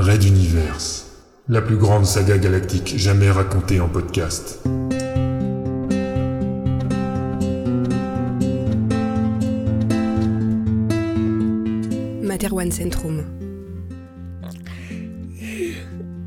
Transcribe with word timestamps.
Red 0.00 0.22
Universe, 0.22 1.06
la 1.48 1.60
plus 1.60 1.76
grande 1.76 2.06
saga 2.06 2.38
galactique 2.38 2.96
jamais 2.96 3.32
racontée 3.32 3.80
en 3.80 3.88
podcast. 3.88 4.60
Materwan 12.22 12.70
Centrum. 12.70 13.24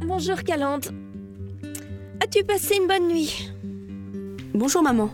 Bonjour 0.05 0.43
Calande. 0.43 0.87
As-tu 2.21 2.43
passé 2.43 2.75
une 2.75 2.89
bonne 2.89 3.07
nuit? 3.07 3.53
Bonjour 4.53 4.83
maman. 4.83 5.09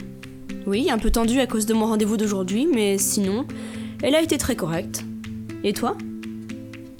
Oui, 0.65 0.89
un 0.89 0.97
peu 0.97 1.11
tendue 1.11 1.41
à 1.41 1.45
cause 1.45 1.67
de 1.67 1.75
mon 1.75 1.85
rendez-vous 1.85 2.17
d'aujourd'hui, 2.17 2.67
mais 2.73 2.97
sinon, 2.97 3.45
elle 4.01 4.15
a 4.15 4.21
été 4.23 4.39
très 4.39 4.55
correcte. 4.55 5.05
Et 5.63 5.73
toi? 5.73 5.95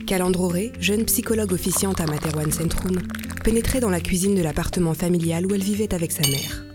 Calandroré, 0.07 0.71
jeune 0.79 1.03
psychologue 1.03 1.51
officiante 1.51 1.99
à 1.99 2.05
Materwan 2.05 2.49
Centrum, 2.49 2.97
pénétrait 3.43 3.81
dans 3.81 3.89
la 3.89 3.99
cuisine 3.99 4.35
de 4.35 4.41
l'appartement 4.41 4.93
familial 4.93 5.45
où 5.45 5.53
elle 5.53 5.61
vivait 5.61 5.93
avec 5.93 6.13
sa 6.13 6.21
mère. 6.21 6.65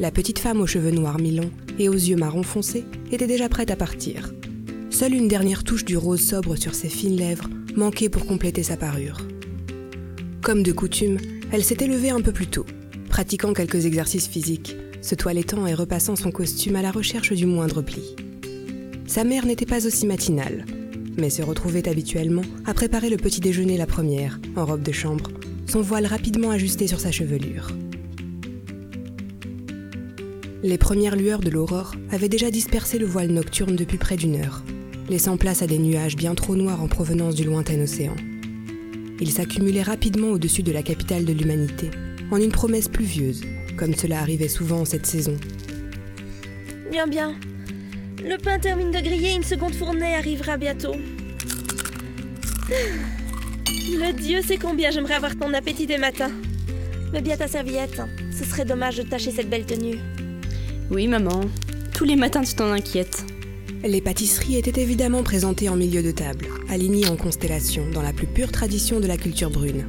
La 0.00 0.10
petite 0.10 0.40
femme 0.40 0.60
aux 0.60 0.66
cheveux 0.66 0.90
noirs 0.90 1.20
mi-longs 1.20 1.52
et 1.78 1.88
aux 1.88 1.94
yeux 1.94 2.16
marron 2.16 2.42
foncé 2.42 2.84
était 3.12 3.28
déjà 3.28 3.48
prête 3.48 3.70
à 3.70 3.76
partir. 3.76 4.34
Seule 4.90 5.14
une 5.14 5.28
dernière 5.28 5.62
touche 5.62 5.84
du 5.84 5.96
rose 5.96 6.20
sobre 6.20 6.56
sur 6.56 6.74
ses 6.74 6.88
fines 6.88 7.16
lèvres 7.16 7.48
manquait 7.76 8.08
pour 8.08 8.26
compléter 8.26 8.64
sa 8.64 8.76
parure. 8.76 9.20
Comme 10.42 10.64
de 10.64 10.72
coutume, 10.72 11.18
elle 11.52 11.62
s'était 11.62 11.86
levée 11.86 12.10
un 12.10 12.22
peu 12.22 12.32
plus 12.32 12.48
tôt, 12.48 12.66
pratiquant 13.08 13.52
quelques 13.52 13.86
exercices 13.86 14.26
physiques, 14.26 14.74
se 15.00 15.14
toilettant 15.14 15.64
et 15.68 15.74
repassant 15.74 16.16
son 16.16 16.32
costume 16.32 16.74
à 16.74 16.82
la 16.82 16.90
recherche 16.90 17.32
du 17.34 17.46
moindre 17.46 17.82
pli. 17.82 18.16
Sa 19.06 19.22
mère 19.22 19.46
n'était 19.46 19.64
pas 19.64 19.86
aussi 19.86 20.06
matinale, 20.06 20.64
mais 21.16 21.30
se 21.30 21.42
retrouvait 21.42 21.88
habituellement 21.88 22.42
à 22.64 22.74
préparer 22.74 23.10
le 23.10 23.16
petit 23.16 23.40
déjeuner 23.40 23.76
la 23.76 23.86
première, 23.86 24.40
en 24.56 24.64
robe 24.64 24.82
de 24.82 24.92
chambre, 24.92 25.30
son 25.66 25.80
voile 25.80 26.06
rapidement 26.06 26.50
ajusté 26.50 26.86
sur 26.86 27.00
sa 27.00 27.10
chevelure. 27.10 27.70
Les 30.62 30.78
premières 30.78 31.16
lueurs 31.16 31.40
de 31.40 31.50
l'aurore 31.50 31.94
avaient 32.10 32.28
déjà 32.28 32.50
dispersé 32.50 32.98
le 32.98 33.06
voile 33.06 33.30
nocturne 33.30 33.76
depuis 33.76 33.98
près 33.98 34.16
d'une 34.16 34.36
heure, 34.36 34.62
laissant 35.08 35.36
place 35.36 35.62
à 35.62 35.66
des 35.66 35.78
nuages 35.78 36.16
bien 36.16 36.34
trop 36.34 36.56
noirs 36.56 36.82
en 36.82 36.88
provenance 36.88 37.34
du 37.34 37.44
lointain 37.44 37.80
océan. 37.80 38.16
Ils 39.20 39.30
s'accumulaient 39.30 39.82
rapidement 39.82 40.28
au-dessus 40.28 40.62
de 40.62 40.72
la 40.72 40.82
capitale 40.82 41.24
de 41.24 41.32
l'humanité, 41.32 41.90
en 42.30 42.38
une 42.38 42.52
promesse 42.52 42.88
pluvieuse, 42.88 43.42
comme 43.76 43.94
cela 43.94 44.20
arrivait 44.20 44.48
souvent 44.48 44.80
en 44.80 44.84
cette 44.84 45.06
saison. 45.06 45.36
Bien, 46.90 47.06
bien. 47.06 47.34
Le 48.28 48.38
pain 48.38 48.58
termine 48.58 48.90
de 48.90 48.98
griller, 48.98 49.34
une 49.36 49.44
seconde 49.44 49.74
fournée 49.74 50.16
arrivera 50.16 50.56
bientôt. 50.56 50.96
Le 52.68 54.12
Dieu 54.20 54.42
sait 54.42 54.56
combien 54.56 54.90
j'aimerais 54.90 55.14
avoir 55.14 55.36
ton 55.36 55.54
appétit 55.54 55.86
des 55.86 55.96
matins. 55.96 56.32
Mets 57.12 57.20
bien 57.20 57.36
ta 57.36 57.46
serviette. 57.46 58.02
Ce 58.36 58.44
serait 58.44 58.64
dommage 58.64 58.96
de 58.96 59.04
tâcher 59.04 59.30
cette 59.30 59.48
belle 59.48 59.64
tenue. 59.64 60.00
Oui 60.90 61.06
maman. 61.06 61.42
Tous 61.94 62.04
les 62.04 62.16
matins 62.16 62.42
tu 62.42 62.54
t'en 62.54 62.72
inquiètes. 62.72 63.24
Les 63.84 64.00
pâtisseries 64.00 64.56
étaient 64.56 64.82
évidemment 64.82 65.22
présentées 65.22 65.68
en 65.68 65.76
milieu 65.76 66.02
de 66.02 66.10
table, 66.10 66.48
alignées 66.68 67.08
en 67.08 67.16
constellation, 67.16 67.88
dans 67.92 68.02
la 68.02 68.12
plus 68.12 68.26
pure 68.26 68.50
tradition 68.50 68.98
de 68.98 69.06
la 69.06 69.16
culture 69.16 69.50
brune. 69.50 69.88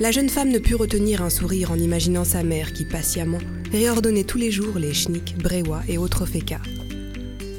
La 0.00 0.10
jeune 0.10 0.28
femme 0.28 0.50
ne 0.50 0.58
put 0.58 0.74
retenir 0.74 1.22
un 1.22 1.30
sourire 1.30 1.72
en 1.72 1.78
imaginant 1.78 2.24
sa 2.24 2.42
mère 2.42 2.74
qui, 2.74 2.84
patiemment, 2.84 3.38
réordonnait 3.72 4.24
tous 4.24 4.38
les 4.38 4.50
jours 4.50 4.78
les 4.78 4.92
schnicks, 4.92 5.38
bréois 5.38 5.80
et 5.88 5.96
autres 5.96 6.26
fécas. 6.26 6.60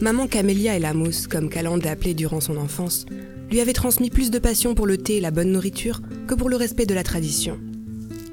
Maman 0.02 0.28
Camélia 0.28 0.78
et 0.78 0.80
la 0.80 0.94
mousse, 0.94 1.28
comme 1.28 1.50
Calande 1.50 1.86
appelée 1.86 2.14
durant 2.14 2.40
son 2.40 2.56
enfance, 2.56 3.06
lui 3.52 3.60
avaient 3.60 3.74
transmis 3.74 4.10
plus 4.10 4.32
de 4.32 4.40
passion 4.40 4.74
pour 4.74 4.88
le 4.88 4.98
thé 4.98 5.18
et 5.18 5.22
la 5.22 5.32
bonne 5.32 5.52
nourriture 5.52 6.02
que 6.26 6.36
pour 6.36 6.48
le 6.48 6.56
respect 6.56 6.86
de 6.86 6.94
la 6.94 7.04
tradition. 7.04 7.60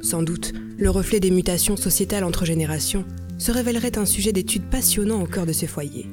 Sans 0.00 0.22
doute, 0.22 0.53
le 0.78 0.91
reflet 0.91 1.19
des 1.19 1.33
mutations 1.33 1.77
sociétales 1.77 2.22
entre 2.22 2.44
générations 2.44 3.05
se 3.39 3.50
révélerait 3.50 3.98
un 3.98 4.06
sujet 4.06 4.33
d'étude 4.33 4.71
passionnant 4.71 5.21
au 5.21 5.27
cœur 5.27 5.44
de 5.44 5.53
ce 5.53 5.66
foyer. 5.66 6.06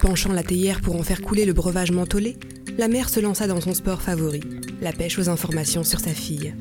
Penchant 0.00 0.34
la 0.34 0.42
théière 0.42 0.82
pour 0.82 0.96
en 0.96 1.02
faire 1.02 1.22
couler 1.22 1.46
le 1.46 1.54
breuvage 1.54 1.92
mentholé, 1.92 2.36
la 2.76 2.88
mère 2.88 3.08
se 3.08 3.20
lança 3.20 3.46
dans 3.46 3.62
son 3.62 3.72
sport 3.72 4.02
favori, 4.02 4.40
la 4.82 4.92
pêche 4.92 5.18
aux 5.18 5.30
informations 5.30 5.82
sur 5.82 6.00
sa 6.00 6.10
fille. 6.10 6.54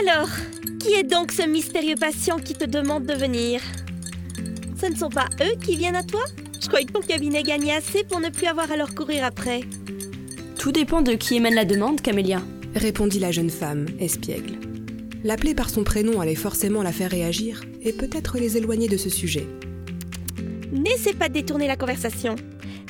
Alors, 0.00 0.28
qui 0.80 0.92
est 0.92 1.04
donc 1.04 1.30
ce 1.30 1.48
mystérieux 1.48 1.94
patient 1.94 2.38
qui 2.38 2.54
te 2.54 2.64
demande 2.64 3.06
de 3.06 3.14
venir? 3.14 3.60
Ce 4.80 4.86
ne 4.86 4.94
sont 4.94 5.08
pas 5.08 5.28
eux 5.40 5.56
qui 5.62 5.76
viennent 5.76 5.96
à 5.96 6.02
toi 6.02 6.22
Je 6.60 6.66
croyais 6.68 6.84
que 6.84 6.92
ton 6.92 7.00
cabinet 7.00 7.42
gagnait 7.42 7.74
assez 7.74 8.04
pour 8.04 8.20
ne 8.20 8.28
plus 8.28 8.46
avoir 8.46 8.70
à 8.70 8.76
leur 8.76 8.94
courir 8.94 9.24
après. 9.24 9.62
Tout 10.58 10.72
dépend 10.72 11.00
de 11.00 11.12
qui 11.14 11.36
émène 11.36 11.54
la 11.54 11.64
demande, 11.64 12.02
Camélia. 12.02 12.42
Répondit 12.74 13.18
la 13.18 13.32
jeune 13.32 13.50
femme, 13.50 13.86
espiègle. 13.98 14.58
L'appeler 15.24 15.54
par 15.54 15.70
son 15.70 15.82
prénom 15.82 16.20
allait 16.20 16.34
forcément 16.34 16.82
la 16.82 16.92
faire 16.92 17.10
réagir 17.10 17.62
et 17.82 17.92
peut-être 17.92 18.38
les 18.38 18.56
éloigner 18.58 18.88
de 18.88 18.96
ce 18.96 19.08
sujet. 19.08 19.46
N'essaie 20.72 21.14
pas 21.14 21.28
de 21.28 21.34
détourner 21.34 21.66
la 21.66 21.76
conversation. 21.76 22.36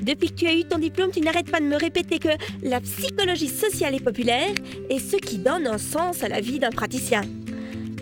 Depuis 0.03 0.30
que 0.30 0.34
tu 0.34 0.47
as 0.47 0.54
eu 0.54 0.64
ton 0.64 0.78
diplôme, 0.78 1.10
tu 1.12 1.20
n'arrêtes 1.20 1.50
pas 1.50 1.60
de 1.60 1.66
me 1.66 1.76
répéter 1.76 2.18
que 2.18 2.28
la 2.62 2.80
psychologie 2.80 3.48
sociale 3.48 3.94
et 3.94 4.00
populaire 4.00 4.50
est 4.91 4.98
ce 4.98 5.16
qui 5.16 5.38
donne 5.38 5.66
un 5.66 5.78
sens 5.78 6.22
à 6.22 6.28
la 6.28 6.41
vie 6.41 6.58
d'un 6.58 6.70
praticien. 6.70 7.22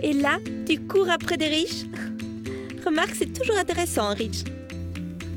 Et 0.02 0.12
là, 0.12 0.38
tu 0.66 0.80
cours 0.80 1.10
après 1.10 1.36
des 1.36 1.46
riches? 1.46 1.84
Remarque, 2.84 3.14
c'est 3.18 3.32
toujours 3.32 3.56
intéressant, 3.56 4.08
un 4.08 4.14
riche. 4.14 4.44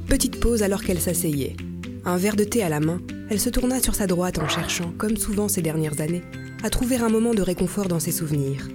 Petite 0.08 0.40
pause 0.40 0.64
alors 0.64 0.84
qu'elle 0.84 1.00
s'asseyait. 1.00 1.56
Un 2.04 2.18
verre 2.18 2.36
de 2.36 2.44
thé 2.44 2.64
à 2.64 2.70
la 2.70 2.80
main, 2.80 3.02
elle 3.30 3.40
se 3.40 3.50
tourna 3.50 3.82
sur 3.82 3.96
sa 3.96 4.08
droite 4.08 4.40
en 4.40 4.48
cherchant, 4.48 4.94
comme 4.98 5.18
souvent 5.18 5.48
ces 5.48 5.62
dernières 5.62 6.02
années, 6.02 6.24
à 6.64 6.70
trouver 6.70 6.98
un 6.98 7.10
moment 7.10 7.34
de 7.34 7.42
réconfort 7.42 7.88
dans 7.88 8.00
ses 8.00 8.12
souvenirs. 8.12 8.68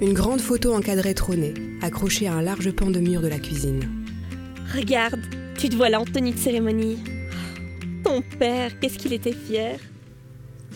Une 0.00 0.14
grande 0.14 0.40
photo 0.40 0.72
encadrée 0.72 1.14
trônait, 1.14 1.54
accrochée 1.82 2.26
à 2.26 2.34
un 2.34 2.42
large 2.42 2.70
pan 2.72 2.90
de 2.90 3.00
mur 3.00 3.20
de 3.20 3.28
la 3.28 3.38
cuisine. 3.38 3.88
Regarde, 4.74 5.20
tu 5.58 5.68
te 5.68 5.76
vois 5.76 5.90
là 5.90 6.00
en 6.00 6.04
tenue 6.04 6.32
de 6.32 6.38
cérémonie. 6.38 6.98
Ton 8.02 8.22
père, 8.38 8.78
qu'est-ce 8.80 8.98
qu'il 8.98 9.12
était 9.12 9.32
fier. 9.32 9.78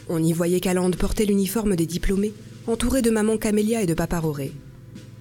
On 0.08 0.22
y 0.22 0.32
voyait 0.32 0.60
Calande 0.60 0.96
porter 0.96 1.26
l'uniforme 1.26 1.74
des 1.74 1.86
diplômés, 1.86 2.34
entouré 2.66 3.02
de 3.02 3.10
maman 3.10 3.38
Camélia 3.38 3.82
et 3.82 3.86
de 3.86 3.94
papa 3.94 4.18
Roré. 4.18 4.52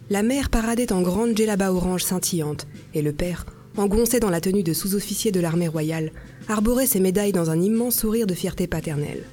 La 0.09 0.21
mère 0.21 0.49
paradait 0.49 0.91
en 0.91 1.01
grande 1.01 1.35
djellaba 1.35 1.71
orange 1.71 2.03
scintillante, 2.03 2.67
et 2.93 3.01
le 3.01 3.13
père, 3.13 3.45
engoncé 3.77 4.19
dans 4.19 4.29
la 4.29 4.41
tenue 4.41 4.63
de 4.63 4.73
sous-officier 4.73 5.31
de 5.31 5.39
l'armée 5.39 5.67
royale, 5.67 6.11
arborait 6.49 6.87
ses 6.87 6.99
médailles 6.99 7.31
dans 7.31 7.49
un 7.49 7.61
immense 7.61 7.95
sourire 7.95 8.27
de 8.27 8.33
fierté 8.33 8.67
paternelle. 8.67 9.23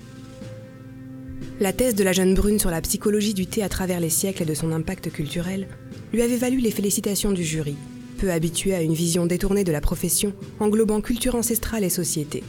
La 1.59 1.73
thèse 1.73 1.95
de 1.95 2.05
la 2.05 2.13
jeune 2.13 2.35
brune 2.35 2.59
sur 2.59 2.71
la 2.71 2.81
psychologie 2.81 3.35
du 3.35 3.47
thé 3.47 3.63
à 3.63 3.69
travers 3.69 4.01
les 4.01 4.11
siècles 4.11 4.45
et 4.45 4.47
de 4.47 4.55
son 4.55 4.73
impact 4.73 5.11
culturel 5.11 5.69
lui 6.13 6.23
avait 6.23 6.37
valu 6.37 6.59
les 6.59 6.71
félicitations 6.71 7.33
du 7.33 7.45
jury, 7.45 7.77
peu 8.19 8.31
habitué 8.31 8.75
à 8.75 8.83
une 8.83 8.95
vision 8.95 9.27
détournée 9.27 9.65
de 9.65 9.73
la 9.73 9.81
profession 9.81 10.33
englobant 10.61 11.01
culture 11.01 11.35
ancestrale 11.35 11.85
et 11.85 11.91
société. 11.91 12.45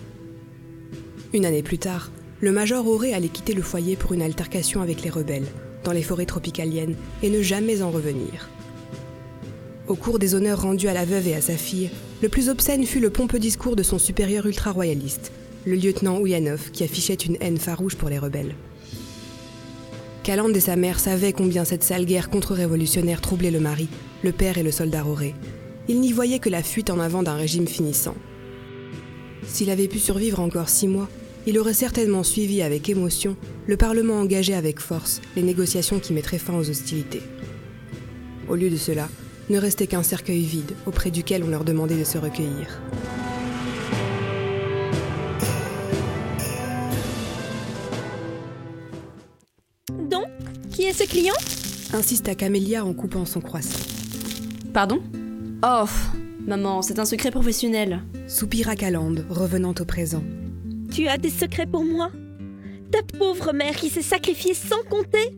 Une 1.33 1.45
année 1.45 1.63
plus 1.63 1.79
tard, 1.79 2.11
le 2.39 2.51
major 2.51 2.87
Auré 2.87 3.13
allait 3.13 3.29
quitter 3.29 3.53
le 3.53 3.61
foyer 3.61 3.95
pour 3.95 4.13
une 4.13 4.21
altercation 4.21 4.81
avec 4.81 5.01
les 5.01 5.09
rebelles, 5.09 5.47
dans 5.83 5.91
les 5.91 6.03
forêts 6.03 6.25
tropicaliennes, 6.25 6.95
et 7.23 7.29
ne 7.29 7.41
jamais 7.41 7.81
en 7.81 7.91
revenir. 7.91 8.49
Au 9.87 9.95
cours 9.95 10.19
des 10.19 10.35
honneurs 10.35 10.61
rendus 10.61 10.87
à 10.87 10.93
la 10.93 11.05
veuve 11.05 11.27
et 11.27 11.35
à 11.35 11.41
sa 11.41 11.57
fille, 11.57 11.89
le 12.21 12.29
plus 12.29 12.49
obscène 12.49 12.85
fut 12.85 12.99
le 12.99 13.09
pompeux 13.09 13.39
discours 13.39 13.75
de 13.75 13.83
son 13.83 13.99
supérieur 13.99 14.45
ultra-royaliste, 14.45 15.31
le 15.65 15.75
lieutenant 15.75 16.19
Ouyanov, 16.19 16.71
qui 16.71 16.83
affichait 16.83 17.13
une 17.13 17.37
haine 17.41 17.57
farouche 17.57 17.95
pour 17.95 18.09
les 18.09 18.19
rebelles. 18.19 18.55
Calande 20.23 20.55
et 20.55 20.61
sa 20.61 20.75
mère 20.75 20.99
savaient 20.99 21.33
combien 21.33 21.65
cette 21.65 21.83
sale 21.83 22.05
guerre 22.05 22.29
contre-révolutionnaire 22.29 23.21
troublait 23.21 23.49
le 23.49 23.59
mari, 23.59 23.87
le 24.23 24.31
père 24.31 24.59
et 24.59 24.63
le 24.63 24.71
soldat 24.71 25.01
Roré. 25.01 25.33
Ils 25.87 25.99
n'y 25.99 26.13
voyaient 26.13 26.39
que 26.39 26.49
la 26.49 26.61
fuite 26.61 26.91
en 26.91 26.99
avant 26.99 27.23
d'un 27.23 27.35
régime 27.35 27.67
finissant. 27.67 28.15
S'il 29.47 29.71
avait 29.71 29.87
pu 29.87 29.97
survivre 29.97 30.39
encore 30.39 30.69
six 30.69 30.87
mois, 30.87 31.09
il 31.47 31.57
aurait 31.57 31.73
certainement 31.73 32.23
suivi 32.23 32.61
avec 32.61 32.89
émotion 32.89 33.35
le 33.67 33.77
Parlement 33.77 34.19
engagé 34.19 34.53
avec 34.53 34.79
force 34.79 35.21
les 35.35 35.43
négociations 35.43 35.99
qui 35.99 36.13
mettraient 36.13 36.37
fin 36.37 36.55
aux 36.55 36.69
hostilités. 36.69 37.21
Au 38.47 38.55
lieu 38.55 38.69
de 38.69 38.77
cela, 38.77 39.07
ne 39.49 39.57
restait 39.57 39.87
qu'un 39.87 40.03
cercueil 40.03 40.43
vide 40.43 40.73
auprès 40.85 41.11
duquel 41.11 41.43
on 41.43 41.49
leur 41.49 41.63
demandait 41.63 41.97
de 41.97 42.03
se 42.03 42.17
recueillir. 42.17 42.81
Donc, 50.09 50.27
qui 50.71 50.83
est 50.83 50.93
ce 50.93 51.03
client? 51.03 51.35
Insista 51.93 52.35
Camélia 52.35 52.85
en 52.85 52.93
coupant 52.93 53.25
son 53.25 53.41
croissant. 53.41 53.79
Pardon? 54.73 55.01
Oh, 55.63 55.85
maman, 56.45 56.81
c'est 56.81 56.99
un 56.99 57.05
secret 57.05 57.31
professionnel. 57.31 58.01
Soupira 58.27 58.75
Calande, 58.75 59.25
revenant 59.29 59.75
au 59.77 59.85
présent. 59.85 60.23
Tu 60.91 61.07
as 61.07 61.17
des 61.17 61.29
secrets 61.29 61.65
pour 61.65 61.85
moi? 61.85 62.11
Ta 62.91 62.99
pauvre 63.17 63.53
mère 63.53 63.75
qui 63.75 63.89
s'est 63.89 64.01
sacrifiée 64.01 64.53
sans 64.53 64.83
compter? 64.89 65.37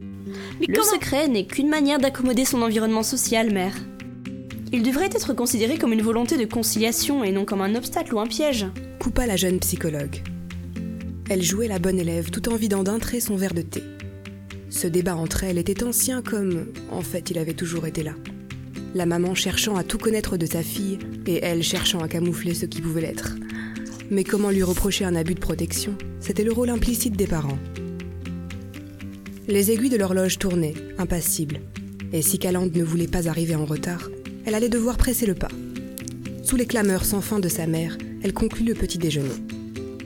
Mais 0.59 0.65
Le 0.67 0.73
comment 0.73 0.91
secret 0.91 1.27
n'est 1.27 1.45
qu'une 1.45 1.69
manière 1.69 2.00
d'accommoder 2.00 2.44
son 2.44 2.63
environnement 2.63 3.03
social, 3.03 3.53
mère. 3.53 3.75
Il 4.71 4.81
devrait 4.81 5.11
être 5.13 5.33
considéré 5.33 5.77
comme 5.77 5.94
une 5.94 6.01
volonté 6.01 6.38
de 6.38 6.45
conciliation 6.45 7.23
et 7.23 7.31
non 7.31 7.45
comme 7.45 7.61
un 7.61 7.75
obstacle 7.75 8.15
ou 8.15 8.19
un 8.19 8.25
piège. 8.25 8.65
Coupa 9.00 9.27
la 9.27 9.35
jeune 9.35 9.59
psychologue. 9.59 10.23
Elle 11.29 11.44
jouait 11.44 11.67
la 11.67 11.77
bonne 11.77 12.00
élève 12.00 12.31
tout 12.31 12.50
en 12.50 12.55
vidant 12.55 12.81
d'un 12.81 12.97
trait 12.97 13.19
son 13.19 13.35
verre 13.35 13.53
de 13.53 13.61
thé. 13.61 13.83
Ce 14.71 14.88
débat 14.88 15.15
entre 15.15 15.44
elles 15.44 15.59
était 15.59 15.83
ancien 15.83 16.23
comme, 16.23 16.65
en 16.89 17.01
fait, 17.01 17.29
il 17.29 17.38
avait 17.38 17.53
toujours 17.53 17.85
été 17.85 18.01
là. 18.01 18.15
La 18.95 19.05
maman 19.05 19.35
cherchant 19.35 19.75
à 19.75 19.83
tout 19.83 20.00
connaître 20.00 20.35
de 20.35 20.47
sa 20.47 20.63
fille 20.63 20.97
et 21.27 21.39
elle 21.44 21.61
cherchant 21.61 22.00
à 22.00 22.07
camoufler 22.07 22.55
ce 22.55 22.65
qui 22.65 22.81
pouvait 22.81 23.01
l'être. 23.01 23.35
Mais 24.13 24.24
comment 24.24 24.51
lui 24.51 24.62
reprocher 24.62 25.06
un 25.06 25.15
abus 25.15 25.33
de 25.33 25.39
protection? 25.39 25.95
C'était 26.19 26.44
le 26.44 26.51
rôle 26.51 26.69
implicite 26.69 27.18
des 27.18 27.25
parents. 27.25 27.57
Les 29.48 29.71
aiguilles 29.71 29.89
de 29.89 29.98
l'horloge 29.98 30.38
tournaient, 30.38 30.75
impassibles, 31.00 31.62
et 32.12 32.21
si 32.21 32.38
Calande 32.38 32.75
ne 32.75 32.83
voulait 32.83 33.07
pas 33.07 33.27
arriver 33.27 33.56
en 33.56 33.65
retard, 33.65 34.12
elle 34.45 34.54
allait 34.54 34.69
devoir 34.69 34.98
presser 34.98 35.25
le 35.25 35.33
pas. 35.33 35.48
Sous 36.44 36.56
les 36.56 36.68
clameurs 36.68 37.06
sans 37.06 37.21
fin 37.21 37.39
de 37.39 37.48
sa 37.50 37.65
mère, 37.65 37.98
elle 38.21 38.33
conclut 38.33 38.65
le 38.65 38.75
petit 38.75 39.00
déjeuner. 39.00 39.33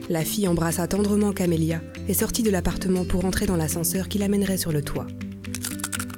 La 0.08 0.24
fille 0.24 0.48
embrassa 0.48 0.88
tendrement 0.88 1.34
Camélia 1.34 1.82
et 2.08 2.14
sortit 2.14 2.42
de 2.42 2.50
l'appartement 2.50 3.04
pour 3.04 3.26
entrer 3.26 3.44
dans 3.44 3.56
l'ascenseur 3.56 4.08
qui 4.08 4.16
l'amènerait 4.16 4.56
sur 4.56 4.72
le 4.72 4.80
toit. 4.80 5.06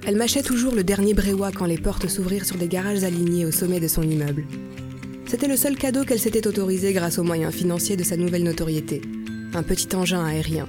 Elle 0.07 0.17
mâchait 0.17 0.45
toujours 0.45 0.77
le 0.77 0.85
dernier 0.85 1.15
bréois 1.15 1.51
quand 1.51 1.67
les 1.67 1.79
portes 1.79 2.07
s'ouvrirent 2.07 2.47
sur 2.47 2.57
des 2.57 2.69
garages 2.69 3.03
alignés 3.03 3.47
au 3.47 3.51
sommet 3.51 3.81
de 3.81 3.89
son 3.89 4.03
immeuble. 4.03 4.45
C'était 5.31 5.47
le 5.47 5.57
seul 5.57 5.77
cadeau 5.77 6.03
qu'elle 6.03 6.19
s'était 6.19 6.49
autorisé 6.49 6.93
grâce 6.93 7.21
aux 7.21 7.23
moyens 7.23 7.55
financiers 7.55 7.97
de 7.97 8.03
sa 8.03 8.17
nouvelle 8.17 8.43
notoriété. 8.43 9.01
Un 9.55 9.63
petit 9.63 9.95
engin 9.95 10.25
aérien. 10.25 10.69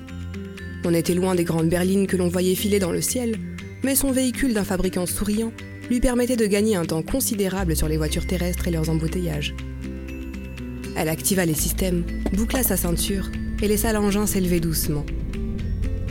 On 0.85 0.93
était 0.93 1.15
loin 1.15 1.33
des 1.33 1.45
grandes 1.45 1.67
berlines 1.67 2.05
que 2.05 2.15
l'on 2.15 2.27
voyait 2.27 2.53
filer 2.53 2.77
dans 2.77 2.91
le 2.91 3.01
ciel, 3.01 3.39
mais 3.81 3.95
son 3.95 4.11
véhicule 4.11 4.53
d'un 4.53 4.63
fabricant 4.63 5.07
souriant 5.07 5.51
lui 5.89 5.99
permettait 5.99 6.35
de 6.35 6.45
gagner 6.45 6.75
un 6.75 6.85
temps 6.85 7.01
considérable 7.01 7.75
sur 7.75 7.87
les 7.87 7.97
voitures 7.97 8.27
terrestres 8.27 8.67
et 8.67 8.71
leurs 8.71 8.91
embouteillages. 8.91 9.55
Elle 10.95 11.09
activa 11.09 11.43
les 11.43 11.55
systèmes, 11.55 12.03
boucla 12.31 12.61
sa 12.61 12.77
ceinture 12.77 13.31
et 13.63 13.67
laissa 13.67 13.91
l'engin 13.93 14.27
s'élever 14.27 14.59
doucement. 14.59 15.07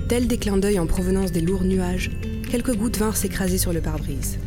Tel 0.09 0.27
des 0.27 0.39
clins 0.39 0.59
d'œil 0.59 0.81
en 0.81 0.89
provenance 0.89 1.31
des 1.31 1.41
lourds 1.41 1.63
nuages, 1.63 2.11
quelques 2.51 2.75
gouttes 2.75 2.99
vinrent 2.99 3.17
s'écraser 3.17 3.59
sur 3.59 3.73
le 3.73 3.81
pare-brise. 3.81 4.39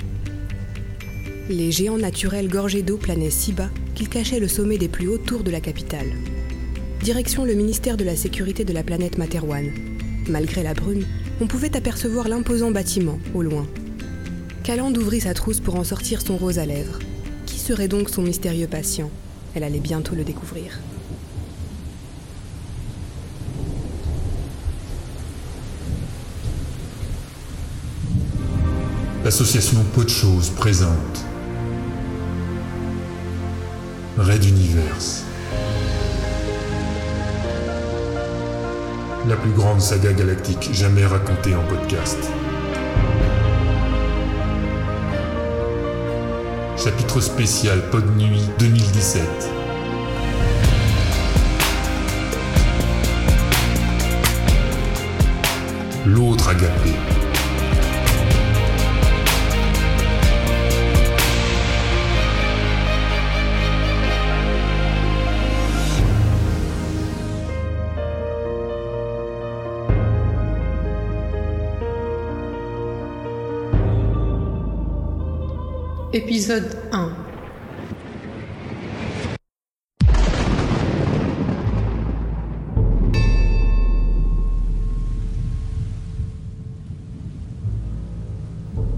Les 1.49 1.73
géants 1.73 1.97
naturels 1.97 2.47
gorgés 2.47 2.83
d'eau 2.83 2.95
planaient 2.95 3.29
si 3.29 3.51
bas 3.51 3.69
qu'ils 3.95 4.07
cachaient 4.07 4.39
le 4.39 4.47
sommet 4.47 4.77
des 4.77 4.87
plus 4.87 5.09
hauts 5.09 5.17
tours 5.17 5.43
de 5.43 5.51
la 5.51 5.59
capitale. 5.59 6.13
Direction 7.01 7.43
le 7.43 7.53
ministère 7.53 7.97
de 7.97 8.05
la 8.05 8.15
Sécurité 8.15 8.63
de 8.63 8.71
la 8.71 8.81
planète 8.81 9.17
Materwan. 9.17 9.69
Malgré 10.29 10.63
la 10.63 10.73
brume, 10.73 11.03
on 11.41 11.47
pouvait 11.47 11.75
apercevoir 11.75 12.29
l'imposant 12.29 12.71
bâtiment, 12.71 13.19
au 13.33 13.41
loin. 13.41 13.67
Calande 14.63 14.97
ouvrit 14.97 15.19
sa 15.19 15.33
trousse 15.33 15.59
pour 15.59 15.75
en 15.75 15.83
sortir 15.83 16.21
son 16.21 16.37
rose 16.37 16.59
à 16.59 16.65
lèvres. 16.65 16.99
Qui 17.45 17.59
serait 17.59 17.89
donc 17.89 18.09
son 18.09 18.21
mystérieux 18.21 18.67
patient? 18.67 19.11
Elle 19.53 19.65
allait 19.65 19.79
bientôt 19.79 20.15
le 20.15 20.23
découvrir. 20.23 20.79
L'association 29.25 29.83
Pot 29.93 30.05
de 30.05 30.55
présente 30.55 31.25
Red 34.18 34.45
Universe. 34.45 35.24
La 39.27 39.36
plus 39.36 39.50
grande 39.54 39.81
saga 39.81 40.13
galactique 40.13 40.69
jamais 40.71 41.04
racontée 41.04 41.56
en 41.56 41.63
podcast. 41.63 42.19
Chapitre 46.77 47.21
spécial 47.21 47.89
Pod 47.89 48.06
Nuit 48.15 48.48
2017. 48.60 49.24
L'autre 56.06 56.50
agapé. 56.50 57.22
Épisode 76.43 76.77
1 76.91 77.09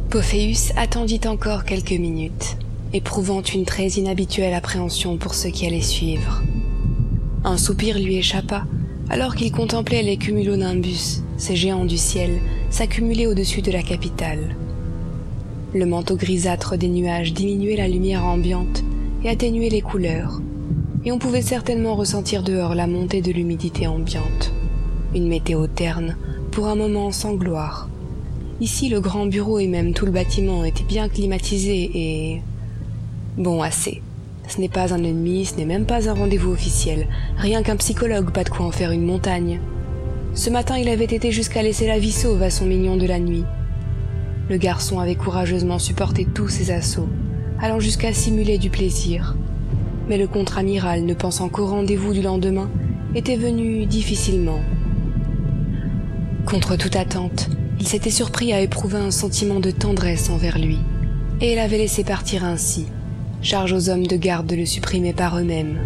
Pophéus 0.09 0.71
attendit 0.75 1.21
encore 1.27 1.65
quelques 1.65 1.91
minutes, 1.91 2.57
éprouvant 2.93 3.43
une 3.43 3.63
très 3.63 3.89
inhabituelle 3.89 4.55
appréhension 4.55 5.17
pour 5.17 5.35
ce 5.35 5.47
qui 5.47 5.67
allait 5.67 5.81
suivre. 5.81 6.41
Un 7.43 7.57
soupir 7.57 7.99
lui 7.99 8.15
échappa 8.15 8.65
alors 9.11 9.35
qu'il 9.35 9.51
contemplait 9.51 10.01
les 10.01 10.17
cumulonimbus, 10.17 11.21
ces 11.37 11.55
géants 11.55 11.85
du 11.85 11.97
ciel, 11.99 12.39
s'accumuler 12.71 13.27
au-dessus 13.27 13.61
de 13.61 13.71
la 13.71 13.83
capitale. 13.83 14.55
Le 15.75 15.85
manteau 15.85 16.15
grisâtre 16.15 16.77
des 16.77 16.87
nuages 16.87 17.33
diminuait 17.33 17.75
la 17.75 17.89
lumière 17.89 18.23
ambiante 18.23 18.81
et 19.25 19.29
atténuait 19.29 19.67
les 19.67 19.81
couleurs, 19.81 20.39
et 21.03 21.11
on 21.11 21.19
pouvait 21.19 21.41
certainement 21.41 21.95
ressentir 21.95 22.43
dehors 22.43 22.75
la 22.75 22.87
montée 22.87 23.21
de 23.21 23.33
l'humidité 23.33 23.85
ambiante. 23.85 24.53
Une 25.13 25.27
météo 25.27 25.67
terne, 25.67 26.15
pour 26.53 26.67
un 26.67 26.75
moment 26.75 27.11
sans 27.11 27.33
gloire. 27.33 27.89
Ici, 28.61 28.87
le 28.87 29.01
grand 29.01 29.25
bureau 29.25 29.59
et 29.59 29.67
même 29.67 29.93
tout 29.93 30.05
le 30.05 30.13
bâtiment 30.13 30.63
étaient 30.63 30.85
bien 30.85 31.09
climatisés 31.09 31.91
et... 31.93 32.41
Bon, 33.37 33.61
assez. 33.61 34.01
Ce 34.47 34.61
n'est 34.61 34.69
pas 34.69 34.93
un 34.93 35.03
ennemi, 35.03 35.43
ce 35.43 35.57
n'est 35.57 35.65
même 35.65 35.85
pas 35.85 36.07
un 36.07 36.13
rendez-vous 36.13 36.53
officiel. 36.53 37.05
Rien 37.35 37.63
qu'un 37.63 37.75
psychologue, 37.75 38.31
pas 38.31 38.45
de 38.45 38.49
quoi 38.49 38.65
en 38.65 38.71
faire 38.71 38.91
une 38.91 39.05
montagne. 39.05 39.59
Ce 40.35 40.49
matin, 40.49 40.77
il 40.77 40.87
avait 40.87 41.03
été 41.03 41.33
jusqu'à 41.33 41.63
laisser 41.63 41.85
la 41.85 41.99
vie 41.99 42.13
sauve 42.13 42.43
à 42.43 42.49
son 42.49 42.65
mignon 42.65 42.95
de 42.95 43.07
la 43.07 43.19
nuit. 43.19 43.43
Le 44.47 44.57
garçon 44.57 44.99
avait 44.99 45.15
courageusement 45.15 45.79
supporté 45.79 46.25
tous 46.25 46.49
ses 46.49 46.69
assauts, 46.69 47.09
allant 47.59 47.79
jusqu'à 47.79 48.13
simuler 48.13 48.59
du 48.59 48.69
plaisir. 48.69 49.35
Mais 50.07 50.19
le 50.19 50.27
contre-amiral, 50.27 51.03
ne 51.03 51.15
pensant 51.15 51.49
qu'au 51.49 51.65
rendez-vous 51.65 52.13
du 52.13 52.21
lendemain, 52.21 52.69
était 53.15 53.37
venu 53.37 53.87
difficilement. 53.87 54.59
Contre 56.45 56.75
toute 56.75 56.95
attente, 56.95 57.49
il 57.79 57.87
s'était 57.87 58.11
surpris 58.11 58.53
à 58.53 58.61
éprouver 58.61 58.99
un 58.99 59.09
sentiment 59.09 59.59
de 59.59 59.71
tendresse 59.71 60.29
envers 60.29 60.59
lui, 60.59 60.77
et 61.41 61.53
il 61.53 61.69
laissé 61.71 62.03
partir 62.03 62.45
ainsi, 62.45 62.85
charge 63.41 63.73
aux 63.73 63.89
hommes 63.89 64.05
de 64.05 64.15
garde 64.15 64.45
de 64.45 64.55
le 64.55 64.65
supprimer 64.67 65.13
par 65.13 65.39
eux-mêmes. 65.39 65.79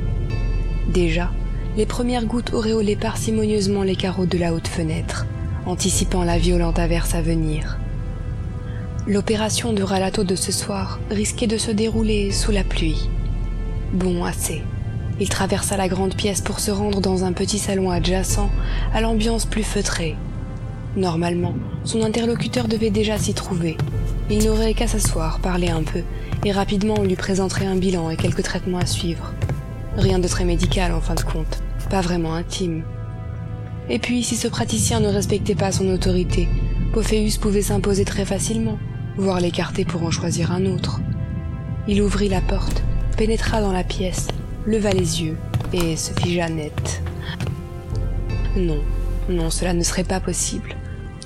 Déjà, 0.93 1.31
les 1.77 1.85
premières 1.85 2.25
gouttes 2.25 2.53
auréolaient 2.53 2.97
parcimonieusement 2.97 3.83
les 3.83 3.95
carreaux 3.95 4.25
de 4.25 4.37
la 4.37 4.53
haute 4.53 4.67
fenêtre, 4.67 5.27
anticipant 5.65 6.25
la 6.25 6.37
violente 6.37 6.77
averse 6.77 7.15
à 7.15 7.21
venir. 7.21 7.79
L'opération 9.07 9.73
de 9.73 9.81
Ralato 9.81 10.23
de 10.23 10.35
ce 10.35 10.51
soir 10.51 10.99
risquait 11.09 11.47
de 11.47 11.57
se 11.57 11.71
dérouler 11.71 12.31
sous 12.31 12.51
la 12.51 12.63
pluie. 12.63 13.09
Bon, 13.93 14.23
assez. 14.23 14.61
Il 15.19 15.29
traversa 15.29 15.77
la 15.77 15.87
grande 15.87 16.15
pièce 16.15 16.41
pour 16.41 16.59
se 16.59 16.69
rendre 16.69 17.01
dans 17.01 17.23
un 17.23 17.33
petit 17.33 17.59
salon 17.59 17.89
adjacent 17.89 18.49
à 18.93 19.01
l'ambiance 19.01 19.45
plus 19.45 19.63
feutrée. 19.63 20.15
Normalement, 20.95 21.55
son 21.85 22.03
interlocuteur 22.03 22.67
devait 22.67 22.91
déjà 22.91 23.17
s'y 23.17 23.33
trouver. 23.33 23.77
Il 24.29 24.45
n'aurait 24.45 24.73
qu'à 24.73 24.87
s'asseoir, 24.87 25.39
parler 25.39 25.69
un 25.69 25.83
peu, 25.83 26.03
et 26.45 26.51
rapidement 26.51 26.95
on 26.99 27.03
lui 27.03 27.15
présenterait 27.15 27.65
un 27.65 27.77
bilan 27.77 28.09
et 28.09 28.17
quelques 28.17 28.43
traitements 28.43 28.79
à 28.79 28.85
suivre. 28.85 29.33
Rien 29.97 30.19
de 30.19 30.27
très 30.27 30.45
médical 30.45 30.93
en 30.93 31.01
fin 31.01 31.15
de 31.15 31.21
compte, 31.21 31.63
pas 31.89 32.01
vraiment 32.01 32.35
intime. 32.35 32.83
Et 33.89 33.97
puis, 33.97 34.23
si 34.23 34.35
ce 34.35 34.47
praticien 34.47 34.99
ne 34.99 35.07
respectait 35.07 35.55
pas 35.55 35.71
son 35.71 35.89
autorité, 35.89 36.47
Pophéus 36.93 37.37
pouvait 37.37 37.61
s'imposer 37.61 38.03
très 38.03 38.25
facilement, 38.25 38.79
voire 39.15 39.39
l'écarter 39.39 39.85
pour 39.85 40.03
en 40.03 40.11
choisir 40.11 40.51
un 40.51 40.65
autre. 40.65 40.99
Il 41.87 42.01
ouvrit 42.01 42.29
la 42.29 42.41
porte, 42.41 42.83
pénétra 43.15 43.61
dans 43.61 43.71
la 43.71 43.83
pièce, 43.83 44.27
leva 44.65 44.91
les 44.91 45.21
yeux 45.21 45.37
et 45.71 45.95
se 45.95 46.13
figea 46.13 46.49
net. 46.49 47.03
Non, 48.55 48.79
non, 49.29 49.51
cela 49.51 49.73
ne 49.73 49.83
serait 49.83 50.03
pas 50.03 50.19
possible. 50.19 50.75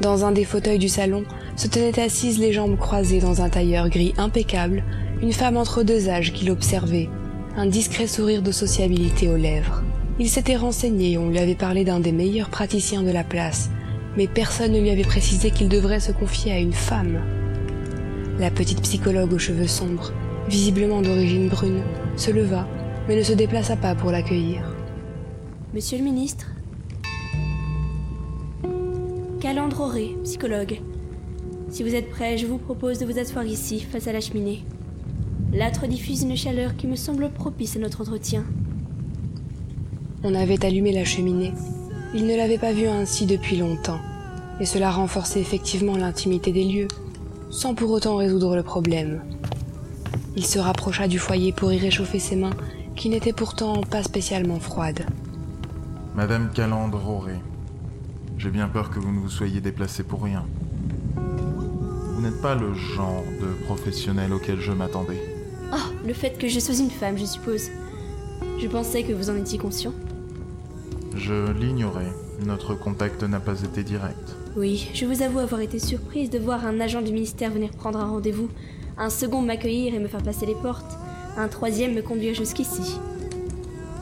Dans 0.01 0.25
un 0.25 0.31
des 0.31 0.43
fauteuils 0.43 0.79
du 0.79 0.89
salon 0.89 1.23
se 1.55 1.67
tenait 1.67 1.99
assise 1.99 2.39
les 2.39 2.51
jambes 2.51 2.77
croisées 2.77 3.21
dans 3.21 3.41
un 3.41 3.49
tailleur 3.49 3.89
gris 3.89 4.13
impeccable, 4.17 4.83
une 5.21 5.33
femme 5.33 5.55
entre 5.55 5.83
deux 5.83 6.09
âges 6.09 6.33
qui 6.33 6.45
l'observait, 6.45 7.09
un 7.55 7.67
discret 7.67 8.07
sourire 8.07 8.41
de 8.41 8.51
sociabilité 8.51 9.29
aux 9.29 9.37
lèvres. 9.37 9.81
Il 10.19 10.29
s'était 10.29 10.57
renseigné, 10.57 11.17
on 11.17 11.29
lui 11.29 11.39
avait 11.39 11.55
parlé 11.55 11.85
d'un 11.85 11.99
des 12.01 12.11
meilleurs 12.11 12.49
praticiens 12.49 13.03
de 13.03 13.11
la 13.11 13.23
place, 13.23 13.69
mais 14.17 14.27
personne 14.27 14.71
ne 14.71 14.79
lui 14.79 14.89
avait 14.89 15.03
précisé 15.03 15.51
qu'il 15.51 15.69
devrait 15.69 15.99
se 15.99 16.11
confier 16.11 16.51
à 16.51 16.59
une 16.59 16.73
femme. 16.73 17.21
La 18.39 18.51
petite 18.51 18.81
psychologue 18.81 19.33
aux 19.33 19.39
cheveux 19.39 19.67
sombres, 19.67 20.11
visiblement 20.47 21.01
d'origine 21.01 21.49
brune, 21.49 21.81
se 22.15 22.31
leva, 22.31 22.67
mais 23.07 23.15
ne 23.15 23.23
se 23.23 23.33
déplaça 23.33 23.75
pas 23.75 23.95
pour 23.95 24.11
l'accueillir. 24.11 24.75
Monsieur 25.73 25.97
le 25.97 26.03
ministre 26.03 26.47
Calandre 29.39 29.81
Auré, 29.81 30.15
psychologue. 30.23 30.79
Si 31.69 31.83
vous 31.83 31.95
êtes 31.95 32.09
prêt, 32.09 32.37
je 32.37 32.45
vous 32.45 32.57
propose 32.57 32.99
de 32.99 33.05
vous 33.05 33.19
asseoir 33.19 33.45
ici, 33.45 33.79
face 33.81 34.07
à 34.07 34.13
la 34.13 34.21
cheminée. 34.21 34.63
L'âtre 35.51 35.85
diffuse 35.87 36.23
une 36.23 36.37
chaleur 36.37 36.75
qui 36.75 36.87
me 36.87 36.95
semble 36.95 37.29
propice 37.29 37.75
à 37.75 37.79
notre 37.79 38.01
entretien. 38.01 38.45
On 40.23 40.33
avait 40.33 40.63
allumé 40.65 40.93
la 40.93 41.03
cheminée. 41.03 41.51
Il 42.15 42.27
ne 42.27 42.35
l'avait 42.35 42.59
pas 42.59 42.73
vue 42.73 42.85
ainsi 42.85 43.25
depuis 43.25 43.57
longtemps, 43.57 43.99
et 44.59 44.65
cela 44.65 44.91
renforçait 44.91 45.41
effectivement 45.41 45.97
l'intimité 45.97 46.51
des 46.51 46.63
lieux, 46.63 46.87
sans 47.49 47.73
pour 47.73 47.89
autant 47.89 48.17
résoudre 48.17 48.55
le 48.55 48.61
problème. 48.61 49.21
Il 50.35 50.45
se 50.45 50.59
rapprocha 50.59 51.07
du 51.07 51.17
foyer 51.17 51.51
pour 51.51 51.73
y 51.73 51.79
réchauffer 51.79 52.19
ses 52.19 52.35
mains, 52.35 52.55
qui 52.95 53.09
n'étaient 53.09 53.33
pourtant 53.33 53.81
pas 53.81 54.03
spécialement 54.03 54.59
froides. 54.59 55.07
Madame 56.13 56.51
Calandre 56.53 57.09
Auré, 57.09 57.33
j'ai 58.37 58.51
bien 58.51 58.67
peur 58.67 58.91
que 58.91 58.99
vous 58.99 59.11
ne 59.11 59.19
vous 59.19 59.29
soyez 59.29 59.59
déplacée 59.59 60.03
pour 60.03 60.21
rien. 60.21 60.45
Vous 61.15 62.21
n'êtes 62.21 62.41
pas 62.43 62.53
le 62.53 62.75
genre 62.75 63.23
de 63.41 63.65
professionnel 63.65 64.33
auquel 64.33 64.59
je 64.59 64.71
m'attendais. 64.71 65.19
Oh, 65.73 65.91
le 66.05 66.13
fait 66.13 66.37
que 66.37 66.47
je 66.47 66.59
sois 66.59 66.75
une 66.75 66.91
femme, 66.91 67.17
je 67.17 67.25
suppose. 67.25 67.69
Je 68.61 68.67
pensais 68.67 69.01
que 69.01 69.13
vous 69.13 69.31
en 69.31 69.35
étiez 69.35 69.57
conscient. 69.57 69.93
Je 71.15 71.51
l'ignorais. 71.51 72.11
Notre 72.45 72.73
contact 72.73 73.23
n'a 73.23 73.39
pas 73.39 73.61
été 73.61 73.83
direct. 73.83 74.35
Oui, 74.55 74.89
je 74.93 75.05
vous 75.05 75.21
avoue 75.21 75.39
avoir 75.39 75.61
été 75.61 75.79
surprise 75.79 76.29
de 76.29 76.39
voir 76.39 76.65
un 76.65 76.79
agent 76.79 77.01
du 77.01 77.11
ministère 77.11 77.51
venir 77.51 77.71
prendre 77.71 77.99
un 77.99 78.07
rendez-vous, 78.07 78.49
un 78.97 79.09
second 79.09 79.41
m'accueillir 79.41 79.93
et 79.93 79.99
me 79.99 80.07
faire 80.07 80.23
passer 80.23 80.45
les 80.45 80.55
portes, 80.55 80.97
un 81.37 81.47
troisième 81.47 81.93
me 81.93 82.01
conduire 82.01 82.33
jusqu'ici. 82.33 82.99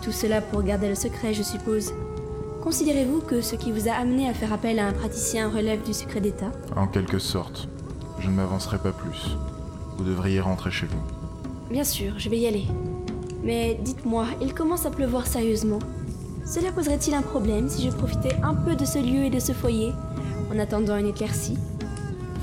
Tout 0.02 0.12
cela 0.12 0.42
pour 0.42 0.64
garder 0.64 0.90
le 0.90 0.96
secret, 0.96 1.34
je 1.34 1.44
suppose. 1.44 1.94
Considérez-vous 2.64 3.22
que 3.22 3.42
ce 3.42 3.56
qui 3.56 3.72
vous 3.72 3.88
a 3.88 3.94
amené 3.94 4.30
à 4.30 4.34
faire 4.34 4.54
appel 4.54 4.80
à 4.80 4.88
un 4.88 4.94
praticien 4.94 5.50
relève 5.50 5.84
du 5.84 5.94
secret 5.94 6.22
d'État? 6.22 6.52
En 6.76 6.88
quelque 6.88 7.20
sorte. 7.20 7.68
Je 8.20 8.30
ne 8.30 8.36
m'avancerai 8.36 8.78
pas 8.78 8.92
plus. 8.92 9.38
Vous 9.98 10.04
devriez 10.04 10.40
rentrer 10.40 10.72
chez 10.72 10.86
vous. 10.86 11.02
Bien 11.70 11.84
sûr, 11.84 12.14
je 12.18 12.30
vais 12.30 12.38
y 12.38 12.48
aller. 12.48 12.66
Mais 13.44 13.80
dites-moi, 13.82 14.28
il 14.42 14.54
commence 14.54 14.86
à 14.86 14.92
pleuvoir 14.92 15.26
sérieusement. 15.26 15.80
Cela 16.46 16.72
poserait-il 16.72 17.14
un 17.14 17.22
problème 17.22 17.70
si 17.70 17.84
je 17.84 17.92
profitais 17.92 18.36
un 18.44 18.56
peu 18.56 18.76
de 18.76 18.86
ce 18.86 19.00
lieu 19.00 19.26
et 19.26 19.30
de 19.30 19.40
ce 19.40 19.52
foyer, 19.52 19.94
en 20.54 20.60
attendant 20.60 20.98
une 20.98 21.08
éclaircie 21.08 21.58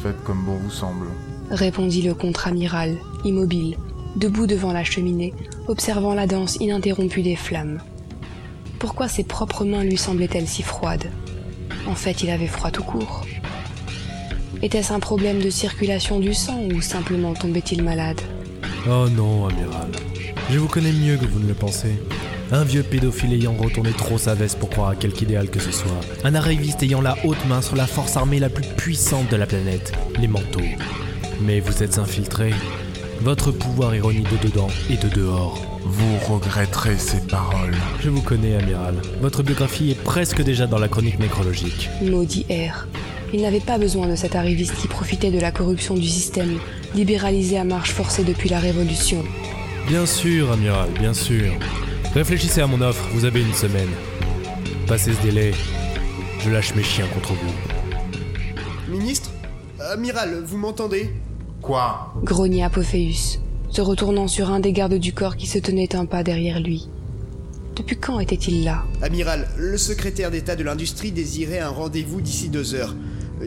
Faites 0.02 0.22
comme 0.24 0.44
bon 0.44 0.56
vous 0.56 0.70
semble. 0.70 1.08
Répondit 1.50 2.02
le 2.02 2.14
contre-amiral, 2.14 2.96
immobile, 3.24 3.76
debout 4.16 4.46
devant 4.46 4.72
la 4.72 4.84
cheminée, 4.84 5.34
observant 5.66 6.14
la 6.14 6.26
danse 6.26 6.56
ininterrompue 6.56 7.22
des 7.22 7.36
flammes. 7.36 7.80
Pourquoi 8.78 9.08
ses 9.08 9.24
propres 9.24 9.64
mains 9.64 9.82
lui 9.82 9.96
semblaient-elles 9.96 10.46
si 10.46 10.62
froides? 10.62 11.10
En 11.86 11.94
fait, 11.94 12.22
il 12.22 12.30
avait 12.30 12.46
froid 12.46 12.70
tout 12.70 12.84
court. 12.84 13.24
Était-ce 14.62 14.92
un 14.92 15.00
problème 15.00 15.40
de 15.40 15.50
circulation 15.50 16.20
du 16.20 16.34
sang 16.34 16.60
ou 16.74 16.80
simplement 16.80 17.34
tombait-il 17.34 17.82
malade? 17.82 18.20
Oh 18.88 19.08
non, 19.08 19.46
amiral. 19.46 19.90
Je 20.50 20.58
vous 20.58 20.68
connais 20.68 20.92
mieux 20.92 21.16
que 21.16 21.26
vous 21.26 21.40
ne 21.40 21.48
le 21.48 21.54
pensez. 21.54 21.94
Un 22.50 22.64
vieux 22.64 22.82
pédophile 22.82 23.34
ayant 23.34 23.54
retourné 23.54 23.90
trop 23.90 24.16
sa 24.16 24.34
veste 24.34 24.58
pour 24.58 24.70
croire 24.70 24.88
à 24.88 24.96
quelque 24.96 25.20
idéal 25.20 25.50
que 25.50 25.60
ce 25.60 25.70
soit. 25.70 26.00
Un 26.24 26.34
arriviste 26.34 26.82
ayant 26.82 27.02
la 27.02 27.16
haute 27.24 27.44
main 27.46 27.60
sur 27.60 27.76
la 27.76 27.86
force 27.86 28.16
armée 28.16 28.38
la 28.38 28.48
plus 28.48 28.66
puissante 28.66 29.30
de 29.30 29.36
la 29.36 29.46
planète, 29.46 29.92
les 30.18 30.28
manteaux. 30.28 30.60
Mais 31.42 31.60
vous 31.60 31.82
êtes 31.82 31.98
infiltré. 31.98 32.54
Votre 33.20 33.52
pouvoir 33.52 33.94
ironie 33.94 34.22
de 34.22 34.48
dedans 34.48 34.68
et 34.88 34.96
de 34.96 35.08
dehors. 35.08 35.60
Vous 35.84 36.16
regretterez 36.32 36.96
ces 36.96 37.20
paroles. 37.20 37.76
Je 38.00 38.08
vous 38.08 38.22
connais, 38.22 38.56
amiral. 38.56 38.94
Votre 39.20 39.42
biographie 39.42 39.90
est 39.90 40.02
presque 40.02 40.42
déjà 40.42 40.66
dans 40.66 40.78
la 40.78 40.88
chronique 40.88 41.18
nécrologique. 41.18 41.90
Maudit 42.00 42.46
R. 42.48 42.86
Il 43.34 43.42
n'avait 43.42 43.60
pas 43.60 43.76
besoin 43.76 44.08
de 44.08 44.16
cet 44.16 44.36
arriviste 44.36 44.74
qui 44.76 44.88
profitait 44.88 45.30
de 45.30 45.38
la 45.38 45.50
corruption 45.50 45.94
du 45.94 46.08
système, 46.08 46.58
libéralisé 46.94 47.58
à 47.58 47.64
marche 47.64 47.92
forcée 47.92 48.24
depuis 48.24 48.48
la 48.48 48.58
Révolution. 48.58 49.22
Bien 49.86 50.06
sûr, 50.06 50.50
amiral, 50.52 50.88
bien 50.98 51.12
sûr. 51.12 51.52
Réfléchissez 52.14 52.62
à 52.62 52.66
mon 52.66 52.80
offre, 52.80 53.06
vous 53.12 53.24
avez 53.26 53.42
une 53.42 53.52
semaine. 53.52 53.88
Passez 54.86 55.12
ce 55.12 55.22
délai, 55.22 55.52
je 56.40 56.50
lâche 56.50 56.74
mes 56.74 56.82
chiens 56.82 57.06
contre 57.12 57.34
vous. 57.34 58.90
Ministre 58.90 59.30
Amiral, 59.92 60.42
vous 60.44 60.56
m'entendez? 60.56 61.10
Quoi? 61.60 62.14
Grogna 62.24 62.66
Apophéus, 62.66 63.38
se 63.68 63.82
retournant 63.82 64.26
sur 64.26 64.50
un 64.50 64.60
des 64.60 64.72
gardes 64.72 64.94
du 64.94 65.12
corps 65.12 65.36
qui 65.36 65.46
se 65.46 65.58
tenait 65.58 65.94
un 65.94 66.06
pas 66.06 66.22
derrière 66.22 66.60
lui. 66.60 66.88
Depuis 67.76 67.96
quand 67.96 68.18
était-il 68.18 68.64
là? 68.64 68.84
Amiral, 69.02 69.46
le 69.56 69.76
secrétaire 69.76 70.30
d'État 70.30 70.56
de 70.56 70.64
l'industrie 70.64 71.12
désirait 71.12 71.60
un 71.60 71.68
rendez-vous 71.68 72.20
d'ici 72.20 72.48
deux 72.48 72.74
heures. 72.74 72.96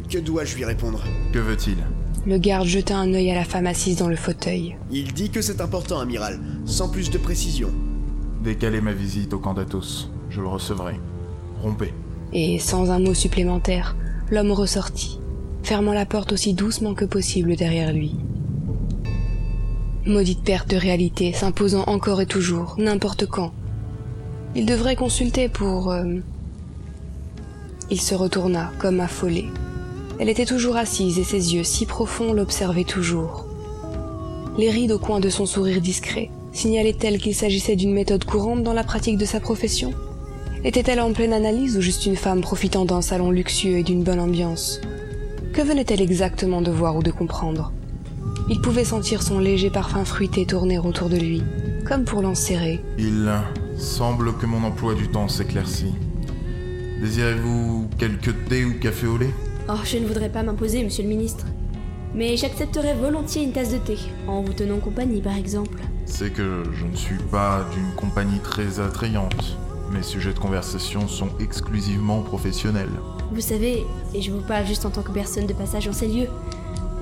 Que 0.09 0.19
dois-je 0.19 0.55
lui 0.55 0.63
répondre? 0.65 1.03
Que 1.33 1.39
veut-il? 1.39 1.77
Le 2.25 2.37
garde 2.37 2.67
jeta 2.67 2.95
un 2.95 3.13
œil 3.13 3.31
à 3.31 3.35
la 3.35 3.43
femme 3.43 3.65
assise 3.65 3.97
dans 3.97 4.07
le 4.07 4.15
fauteuil. 4.15 4.77
Il 4.91 5.11
dit 5.11 5.31
que 5.31 5.41
c'est 5.41 5.59
important, 5.59 5.99
amiral, 5.99 6.39
sans 6.65 6.87
plus 6.87 7.09
de 7.09 7.17
précision. 7.17 7.71
Décalez 8.43 8.81
ma 8.81 8.93
visite 8.93 9.33
au 9.33 9.39
camp. 9.39 9.55
Je 10.29 10.41
le 10.41 10.47
recevrai. 10.47 10.99
Rompez. 11.61 11.93
Et 12.33 12.57
sans 12.57 12.89
un 12.89 12.99
mot 12.99 13.13
supplémentaire, 13.13 13.95
l'homme 14.31 14.51
ressortit, 14.51 15.19
fermant 15.61 15.93
la 15.93 16.05
porte 16.05 16.31
aussi 16.31 16.53
doucement 16.53 16.95
que 16.95 17.05
possible 17.05 17.55
derrière 17.55 17.93
lui. 17.93 18.15
Maudite 20.07 20.43
perte 20.43 20.69
de 20.69 20.77
réalité 20.77 21.33
s'imposant 21.33 21.83
encore 21.85 22.21
et 22.21 22.25
toujours, 22.25 22.75
n'importe 22.79 23.27
quand. 23.27 23.53
Il 24.55 24.65
devrait 24.65 24.95
consulter 24.95 25.47
pour... 25.47 25.91
euh, 25.91 26.15
Il 27.91 28.01
se 28.01 28.15
retourna, 28.15 28.71
comme 28.79 29.01
affolé. 29.01 29.45
Elle 30.17 30.29
était 30.29 30.45
toujours 30.45 30.77
assise 30.77 31.19
et 31.19 31.23
ses 31.23 31.53
yeux 31.53 31.63
si 31.63 31.85
profonds 31.85 32.33
l'observaient 32.33 32.85
toujours. 32.85 33.45
Les 34.57 34.71
rides 34.71 34.91
au 34.91 34.99
coin 34.99 35.19
de 35.19 35.29
son 35.29 35.45
sourire 35.45 35.81
discret 35.81 36.31
signalaient-elles 36.51 37.19
qu'il 37.19 37.35
s'agissait 37.35 37.75
d'une 37.75 37.93
méthode 37.93 38.25
courante 38.25 38.63
dans 38.63 38.73
la 38.73 38.83
pratique 38.83 39.17
de 39.17 39.25
sa 39.25 39.39
profession? 39.39 39.93
Était-elle 40.63 41.01
en 41.01 41.13
pleine 41.13 41.33
analyse 41.33 41.77
ou 41.77 41.81
juste 41.81 42.05
une 42.05 42.15
femme 42.15 42.41
profitant 42.41 42.85
d'un 42.85 43.01
salon 43.01 43.31
luxueux 43.31 43.77
et 43.77 43.83
d'une 43.83 44.03
bonne 44.03 44.19
ambiance? 44.19 44.79
Que 45.53 45.61
venait-elle 45.61 46.01
exactement 46.01 46.61
de 46.61 46.71
voir 46.71 46.95
ou 46.95 47.03
de 47.03 47.11
comprendre? 47.11 47.73
Il 48.49 48.61
pouvait 48.61 48.85
sentir 48.85 49.23
son 49.23 49.39
léger 49.39 49.69
parfum 49.69 50.05
fruité 50.05 50.45
tourner 50.45 50.77
autour 50.77 51.09
de 51.09 51.17
lui, 51.17 51.43
comme 51.87 52.05
pour 52.05 52.21
l'enserrer. 52.21 52.79
Il 52.97 53.31
semble 53.77 54.37
que 54.37 54.45
mon 54.45 54.63
emploi 54.63 54.93
du 54.93 55.07
temps 55.07 55.27
s'éclaircit. 55.27 55.93
Désirez-vous 57.01 57.89
quelques 57.97 58.35
thé 58.47 58.63
ou 58.65 58.73
café 58.79 59.07
au 59.07 59.17
lait? 59.17 59.33
Oh, 59.67 59.73
je 59.83 59.97
ne 59.97 60.05
voudrais 60.05 60.29
pas 60.29 60.43
m'imposer, 60.43 60.83
monsieur 60.83 61.03
le 61.03 61.09
ministre. 61.09 61.45
Mais 62.13 62.35
j'accepterais 62.35 62.93
volontiers 62.93 63.43
une 63.43 63.53
tasse 63.53 63.71
de 63.71 63.77
thé, 63.77 63.97
en 64.27 64.41
vous 64.41 64.53
tenant 64.53 64.79
compagnie 64.79 65.21
par 65.21 65.37
exemple. 65.37 65.79
C'est 66.05 66.31
que 66.31 66.63
je 66.73 66.85
ne 66.85 66.95
suis 66.95 67.17
pas 67.31 67.65
d'une 67.73 67.93
compagnie 67.95 68.39
très 68.39 68.79
attrayante. 68.79 69.57
Mes 69.91 70.03
sujets 70.03 70.33
de 70.33 70.39
conversation 70.39 71.07
sont 71.07 71.29
exclusivement 71.39 72.21
professionnels. 72.21 72.89
Vous 73.31 73.41
savez, 73.41 73.85
et 74.13 74.21
je 74.21 74.31
vous 74.31 74.41
parle 74.41 74.65
juste 74.65 74.85
en 74.85 74.89
tant 74.89 75.03
que 75.03 75.11
personne 75.11 75.47
de 75.47 75.53
passage 75.53 75.87
en 75.87 75.93
ces 75.93 76.07
lieux, 76.07 76.27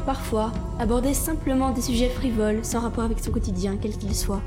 parfois, 0.06 0.52
aborder 0.80 1.14
simplement 1.14 1.72
des 1.72 1.82
sujets 1.82 2.10
frivoles 2.10 2.64
sans 2.64 2.80
rapport 2.80 3.04
avec 3.04 3.20
son 3.20 3.32
quotidien, 3.32 3.78
quel 3.82 3.98
qu'il 3.98 4.16
soit, 4.16 4.42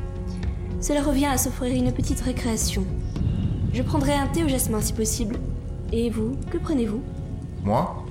cela 0.80 1.02
revient 1.02 1.26
à 1.26 1.38
s'offrir 1.38 1.72
une 1.74 1.92
petite 1.92 2.20
récréation. 2.20 2.84
Je 3.72 3.82
prendrai 3.82 4.14
un 4.14 4.26
thé 4.26 4.44
au 4.44 4.48
jasmin 4.48 4.80
si 4.80 4.92
possible. 4.92 5.36
Et 5.92 6.10
vous, 6.10 6.36
que 6.50 6.58
prenez-vous? 6.58 7.00
Moi? 7.64 8.04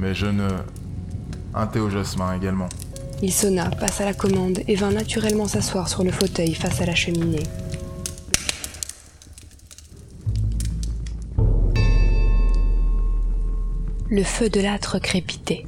Mais 0.00 0.14
je 0.14 0.26
ne... 0.26 0.48
Un 1.54 1.66
thé 1.66 1.78
au 1.78 1.88
jasmin 1.88 2.34
également. 2.34 2.68
Il 3.22 3.32
sonna, 3.32 3.70
passa 3.70 4.04
la 4.04 4.12
commande 4.12 4.60
et 4.66 4.74
vint 4.74 4.90
naturellement 4.90 5.46
s'asseoir 5.46 5.88
sur 5.88 6.02
le 6.02 6.10
fauteuil 6.10 6.54
face 6.54 6.80
à 6.80 6.86
la 6.86 6.94
cheminée. 6.94 7.44
Le 14.10 14.22
feu 14.22 14.48
de 14.48 14.60
l'âtre 14.60 14.98
crépitait, 14.98 15.64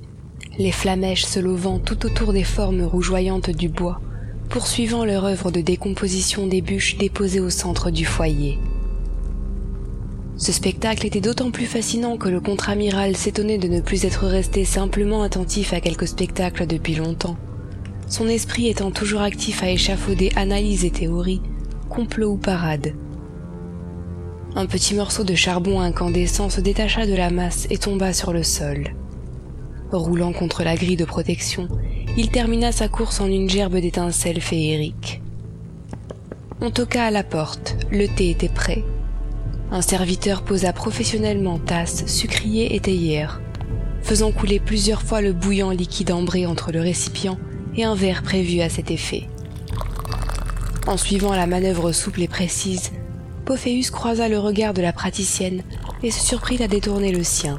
les 0.59 0.73
flamèches 0.73 1.25
se 1.25 1.41
levant 1.41 1.79
tout 1.79 2.07
autour 2.07 2.33
des 2.33 2.45
formes 2.45 2.83
rougeoyantes 2.83 3.51
du 3.51 3.69
bois, 3.69 4.01
poursuivant 4.49 5.05
leur 5.05 5.25
œuvre 5.25 5.51
de 5.51 5.61
décomposition 5.61 6.47
des 6.47 6.63
bûches 6.63 6.97
déposées 6.97 7.41
au 7.41 7.51
centre 7.51 7.91
du 7.91 8.05
foyer. 8.05 8.59
Ce 10.39 10.53
spectacle 10.53 11.07
était 11.07 11.23
d'autant 11.23 11.51
plus 11.51 11.65
fascinant 11.65 12.19
que 12.19 12.29
le 12.29 12.41
contre-amiral 12.41 13.17
s'étonnait 13.17 13.59
de 13.59 13.69
ne 13.69 13.81
plus 13.81 14.05
être 14.05 14.27
resté 14.27 14.65
simplement 14.67 15.23
attentif 15.23 15.73
à 15.73 15.81
quelques 15.81 16.09
spectacles 16.09 16.67
depuis 16.67 16.95
longtemps, 16.95 17.37
son 18.09 18.29
esprit 18.29 18.69
étant 18.69 18.91
toujours 18.91 19.23
actif 19.23 19.63
à 19.63 19.71
échafauder 19.71 20.31
analyses 20.37 20.85
et 20.85 20.91
théories, 20.91 21.41
complots 21.89 22.33
ou 22.33 22.37
parades. 22.37 22.95
Un 24.55 24.67
petit 24.67 24.95
morceau 24.95 25.25
de 25.25 25.35
charbon 25.35 25.81
incandescent 25.81 26.51
se 26.51 26.61
détacha 26.61 27.07
de 27.07 27.15
la 27.15 27.31
masse 27.31 27.67
et 27.71 27.79
tomba 27.79 28.13
sur 28.13 28.33
le 28.33 28.43
sol. 28.43 28.95
Roulant 29.91 30.33
contre 30.33 30.65
la 30.65 30.77
grille 30.77 30.97
de 30.97 31.05
protection, 31.05 31.69
il 32.17 32.31
termina 32.31 32.73
sa 32.73 32.89
course 32.89 33.21
en 33.21 33.27
une 33.27 33.49
gerbe 33.49 33.77
d'étincelles 33.77 34.41
féeriques. 34.41 35.23
On 36.61 36.71
toqua 36.71 37.05
à 37.05 37.11
la 37.11 37.23
porte, 37.23 37.77
le 37.91 38.07
thé 38.07 38.31
était 38.31 38.49
prêt. 38.49 38.83
Un 39.71 39.83
serviteur 39.83 40.43
posa 40.43 40.73
professionnellement 40.73 41.59
tasse, 41.59 42.07
sucrier 42.07 42.75
et 42.75 42.81
théière, 42.81 43.41
faisant 44.03 44.33
couler 44.33 44.61
plusieurs 44.61 45.03
fois 45.03 45.21
le 45.21 45.33
bouillant 45.33 45.71
liquide 45.71 46.13
ambré 46.13 46.47
entre 46.47 46.73
le 46.73 46.81
récipient 46.81 47.39
et 47.77 47.85
un 47.85 47.95
verre 47.95 48.23
prévu 48.23 48.61
à 48.61 48.69
cet 48.69 48.91
effet. 48.91 49.29
En 50.87 50.97
suivant 50.97 51.35
la 51.35 51.47
manœuvre 51.47 51.91
souple 51.93 52.23
et 52.23 52.29
précise, 52.29 52.93
Pophéus 53.45 53.91
croisa 53.91 54.29
le 54.29 54.39
regard 54.39 54.73
de 54.73 54.83
la 54.83 54.93
praticienne 54.93 55.63
et 56.03 56.11
se 56.11 56.25
surprit 56.25 56.63
à 56.63 56.69
détourner 56.69 57.13
le 57.13 57.25
sien. 57.25 57.59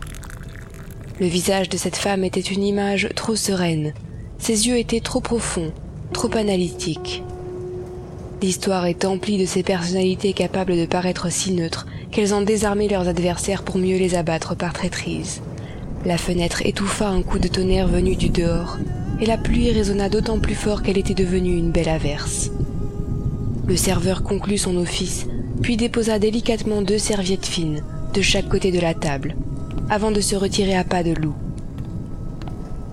Le 1.20 1.28
visage 1.28 1.70
de 1.70 1.78
cette 1.78 1.98
femme 1.98 2.24
était 2.24 2.40
une 2.40 2.64
image 2.64 3.10
trop 3.16 3.36
sereine, 3.36 3.94
ses 4.38 4.68
yeux 4.68 4.78
étaient 4.78 5.02
trop 5.02 5.20
profonds, 5.20 5.74
trop 6.14 6.34
analytiques. 6.38 7.24
L'histoire 8.42 8.86
est 8.86 9.04
emplie 9.04 9.40
de 9.40 9.46
ces 9.46 9.64
personnalités 9.64 10.34
capables 10.34 10.78
de 10.78 10.86
paraître 10.86 11.32
si 11.32 11.52
neutres 11.52 11.88
qu'elles 12.18 12.34
ont 12.34 12.42
désarmé 12.42 12.88
leurs 12.88 13.08
adversaires 13.08 13.62
pour 13.62 13.78
mieux 13.78 14.00
les 14.00 14.16
abattre 14.16 14.56
par 14.56 14.74
traîtrise. 14.74 15.40
La 16.04 16.18
fenêtre 16.18 16.66
étouffa 16.66 17.08
un 17.08 17.22
coup 17.22 17.38
de 17.38 17.48
tonnerre 17.48 17.88
venu 17.88 18.16
du 18.16 18.30
dehors, 18.30 18.80
et 19.22 19.28
la 19.28 19.38
pluie 19.38 19.70
résonna 19.70 20.10
d'autant 20.10 20.40
plus 20.40 20.56
fort 20.56 20.82
qu'elle 20.82 20.98
était 20.98 21.14
devenue 21.14 21.56
une 21.56 21.70
belle 21.70 21.90
averse. 21.90 22.50
Le 23.68 23.76
serveur 23.76 24.24
conclut 24.24 24.58
son 24.58 24.78
office, 24.78 25.28
puis 25.62 25.78
déposa 25.78 26.18
délicatement 26.18 26.82
deux 26.82 26.98
serviettes 26.98 27.46
fines, 27.46 27.84
de 28.16 28.22
chaque 28.24 28.50
côté 28.50 28.72
de 28.72 28.80
la 28.80 28.96
table, 28.96 29.36
avant 29.88 30.10
de 30.10 30.20
se 30.20 30.36
retirer 30.36 30.76
à 30.76 30.84
pas 30.84 31.04
de 31.04 31.14
loup. 31.14 31.36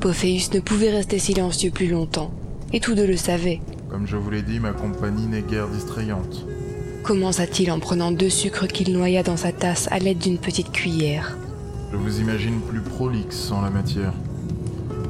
Pophéus 0.00 0.52
ne 0.52 0.60
pouvait 0.60 0.90
rester 0.90 1.18
silencieux 1.18 1.70
plus 1.70 1.88
longtemps, 1.88 2.30
et 2.74 2.80
tous 2.80 2.94
deux 2.94 3.06
le 3.06 3.16
savaient. 3.16 3.62
Comme 3.88 4.06
je 4.06 4.16
vous 4.16 4.28
l'ai 4.28 4.42
dit, 4.42 4.60
ma 4.60 4.72
compagnie 4.72 5.28
n'est 5.28 5.40
guère 5.40 5.68
distrayante. 5.68 6.44
Commença-t-il 7.04 7.70
en 7.70 7.80
prenant 7.80 8.12
deux 8.12 8.30
sucres 8.30 8.66
qu'il 8.66 8.90
noya 8.94 9.22
dans 9.22 9.36
sa 9.36 9.52
tasse 9.52 9.88
à 9.90 9.98
l'aide 9.98 10.16
d'une 10.16 10.38
petite 10.38 10.72
cuillère. 10.72 11.36
Je 11.92 11.98
vous 11.98 12.18
imagine 12.18 12.62
plus 12.62 12.80
prolixe 12.80 13.50
en 13.50 13.60
la 13.60 13.68
matière. 13.68 14.14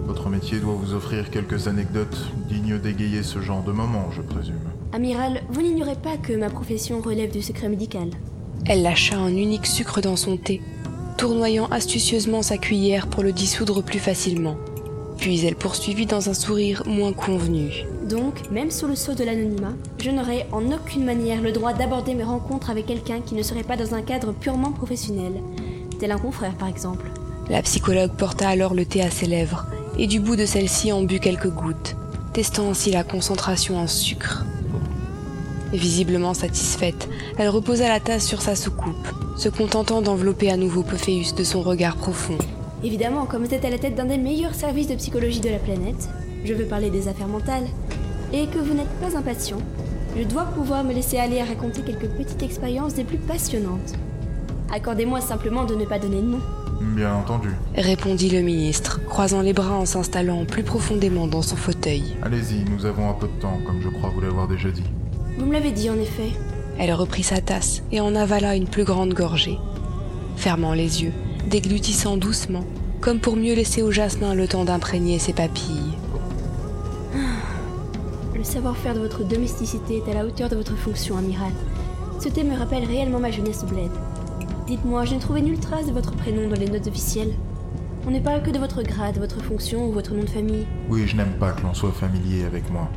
Votre 0.04 0.28
métier 0.28 0.58
doit 0.58 0.74
vous 0.74 0.92
offrir 0.92 1.30
quelques 1.30 1.68
anecdotes 1.68 2.32
dignes 2.48 2.80
d'égayer 2.80 3.22
ce 3.22 3.40
genre 3.40 3.62
de 3.62 3.70
moment, 3.70 4.10
je 4.10 4.22
présume. 4.22 4.58
Amiral, 4.92 5.42
vous 5.50 5.62
n'ignorez 5.62 5.94
pas 5.94 6.16
que 6.16 6.32
ma 6.32 6.50
profession 6.50 7.00
relève 7.00 7.30
du 7.30 7.42
secret 7.42 7.68
médical. 7.68 8.10
Elle 8.66 8.82
lâcha 8.82 9.16
un 9.16 9.28
unique 9.28 9.66
sucre 9.66 10.00
dans 10.00 10.16
son 10.16 10.36
thé, 10.36 10.62
tournoyant 11.16 11.66
astucieusement 11.66 12.42
sa 12.42 12.58
cuillère 12.58 13.06
pour 13.06 13.22
le 13.22 13.30
dissoudre 13.30 13.84
plus 13.84 14.00
facilement. 14.00 14.56
Puis 15.16 15.46
elle 15.46 15.54
poursuivit 15.54 16.06
dans 16.06 16.28
un 16.28 16.34
sourire 16.34 16.82
moins 16.86 17.12
convenu. 17.12 17.86
Donc, 18.08 18.50
même 18.50 18.70
sous 18.70 18.86
le 18.86 18.96
sceau 18.96 19.14
de 19.14 19.24
l'anonymat, 19.24 19.72
je 19.98 20.10
n'aurais 20.10 20.46
en 20.52 20.70
aucune 20.70 21.04
manière 21.04 21.40
le 21.40 21.52
droit 21.52 21.72
d'aborder 21.72 22.14
mes 22.14 22.22
rencontres 22.22 22.68
avec 22.68 22.84
quelqu'un 22.84 23.20
qui 23.20 23.34
ne 23.34 23.42
serait 23.42 23.62
pas 23.62 23.78
dans 23.78 23.94
un 23.94 24.02
cadre 24.02 24.32
purement 24.32 24.72
professionnel, 24.72 25.32
tel 25.98 26.12
un 26.12 26.18
confrère 26.18 26.54
par 26.54 26.68
exemple. 26.68 27.06
La 27.48 27.62
psychologue 27.62 28.12
porta 28.12 28.48
alors 28.48 28.74
le 28.74 28.84
thé 28.84 29.00
à 29.00 29.10
ses 29.10 29.26
lèvres, 29.26 29.64
et 29.98 30.06
du 30.06 30.20
bout 30.20 30.36
de 30.36 30.44
celle-ci 30.44 30.92
en 30.92 31.02
but 31.02 31.18
quelques 31.18 31.48
gouttes, 31.48 31.96
testant 32.34 32.68
ainsi 32.68 32.90
la 32.90 33.04
concentration 33.04 33.78
en 33.78 33.86
sucre. 33.86 34.44
Visiblement 35.72 36.34
satisfaite, 36.34 37.08
elle 37.38 37.48
reposa 37.48 37.88
la 37.88 38.00
tasse 38.00 38.26
sur 38.26 38.42
sa 38.42 38.54
soucoupe, 38.54 39.08
se 39.38 39.48
contentant 39.48 40.02
d'envelopper 40.02 40.50
à 40.50 40.58
nouveau 40.58 40.82
Pophéus 40.82 41.34
de 41.34 41.42
son 41.42 41.62
regard 41.62 41.96
profond. 41.96 42.36
Évidemment, 42.82 43.24
comme 43.24 43.44
êtes 43.44 43.64
à 43.64 43.70
la 43.70 43.78
tête 43.78 43.94
d'un 43.94 44.04
des 44.04 44.18
meilleurs 44.18 44.54
services 44.54 44.88
de 44.88 44.94
psychologie 44.94 45.40
de 45.40 45.48
la 45.48 45.58
planète, 45.58 46.10
je 46.44 46.54
veux 46.54 46.66
parler 46.66 46.90
des 46.90 47.08
affaires 47.08 47.28
mentales, 47.28 47.66
et 48.32 48.46
que 48.46 48.58
vous 48.58 48.74
n'êtes 48.74 49.00
pas 49.00 49.16
impatient, 49.16 49.58
je 50.16 50.22
dois 50.22 50.44
pouvoir 50.44 50.84
me 50.84 50.92
laisser 50.92 51.18
aller 51.18 51.40
à 51.40 51.44
raconter 51.44 51.82
quelques 51.82 52.08
petites 52.08 52.42
expériences 52.42 52.94
des 52.94 53.04
plus 53.04 53.18
passionnantes. 53.18 53.94
Accordez-moi 54.72 55.20
simplement 55.20 55.64
de 55.64 55.74
ne 55.74 55.84
pas 55.84 55.98
donner 55.98 56.20
de 56.20 56.26
nom. 56.26 56.40
Bien 56.80 57.14
entendu. 57.14 57.50
Répondit 57.76 58.30
le 58.30 58.42
ministre, 58.42 59.00
croisant 59.06 59.40
les 59.40 59.52
bras 59.52 59.74
en 59.76 59.86
s'installant 59.86 60.44
plus 60.44 60.62
profondément 60.62 61.26
dans 61.26 61.42
son 61.42 61.56
fauteuil. 61.56 62.16
Allez-y, 62.22 62.64
nous 62.70 62.84
avons 62.86 63.08
un 63.08 63.14
peu 63.14 63.26
de 63.26 63.40
temps, 63.40 63.58
comme 63.66 63.80
je 63.80 63.88
crois 63.88 64.10
vous 64.10 64.20
l'avoir 64.20 64.48
déjà 64.48 64.70
dit. 64.70 64.84
Vous 65.38 65.46
me 65.46 65.52
l'avez 65.52 65.72
dit 65.72 65.90
en 65.90 65.98
effet. 65.98 66.30
Elle 66.78 66.92
reprit 66.92 67.22
sa 67.22 67.40
tasse 67.40 67.82
et 67.92 68.00
en 68.00 68.14
avala 68.14 68.56
une 68.56 68.68
plus 68.68 68.84
grande 68.84 69.14
gorgée, 69.14 69.58
fermant 70.36 70.74
les 70.74 71.02
yeux, 71.02 71.12
déglutissant 71.48 72.16
doucement, 72.16 72.64
comme 73.00 73.20
pour 73.20 73.36
mieux 73.36 73.54
laisser 73.54 73.82
au 73.82 73.90
jasmin 73.90 74.34
le 74.34 74.48
temps 74.48 74.64
d'imprégner 74.64 75.18
ses 75.18 75.32
papilles. 75.32 75.83
Le 78.54 78.60
savoir-faire 78.60 78.94
de 78.94 79.00
votre 79.00 79.24
domesticité 79.24 79.96
est 79.96 80.08
à 80.08 80.14
la 80.14 80.24
hauteur 80.24 80.48
de 80.48 80.54
votre 80.54 80.76
fonction, 80.76 81.18
amiral. 81.18 81.50
Ce 82.20 82.28
thé 82.28 82.44
me 82.44 82.56
rappelle 82.56 82.84
réellement 82.84 83.18
ma 83.18 83.32
jeunesse 83.32 83.64
au 83.64 83.66
bled. 83.66 83.90
Dites-moi, 84.68 85.04
je 85.04 85.14
n'ai 85.14 85.18
trouvé 85.18 85.42
nulle 85.42 85.58
trace 85.58 85.88
de 85.88 85.92
votre 85.92 86.12
prénom 86.12 86.48
dans 86.48 86.54
les 86.54 86.68
notes 86.68 86.86
officielles. 86.86 87.32
On 88.06 88.12
ne 88.12 88.20
parle 88.20 88.44
que 88.44 88.52
de 88.52 88.60
votre 88.60 88.84
grade, 88.84 89.18
votre 89.18 89.42
fonction 89.42 89.88
ou 89.88 89.92
votre 89.92 90.14
nom 90.14 90.22
de 90.22 90.28
famille. 90.28 90.68
Oui, 90.88 91.02
je 91.04 91.16
n'aime 91.16 91.32
pas 91.40 91.50
que 91.50 91.62
l'on 91.62 91.74
soit 91.74 91.90
familier 91.90 92.44
avec 92.44 92.70
moi. 92.70 92.88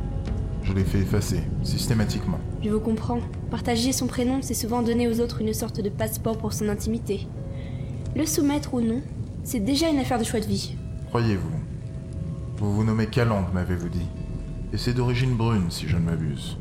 Je 0.62 0.72
l'ai 0.72 0.84
fait 0.84 1.00
effacer, 1.00 1.40
systématiquement. 1.64 2.38
Je 2.62 2.70
vous 2.70 2.78
comprends. 2.78 3.18
Partager 3.50 3.90
son 3.90 4.06
prénom, 4.06 4.38
c'est 4.42 4.54
souvent 4.54 4.82
donner 4.82 5.08
aux 5.08 5.18
autres 5.18 5.40
une 5.40 5.54
sorte 5.54 5.80
de 5.80 5.88
passeport 5.88 6.38
pour 6.38 6.52
son 6.52 6.68
intimité. 6.68 7.26
Le 8.14 8.26
soumettre 8.26 8.74
ou 8.74 8.80
non, 8.80 9.00
c'est 9.42 9.58
déjà 9.58 9.88
une 9.88 9.98
affaire 9.98 10.20
de 10.20 10.24
choix 10.24 10.38
de 10.38 10.46
vie. 10.46 10.76
Croyez-vous. 11.08 11.50
Vous 12.58 12.72
vous 12.72 12.84
nommez 12.84 13.08
Calandre, 13.08 13.50
m'avez-vous 13.52 13.88
dit? 13.88 14.06
Et 14.72 14.76
c'est 14.76 14.92
d'origine 14.92 15.34
brune, 15.34 15.70
si 15.70 15.88
je 15.88 15.96
ne 15.96 16.02
m'abuse. 16.02 16.58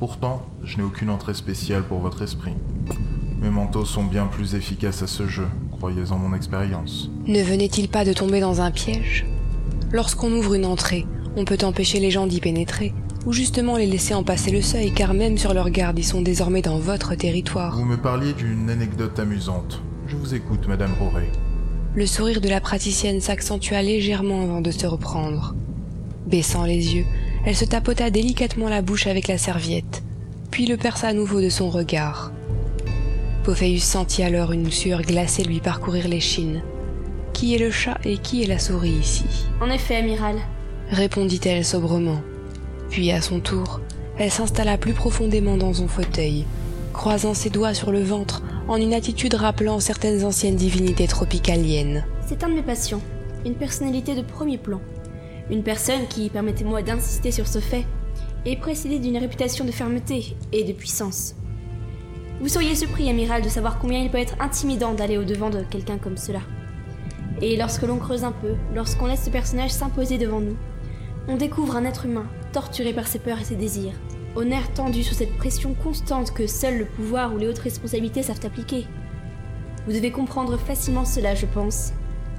Pourtant, 0.00 0.44
je 0.64 0.76
n'ai 0.76 0.82
aucune 0.82 1.10
entrée 1.10 1.34
spéciale 1.34 1.84
pour 1.84 2.00
votre 2.00 2.22
esprit. 2.22 2.54
Mes 3.40 3.50
manteaux 3.50 3.84
sont 3.84 4.04
bien 4.04 4.26
plus 4.26 4.56
efficaces 4.56 5.02
à 5.02 5.06
ce 5.06 5.28
jeu, 5.28 5.46
croyez 5.70 6.10
en 6.10 6.18
mon 6.18 6.34
expérience. 6.34 7.10
Ne 7.26 7.42
venait-il 7.42 7.88
pas 7.88 8.04
de 8.04 8.12
tomber 8.12 8.40
dans 8.40 8.60
un 8.60 8.72
piège? 8.72 9.24
Lorsqu'on 9.92 10.32
ouvre 10.32 10.54
une 10.54 10.66
entrée, 10.66 11.06
on 11.36 11.44
peut 11.44 11.58
empêcher 11.62 12.00
les 12.00 12.10
gens 12.10 12.26
d'y 12.26 12.40
pénétrer, 12.40 12.92
ou 13.24 13.32
justement 13.32 13.76
les 13.76 13.86
laisser 13.86 14.14
en 14.14 14.24
passer 14.24 14.50
le 14.50 14.60
seuil, 14.60 14.92
car 14.92 15.14
même 15.14 15.38
sur 15.38 15.54
leur 15.54 15.70
garde, 15.70 15.98
ils 15.98 16.04
sont 16.04 16.22
désormais 16.22 16.62
dans 16.62 16.78
votre 16.78 17.14
territoire. 17.14 17.76
Vous 17.76 17.84
me 17.84 17.96
parliez 17.96 18.32
d'une 18.32 18.68
anecdote 18.68 19.18
amusante. 19.20 19.80
Je 20.08 20.16
vous 20.16 20.34
écoute, 20.34 20.66
Madame 20.66 20.94
Roré. 20.98 21.30
Le 21.94 22.06
sourire 22.06 22.40
de 22.40 22.48
la 22.48 22.60
praticienne 22.60 23.20
s'accentua 23.20 23.82
légèrement 23.82 24.42
avant 24.42 24.60
de 24.60 24.70
se 24.72 24.86
reprendre. 24.86 25.54
Baissant 26.26 26.64
les 26.64 26.96
yeux, 26.96 27.06
elle 27.48 27.56
se 27.56 27.64
tapota 27.64 28.10
délicatement 28.10 28.68
la 28.68 28.82
bouche 28.82 29.06
avec 29.06 29.26
la 29.26 29.38
serviette, 29.38 30.02
puis 30.50 30.66
le 30.66 30.76
perça 30.76 31.08
à 31.08 31.12
nouveau 31.14 31.40
de 31.40 31.48
son 31.48 31.70
regard. 31.70 32.30
Pophéus 33.42 33.84
sentit 33.84 34.22
alors 34.22 34.52
une 34.52 34.70
sueur 34.70 35.00
glacée 35.00 35.44
lui 35.44 35.60
parcourir 35.60 36.08
l'échine. 36.08 36.60
Qui 37.32 37.54
est 37.54 37.58
le 37.58 37.70
chat 37.70 37.96
et 38.04 38.18
qui 38.18 38.42
est 38.42 38.46
la 38.46 38.58
souris 38.58 38.90
ici? 38.90 39.24
En 39.62 39.70
effet, 39.70 39.96
amiral. 39.96 40.36
répondit-elle 40.90 41.64
sobrement. 41.64 42.20
Puis 42.90 43.12
à 43.12 43.22
son 43.22 43.40
tour, 43.40 43.80
elle 44.18 44.30
s'installa 44.30 44.76
plus 44.76 44.92
profondément 44.92 45.56
dans 45.56 45.72
son 45.72 45.88
fauteuil, 45.88 46.44
croisant 46.92 47.32
ses 47.32 47.48
doigts 47.48 47.72
sur 47.72 47.92
le 47.92 48.02
ventre 48.02 48.42
en 48.68 48.76
une 48.76 48.92
attitude 48.92 49.32
rappelant 49.32 49.80
certaines 49.80 50.22
anciennes 50.22 50.56
divinités 50.56 51.06
tropicaliennes. 51.06 52.04
C'est 52.26 52.44
un 52.44 52.50
de 52.50 52.56
mes 52.56 52.62
patients, 52.62 53.00
une 53.46 53.54
personnalité 53.54 54.14
de 54.14 54.20
premier 54.20 54.58
plan. 54.58 54.82
Une 55.50 55.62
personne 55.62 56.06
qui, 56.08 56.28
permettez-moi 56.28 56.82
d'insister 56.82 57.30
sur 57.30 57.46
ce 57.46 57.58
fait, 57.58 57.86
est 58.44 58.56
précédée 58.56 58.98
d'une 58.98 59.16
réputation 59.16 59.64
de 59.64 59.70
fermeté 59.70 60.36
et 60.52 60.64
de 60.64 60.72
puissance. 60.72 61.34
Vous 62.40 62.48
seriez 62.48 62.74
surpris, 62.74 63.08
amiral, 63.08 63.42
de 63.42 63.48
savoir 63.48 63.78
combien 63.78 64.00
il 64.00 64.10
peut 64.10 64.18
être 64.18 64.36
intimidant 64.40 64.94
d'aller 64.94 65.18
au-devant 65.18 65.50
de 65.50 65.62
quelqu'un 65.62 65.98
comme 65.98 66.16
cela. 66.16 66.40
Et 67.40 67.56
lorsque 67.56 67.82
l'on 67.82 67.98
creuse 67.98 68.24
un 68.24 68.32
peu, 68.32 68.54
lorsqu'on 68.74 69.06
laisse 69.06 69.24
ce 69.24 69.30
personnage 69.30 69.70
s'imposer 69.70 70.18
devant 70.18 70.40
nous, 70.40 70.56
on 71.28 71.36
découvre 71.36 71.76
un 71.76 71.84
être 71.84 72.04
humain, 72.04 72.26
torturé 72.52 72.92
par 72.92 73.06
ses 73.06 73.18
peurs 73.18 73.40
et 73.40 73.44
ses 73.44 73.56
désirs, 73.56 73.94
au 74.36 74.44
nerf 74.44 74.72
tendu 74.74 75.02
sous 75.02 75.14
cette 75.14 75.36
pression 75.36 75.74
constante 75.74 76.32
que 76.32 76.46
seul 76.46 76.78
le 76.78 76.84
pouvoir 76.84 77.34
ou 77.34 77.38
les 77.38 77.48
hautes 77.48 77.58
responsabilités 77.58 78.22
savent 78.22 78.44
appliquer. 78.44 78.86
Vous 79.86 79.92
devez 79.92 80.10
comprendre 80.10 80.58
facilement 80.58 81.04
cela, 81.04 81.34
je 81.34 81.46
pense. 81.46 81.92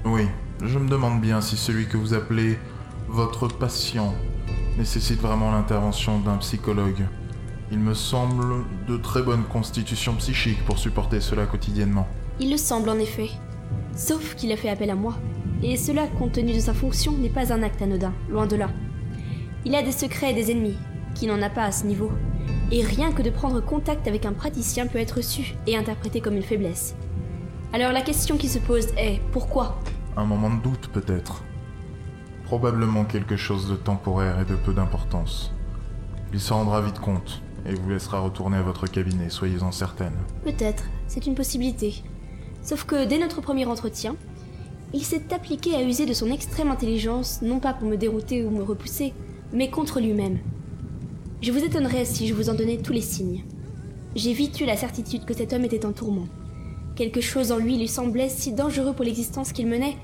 Oui, 0.05 0.27
je 0.63 0.77
me 0.77 0.87
demande 0.87 1.19
bien 1.19 1.41
si 1.41 1.57
celui 1.57 1.87
que 1.87 1.97
vous 1.97 2.13
appelez 2.13 2.57
votre 3.09 3.47
patient 3.47 4.13
nécessite 4.77 5.19
vraiment 5.19 5.51
l'intervention 5.51 6.19
d'un 6.19 6.37
psychologue. 6.37 7.05
Il 7.71 7.79
me 7.79 7.93
semble 7.93 8.65
de 8.87 8.97
très 8.97 9.23
bonne 9.23 9.43
constitution 9.43 10.13
psychique 10.15 10.63
pour 10.65 10.77
supporter 10.77 11.19
cela 11.19 11.45
quotidiennement. 11.45 12.07
Il 12.39 12.51
le 12.51 12.57
semble 12.57 12.89
en 12.89 12.99
effet. 12.99 13.29
Sauf 13.95 14.35
qu'il 14.35 14.51
a 14.51 14.57
fait 14.57 14.69
appel 14.69 14.91
à 14.91 14.95
moi. 14.95 15.15
Et 15.63 15.75
cela, 15.75 16.07
compte 16.07 16.33
tenu 16.33 16.53
de 16.53 16.59
sa 16.59 16.73
fonction, 16.73 17.11
n'est 17.13 17.29
pas 17.29 17.51
un 17.51 17.63
acte 17.63 17.81
anodin, 17.81 18.13
loin 18.29 18.47
de 18.47 18.55
là. 18.55 18.69
Il 19.65 19.75
a 19.75 19.81
des 19.81 19.91
secrets 19.91 20.31
et 20.31 20.35
des 20.35 20.51
ennemis, 20.51 20.77
qui 21.15 21.27
n'en 21.27 21.41
a 21.41 21.49
pas 21.49 21.63
à 21.63 21.71
ce 21.71 21.85
niveau. 21.85 22.11
Et 22.71 22.83
rien 22.83 23.11
que 23.11 23.23
de 23.23 23.29
prendre 23.29 23.59
contact 23.59 24.07
avec 24.07 24.25
un 24.25 24.33
praticien 24.33 24.87
peut 24.87 24.99
être 24.99 25.17
reçu 25.17 25.55
et 25.67 25.75
interprété 25.75 26.21
comme 26.21 26.35
une 26.35 26.43
faiblesse. 26.43 26.95
Alors 27.73 27.91
la 27.91 28.01
question 28.01 28.37
qui 28.37 28.47
se 28.47 28.59
pose 28.59 28.87
est 28.97 29.19
pourquoi? 29.31 29.79
Un 30.15 30.25
moment 30.25 30.51
de 30.51 30.61
doute 30.61 30.89
peut-être. 30.93 31.43
Probablement 32.49 33.05
quelque 33.05 33.37
chose 33.37 33.69
de 33.69 33.75
temporaire 33.75 34.39
et 34.41 34.45
de 34.45 34.55
peu 34.55 34.73
d'importance. 34.73 35.51
Il 36.33 36.39
s'en 36.39 36.57
rendra 36.57 36.81
vite 36.81 36.97
compte 36.97 37.43
et 37.67 37.75
vous 37.75 37.91
laissera 37.91 38.21
retourner 38.21 38.57
à 38.57 38.63
votre 38.63 38.87
cabinet, 38.87 39.29
soyez-en 39.29 39.71
certaine. 39.71 40.15
Peut-être. 40.43 40.85
c'est 41.05 41.27
une 41.27 41.35
possibilité. 41.35 42.01
Sauf 42.63 42.85
que 42.85 43.05
dès 43.05 43.19
notre 43.19 43.41
premier 43.41 43.67
entretien, 43.67 44.15
il 44.95 45.03
s'est 45.03 45.31
appliqué 45.31 45.75
à 45.75 45.83
user 45.83 46.07
de 46.07 46.13
son 46.13 46.31
extrême 46.31 46.71
intelligence, 46.71 47.43
non 47.43 47.59
pas 47.59 47.73
pour 47.73 47.87
me 47.87 47.97
dérouter 47.97 48.43
ou 48.43 48.49
me 48.49 48.63
repousser, 48.63 49.13
mais 49.53 49.69
contre 49.69 49.99
lui-même. 49.99 50.39
Je 51.43 51.51
vous 51.51 51.63
étonnerais 51.63 52.05
si 52.05 52.25
je 52.25 52.33
vous 52.33 52.49
en 52.49 52.55
donnais 52.55 52.77
tous 52.77 52.93
les 52.93 53.01
signes. 53.01 53.43
J'ai 54.15 54.33
vite 54.33 54.59
eu 54.59 54.65
la 54.65 54.75
certitude 54.75 55.23
que 55.23 55.35
cet 55.35 55.53
homme 55.53 55.65
était 55.65 55.85
en 55.85 55.91
tourment. 55.91 56.27
Quelque 56.95 57.21
chose 57.21 57.51
en 57.51 57.57
lui 57.57 57.77
lui 57.77 57.87
semblait 57.87 58.27
si 58.27 58.53
dangereux 58.53 58.93
pour 58.93 59.05
l'existence 59.05 59.51
qu'il 59.51 59.67
menait 59.67 59.97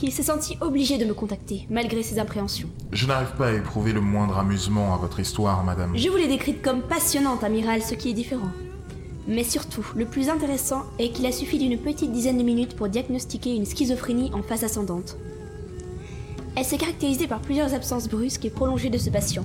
qu'il 0.00 0.12
s'est 0.12 0.22
senti 0.22 0.56
obligé 0.62 0.96
de 0.96 1.04
me 1.04 1.12
contacter, 1.12 1.66
malgré 1.68 2.02
ses 2.02 2.18
appréhensions. 2.18 2.70
Je 2.90 3.06
n'arrive 3.06 3.32
pas 3.36 3.48
à 3.48 3.52
éprouver 3.52 3.92
le 3.92 4.00
moindre 4.00 4.38
amusement 4.38 4.94
à 4.94 4.96
votre 4.96 5.20
histoire, 5.20 5.62
madame. 5.62 5.92
Je 5.94 6.08
vous 6.08 6.16
l'ai 6.16 6.26
décrite 6.26 6.62
comme 6.62 6.80
passionnante, 6.80 7.44
amiral, 7.44 7.82
ce 7.82 7.94
qui 7.94 8.08
est 8.08 8.14
différent. 8.14 8.48
Mais 9.28 9.44
surtout, 9.44 9.84
le 9.94 10.06
plus 10.06 10.30
intéressant 10.30 10.84
est 10.98 11.10
qu'il 11.10 11.26
a 11.26 11.32
suffi 11.32 11.58
d'une 11.58 11.76
petite 11.78 12.12
dizaine 12.12 12.38
de 12.38 12.42
minutes 12.42 12.76
pour 12.76 12.88
diagnostiquer 12.88 13.54
une 13.54 13.66
schizophrénie 13.66 14.30
en 14.32 14.42
phase 14.42 14.64
ascendante. 14.64 15.18
Elle 16.56 16.64
s'est 16.64 16.78
caractérisée 16.78 17.26
par 17.26 17.40
plusieurs 17.40 17.74
absences 17.74 18.08
brusques 18.08 18.46
et 18.46 18.50
prolongées 18.50 18.88
de 18.88 18.96
ce 18.96 19.10
patient, 19.10 19.44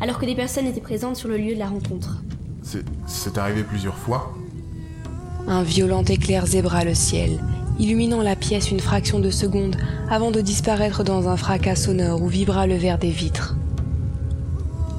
alors 0.00 0.18
que 0.18 0.26
des 0.26 0.34
personnes 0.34 0.66
étaient 0.66 0.80
présentes 0.80 1.14
sur 1.16 1.28
le 1.28 1.36
lieu 1.36 1.54
de 1.54 1.60
la 1.60 1.68
rencontre. 1.68 2.16
C'est- 2.62 2.84
C'est 3.06 3.38
arrivé 3.38 3.62
plusieurs 3.62 3.96
fois? 3.96 4.34
Un 5.46 5.62
violent 5.62 6.02
éclair 6.02 6.46
zébra 6.46 6.82
le 6.84 6.94
ciel, 6.94 7.38
illuminant 7.78 8.22
la 8.22 8.36
pièce 8.36 8.70
une 8.70 8.80
fraction 8.80 9.18
de 9.18 9.30
seconde 9.30 9.76
avant 10.08 10.30
de 10.30 10.40
disparaître 10.40 11.04
dans 11.04 11.28
un 11.28 11.36
fracas 11.36 11.76
sonore 11.76 12.22
où 12.22 12.28
vibra 12.28 12.66
le 12.66 12.76
verre 12.76 12.98
des 12.98 13.10
vitres. 13.10 13.56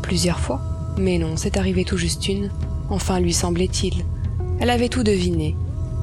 Plusieurs 0.02 0.40
fois 0.40 0.62
Mais 0.98 1.18
non, 1.18 1.36
c'est 1.36 1.58
arrivé 1.58 1.84
tout 1.86 1.98
juste 1.98 2.28
une. 2.28 2.50
Enfin 2.90 3.20
lui 3.20 3.34
semblait-il. 3.34 4.06
Elle 4.60 4.70
avait 4.70 4.90
tout 4.90 5.04
deviné. 5.04 5.56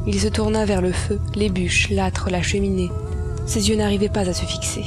Il 0.06 0.18
se 0.18 0.28
tourna 0.28 0.64
vers 0.64 0.82
le 0.82 0.92
feu, 0.92 1.20
les 1.34 1.48
bûches, 1.48 1.90
l'âtre, 1.90 2.28
la 2.30 2.42
cheminée. 2.42 2.90
Ses 3.46 3.68
yeux 3.68 3.76
n'arrivaient 3.76 4.08
pas 4.08 4.28
à 4.28 4.32
se 4.32 4.44
fixer. 4.44 4.84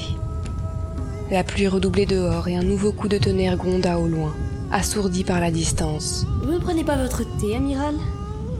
La 1.31 1.43
pluie 1.43 1.67
redoublait 1.67 2.05
dehors 2.05 2.47
et 2.47 2.55
un 2.55 2.63
nouveau 2.63 2.91
coup 2.91 3.07
de 3.07 3.17
tonnerre 3.17 3.57
gronda 3.57 3.97
au 3.97 4.07
loin, 4.07 4.33
assourdi 4.71 5.23
par 5.23 5.39
la 5.39 5.51
distance. 5.51 6.27
Vous 6.43 6.51
ne 6.51 6.59
prenez 6.59 6.83
pas 6.83 6.97
votre 6.97 7.23
thé, 7.39 7.55
amiral? 7.55 7.95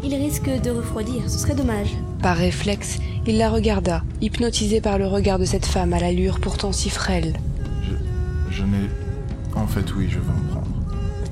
Il 0.06 0.13
risque 0.15 0.50
de 0.62 0.70
refroidir, 0.70 1.24
ce 1.28 1.39
serait 1.39 1.56
dommage. 1.56 1.89
Par 2.22 2.38
réflexe, 2.38 3.00
il 3.26 3.38
la 3.39 3.50
regarda, 3.50 4.04
hypnotisé 4.22 4.80
par 4.80 5.00
le 5.00 5.08
regard 5.08 5.39
de 5.39 5.46
cette 5.46 5.65
femme 5.65 5.94
à 5.94 6.00
l'allure 6.00 6.39
pourtant 6.39 6.72
si 6.72 6.89
frêle, 6.91 7.34
Je, 7.84 7.96
je 8.56 8.63
n'ai... 8.63 8.88
En 9.56 9.65
fait, 9.68 9.96
oui, 9.96 10.08
je 10.10 10.20
vais 10.20 10.30
en 10.30 10.52
prendre. 10.52 10.68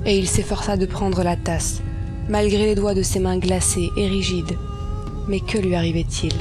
et 0.06 0.18
il 0.18 0.26
s'efforça 0.26 0.76
de 0.76 0.86
prendre 0.86 1.22
la 1.22 1.36
tasse, 1.36 1.82
malgré 2.28 2.66
les 2.66 2.74
doigts 2.74 2.94
de 2.94 3.02
ses 3.02 3.20
mains 3.20 3.38
glacées 3.38 3.90
et 3.96 4.08
rigides. 4.08 4.56
Mais 5.28 5.40
que 5.40 5.58
lui 5.58 5.74
arrivait-il? 5.74 6.32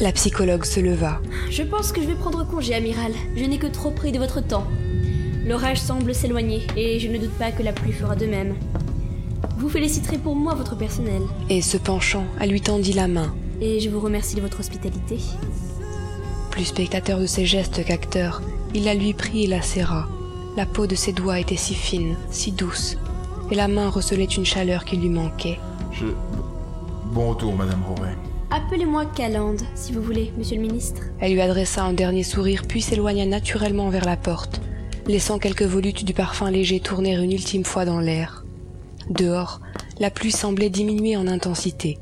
La 0.00 0.12
psychologue 0.12 0.64
se 0.64 0.80
leva. 0.80 1.20
Je 1.50 1.62
pense 1.62 1.92
que 1.92 2.02
je 2.02 2.08
vais 2.08 2.14
prendre 2.14 2.44
congé, 2.46 2.74
amiral. 2.74 3.12
Je 3.36 3.44
n'ai 3.44 3.58
que 3.58 3.68
trop 3.68 3.90
pris 3.90 4.12
de 4.12 4.18
votre 4.18 4.40
temps. 4.44 4.66
L'orage 5.46 5.78
semble 5.80 6.14
s'éloigner, 6.14 6.66
et 6.76 6.98
je 6.98 7.08
ne 7.08 7.18
doute 7.18 7.32
pas 7.38 7.52
que 7.52 7.62
la 7.62 7.72
pluie 7.72 7.92
fera 7.92 8.16
de 8.16 8.26
même. 8.26 8.54
Vous 9.56 9.68
féliciterez 9.68 10.18
pour 10.18 10.34
moi 10.36 10.54
votre 10.54 10.76
personnel, 10.76 11.22
Et 11.48 11.62
se 11.62 11.76
penchant, 11.76 12.24
elle 12.40 12.50
lui 12.50 12.60
tendit 12.60 12.92
la 12.92 13.08
main. 13.08 13.34
et 13.60 13.80
je 13.80 13.88
vous 13.88 14.00
remercie 14.00 14.34
de 14.36 14.40
votre 14.40 14.60
hospitalité. 14.60 15.18
Plus 16.50 16.64
spectateur 16.66 17.18
de 17.20 17.26
ses 17.26 17.46
gestes 17.46 17.84
qu'acteur, 17.84 18.42
il 18.74 18.84
la 18.84 18.94
lui 18.94 19.14
prit 19.14 19.44
et 19.44 19.48
la 19.48 19.62
serra. 19.62 20.08
La 20.56 20.66
peau 20.66 20.86
de 20.86 20.94
ses 20.94 21.12
doigts 21.12 21.40
était 21.40 21.56
si 21.56 21.74
fine, 21.74 22.16
si 22.30 22.52
douce, 22.52 22.96
et 23.50 23.54
la 23.54 23.68
main 23.68 23.88
recelait 23.88 24.24
une 24.24 24.44
chaleur 24.44 24.84
qui 24.84 24.96
lui 24.96 25.08
manquait. 25.08 25.58
Je... 25.92 26.06
Bon 27.12 27.30
retour, 27.30 27.54
madame 27.54 27.82
Roret. 27.88 28.16
Appelez-moi 28.50 29.06
Calande, 29.06 29.62
si 29.74 29.92
vous 29.92 30.02
voulez, 30.02 30.32
monsieur 30.38 30.56
le 30.56 30.62
ministre. 30.62 31.02
Elle 31.20 31.32
lui 31.32 31.40
adressa 31.40 31.82
un 31.84 31.92
dernier 31.92 32.22
sourire 32.22 32.62
puis 32.68 32.82
s'éloigna 32.82 33.26
naturellement 33.26 33.88
vers 33.90 34.04
la 34.04 34.16
porte, 34.16 34.60
laissant 35.06 35.38
quelques 35.38 35.62
volutes 35.62 36.04
du 36.04 36.12
parfum 36.14 36.50
léger 36.50 36.78
tourner 36.80 37.14
une 37.14 37.32
ultime 37.32 37.64
fois 37.64 37.84
dans 37.84 37.98
l'air. 38.00 38.43
Dehors, 39.10 39.60
la 40.00 40.10
pluie 40.10 40.32
semblait 40.32 40.70
diminuer 40.70 41.16
en 41.16 41.26
intensité, 41.26 41.98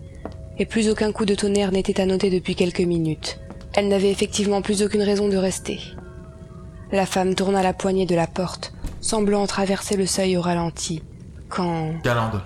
et 0.59 0.67
plus 0.67 0.88
aucun 0.88 1.12
coup 1.12 1.25
de 1.25 1.35
tonnerre 1.35 1.73
n'était 1.73 2.01
à 2.01 2.07
noter 2.07 2.31
depuis 2.31 2.55
quelques 2.55 2.81
minutes. 2.81 3.41
Elle 3.75 3.88
n'avait 3.88 4.11
effectivement 4.11 4.62
plus 4.62 4.83
aucune 4.83 5.03
raison 5.03 5.29
de 5.29 5.37
rester. 5.37 5.81
La 6.91 7.07
femme 7.07 7.35
tourna 7.35 7.62
la 7.62 7.73
poignée 7.73 8.07
de 8.07 8.15
la 8.15 8.27
porte, 8.27 8.75
semblant 9.01 9.47
traverser 9.47 9.97
le 9.97 10.07
seuil 10.07 10.37
au 10.37 10.43
ralenti, 10.43 11.03
quand... 11.49 11.95
Galande, 12.03 12.43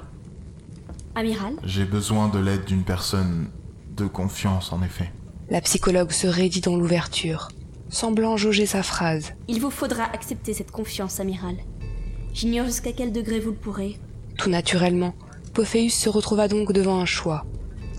Amiral? 1.14 1.54
J'ai 1.64 1.84
besoin 1.84 2.28
de 2.28 2.38
l'aide 2.38 2.64
d'une 2.64 2.84
personne 2.84 3.48
de 3.96 4.04
confiance, 4.04 4.72
en 4.72 4.82
effet. 4.82 5.10
La 5.48 5.60
psychologue 5.62 6.12
se 6.12 6.26
raidit 6.26 6.60
dans 6.60 6.76
l'ouverture, 6.76 7.48
semblant 7.88 8.36
jauger 8.36 8.66
sa 8.66 8.82
phrase. 8.82 9.32
Il 9.48 9.60
vous 9.60 9.70
faudra 9.70 10.04
accepter 10.04 10.52
cette 10.52 10.70
confiance, 10.70 11.18
amiral. 11.18 11.56
J'ignore 12.34 12.66
jusqu'à 12.66 12.92
quel 12.92 13.12
degré 13.12 13.40
vous 13.40 13.52
le 13.52 13.56
pourrez. 13.56 13.96
Tout 14.36 14.50
naturellement, 14.50 15.14
Pophéus 15.54 15.94
se 15.94 16.08
retrouva 16.08 16.48
donc 16.48 16.72
devant 16.72 16.98
un 16.98 17.06
choix. 17.06 17.46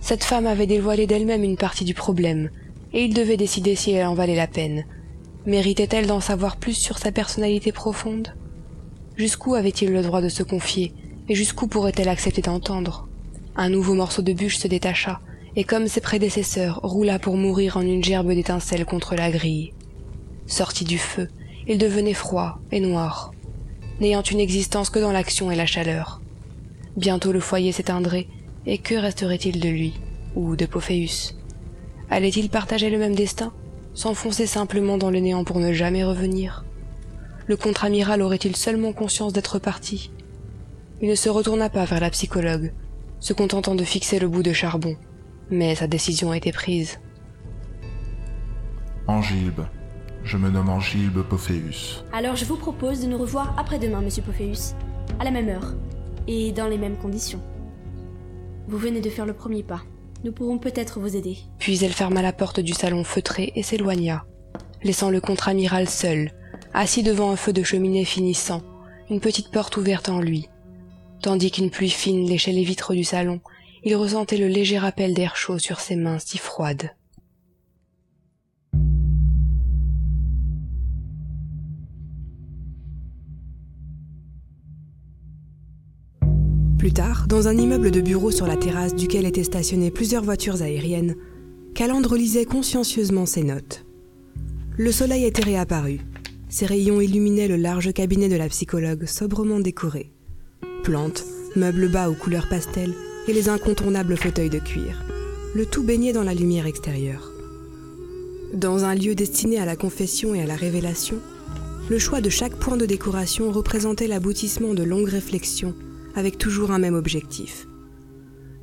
Cette 0.02 0.24
femme 0.24 0.48
avait 0.48 0.68
dévoilé 0.68 1.08
d'elle-même 1.08 1.44
une 1.44 1.58
partie 1.58 1.86
du 1.86 1.94
problème, 1.94 2.50
et 2.94 3.04
il 3.04 3.14
devait 3.14 3.38
décider 3.38 3.76
si 3.76 3.92
elle 3.92 4.06
en 4.06 4.14
valait 4.14 4.36
la 4.36 4.48
peine. 4.48 4.86
Méritait-elle 5.46 6.08
d'en 6.08 6.20
savoir 6.20 6.58
plus 6.58 6.76
sur 6.76 6.98
sa 6.98 7.12
personnalité 7.12 7.72
profonde? 7.72 8.36
Jusqu'où 9.16 9.56
avait-il 9.56 9.92
le 9.92 10.02
droit 10.02 10.22
de 10.22 10.30
se 10.30 10.44
confier, 10.44 10.94
et 11.28 11.36
jusqu'où 11.36 11.68
pourrait-elle 11.68 12.10
accepter 12.10 12.42
d'entendre? 12.42 13.08
Un 13.56 13.70
nouveau 13.70 13.96
morceau 13.96 14.22
de 14.22 14.34
bûche 14.34 14.58
se 14.58 14.68
détacha, 14.68 15.20
et 15.56 15.64
comme 15.64 15.88
ses 15.88 16.02
prédécesseurs, 16.02 16.80
roula 16.84 17.18
pour 17.18 17.36
mourir 17.36 17.78
en 17.78 17.82
une 17.82 18.04
gerbe 18.04 18.32
d'étincelles 18.32 18.86
contre 18.86 19.16
la 19.16 19.32
grille. 19.32 19.74
Sorti 20.46 20.86
du 20.86 21.00
feu, 21.00 21.30
il 21.68 21.80
devenait 21.80 22.14
froid 22.14 22.60
et 22.72 22.80
noir, 22.80 23.32
n'ayant 24.00 24.22
une 24.22 24.40
existence 24.40 24.92
que 24.92 25.00
dans 25.00 25.12
l'action 25.12 25.50
et 25.50 25.56
la 25.56 25.66
chaleur. 25.66 26.22
Bientôt 26.98 27.32
le 27.32 27.40
foyer 27.40 27.72
s'éteindrait, 27.72 28.28
et 28.66 28.80
que 28.80 28.96
resterait-il 28.96 29.60
de 29.60 29.70
lui, 29.70 30.00
ou 30.36 30.56
de 30.56 30.66
Pophéus? 30.66 31.38
Allait-il 32.10 32.50
partager 32.50 32.90
le 32.90 32.98
même 32.98 33.16
destin, 33.16 33.54
s'enfoncer 33.94 34.48
simplement 34.48 34.98
dans 34.98 35.12
le 35.12 35.20
néant 35.20 35.44
pour 35.44 35.60
ne 35.60 35.74
jamais 35.74 36.04
revenir? 36.04 36.66
Le 37.46 37.56
contre-amiral 37.56 38.22
aurait-il 38.24 38.56
seulement 38.56 38.94
conscience 38.94 39.32
d'être 39.32 39.60
parti? 39.60 40.12
Il 41.00 41.08
ne 41.08 41.16
se 41.16 41.30
retourna 41.30 41.70
pas 41.70 41.86
vers 41.86 42.00
la 42.00 42.10
psychologue, 42.10 42.74
se 43.20 43.34
contentant 43.34 43.76
de 43.76 43.84
fixer 43.84 44.18
le 44.18 44.28
bout 44.28 44.44
de 44.44 44.52
charbon, 44.52 44.96
mais 45.52 45.76
sa 45.76 45.86
décision 45.86 46.34
était 46.34 46.52
prise. 46.52 47.00
Angilbe. 49.08 49.68
Je 50.24 50.36
me 50.36 50.50
nomme 50.50 50.70
Angilbe 50.70 51.22
Pophéus. 51.22 52.04
Alors 52.12 52.36
je 52.36 52.44
vous 52.44 52.58
propose 52.58 53.02
de 53.02 53.08
nous 53.08 53.20
revoir 53.20 53.54
après-demain, 53.58 54.02
monsieur 54.02 54.24
Pophéus, 54.24 54.74
à 55.20 55.24
la 55.24 55.32
même 55.32 55.48
heure, 55.48 55.76
et 56.28 56.52
dans 56.52 56.68
les 56.68 56.78
mêmes 56.78 56.98
conditions. 56.98 57.42
Vous 58.68 58.78
venez 58.78 59.02
de 59.02 59.10
faire 59.10 59.26
le 59.26 59.34
premier 59.34 59.64
pas. 59.64 59.82
Nous 60.24 60.32
pourrons 60.32 60.58
peut-être 60.58 61.00
vous 61.00 61.16
aider. 61.16 61.38
Puis 61.60 61.84
elle 61.84 61.94
ferma 61.94 62.22
la 62.22 62.34
porte 62.34 62.60
du 62.60 62.74
salon 62.74 63.04
feutré 63.04 63.54
et 63.56 63.64
s'éloigna, 63.64 64.26
laissant 64.84 65.10
le 65.10 65.22
contre-amiral 65.22 65.88
seul, 65.88 66.32
assis 66.74 67.04
devant 67.04 67.32
un 67.32 67.36
feu 67.36 67.54
de 67.54 67.64
cheminée 67.64 68.06
finissant, 68.06 68.62
une 69.10 69.22
petite 69.22 69.52
porte 69.52 69.78
ouverte 69.78 70.10
en 70.10 70.20
lui. 70.20 70.50
Tandis 71.22 71.52
qu'une 71.52 71.72
pluie 71.72 71.90
fine 71.90 72.28
léchait 72.28 72.52
les 72.52 72.64
vitres 72.64 72.94
du 72.94 73.04
salon, 73.04 73.40
il 73.84 73.96
ressentait 73.96 74.38
le 74.38 74.48
léger 74.48 74.78
rappel 74.78 75.14
d'air 75.14 75.36
chaud 75.36 75.60
sur 75.60 75.80
ses 75.80 75.96
mains 75.96 76.20
si 76.20 76.38
froides. 76.38 76.92
Dans 87.28 87.48
un 87.48 87.56
immeuble 87.56 87.92
de 87.92 88.02
bureaux 88.02 88.32
sur 88.32 88.48
la 88.48 88.56
terrasse 88.56 88.96
duquel 88.96 89.26
étaient 89.26 89.44
stationnées 89.44 89.92
plusieurs 89.92 90.24
voitures 90.24 90.62
aériennes, 90.64 91.16
Calandre 91.76 92.16
lisait 92.16 92.46
consciencieusement 92.46 93.28
ses 93.28 93.44
notes. 93.44 93.86
Le 94.78 94.92
soleil 94.92 95.26
était 95.26 95.44
réapparu. 95.44 96.00
Ses 96.50 96.66
rayons 96.66 97.00
illuminaient 97.00 97.48
le 97.48 97.56
large 97.56 97.94
cabinet 97.94 98.30
de 98.30 98.36
la 98.36 98.50
psychologue 98.50 99.06
sobrement 99.06 99.60
décoré. 99.60 100.12
Plantes, 100.84 101.24
meubles 101.56 101.92
bas 101.92 102.10
aux 102.10 102.16
couleurs 102.16 102.50
pastel 102.50 102.94
et 103.28 103.34
les 103.34 103.50
incontournables 103.50 104.18
fauteuils 104.18 104.50
de 104.50 104.60
cuir. 104.60 105.04
Le 105.54 105.66
tout 105.66 105.84
baignait 105.84 106.14
dans 106.14 106.24
la 106.24 106.34
lumière 106.34 106.66
extérieure. 106.66 107.32
Dans 108.54 108.86
un 108.86 108.96
lieu 108.96 109.14
destiné 109.14 109.60
à 109.60 109.66
la 109.66 109.76
confession 109.76 110.34
et 110.34 110.42
à 110.42 110.48
la 110.48 110.56
révélation, 110.56 111.18
le 111.90 112.00
choix 112.00 112.22
de 112.22 112.30
chaque 112.30 112.56
point 112.56 112.78
de 112.78 112.86
décoration 112.86 113.52
représentait 113.52 114.08
l'aboutissement 114.08 114.74
de 114.74 114.84
longues 114.84 115.10
réflexions 115.10 115.76
avec 116.18 116.40
toujours 116.40 116.72
un 116.72 116.80
même 116.80 116.96
objectif. 116.96 117.68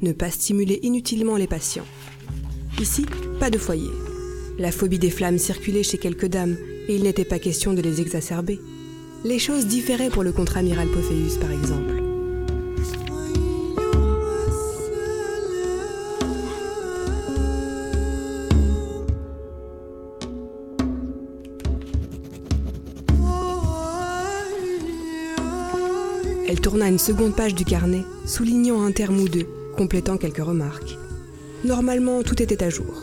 Ne 0.02 0.12
pas 0.12 0.30
stimuler 0.30 0.80
inutilement 0.82 1.36
les 1.36 1.46
patients. 1.46 1.86
Ici, 2.80 3.06
pas 3.38 3.48
de 3.48 3.58
foyer. 3.58 3.90
La 4.58 4.72
phobie 4.72 4.98
des 4.98 5.10
flammes 5.10 5.38
circulait 5.38 5.84
chez 5.84 5.98
quelques 5.98 6.26
dames 6.26 6.56
et 6.88 6.96
il 6.96 7.04
n'était 7.04 7.24
pas 7.24 7.38
question 7.38 7.72
de 7.72 7.80
les 7.80 8.00
exacerber. 8.00 8.60
Les 9.24 9.38
choses 9.38 9.66
différaient 9.66 10.10
pour 10.10 10.24
le 10.24 10.32
contre-amiral 10.32 10.88
Pophéus, 10.88 11.38
par 11.38 11.52
exemple. 11.52 12.03
Tourna 26.64 26.88
une 26.88 26.98
seconde 26.98 27.36
page 27.36 27.54
du 27.54 27.66
carnet, 27.66 28.06
soulignant 28.24 28.82
un 28.82 28.90
terme 28.90 29.20
ou 29.20 29.28
deux, 29.28 29.46
complétant 29.76 30.16
quelques 30.16 30.42
remarques. 30.42 30.96
Normalement, 31.62 32.22
tout 32.22 32.42
était 32.42 32.64
à 32.64 32.70
jour. 32.70 33.02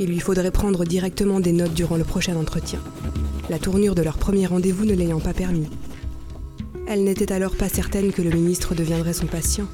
Il 0.00 0.08
lui 0.08 0.18
faudrait 0.18 0.50
prendre 0.50 0.86
directement 0.86 1.38
des 1.38 1.52
notes 1.52 1.74
durant 1.74 1.98
le 1.98 2.04
prochain 2.04 2.36
entretien, 2.36 2.80
la 3.50 3.58
tournure 3.58 3.94
de 3.94 4.00
leur 4.00 4.16
premier 4.16 4.46
rendez-vous 4.46 4.86
ne 4.86 4.94
l'ayant 4.94 5.20
pas 5.20 5.34
permis. 5.34 5.68
Elle 6.88 7.04
n'était 7.04 7.32
alors 7.32 7.54
pas 7.54 7.68
certaine 7.68 8.12
que 8.12 8.22
le 8.22 8.30
ministre 8.30 8.74
deviendrait 8.74 9.12
son 9.12 9.26
patient. 9.26 9.66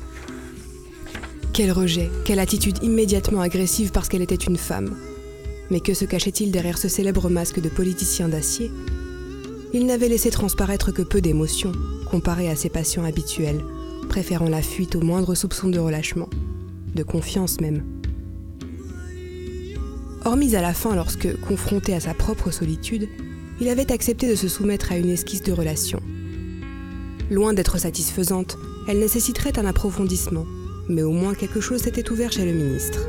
Quel 1.53 1.71
rejet, 1.71 2.11
quelle 2.25 2.41
attitude 2.41 2.83
immédiatement 2.83 3.41
agressive 3.41 3.93
parce 3.93 4.09
qu'elle 4.09 4.23
était 4.23 4.35
une 4.35 4.59
femme. 4.59 4.97
Mais 5.71 5.79
que 5.79 5.95
se 5.95 6.07
cachait-il 6.07 6.51
derrière 6.51 6.77
ce 6.77 6.89
célèbre 6.89 7.31
masque 7.31 7.61
de 7.61 7.69
politicien 7.69 8.29
d'acier? 8.29 8.73
Il 9.73 9.87
n'avait 9.87 10.09
laissé 10.09 10.31
transparaître 10.31 10.93
que 10.93 11.03
peu 11.03 11.21
d'émotions, 11.21 11.73
comparé 12.13 12.51
à 12.51 12.57
ses 12.57 12.69
patients 12.69 13.05
habituels, 13.05 13.63
préférant 14.11 14.51
la 14.51 14.61
fuite 14.61 14.97
au 14.97 15.01
moindre 15.01 15.35
soupçon 15.35 15.71
de 15.71 15.79
relâchement, 15.79 16.29
de 16.95 17.03
confiance 17.03 17.59
même. 17.59 17.83
Hormis 20.27 20.55
à 20.55 20.61
la 20.61 20.75
fin 20.75 20.95
lorsque, 20.95 21.41
confronté 21.41 21.95
à 21.95 22.01
sa 22.01 22.13
propre 22.13 22.51
solitude, 22.51 23.09
il 23.61 23.69
avait 23.71 23.91
accepté 23.91 24.29
de 24.29 24.35
se 24.35 24.47
soumettre 24.47 24.93
à 24.93 24.99
une 24.99 25.09
esquisse 25.09 25.43
de 25.43 25.53
relation. 25.53 26.01
Loin 27.31 27.55
d'être 27.55 27.79
satisfaisante, 27.79 28.59
elle 28.87 28.99
nécessiterait 28.99 29.59
un 29.59 29.65
approfondissement, 29.65 30.45
mais 30.91 31.03
au 31.03 31.13
moins 31.13 31.35
quelque 31.35 31.61
chose 31.61 31.81
s'était 31.81 32.11
ouvert 32.11 32.31
chez 32.31 32.45
le 32.45 32.53
ministre. 32.53 33.09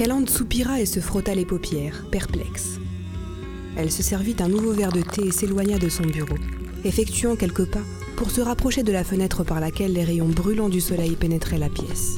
Calande 0.00 0.30
soupira 0.30 0.80
et 0.80 0.86
se 0.86 0.98
frotta 0.98 1.34
les 1.34 1.44
paupières, 1.44 2.06
perplexe. 2.10 2.78
Elle 3.76 3.92
se 3.92 4.02
servit 4.02 4.34
un 4.40 4.48
nouveau 4.48 4.72
verre 4.72 4.92
de 4.92 5.02
thé 5.02 5.26
et 5.26 5.30
s'éloigna 5.30 5.76
de 5.76 5.90
son 5.90 6.04
bureau, 6.04 6.38
effectuant 6.86 7.36
quelques 7.36 7.66
pas 7.66 7.82
pour 8.16 8.30
se 8.30 8.40
rapprocher 8.40 8.82
de 8.82 8.92
la 8.92 9.04
fenêtre 9.04 9.44
par 9.44 9.60
laquelle 9.60 9.92
les 9.92 10.02
rayons 10.02 10.30
brûlants 10.30 10.70
du 10.70 10.80
soleil 10.80 11.16
pénétraient 11.16 11.58
la 11.58 11.68
pièce. 11.68 12.16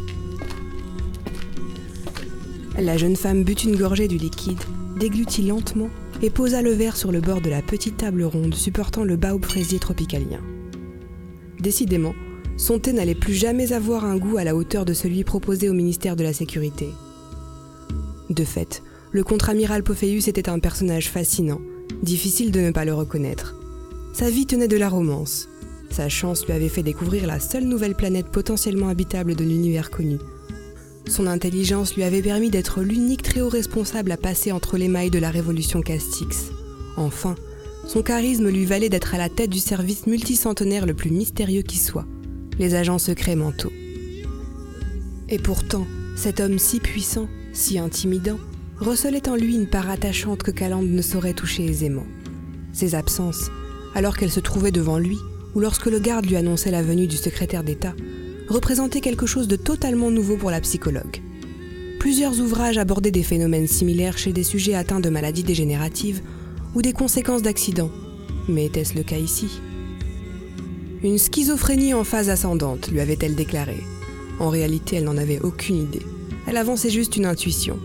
La 2.79 2.97
jeune 2.97 3.17
femme 3.17 3.43
but 3.43 3.65
une 3.65 3.75
gorgée 3.75 4.07
du 4.07 4.17
liquide, 4.17 4.63
déglutit 5.01 5.43
lentement 5.43 5.91
et 6.23 6.31
posa 6.31 6.63
le 6.63 6.71
verre 6.71 6.97
sur 6.97 7.11
le 7.11 7.21
bord 7.21 7.41
de 7.41 7.51
la 7.51 7.63
petite 7.63 7.97
table 7.97 8.23
ronde 8.23 8.55
supportant 8.55 9.03
le 9.03 9.17
baobab 9.17 9.45
fraisier 9.45 9.81
tropicalien. 9.81 10.41
Décidément, 11.59 12.15
son 12.57 12.79
thé 12.79 12.93
n'allait 12.93 13.17
plus 13.17 13.35
jamais 13.35 13.73
avoir 13.73 14.05
un 14.05 14.19
goût 14.19 14.37
à 14.37 14.45
la 14.45 14.55
hauteur 14.55 14.85
de 14.85 14.93
celui 14.93 15.25
proposé 15.25 15.69
au 15.69 15.75
ministère 15.75 16.15
de 16.15 16.23
la 16.23 16.33
Sécurité. 16.33 16.87
De 18.31 18.45
fait, 18.45 18.83
le 19.11 19.25
contre-amiral 19.25 19.83
Pophéus 19.83 20.29
était 20.29 20.49
un 20.49 20.59
personnage 20.59 21.11
fascinant, 21.11 21.61
difficile 22.03 22.51
de 22.51 22.61
ne 22.61 22.71
pas 22.71 22.85
le 22.85 22.95
reconnaître. 22.95 23.57
Sa 24.13 24.31
vie 24.31 24.47
tenait 24.47 24.69
de 24.69 24.77
la 24.77 24.89
romance, 24.89 25.49
sa 25.93 26.09
chance 26.09 26.47
lui 26.47 26.55
avait 26.55 26.71
fait 26.71 26.83
découvrir 26.83 27.27
la 27.27 27.39
seule 27.39 27.65
nouvelle 27.65 27.95
planète 27.95 28.29
potentiellement 28.29 28.89
habitable 28.89 29.35
de 29.35 29.45
l'univers 29.45 29.91
connu. 29.91 30.17
Son 31.07 31.27
intelligence 31.27 31.95
lui 31.95 32.03
avait 32.03 32.23
permis 32.23 32.49
d'être 32.49 32.81
l'unique 32.81 33.23
très 33.23 33.43
haut 33.43 33.51
responsable 33.51 34.11
à 34.11 34.17
passer 34.17 34.53
entre 34.53 34.79
les 34.79 34.89
mailles 34.89 35.11
de 35.11 35.19
la 35.19 35.31
révolution 35.31 35.83
Castix. 35.83 36.51
Enfin, 36.97 37.35
son 37.87 38.03
charisme 38.03 38.49
lui 38.49 38.65
valait 38.65 38.89
d'être 38.89 39.15
à 39.15 39.19
la 39.19 39.29
tête 39.29 39.51
du 39.51 39.59
service 39.59 40.07
multicentenaire 40.07 40.87
le 40.87 40.95
plus 40.95 41.11
mystérieux 41.11 41.63
qui 41.63 41.77
soit, 41.77 42.07
les 42.59 42.75
agents 42.75 42.99
secrets 42.99 43.37
mentaux. 43.37 43.73
Et 45.29 45.39
pourtant, 45.39 45.87
cet 46.17 46.41
homme 46.41 46.59
si 46.59 46.81
puissant, 46.81 47.29
si 47.53 47.79
intimidant, 47.79 48.39
recelait 48.79 49.29
en 49.29 49.37
lui 49.37 49.55
une 49.55 49.69
part 49.69 49.91
attachante 49.91 50.43
que 50.43 50.51
Calande 50.51 50.89
ne 50.89 51.03
saurait 51.03 51.35
toucher 51.35 51.65
aisément. 51.65 52.07
Ses 52.73 52.95
absences, 52.95 53.51
alors 53.95 54.17
qu'elle 54.17 54.31
se 54.31 54.41
trouvait 54.41 54.71
devant 54.71 54.99
lui, 54.99 55.19
ou 55.55 55.61
lorsque 55.61 55.87
le 55.87 55.99
garde 55.99 56.27
lui 56.27 56.37
annonçait 56.37 56.71
la 56.71 56.83
venue 56.83 57.07
du 57.07 57.17
secrétaire 57.17 57.63
d'État, 57.63 57.95
représentait 58.49 59.01
quelque 59.01 59.27
chose 59.27 59.49
de 59.49 59.57
totalement 59.57 60.11
nouveau 60.11 60.37
pour 60.37 60.51
la 60.51 60.61
psychologue. 60.61 61.23
Plusieurs 61.99 62.41
ouvrages 62.41 62.79
abordaient 62.79 63.11
des 63.11 63.23
phénomènes 63.23 63.69
similaires 63.69 64.19
chez 64.19 64.33
des 64.33 64.43
sujets 64.43 64.75
atteints 64.75 65.01
de 65.01 65.11
maladies 65.11 65.45
dégénératives 65.45 66.21
ou 66.75 66.83
des 66.83 66.93
conséquences 66.93 67.43
d'accidents. 67.43 67.93
Mais 68.49 68.67
était-ce 68.67 68.95
le 68.95 69.05
cas 69.05 69.19
ici? 69.19 69.61
Une 71.05 71.19
schizophrénie 71.19 71.95
en 71.95 72.05
phase 72.05 72.31
ascendante, 72.31 72.91
lui 72.91 73.01
avait-elle 73.01 73.35
déclaré. 73.35 73.77
En 74.41 74.49
réalité, 74.49 74.97
elle 74.97 75.05
n'en 75.05 75.17
avait 75.17 75.41
aucune 75.41 75.83
idée. 75.83 76.03
Elle 76.47 76.57
avançait 76.57 76.91
juste 76.91 77.17
une 77.17 77.27
intuition. 77.27 77.79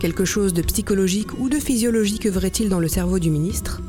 Quelque 0.00 0.24
chose 0.24 0.52
de 0.52 0.62
psychologique 0.62 1.38
ou 1.38 1.48
de 1.48 1.58
physiologique 1.58 2.26
œuvrait-il 2.26 2.68
dans 2.68 2.80
le 2.80 2.88
cerveau 2.88 3.18
du 3.18 3.30
ministre? 3.30 3.80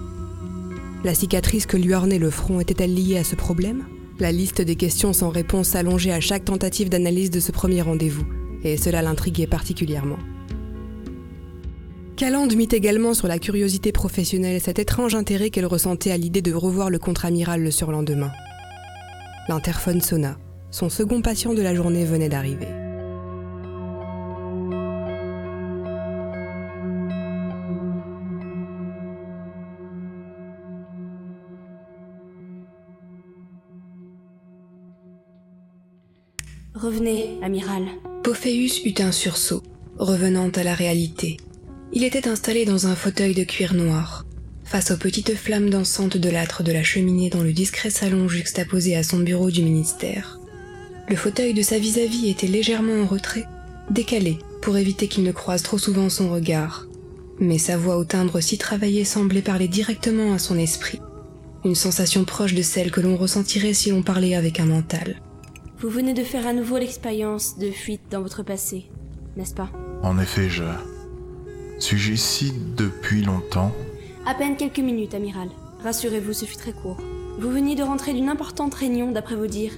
La 1.03 1.13
cicatrice 1.13 1.65
que 1.65 1.77
lui 1.77 1.93
ornait 1.93 2.19
le 2.19 2.29
front 2.29 2.59
était-elle 2.59 2.93
liée 2.93 3.17
à 3.17 3.23
ce 3.23 3.35
problème? 3.35 3.85
La 4.19 4.31
liste 4.31 4.61
des 4.61 4.75
questions 4.75 5.13
sans 5.13 5.29
réponse 5.29 5.69
s'allongeait 5.69 6.11
à 6.11 6.19
chaque 6.19 6.45
tentative 6.45 6.89
d'analyse 6.89 7.29
de 7.29 7.39
ce 7.39 7.51
premier 7.51 7.81
rendez-vous, 7.81 8.25
et 8.63 8.75
cela 8.75 9.01
l'intriguait 9.01 9.47
particulièrement. 9.47 10.19
Calande 12.17 12.55
mit 12.55 12.67
également 12.71 13.13
sur 13.13 13.27
la 13.29 13.39
curiosité 13.39 13.93
professionnelle 13.93 14.59
cet 14.59 14.77
étrange 14.77 15.15
intérêt 15.15 15.51
qu'elle 15.51 15.65
ressentait 15.65 16.11
à 16.11 16.17
l'idée 16.17 16.41
de 16.41 16.51
revoir 16.51 16.89
le 16.89 16.99
contre-amiral 16.99 17.63
le 17.63 17.71
surlendemain. 17.71 18.31
L'interphone 19.47 20.01
sonna. 20.01 20.37
Son 20.69 20.89
second 20.89 21.21
patient 21.21 21.53
de 21.53 21.61
la 21.61 21.73
journée 21.73 22.03
venait 22.03 22.27
d'arriver. 22.29 22.67
Revenez, 36.81 37.37
amiral. 37.41 37.83
Pophéus 38.23 38.85
eut 38.85 39.01
un 39.01 39.11
sursaut, 39.11 39.63
revenant 39.97 40.47
à 40.47 40.63
la 40.63 40.73
réalité. 40.73 41.35
Il 41.91 42.05
était 42.05 42.29
installé 42.29 42.63
dans 42.63 42.87
un 42.87 42.95
fauteuil 42.95 43.35
de 43.35 43.43
cuir 43.43 43.73
noir, 43.73 44.25
face 44.63 44.91
aux 44.91 44.97
petites 44.97 45.35
flammes 45.35 45.69
dansantes 45.69 46.15
de 46.15 46.29
l'âtre 46.29 46.63
de 46.63 46.71
la 46.71 46.81
cheminée 46.81 47.29
dans 47.29 47.43
le 47.43 47.51
discret 47.51 47.89
salon 47.89 48.29
juxtaposé 48.29 48.95
à 48.95 49.03
son 49.03 49.19
bureau 49.19 49.51
du 49.51 49.61
ministère. 49.61 50.39
Le 51.09 51.17
fauteuil 51.17 51.53
de 51.53 51.63
sa 51.63 51.79
vis-à-vis 51.79 52.29
était 52.29 52.47
légèrement 52.47 53.03
en 53.03 53.07
retrait, 53.07 53.45
décalé 53.89 54.37
pour 54.61 54.77
éviter 54.77 55.09
qu'il 55.09 55.23
ne 55.23 55.33
croise 55.33 55.63
trop 55.63 55.77
souvent 55.77 56.07
son 56.07 56.31
regard. 56.31 56.87
Mais 57.39 57.57
sa 57.57 57.75
voix 57.75 57.97
au 57.97 58.05
timbre 58.05 58.39
si 58.39 58.57
travaillé 58.57 59.03
semblait 59.03 59.41
parler 59.41 59.67
directement 59.67 60.31
à 60.33 60.39
son 60.39 60.57
esprit. 60.57 61.01
Une 61.65 61.75
sensation 61.75 62.23
proche 62.23 62.53
de 62.53 62.61
celle 62.61 62.89
que 62.89 63.01
l'on 63.01 63.17
ressentirait 63.17 63.73
si 63.73 63.89
l'on 63.89 64.01
parlait 64.01 64.35
avec 64.35 64.61
un 64.61 64.65
mental. 64.65 65.21
Vous 65.81 65.87
venez 65.87 66.13
de 66.13 66.23
faire 66.23 66.45
à 66.45 66.51
nouveau 66.51 66.77
l'expérience 66.77 67.57
de 67.57 67.71
fuite 67.71 68.01
dans 68.11 68.21
votre 68.21 68.43
passé, 68.43 68.89
n'est-ce 69.37 69.53
pas 69.53 69.69
En 70.03 70.19
effet, 70.19 70.49
je... 70.49 70.65
Suis-je 71.79 72.11
ici 72.11 72.53
depuis 72.75 73.23
longtemps 73.23 73.71
À 74.25 74.33
peine 74.35 74.57
quelques 74.57 74.79
minutes, 74.79 75.13
amiral. 75.13 75.47
Rassurez-vous, 75.81 76.33
ce 76.33 76.43
fut 76.43 76.57
très 76.57 76.73
court. 76.73 76.97
Vous 77.39 77.49
veniez 77.49 77.75
de 77.75 77.83
rentrer 77.83 78.13
d'une 78.13 78.27
importante 78.27 78.73
réunion, 78.73 79.13
d'après 79.13 79.37
vos 79.37 79.47
dires, 79.47 79.71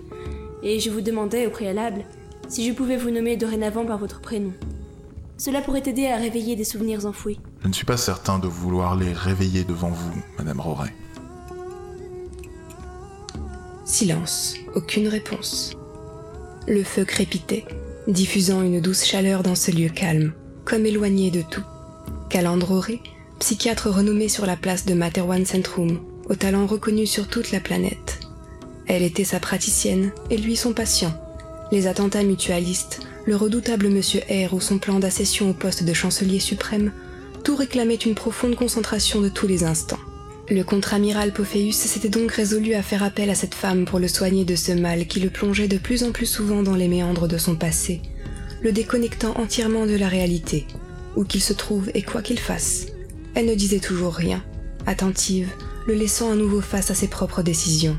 et 0.63 0.79
je 0.79 0.89
vous 0.89 1.01
demandais 1.01 1.45
au 1.45 1.51
préalable 1.51 2.03
si 2.49 2.67
je 2.67 2.73
pouvais 2.73 2.97
vous 2.97 3.11
nommer 3.11 3.37
dorénavant 3.37 3.85
par 3.85 3.99
votre 3.99 4.21
prénom. 4.21 4.53
Cela 5.37 5.61
pourrait 5.61 5.83
aider 5.85 6.07
à 6.07 6.17
réveiller 6.17 6.55
des 6.55 6.63
souvenirs 6.63 7.05
enfouis. 7.05 7.39
Je 7.61 7.67
ne 7.67 7.73
suis 7.73 7.85
pas 7.85 7.97
certain 7.97 8.39
de 8.39 8.47
vouloir 8.47 8.95
les 8.95 9.13
réveiller 9.13 9.65
devant 9.65 9.89
vous, 9.91 10.19
Madame 10.39 10.61
Roret. 10.61 10.95
Silence, 13.85 14.55
aucune 14.73 15.07
réponse. 15.07 15.75
Le 16.71 16.85
feu 16.85 17.03
crépitait, 17.03 17.65
diffusant 18.07 18.61
une 18.61 18.79
douce 18.79 19.03
chaleur 19.03 19.43
dans 19.43 19.55
ce 19.55 19.71
lieu 19.71 19.89
calme, 19.89 20.31
comme 20.63 20.85
éloigné 20.85 21.29
de 21.29 21.41
tout. 21.41 21.65
Calandroré, 22.29 23.01
psychiatre 23.39 23.89
renommé 23.89 24.29
sur 24.29 24.45
la 24.45 24.55
place 24.55 24.85
de 24.85 24.93
Materwan 24.93 25.45
Centrum, 25.45 25.99
au 26.29 26.35
talent 26.35 26.65
reconnu 26.65 27.05
sur 27.05 27.27
toute 27.27 27.51
la 27.51 27.59
planète. 27.59 28.21
Elle 28.87 29.03
était 29.03 29.25
sa 29.25 29.41
praticienne 29.41 30.13
et 30.29 30.37
lui 30.37 30.55
son 30.55 30.71
patient. 30.71 31.13
Les 31.73 31.87
attentats 31.87 32.23
mutualistes, 32.23 33.01
le 33.25 33.35
redoutable 33.35 33.89
Monsieur 33.89 34.21
R 34.21 34.53
ou 34.53 34.61
son 34.61 34.77
plan 34.77 34.97
d'accession 34.99 35.49
au 35.49 35.53
poste 35.53 35.83
de 35.83 35.91
chancelier 35.91 36.39
suprême, 36.39 36.93
tout 37.43 37.57
réclamait 37.57 37.95
une 37.95 38.15
profonde 38.15 38.55
concentration 38.55 39.19
de 39.19 39.27
tous 39.27 39.45
les 39.45 39.65
instants. 39.65 39.99
Le 40.51 40.65
contre-amiral 40.65 41.31
Pophéus 41.31 41.77
s'était 41.77 42.09
donc 42.09 42.33
résolu 42.33 42.73
à 42.73 42.83
faire 42.83 43.03
appel 43.03 43.29
à 43.29 43.35
cette 43.35 43.55
femme 43.55 43.85
pour 43.85 43.99
le 43.99 44.09
soigner 44.09 44.43
de 44.43 44.57
ce 44.57 44.73
mal 44.73 45.07
qui 45.07 45.21
le 45.21 45.29
plongeait 45.29 45.69
de 45.69 45.77
plus 45.77 46.03
en 46.03 46.11
plus 46.11 46.25
souvent 46.25 46.61
dans 46.61 46.75
les 46.75 46.89
méandres 46.89 47.29
de 47.29 47.37
son 47.37 47.55
passé, 47.55 48.01
le 48.61 48.73
déconnectant 48.73 49.31
entièrement 49.37 49.85
de 49.85 49.95
la 49.95 50.09
réalité, 50.09 50.67
où 51.15 51.23
qu'il 51.23 51.41
se 51.41 51.53
trouve 51.53 51.89
et 51.93 52.01
quoi 52.01 52.21
qu'il 52.21 52.37
fasse. 52.37 52.87
Elle 53.33 53.45
ne 53.45 53.55
disait 53.55 53.79
toujours 53.79 54.13
rien, 54.13 54.43
attentive, 54.85 55.47
le 55.87 55.93
laissant 55.93 56.33
à 56.33 56.35
nouveau 56.35 56.59
face 56.59 56.91
à 56.91 56.95
ses 56.95 57.07
propres 57.07 57.43
décisions. 57.43 57.97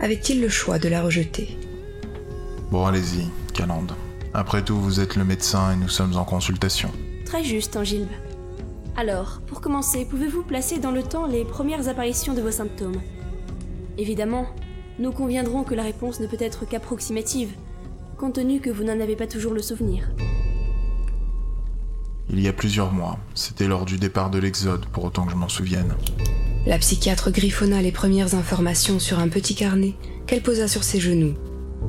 Avait-il 0.00 0.40
le 0.40 0.48
choix 0.48 0.78
de 0.78 0.88
la 0.88 1.02
rejeter? 1.02 1.58
Bon, 2.70 2.86
allez-y, 2.86 3.26
Calande. 3.52 3.94
Après 4.32 4.62
tout, 4.62 4.80
vous 4.80 5.00
êtes 5.00 5.16
le 5.16 5.24
médecin 5.24 5.72
et 5.72 5.76
nous 5.76 5.88
sommes 5.88 6.16
en 6.16 6.24
consultation. 6.24 6.92
Très 7.24 7.42
juste, 7.42 7.74
Angilbe. 7.76 8.06
Alors, 8.96 9.40
pour 9.48 9.60
commencer, 9.60 10.06
pouvez-vous 10.08 10.44
placer 10.44 10.78
dans 10.78 10.92
le 10.92 11.02
temps 11.02 11.26
les 11.26 11.44
premières 11.44 11.88
apparitions 11.88 12.32
de 12.32 12.40
vos 12.40 12.52
symptômes? 12.52 13.00
Évidemment, 13.98 14.46
nous 15.00 15.10
conviendrons 15.10 15.64
que 15.64 15.74
la 15.74 15.82
réponse 15.82 16.20
ne 16.20 16.28
peut 16.28 16.36
être 16.38 16.64
qu'approximative, 16.64 17.50
compte 18.18 18.34
tenu 18.34 18.60
que 18.60 18.70
vous 18.70 18.84
n'en 18.84 19.00
avez 19.00 19.16
pas 19.16 19.26
toujours 19.26 19.52
le 19.52 19.62
souvenir. 19.62 20.10
Il 22.30 22.40
y 22.40 22.46
a 22.46 22.52
plusieurs 22.52 22.92
mois, 22.92 23.18
c'était 23.34 23.66
lors 23.66 23.84
du 23.84 23.98
départ 23.98 24.30
de 24.30 24.38
l'Exode, 24.38 24.86
pour 24.86 25.04
autant 25.04 25.24
que 25.24 25.32
je 25.32 25.36
m'en 25.36 25.48
souvienne. 25.48 25.94
La 26.64 26.78
psychiatre 26.78 27.32
griffonna 27.32 27.82
les 27.82 27.92
premières 27.92 28.36
informations 28.36 29.00
sur 29.00 29.18
un 29.18 29.28
petit 29.28 29.56
carnet 29.56 29.94
qu'elle 30.28 30.42
posa 30.42 30.68
sur 30.68 30.84
ses 30.84 31.00
genoux, 31.00 31.34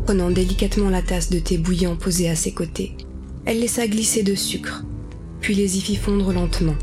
prenant 0.05 0.31
délicatement 0.31 0.89
la 0.89 1.03
tasse 1.03 1.29
de 1.29 1.37
thé 1.37 1.59
bouillant 1.59 1.95
posée 1.95 2.29
à 2.29 2.35
ses 2.35 2.51
côtés. 2.51 2.97
Elle 3.45 3.59
laissa 3.59 3.87
glisser 3.87 4.23
de 4.23 4.33
sucre, 4.33 4.83
puis 5.39 5.53
les 5.53 5.77
y 5.77 5.81
fit 5.81 5.95
fondre 5.95 6.33
lentement, 6.33 6.75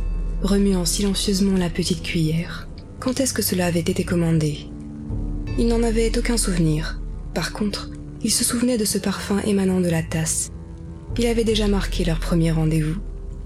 remuant 0.42 0.85
silencieusement 0.85 1.57
la 1.57 1.70
petite 1.70 2.02
cuillère. 2.02 2.68
Quand 3.00 3.20
est-ce 3.20 3.33
que 3.35 3.42
cela 3.42 3.66
avait 3.66 3.81
été 3.81 4.05
commandé? 4.05 4.66
Il 5.59 5.68
n'en 5.68 5.83
avait 5.83 6.16
aucun 6.18 6.37
souvenir. 6.37 7.00
Par 7.35 7.52
contre, 7.52 7.90
il 8.22 8.31
se 8.31 8.44
souvenait 8.44 8.78
de 8.78 8.85
ce 8.85 8.98
parfum 8.98 9.38
émanant 9.44 9.81
de 9.81 9.88
la 9.88 10.02
tasse. 10.02 10.50
Il 11.18 11.26
avait 11.26 11.44
déjà 11.44 11.68
marqué 11.68 12.05
leur 12.05 12.20
premier 12.20 12.52
rendez-vous. 12.52 12.96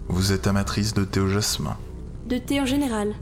Vous 0.09 0.33
êtes 0.33 0.47
amatrice 0.47 0.95
de 0.95 1.05
thé 1.05 1.21
au 1.21 1.29
jasmin 1.29 1.77
De 2.29 2.39
thé 2.39 2.61
en 2.61 2.67
général, 2.67 3.13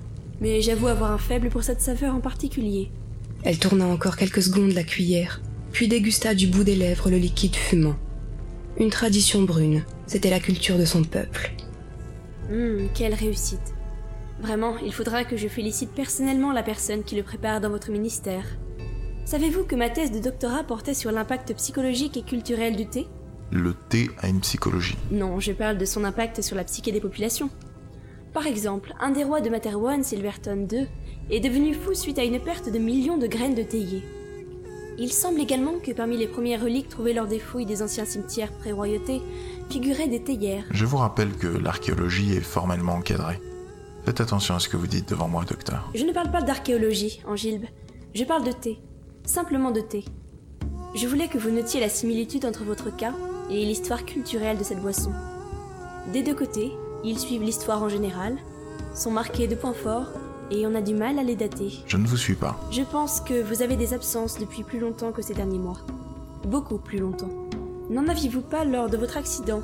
mais 0.41 0.61
j'avoue 0.61 0.89
avoir 0.89 1.13
un 1.13 1.19
faible 1.19 1.49
pour 1.49 1.63
cette 1.63 1.81
saveur 1.81 2.15
en 2.15 2.21
particulier. 2.21 2.91
Elle 3.43 3.59
tourna 3.59 3.87
encore 3.87 4.17
quelques 4.17 4.43
secondes 4.43 4.73
la 4.73 4.85
cuillère, 4.85 5.41
puis 5.73 5.89
dégusta 5.89 6.35
du 6.35 6.47
bout 6.47 6.65
des 6.65 6.77
lèvres 6.77 7.11
le 7.11 7.19
liquide 7.19 7.57
fumant. 7.57 7.97
Une 8.79 8.91
tradition 8.91 9.43
brune, 9.43 9.85
c'était 10.07 10.31
la 10.31 10.41
culture 10.41 10.79
de 10.79 10.85
son 10.85 11.05
peuple. 11.05 11.53
Hum, 12.51 12.89
quelle 12.95 13.15
réussite. 13.15 13.75
Vraiment, 14.41 14.77
il 14.79 14.93
faudra 14.93 15.25
que 15.25 15.37
je 15.37 15.49
félicite 15.49 15.91
personnellement 15.91 16.53
la 16.53 16.63
personne 16.63 17.05
qui 17.05 17.17
le 17.17 17.23
prépare 17.23 17.61
dans 17.61 17.71
votre 17.71 17.91
ministère. 17.91 18.45
Savez-vous 19.25 19.65
que 19.65 19.77
ma 19.77 19.89
thèse 19.89 20.13
de 20.13 20.19
doctorat 20.19 20.65
portait 20.65 20.95
sur 20.95 21.11
l'impact 21.11 21.55
psychologique 21.55 22.17
et 22.17 22.23
culturel 22.23 22.77
du 22.77 22.87
thé? 22.87 23.07
Le 23.51 23.75
thé 23.89 24.11
a 24.19 24.29
une 24.29 24.41
psychologie. 24.41 24.97
Non, 25.11 25.41
je 25.41 25.53
parle 25.53 25.79
de 25.79 25.85
son 25.85 26.05
impact 26.05 26.43
sur 26.43 26.57
la 26.57 26.65
psyché 26.65 26.93
des 26.93 27.01
populations. 27.01 27.49
Par 28.35 28.47
exemple, 28.47 28.93
un 29.01 29.13
des 29.13 29.25
rois 29.25 29.41
de 29.41 29.49
Materwan, 29.49 30.03
Silverton 30.03 30.67
II, 30.71 30.89
est 31.31 31.41
devenu 31.41 31.73
fou 31.73 31.95
suite 31.95 32.19
à 32.19 32.25
une 32.25 32.41
perte 32.41 32.71
de 32.71 32.79
millions 32.79 33.17
de 33.17 33.27
graines 33.27 33.55
de 33.55 33.63
théier. 33.63 34.03
Il 34.99 35.13
semble 35.13 35.41
également 35.41 35.79
que 35.83 35.93
parmi 35.93 36.17
les 36.17 36.27
premières 36.27 36.63
reliques 36.63 36.89
trouvées 36.89 37.15
lors 37.15 37.27
des 37.27 37.39
fouilles 37.39 37.67
des 37.67 37.83
anciens 37.83 38.05
cimetières 38.05 38.53
pré-royauté 38.53 39.23
figuraient 39.71 40.09
des 40.09 40.23
théières. 40.23 40.65
Je 40.71 40.85
vous 40.85 40.97
rappelle 40.97 41.33
que 41.33 41.47
l'archéologie 41.47 42.35
est 42.35 42.41
formellement 42.41 42.95
encadrée. 42.95 43.41
Faites 44.05 44.21
attention 44.21 44.55
à 44.55 44.61
ce 44.61 44.69
que 44.69 44.77
vous 44.77 44.87
dites 44.87 45.09
devant 45.09 45.29
moi, 45.29 45.45
docteur. 45.45 45.91
Je 45.95 46.05
ne 46.05 46.13
parle 46.13 46.31
pas 46.31 46.43
d'archéologie, 46.43 47.23
Angilbe. 47.27 47.65
Je 48.15 48.25
parle 48.25 48.45
de 48.45 48.53
thé. 48.53 48.79
Simplement 49.25 49.71
de 49.71 49.81
thé. 49.81 50.05
Je 50.95 51.07
voulais 51.07 51.29
que 51.29 51.39
vous 51.39 51.51
notiez 51.51 51.81
la 51.81 51.89
similitude 51.89 52.45
entre 52.45 52.65
votre 52.65 52.95
cas 52.95 53.15
et 53.51 53.65
l'histoire 53.65 54.05
culturelle 54.05 54.59
de 54.59 54.65
cette 54.65 54.81
boisson. 54.81 55.13
Des 56.13 56.23
deux 56.23 56.35
côtés, 56.35 56.73
ils 57.03 57.19
suivent 57.19 57.43
l'histoire 57.43 57.83
en 57.83 57.89
général, 57.89 58.37
sont 58.95 59.11
marqués 59.11 59.49
de 59.49 59.55
points 59.55 59.73
forts 59.73 60.09
et 60.51 60.67
on 60.67 60.75
a 60.75 60.83
du 60.83 60.95
mal 60.95 61.19
à 61.19 61.23
les 61.23 61.37
dater. 61.37 61.73
Je 61.87 61.97
ne 61.97 62.07
vous 62.07 62.17
suis 62.17 62.35
pas. 62.35 62.61
Je 62.71 62.83
pense 62.83 63.21
que 63.21 63.43
vous 63.43 63.63
avez 63.63 63.77
des 63.77 63.95
absences 63.95 64.39
depuis 64.39 64.63
plus 64.63 64.79
longtemps 64.79 65.13
que 65.13 65.23
ces 65.23 65.35
derniers 65.35 65.59
mois. 65.59 65.79
Beaucoup 66.47 66.79
plus 66.79 66.99
longtemps. 66.99 67.31
N'en 67.91 68.09
aviez-vous 68.09 68.41
pas 68.41 68.65
lors 68.65 68.89
de 68.89 68.97
votre 68.97 69.19
accident? 69.19 69.61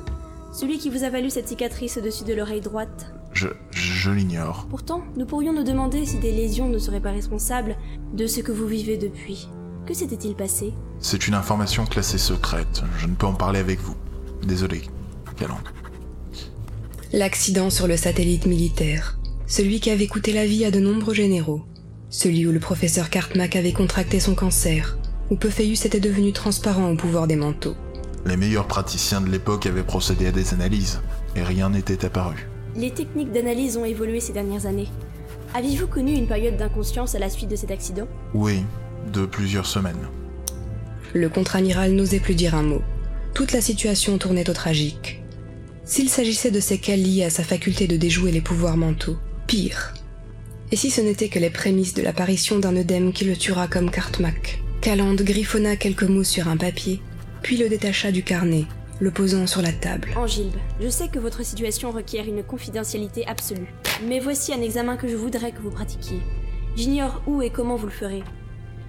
Celui 0.53 0.77
qui 0.77 0.91
vous 0.91 1.03
a 1.03 1.09
valu 1.09 1.31
cette 1.31 1.47
cicatrice 1.47 1.97
au-dessus 1.97 2.23
de 2.23 2.35
l'oreille 2.35 2.61
droite? 2.61 3.11
Je, 3.33 3.47
je 3.71 4.11
l'ignore. 4.11 4.67
Pourtant, 4.69 5.01
nous 5.15 5.25
pourrions 5.25 5.53
nous 5.53 5.63
demander 5.63 6.05
si 6.05 6.19
des 6.19 6.31
lésions 6.31 6.69
ne 6.69 6.77
seraient 6.77 6.99
pas 6.99 7.11
responsables 7.11 7.75
de 8.13 8.27
ce 8.27 8.41
que 8.41 8.51
vous 8.51 8.67
vivez 8.67 8.97
depuis. 8.97 9.47
Que 9.87 9.95
s'était-il 9.95 10.35
passé? 10.35 10.73
C'est 10.99 11.27
une 11.27 11.33
information 11.33 11.85
classée 11.85 12.19
secrète. 12.19 12.83
Je 12.99 13.07
ne 13.07 13.15
peux 13.15 13.25
en 13.25 13.33
parler 13.33 13.59
avec 13.59 13.79
vous. 13.79 13.95
Désolé, 14.43 14.83
Calandre. 15.35 15.73
L'accident 17.13 17.71
sur 17.71 17.87
le 17.87 17.97
satellite 17.97 18.45
militaire. 18.45 19.17
Celui 19.47 19.79
qui 19.79 19.89
avait 19.89 20.07
coûté 20.07 20.31
la 20.31 20.45
vie 20.45 20.63
à 20.63 20.69
de 20.69 20.79
nombreux 20.79 21.15
généraux. 21.15 21.63
Celui 22.09 22.45
où 22.45 22.51
le 22.51 22.59
professeur 22.59 23.09
Cartmack 23.09 23.55
avait 23.55 23.73
contracté 23.73 24.19
son 24.19 24.35
cancer. 24.35 24.99
Où 25.31 25.37
Pophéus 25.37 25.85
était 25.85 25.99
devenu 25.99 26.33
transparent 26.33 26.91
au 26.91 26.95
pouvoir 26.95 27.25
des 27.25 27.35
manteaux. 27.35 27.75
Les 28.25 28.37
meilleurs 28.37 28.67
praticiens 28.67 29.21
de 29.21 29.29
l'époque 29.29 29.65
avaient 29.65 29.83
procédé 29.83 30.27
à 30.27 30.31
des 30.31 30.53
analyses, 30.53 31.01
et 31.35 31.43
rien 31.43 31.69
n'était 31.69 32.05
apparu. 32.05 32.47
Les 32.75 32.91
techniques 32.91 33.31
d'analyse 33.31 33.77
ont 33.77 33.85
évolué 33.85 34.19
ces 34.19 34.33
dernières 34.33 34.65
années. 34.65 34.89
Aviez-vous 35.53 35.87
connu 35.87 36.13
une 36.13 36.27
période 36.27 36.55
d'inconscience 36.55 37.15
à 37.15 37.19
la 37.19 37.29
suite 37.29 37.49
de 37.49 37.55
cet 37.55 37.71
accident? 37.71 38.07
Oui, 38.33 38.63
de 39.11 39.25
plusieurs 39.25 39.65
semaines. 39.65 40.07
Le 41.13 41.27
contre-amiral 41.29 41.91
n'osait 41.91 42.19
plus 42.19 42.35
dire 42.35 42.55
un 42.55 42.63
mot. 42.63 42.81
Toute 43.33 43.51
la 43.51 43.61
situation 43.61 44.17
tournait 44.17 44.49
au 44.49 44.53
tragique. 44.53 45.21
S'il 45.83 46.09
s'agissait 46.09 46.51
de 46.51 46.59
séquelles 46.59 47.03
liées 47.03 47.25
à 47.25 47.29
sa 47.29 47.43
faculté 47.43 47.87
de 47.87 47.97
déjouer 47.97 48.31
les 48.31 48.39
pouvoirs 48.39 48.77
mentaux, 48.77 49.17
pire. 49.47 49.93
Et 50.71 50.77
si 50.77 50.89
ce 50.89 51.01
n'était 51.01 51.27
que 51.27 51.39
les 51.39 51.49
prémices 51.49 51.93
de 51.93 52.01
l'apparition 52.01 52.59
d'un 52.59 52.77
œdème 52.77 53.11
qui 53.11 53.25
le 53.25 53.35
tuera 53.35 53.67
comme 53.67 53.91
Cartmack 53.91 54.61
Calande 54.79 55.21
griffonna 55.21 55.75
quelques 55.75 56.03
mots 56.03 56.23
sur 56.23 56.47
un 56.47 56.57
papier, 56.57 57.01
puis 57.41 57.57
le 57.57 57.69
détacha 57.69 58.11
du 58.11 58.23
carnet, 58.23 58.65
le 58.99 59.11
posant 59.11 59.47
sur 59.47 59.61
la 59.61 59.71
table. 59.71 60.09
Angilbe, 60.15 60.57
je 60.79 60.89
sais 60.89 61.07
que 61.07 61.19
votre 61.19 61.43
situation 61.43 61.91
requiert 61.91 62.25
une 62.27 62.43
confidentialité 62.43 63.25
absolue. 63.27 63.73
Mais 64.07 64.19
voici 64.19 64.53
un 64.53 64.61
examen 64.61 64.97
que 64.97 65.07
je 65.07 65.15
voudrais 65.15 65.51
que 65.51 65.61
vous 65.61 65.71
pratiquiez. 65.71 66.21
J'ignore 66.75 67.21
où 67.27 67.41
et 67.41 67.49
comment 67.49 67.75
vous 67.75 67.87
le 67.87 67.91
ferez. 67.91 68.23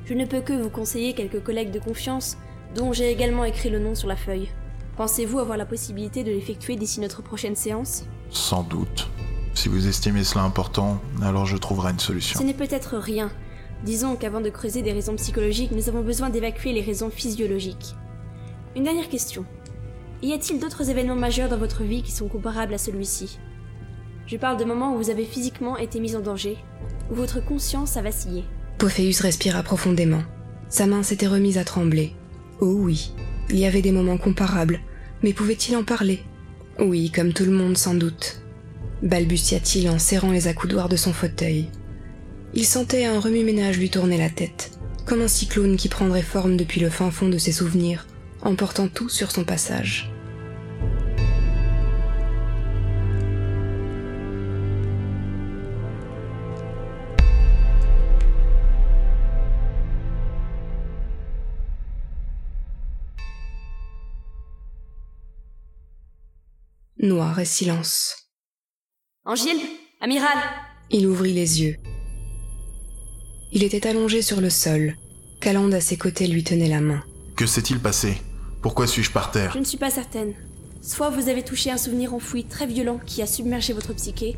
Je 0.04 0.14
ne 0.14 0.26
peux 0.26 0.40
que 0.40 0.52
vous 0.52 0.70
conseiller 0.70 1.14
quelques 1.14 1.42
collègues 1.42 1.70
de 1.70 1.78
confiance, 1.78 2.36
dont 2.74 2.92
j'ai 2.92 3.10
également 3.10 3.44
écrit 3.44 3.70
le 3.70 3.78
nom 3.78 3.94
sur 3.94 4.08
la 4.08 4.16
feuille. 4.16 4.48
Pensez-vous 4.96 5.38
avoir 5.38 5.56
la 5.56 5.66
possibilité 5.66 6.22
de 6.22 6.30
l'effectuer 6.30 6.76
d'ici 6.76 7.00
notre 7.00 7.22
prochaine 7.22 7.56
séance? 7.56 8.04
Sans 8.30 8.62
doute. 8.62 9.08
Si 9.54 9.68
vous 9.68 9.86
estimez 9.86 10.24
cela 10.24 10.44
important, 10.44 11.00
alors 11.22 11.46
je 11.46 11.56
trouverai 11.56 11.92
une 11.92 11.98
solution. 11.98 12.38
Ce 12.38 12.44
n'est 12.44 12.54
peut-être 12.54 12.96
rien. 12.96 13.30
Disons 13.84 14.16
qu'avant 14.16 14.40
de 14.40 14.50
creuser 14.50 14.82
des 14.82 14.92
raisons 14.92 15.16
psychologiques, 15.16 15.72
nous 15.72 15.88
avons 15.88 16.02
besoin 16.02 16.30
d'évacuer 16.30 16.72
les 16.72 16.82
raisons 16.82 17.10
physiologiques. 17.10 17.94
Une 18.74 18.84
dernière 18.84 19.10
question. 19.10 19.44
Y 20.22 20.32
a-t-il 20.32 20.58
d'autres 20.58 20.88
événements 20.88 21.14
majeurs 21.14 21.50
dans 21.50 21.58
votre 21.58 21.82
vie 21.82 22.02
qui 22.02 22.10
sont 22.10 22.26
comparables 22.26 22.72
à 22.72 22.78
celui-ci? 22.78 23.38
Je 24.26 24.38
parle 24.38 24.56
de 24.56 24.64
moments 24.64 24.94
où 24.94 24.96
vous 24.96 25.10
avez 25.10 25.26
physiquement 25.26 25.76
été 25.76 26.00
mis 26.00 26.16
en 26.16 26.20
danger, 26.20 26.56
où 27.10 27.14
votre 27.14 27.44
conscience 27.44 27.98
a 27.98 28.02
vacillé. 28.02 28.44
Pophéus 28.78 29.20
respira 29.20 29.62
profondément. 29.62 30.22
Sa 30.70 30.86
main 30.86 31.02
s'était 31.02 31.26
remise 31.26 31.58
à 31.58 31.64
trembler. 31.64 32.14
Oh 32.60 32.74
oui, 32.78 33.12
il 33.50 33.58
y 33.58 33.66
avait 33.66 33.82
des 33.82 33.92
moments 33.92 34.16
comparables, 34.16 34.80
mais 35.22 35.34
pouvait-il 35.34 35.76
en 35.76 35.84
parler? 35.84 36.22
Oui, 36.78 37.10
comme 37.10 37.34
tout 37.34 37.44
le 37.44 37.50
monde 37.50 37.76
sans 37.76 37.94
doute. 37.94 38.40
Balbutia-t-il 39.02 39.90
en 39.90 39.98
serrant 39.98 40.30
les 40.30 40.48
accoudoirs 40.48 40.88
de 40.88 40.96
son 40.96 41.12
fauteuil. 41.12 41.68
Il 42.54 42.64
sentait 42.64 43.04
un 43.04 43.20
remue-ménage 43.20 43.78
lui 43.78 43.90
tourner 43.90 44.16
la 44.16 44.30
tête, 44.30 44.78
comme 45.04 45.20
un 45.20 45.28
cyclone 45.28 45.76
qui 45.76 45.88
prendrait 45.88 46.22
forme 46.22 46.56
depuis 46.56 46.80
le 46.80 46.88
fin 46.88 47.10
fond 47.10 47.28
de 47.28 47.38
ses 47.38 47.52
souvenirs, 47.52 48.06
emportant 48.42 48.88
tout 48.88 49.08
sur 49.08 49.30
son 49.30 49.44
passage. 49.44 50.10
Noir 66.98 67.40
et 67.40 67.44
silence. 67.44 68.28
Angile 69.24 69.60
Amiral 70.00 70.38
Il 70.90 71.06
ouvrit 71.08 71.32
les 71.32 71.62
yeux. 71.62 71.76
Il 73.50 73.64
était 73.64 73.86
allongé 73.88 74.22
sur 74.22 74.40
le 74.40 74.50
sol. 74.50 74.96
Calande 75.40 75.74
à 75.74 75.80
ses 75.80 75.96
côtés 75.96 76.28
lui 76.28 76.44
tenait 76.44 76.68
la 76.68 76.80
main. 76.80 77.02
Que 77.36 77.46
s'est-il 77.46 77.80
passé? 77.80 78.18
Pourquoi 78.62 78.86
suis-je 78.86 79.10
par 79.10 79.32
terre 79.32 79.50
Je 79.52 79.58
ne 79.58 79.64
suis 79.64 79.76
pas 79.76 79.90
certaine. 79.90 80.34
Soit 80.80 81.10
vous 81.10 81.28
avez 81.28 81.42
touché 81.42 81.72
un 81.72 81.76
souvenir 81.76 82.14
enfoui 82.14 82.44
très 82.44 82.66
violent 82.66 83.00
qui 83.04 83.20
a 83.20 83.26
submergé 83.26 83.72
votre 83.72 83.92
psyché, 83.92 84.36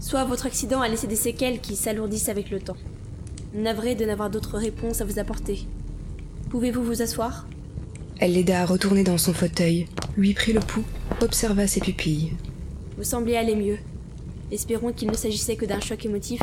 soit 0.00 0.24
votre 0.24 0.46
accident 0.46 0.80
a 0.80 0.88
laissé 0.88 1.06
des 1.06 1.14
séquelles 1.14 1.60
qui 1.60 1.76
s'alourdissent 1.76 2.28
avec 2.28 2.50
le 2.50 2.58
temps. 2.58 2.76
Navré 3.54 3.94
de 3.94 4.04
n'avoir 4.04 4.28
d'autres 4.28 4.58
réponses 4.58 5.00
à 5.00 5.04
vous 5.04 5.20
apporter. 5.20 5.68
Pouvez-vous 6.50 6.82
vous 6.82 7.00
asseoir? 7.00 7.46
Elle 8.18 8.32
l'aida 8.32 8.60
à 8.60 8.66
retourner 8.66 9.04
dans 9.04 9.18
son 9.18 9.32
fauteuil, 9.32 9.86
lui 10.16 10.34
prit 10.34 10.52
le 10.52 10.60
pouls, 10.60 10.84
observa 11.20 11.68
ses 11.68 11.80
pupilles. 11.80 12.32
Vous 12.96 13.04
semblez 13.04 13.36
aller 13.36 13.54
mieux. 13.54 13.78
Espérons 14.50 14.92
qu'il 14.92 15.08
ne 15.08 15.16
s'agissait 15.16 15.56
que 15.56 15.64
d'un 15.64 15.80
choc 15.80 16.04
émotif. 16.04 16.40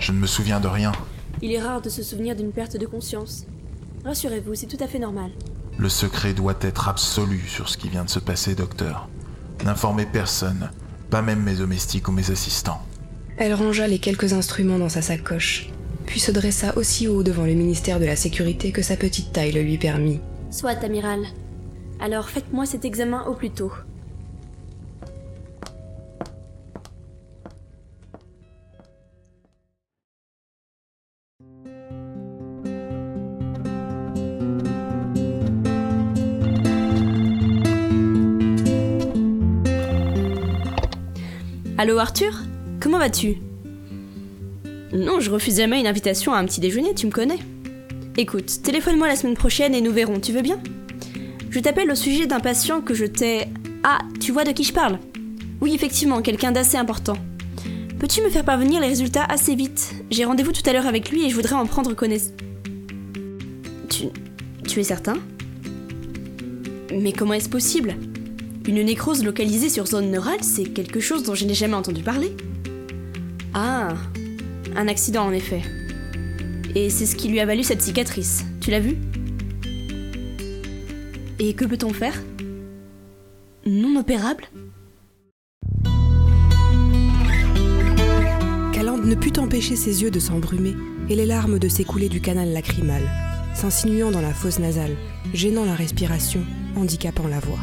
Je 0.00 0.10
ne 0.10 0.18
me 0.18 0.26
souviens 0.26 0.58
de 0.58 0.68
rien. 0.68 0.90
Il 1.42 1.52
est 1.52 1.60
rare 1.60 1.80
de 1.80 1.88
se 1.88 2.02
souvenir 2.02 2.34
d'une 2.34 2.50
perte 2.50 2.76
de 2.76 2.86
conscience. 2.86 3.46
Rassurez-vous, 4.04 4.56
c'est 4.56 4.66
tout 4.66 4.82
à 4.82 4.88
fait 4.88 4.98
normal. 4.98 5.30
Le 5.80 5.88
secret 5.88 6.34
doit 6.34 6.58
être 6.60 6.90
absolu 6.90 7.40
sur 7.48 7.70
ce 7.70 7.78
qui 7.78 7.88
vient 7.88 8.04
de 8.04 8.10
se 8.10 8.18
passer, 8.18 8.54
docteur. 8.54 9.08
N'informez 9.64 10.04
personne, 10.04 10.70
Pas 11.08 11.22
même 11.22 11.42
mes 11.42 11.54
domestiques 11.54 12.06
ou 12.06 12.12
mes 12.12 12.30
assistants. 12.30 12.82
Elle 13.38 13.54
rangea 13.54 13.88
les 13.88 13.98
quelques 13.98 14.34
instruments 14.34 14.78
dans 14.78 14.90
sa 14.90 15.00
sacoche, 15.00 15.70
puis 16.04 16.20
se 16.20 16.30
dressa 16.32 16.76
aussi 16.76 17.08
haut 17.08 17.22
devant 17.22 17.46
le 17.46 17.54
ministère 17.54 17.98
de 17.98 18.04
la 18.04 18.14
Sécurité 18.14 18.72
que 18.72 18.82
sa 18.82 18.96
petite 18.96 19.32
taille 19.32 19.52
le 19.52 19.62
lui 19.62 19.78
permit. 19.78 20.20
Soit, 20.50 20.84
amiral. 20.84 21.22
Alors 21.98 22.28
faites-moi 22.28 22.66
cet 22.66 22.84
examen 22.84 23.24
au 23.24 23.34
plus 23.34 23.50
tôt. 23.50 23.72
Allô 41.82 41.96
Arthur? 41.96 42.34
Comment 42.78 42.98
vas-tu? 42.98 43.36
Non, 44.92 45.18
je 45.18 45.30
refuse 45.30 45.56
jamais 45.56 45.80
une 45.80 45.86
invitation 45.86 46.34
à 46.34 46.36
un 46.36 46.44
petit 46.44 46.60
déjeuner, 46.60 46.94
tu 46.94 47.06
me 47.06 47.10
connais. 47.10 47.38
Écoute, 48.18 48.60
téléphone-moi 48.62 49.08
la 49.08 49.16
semaine 49.16 49.34
prochaine 49.34 49.74
et 49.74 49.80
nous 49.80 49.90
verrons, 49.90 50.20
tu 50.20 50.32
veux 50.32 50.42
bien? 50.42 50.60
Je 51.48 51.58
t'appelle 51.58 51.90
au 51.90 51.94
sujet 51.94 52.26
d'un 52.26 52.38
patient 52.38 52.82
que 52.82 52.92
je 52.92 53.06
t'ai... 53.06 53.46
Ah, 53.82 54.00
tu 54.20 54.30
vois 54.30 54.44
de 54.44 54.52
qui 54.52 54.62
je 54.62 54.74
parle? 54.74 54.98
Oui, 55.62 55.72
effectivement, 55.74 56.20
quelqu'un 56.20 56.52
d'assez 56.52 56.76
important. 56.76 57.16
Peux-tu 57.98 58.20
me 58.20 58.28
faire 58.28 58.44
parvenir 58.44 58.82
les 58.82 58.88
résultats 58.88 59.24
assez 59.24 59.54
vite? 59.54 59.94
J'ai 60.10 60.26
rendez-vous 60.26 60.52
tout 60.52 60.68
à 60.68 60.74
l'heure 60.74 60.86
avec 60.86 61.10
lui 61.10 61.24
et 61.24 61.30
je 61.30 61.34
voudrais 61.34 61.54
en 61.54 61.64
prendre 61.64 61.94
connaissance. 61.94 62.34
Tu... 63.88 64.08
Tu 64.68 64.80
es 64.80 64.84
certain? 64.84 65.16
Mais 66.92 67.14
comment 67.14 67.32
est-ce 67.32 67.48
possible? 67.48 67.94
Une 68.66 68.82
nécrose 68.82 69.24
localisée 69.24 69.70
sur 69.70 69.86
zone 69.86 70.10
neurale, 70.10 70.42
c'est 70.42 70.64
quelque 70.64 71.00
chose 71.00 71.22
dont 71.22 71.34
je 71.34 71.44
n'ai 71.44 71.54
jamais 71.54 71.74
entendu 71.74 72.02
parler. 72.02 72.36
Ah, 73.54 73.94
un 74.76 74.86
accident 74.86 75.24
en 75.24 75.32
effet. 75.32 75.62
Et 76.74 76.90
c'est 76.90 77.06
ce 77.06 77.16
qui 77.16 77.28
lui 77.28 77.40
a 77.40 77.46
valu 77.46 77.64
cette 77.64 77.82
cicatrice. 77.82 78.44
Tu 78.60 78.70
l'as 78.70 78.80
vu 78.80 78.96
Et 81.38 81.54
que 81.54 81.64
peut-on 81.64 81.92
faire? 81.92 82.22
Non 83.66 83.98
opérable? 83.98 84.44
Calande 88.72 89.04
ne 89.06 89.14
put 89.14 89.38
empêcher 89.38 89.74
ses 89.74 90.02
yeux 90.02 90.10
de 90.10 90.20
s'embrumer 90.20 90.74
et 91.08 91.16
les 91.16 91.26
larmes 91.26 91.58
de 91.58 91.68
s'écouler 91.68 92.08
du 92.08 92.20
canal 92.20 92.52
lacrymal, 92.52 93.02
s'insinuant 93.54 94.10
dans 94.10 94.20
la 94.20 94.34
fosse 94.34 94.58
nasale, 94.58 94.96
gênant 95.34 95.64
la 95.64 95.74
respiration, 95.74 96.44
handicapant 96.76 97.26
la 97.26 97.40
voix. 97.40 97.58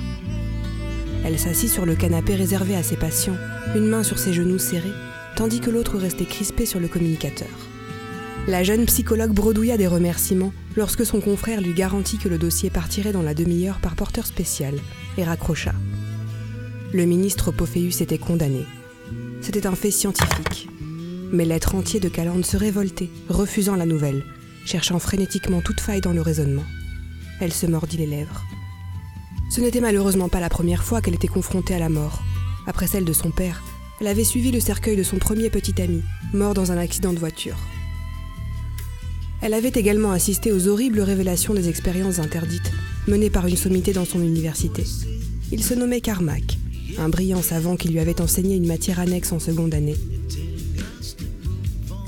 Elle 1.25 1.39
s'assit 1.39 1.69
sur 1.69 1.85
le 1.85 1.95
canapé 1.95 2.35
réservé 2.35 2.75
à 2.75 2.83
ses 2.83 2.95
patients, 2.95 3.37
une 3.75 3.87
main 3.87 4.03
sur 4.03 4.19
ses 4.19 4.33
genoux 4.33 4.59
serrés, 4.59 4.93
tandis 5.35 5.59
que 5.59 5.69
l'autre 5.69 5.97
restait 5.97 6.25
crispé 6.25 6.65
sur 6.65 6.79
le 6.79 6.87
communicateur. 6.87 7.49
La 8.47 8.63
jeune 8.63 8.85
psychologue 8.85 9.33
bredouilla 9.33 9.75
des 9.75 9.87
remerciements 9.87 10.53
lorsque 10.77 11.05
son 11.05 11.19
confrère 11.19 11.59
lui 11.59 11.73
garantit 11.73 12.17
que 12.17 12.29
le 12.29 12.37
dossier 12.37 12.69
partirait 12.69 13.11
dans 13.11 13.21
la 13.21 13.33
demi-heure 13.33 13.79
par 13.79 13.95
porteur 13.95 14.25
spécial 14.25 14.75
et 15.17 15.23
raccrocha. 15.23 15.73
Le 16.93 17.03
ministre 17.03 17.51
Pophéus 17.51 17.99
était 17.99 18.17
condamné. 18.17 18.65
C'était 19.41 19.67
un 19.67 19.75
fait 19.75 19.91
scientifique. 19.91 20.69
Mais 21.33 21.43
l'être 21.43 21.75
entier 21.75 21.99
de 21.99 22.07
Calande 22.07 22.45
se 22.45 22.55
révoltait, 22.55 23.09
refusant 23.27 23.75
la 23.75 23.85
nouvelle, 23.85 24.23
cherchant 24.65 24.97
frénétiquement 24.97 25.59
toute 25.59 25.81
faille 25.81 25.99
dans 25.99 26.13
le 26.13 26.21
raisonnement. 26.21 26.63
Elle 27.41 27.51
se 27.51 27.65
mordit 27.65 27.97
les 27.97 28.07
lèvres. 28.07 28.45
Ce 29.49 29.61
n'était 29.61 29.81
malheureusement 29.81 30.29
pas 30.29 30.39
la 30.39 30.49
première 30.49 30.83
fois 30.83 31.01
qu'elle 31.01 31.15
était 31.15 31.27
confrontée 31.27 31.73
à 31.73 31.79
la 31.79 31.89
mort. 31.89 32.21
Après 32.65 32.87
celle 32.87 33.05
de 33.05 33.13
son 33.13 33.31
père, 33.31 33.63
elle 33.99 34.07
avait 34.07 34.23
suivi 34.23 34.51
le 34.51 34.59
cercueil 34.59 34.97
de 34.97 35.03
son 35.03 35.17
premier 35.17 35.49
petit 35.49 35.81
ami, 35.81 36.03
mort 36.33 36.53
dans 36.53 36.71
un 36.71 36.77
accident 36.77 37.13
de 37.13 37.19
voiture. 37.19 37.57
Elle 39.41 39.53
avait 39.53 39.71
également 39.73 40.11
assisté 40.11 40.51
aux 40.51 40.67
horribles 40.67 40.99
révélations 40.99 41.53
des 41.53 41.69
expériences 41.69 42.19
interdites 42.19 42.71
menées 43.07 43.29
par 43.29 43.47
une 43.47 43.55
sommité 43.55 43.93
dans 43.93 44.05
son 44.05 44.21
université. 44.21 44.83
Il 45.51 45.63
se 45.63 45.73
nommait 45.73 46.01
Carmack, 46.01 46.57
un 46.97 47.09
brillant 47.09 47.41
savant 47.41 47.77
qui 47.77 47.87
lui 47.87 47.99
avait 47.99 48.19
enseigné 48.19 48.55
une 48.55 48.67
matière 48.67 48.99
annexe 48.99 49.31
en 49.31 49.39
seconde 49.39 49.73
année. 49.73 49.95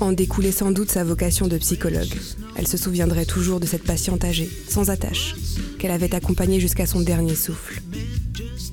En 0.00 0.12
découlait 0.12 0.52
sans 0.52 0.72
doute 0.72 0.90
sa 0.90 1.04
vocation 1.04 1.46
de 1.46 1.56
psychologue. 1.58 2.14
Elle 2.56 2.68
se 2.68 2.76
souviendrait 2.76 3.24
toujours 3.24 3.60
de 3.60 3.66
cette 3.66 3.84
patiente 3.84 4.24
âgée, 4.24 4.50
sans 4.68 4.90
attache, 4.90 5.34
qu'elle 5.78 5.90
avait 5.90 6.14
accompagnée 6.14 6.60
jusqu'à 6.60 6.86
son 6.86 7.00
dernier 7.00 7.34
souffle. 7.34 7.80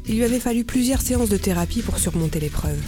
Il 0.07 0.15
lui 0.15 0.23
avait 0.23 0.39
fallu 0.39 0.63
plusieurs 0.63 1.01
séances 1.01 1.29
de 1.29 1.37
thérapie 1.37 1.81
pour 1.81 1.99
surmonter 1.99 2.39
l'épreuve. 2.39 2.79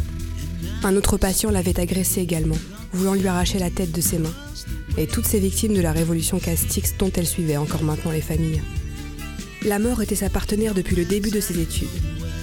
Un 0.84 0.96
autre 0.96 1.18
patient 1.18 1.52
l'avait 1.52 1.80
agressée 1.80 2.22
également, 2.22 2.58
voulant 2.94 3.14
lui 3.14 3.28
arracher 3.28 3.60
la 3.60 3.70
tête 3.70 3.92
de 3.92 4.02
ses 4.02 4.20
mains 4.20 4.34
et 4.98 5.08
toutes 5.08 5.26
ces 5.26 5.40
victimes 5.40 5.74
de 5.74 5.82
la 5.82 5.92
révolution 5.92 6.40
Castix 6.40 6.96
dont 6.98 7.12
elle 7.16 7.28
suivait 7.28 7.58
encore 7.58 7.84
maintenant 7.84 8.12
les 8.12 8.22
familles. 8.22 8.62
La 9.66 9.80
mort 9.80 10.02
était 10.02 10.16
sa 10.16 10.30
partenaire 10.30 10.74
depuis 10.74 10.96
le 10.96 11.06
début 11.06 11.32
de 11.32 11.40
ses 11.40 11.60
études. 11.60 11.88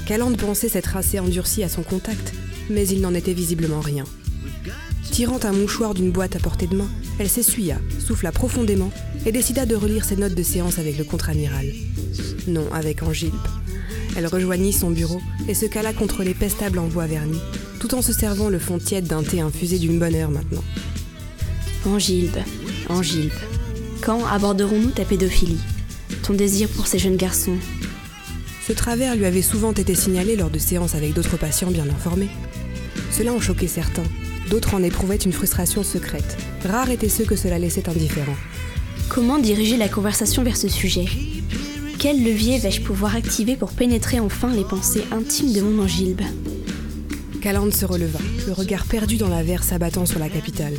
Calande 0.07 0.37
pensait 0.37 0.69
s'être 0.69 0.97
assez 0.97 1.19
endurcie 1.19 1.63
à 1.63 1.69
son 1.69 1.83
contact, 1.83 2.33
mais 2.71 2.87
il 2.87 3.01
n'en 3.01 3.15
était 3.15 3.33
visiblement 3.33 3.81
rien. 3.81 4.05
Tirant 5.17 5.41
un 5.45 5.53
mouchoir 5.53 5.95
d'une 5.95 6.11
boîte 6.11 6.37
à 6.37 6.39
portée 6.39 6.67
de 6.67 6.77
main, 6.77 6.91
elle 7.19 7.31
s'essuya, 7.31 7.79
souffla 8.07 8.33
profondément 8.33 8.91
et 9.25 9.33
décida 9.33 9.65
de 9.65 9.75
relire 9.75 10.05
ses 10.05 10.17
notes 10.17 10.35
de 10.35 10.43
séance 10.43 10.79
avec 10.79 10.99
le 10.99 11.05
contre-amiral. 11.05 11.73
Non, 12.49 12.71
avec 12.71 13.03
Angilbe. 13.03 13.33
Elle 14.15 14.27
rejoignit 14.27 14.75
son 14.75 14.91
bureau 14.91 15.23
et 15.49 15.55
se 15.55 15.65
cala 15.65 15.95
contre 15.95 16.23
les 16.23 16.35
pestables 16.35 16.79
en 16.79 16.89
bois 16.89 17.07
verni, 17.07 17.39
tout 17.81 17.95
en 17.95 18.03
se 18.03 18.13
servant 18.13 18.51
le 18.51 18.59
fond 18.59 18.79
tiède 18.79 19.07
d'un 19.07 19.23
thé 19.23 19.41
infusé 19.41 19.79
d'une 19.79 19.99
bonne 19.99 20.15
heure 20.15 20.31
maintenant. 20.31 20.65
Angilbe, 21.87 22.37
Angilbe, 22.91 23.33
quand 24.03 24.23
aborderons-nous 24.27 24.91
ta 24.91 25.07
pédophilie 25.07 25.63
Ton 26.25 26.35
désir 26.35 26.69
pour 26.69 26.87
ces 26.87 26.99
jeunes 26.99 27.17
garçons? 27.17 27.57
Ce 28.67 28.75
travers 28.75 29.17
lui 29.17 29.25
avait 29.25 29.41
souvent 29.41 29.73
été 29.73 29.95
signalé 29.95 30.37
lors 30.37 30.51
de 30.51 30.59
séances 30.59 30.95
avec 30.95 31.15
d'autres 31.15 31.39
patients 31.39 31.71
bien 31.71 31.89
informés. 31.89 32.29
Cela 33.11 33.33
en 33.33 33.41
choquait 33.41 33.67
certains, 33.67 34.05
d'autres 34.51 34.75
en 34.75 34.83
éprouvaient 34.83 35.17
une 35.17 35.33
frustration 35.33 35.83
secrète. 35.83 36.37
Rares 36.65 36.91
étaient 36.91 37.09
ceux 37.09 37.25
que 37.25 37.37
cela 37.37 37.59
laissait 37.59 37.89
indifférents. 37.89 38.37
Comment 39.09 39.39
diriger 39.39 39.77
la 39.77 39.89
conversation 39.89 40.43
vers 40.43 40.57
ce 40.57 40.69
sujet? 40.69 41.07
Quel 41.99 42.23
levier 42.23 42.59
vais-je 42.59 42.83
pouvoir 42.83 43.17
activer 43.17 43.57
pour 43.57 43.71
pénétrer 43.71 44.21
enfin 44.21 44.53
les 44.53 44.65
pensées 44.65 45.05
intimes 45.13 45.53
de 45.53 45.61
mon 45.61 45.83
Angilbe? 45.83 46.23
Calande 47.41 47.75
se 47.75 47.87
releva, 47.87 48.19
le 48.47 48.53
regard 48.53 48.87
perdu 48.87 49.17
dans 49.17 49.29
la 49.29 49.43
verre 49.43 49.63
s'abattant 49.63 50.05
sur 50.05 50.19
la 50.19 50.29
capitale. 50.29 50.75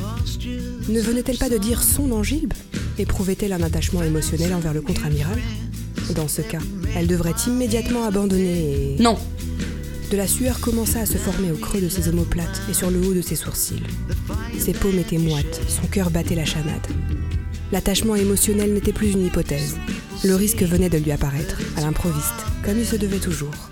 Ne 0.89 1.01
venait-elle 1.01 1.37
pas 1.37 1.49
de 1.49 1.57
dire 1.57 1.81
son 1.81 2.11
Angilbe? 2.11 2.53
Éprouvait-elle 2.99 3.53
un 3.53 3.61
attachement 3.61 4.03
émotionnel 4.03 4.53
envers 4.53 4.73
le 4.73 4.81
contre-amiral? 4.81 5.39
Dans 6.15 6.27
ce 6.27 6.41
cas, 6.41 6.59
elle 6.95 7.07
devrait 7.07 7.35
immédiatement 7.47 8.03
abandonner 8.03 8.95
et... 8.97 9.01
Non 9.01 9.17
De 10.09 10.15
la 10.15 10.27
sueur 10.27 10.61
commença 10.61 11.01
à 11.01 11.05
se 11.05 11.17
former 11.17 11.51
au 11.51 11.57
creux 11.57 11.81
de 11.81 11.89
ses 11.89 12.07
omoplates 12.07 12.61
et 12.69 12.73
sur 12.73 12.89
le 12.89 13.05
haut 13.05 13.13
de 13.13 13.21
ses 13.21 13.35
sourcils. 13.35 13.83
Ses 14.57 14.71
paumes 14.71 14.97
étaient 14.99 15.17
moites, 15.17 15.59
son 15.67 15.85
cœur 15.87 16.11
battait 16.11 16.35
la 16.35 16.45
chamade. 16.45 16.87
L'attachement 17.73 18.15
émotionnel 18.15 18.73
n'était 18.73 18.93
plus 18.93 19.11
une 19.11 19.25
hypothèse. 19.25 19.75
Le 20.23 20.35
risque 20.35 20.63
venait 20.63 20.89
de 20.89 20.97
lui 20.97 21.11
apparaître, 21.11 21.59
à 21.75 21.81
l'improviste, 21.81 22.45
comme 22.63 22.79
il 22.79 22.85
se 22.85 22.95
devait 22.95 23.19
toujours. 23.19 23.69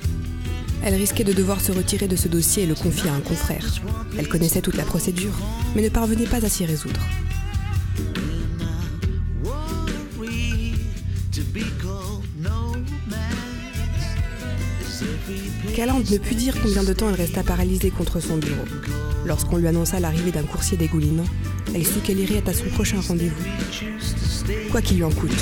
Elle 0.84 0.96
risquait 0.96 1.24
de 1.24 1.32
devoir 1.32 1.62
se 1.62 1.72
retirer 1.72 2.10
de 2.10 2.18
ce 2.18 2.28
dossier 2.28 2.64
et 2.64 2.68
le 2.68 2.76
confier 2.76 3.10
à 3.10 3.14
un 3.14 3.22
confrère. 3.22 3.66
Elle 4.18 4.28
connaissait 4.28 4.62
toute 4.62 4.78
la 4.78 4.84
procédure, 4.84 5.40
mais 5.74 5.82
ne 5.82 5.90
parvenait 5.90 6.28
pas 6.28 6.46
à 6.46 6.50
s'y 6.50 6.66
résoudre. 6.66 7.00
Calande 15.76 16.10
ne 16.10 16.18
put 16.18 16.36
dire 16.36 16.56
combien 16.64 16.86
de 16.86 16.94
temps 16.94 17.10
elle 17.10 17.16
resta 17.16 17.44
paralysée 17.44 17.92
contre 17.92 18.22
son 18.22 18.38
bureau. 18.38 18.64
Lorsqu'on 19.26 19.58
lui 19.58 19.68
annonça 19.68 20.00
l'arrivée 20.00 20.32
d'un 20.32 20.44
coursier 20.44 20.78
dégoulinant, 20.78 21.26
elle 21.76 21.86
sut 21.86 22.00
qu'elle 22.00 22.20
irait 22.20 22.42
à 22.48 22.54
son 22.54 22.64
prochain 22.70 23.02
rendez-vous. 23.06 23.44
Quoi 24.72 24.82
qu'il 24.82 24.96
lui 24.96 25.04
en 25.04 25.12
coûte. 25.12 25.36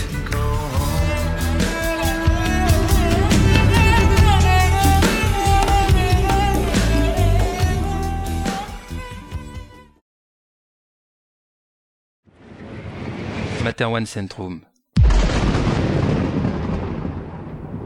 Materwan 13.64 14.08
Centrum. 14.08 14.62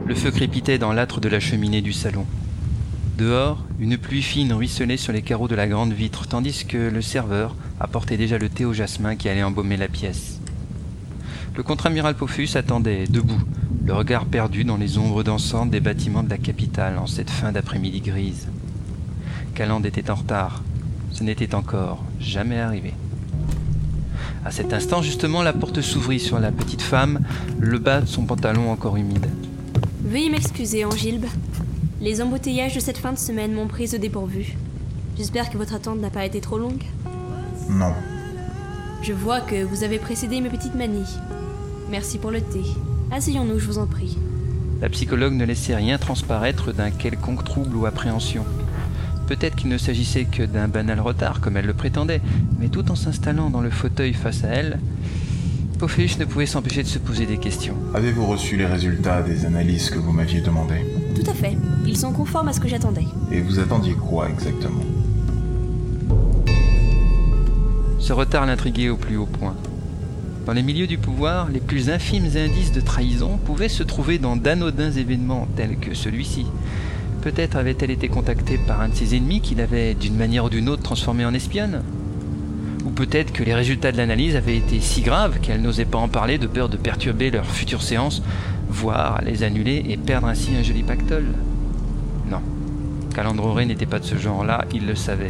Le 0.08 0.16
feu 0.16 0.32
crépitait 0.32 0.78
dans 0.78 0.94
l'âtre 0.94 1.20
de 1.20 1.28
la 1.28 1.42
cheminée 1.42 1.82
du 1.82 1.92
salon. 1.92 2.26
Dehors, 3.18 3.66
une 3.78 3.98
pluie 3.98 4.22
fine 4.22 4.54
ruisselait 4.54 4.96
sur 4.96 5.12
les 5.12 5.22
carreaux 5.22 5.50
de 5.50 5.56
la 5.56 5.68
grande 5.68 5.92
vitre, 5.92 6.28
tandis 6.28 6.64
que 6.66 6.78
le 6.78 7.02
serveur 7.02 7.58
apportait 7.82 8.16
déjà 8.16 8.38
le 8.38 8.48
thé 8.48 8.64
au 8.64 8.72
jasmin 8.72 9.18
qui 9.18 9.28
allait 9.28 9.44
embaumer 9.44 9.76
la 9.76 9.90
pièce. 9.90 10.40
Le 11.58 11.62
contre-amiral 11.62 12.16
Pophéus 12.16 12.56
attendait, 12.56 13.06
debout, 13.10 13.42
le 13.86 13.94
regard 13.94 14.24
perdu 14.24 14.64
dans 14.64 14.78
les 14.78 14.98
ombres 14.98 15.24
dansantes 15.24 15.72
des 15.72 15.82
bâtiments 15.82 16.24
de 16.24 16.30
la 16.30 16.38
capitale 16.38 16.98
en 17.00 17.08
cette 17.08 17.30
fin 17.30 17.52
d'après-midi 17.52 18.00
grise. 18.00 18.48
Caland 19.56 19.84
était 19.84 20.10
en 20.10 20.16
retard. 20.16 20.64
Ce 21.12 21.22
n'était 21.22 21.54
encore 21.54 22.02
jamais 22.22 22.62
arrivé. 22.62 22.94
À 24.46 24.52
cet 24.52 24.72
instant, 24.72 25.02
justement, 25.02 25.44
la 25.44 25.52
porte 25.52 25.82
s'ouvrit 25.82 26.22
sur 26.22 26.40
la 26.40 26.54
petite 26.54 26.82
femme, 26.82 27.20
le 27.60 27.78
bas 27.78 28.00
de 28.00 28.06
son 28.06 28.24
pantalon 28.24 28.72
encore 28.72 28.96
humide. 28.96 29.28
Veuillez 30.08 30.30
m'excuser, 30.30 30.86
Angilbe. 30.86 31.26
Les 32.00 32.22
embouteillages 32.22 32.76
de 32.76 32.80
cette 32.80 32.98
fin 32.98 33.12
de 33.12 33.18
semaine 33.18 33.52
m'ont 33.52 33.68
prise 33.68 33.94
au 33.94 33.98
dépourvu. 33.98 34.56
J'espère 35.18 35.50
que 35.50 35.58
votre 35.58 35.74
attente 35.74 36.00
n'a 36.00 36.10
pas 36.10 36.26
été 36.26 36.40
trop 36.40 36.58
longue. 36.58 36.84
Non. 37.70 37.92
Je 39.02 39.12
vois 39.12 39.42
que 39.42 39.62
vous 39.66 39.84
avez 39.84 40.00
précédé 40.00 40.40
mes 40.40 40.48
petites 40.48 40.76
manies. 40.76 41.18
Merci 41.92 42.20
pour 42.20 42.32
le 42.32 42.40
thé. 42.40 42.62
Asseyons-nous, 43.12 43.60
je 43.60 43.66
vous 43.66 43.80
en 43.80 43.86
prie. 43.86 44.18
La 44.80 44.88
psychologue 44.88 45.34
ne 45.34 45.44
laissait 45.44 45.76
rien 45.76 45.98
transparaître 45.98 46.72
d'un 46.72 46.90
quelconque 46.90 47.44
trouble 47.44 47.76
ou 47.76 47.86
appréhension. 47.86 48.46
Peut-être 49.28 49.58
qu'il 49.58 49.68
ne 49.68 49.78
s'agissait 49.78 50.24
que 50.24 50.44
d'un 50.44 50.70
banal 50.70 51.02
retard, 51.02 51.42
comme 51.42 51.58
elle 51.58 51.66
le 51.66 51.74
prétendait, 51.74 52.22
mais 52.62 52.70
tout 52.70 52.90
en 52.92 52.96
s'installant 52.96 53.50
dans 53.50 53.62
le 53.62 53.72
fauteuil 53.72 54.14
face 54.14 54.46
à 54.46 54.48
elle, 54.48 54.80
Pophéus 55.78 56.18
ne 56.18 56.26
pouvait 56.26 56.48
s'empêcher 56.48 56.82
de 56.82 56.88
se 56.88 56.98
poser 56.98 57.28
des 57.28 57.38
questions. 57.38 57.76
Avez-vous 57.94 58.26
reçu 58.26 58.58
les 58.58 58.66
résultats 58.66 59.22
des 59.22 59.46
analyses 59.46 59.92
que 59.92 60.00
vous 60.00 60.12
m'aviez 60.12 60.42
demandées 60.42 60.84
Tout 61.14 61.30
à 61.30 61.36
fait. 61.36 61.56
Ils 61.86 61.98
sont 61.98 62.12
conformes 62.12 62.48
à 62.48 62.54
ce 62.54 62.60
que 62.60 62.68
j'attendais. 62.68 63.06
Et 63.32 63.42
vous 63.42 63.60
attendiez 63.60 63.94
quoi 63.94 64.28
exactement 64.28 64.82
Ce 68.00 68.12
retard 68.12 68.48
l'intriguait 68.48 68.90
au 68.90 68.98
plus 68.98 69.18
haut 69.18 69.28
point. 69.28 69.56
Dans 70.48 70.54
les 70.54 70.64
milieux 70.64 70.88
du 70.88 70.98
pouvoir, 70.98 71.50
les 71.50 71.60
plus 71.60 71.92
infimes 71.92 72.26
indices 72.36 72.72
de 72.72 72.82
trahison 72.82 73.38
pouvaient 73.38 73.70
se 73.70 73.84
trouver 73.84 74.18
dans 74.18 74.36
d'anodins 74.36 74.92
événements 74.92 75.48
tels 75.56 75.78
que 75.78 75.94
celui-ci. 75.94 76.48
Peut-être 77.22 77.56
avait-elle 77.56 77.92
été 77.92 78.08
contactée 78.08 78.58
par 78.58 78.82
un 78.82 78.90
de 78.90 78.96
ses 78.96 79.16
ennemis 79.16 79.42
qui 79.42 79.54
l'avait 79.54 79.94
d'une 79.94 80.16
manière 80.16 80.46
ou 80.46 80.50
d'une 80.50 80.70
autre 80.70 80.84
transformée 80.84 81.26
en 81.26 81.36
espionne 81.36 81.84
peut-être 82.98 83.32
que 83.32 83.44
les 83.44 83.54
résultats 83.54 83.92
de 83.92 83.98
l'analyse 83.98 84.36
avaient 84.36 84.58
été 84.58 84.80
si 84.80 85.02
graves 85.02 85.40
qu'elle 85.40 85.62
n'osait 85.62 85.86
pas 85.86 86.00
en 86.00 86.08
parler 86.08 86.40
de 86.40 86.48
peur 86.48 86.68
de 86.68 86.78
perturber 86.78 87.30
leur 87.30 87.46
future 87.46 87.84
séance, 87.84 88.24
voire 88.70 89.22
les 89.24 89.44
annuler 89.44 89.86
et 89.88 89.98
perdre 89.98 90.26
ainsi 90.26 90.56
un 90.60 90.64
joli 90.64 90.82
pactole 90.82 91.28
Non. 92.28 92.42
Calandroré 93.14 93.68
n'était 93.68 93.86
pas 93.86 94.00
de 94.00 94.06
ce 94.06 94.18
genre-là, 94.18 94.66
il 94.74 94.88
le 94.88 94.96
savait. 94.96 95.30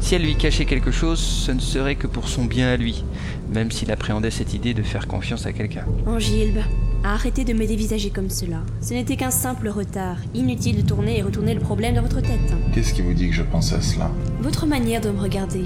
Si 0.00 0.16
elle 0.16 0.22
lui 0.22 0.34
cachait 0.34 0.64
quelque 0.64 0.90
chose, 0.90 1.20
ce 1.20 1.52
ne 1.52 1.60
serait 1.60 1.94
que 1.94 2.08
pour 2.08 2.28
son 2.28 2.44
bien 2.44 2.66
à 2.68 2.76
lui, 2.76 3.04
même 3.52 3.70
s'il 3.70 3.92
appréhendait 3.92 4.32
cette 4.32 4.52
idée 4.52 4.74
de 4.74 4.82
faire 4.82 5.06
confiance 5.06 5.46
à 5.46 5.52
quelqu'un. 5.52 5.84
Angilbe, 6.06 6.58
arrêtez 7.04 7.44
de 7.44 7.52
me 7.52 7.66
dévisager 7.66 8.10
comme 8.10 8.30
cela. 8.30 8.62
Ce 8.80 8.94
n'était 8.94 9.16
qu'un 9.16 9.30
simple 9.30 9.68
retard. 9.68 10.16
Inutile 10.34 10.82
de 10.82 10.88
tourner 10.88 11.18
et 11.18 11.22
retourner 11.22 11.54
le 11.54 11.60
problème 11.60 11.94
dans 11.94 12.02
votre 12.02 12.20
tête. 12.20 12.52
Qu'est-ce 12.72 12.94
qui 12.94 13.02
vous 13.02 13.14
dit 13.14 13.28
que 13.28 13.34
je 13.34 13.42
pense 13.42 13.72
à 13.72 13.80
cela? 13.80 14.10
Votre 14.40 14.66
manière 14.66 15.00
de 15.00 15.10
me 15.10 15.20
regarder. 15.20 15.64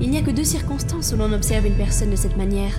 Il 0.00 0.10
n'y 0.10 0.18
a 0.18 0.22
que 0.22 0.30
deux 0.30 0.44
circonstances 0.44 1.12
où 1.12 1.16
l'on 1.16 1.32
observe 1.32 1.66
une 1.66 1.74
personne 1.74 2.10
de 2.10 2.16
cette 2.16 2.36
manière. 2.36 2.72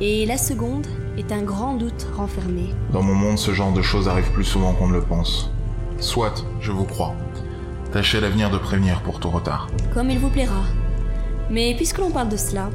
Et 0.00 0.26
la 0.26 0.36
seconde 0.36 0.86
est 1.18 1.32
un 1.32 1.42
grand 1.42 1.74
doute 1.76 2.06
renfermé. 2.16 2.74
Dans 2.92 3.02
mon 3.02 3.14
monde, 3.14 3.38
ce 3.38 3.52
genre 3.52 3.72
de 3.72 3.82
choses 3.82 4.08
arrive 4.08 4.30
plus 4.32 4.44
souvent 4.44 4.72
qu'on 4.74 4.88
ne 4.88 4.92
le 4.94 5.02
pense. 5.02 5.50
Soit, 5.98 6.44
je 6.60 6.72
vous 6.72 6.84
crois. 6.84 7.14
Tâchez 7.92 8.18
à 8.18 8.20
l'avenir 8.20 8.50
de 8.50 8.58
prévenir 8.58 9.02
pour 9.02 9.20
tout 9.20 9.30
retard. 9.30 9.68
Comme 9.92 10.10
il 10.10 10.18
vous 10.18 10.28
plaira. 10.30 10.62
Mais 11.50 11.74
puisque 11.76 11.98
l'on 11.98 12.10
parle 12.10 12.28
de 12.28 12.36
cela, 12.36 12.70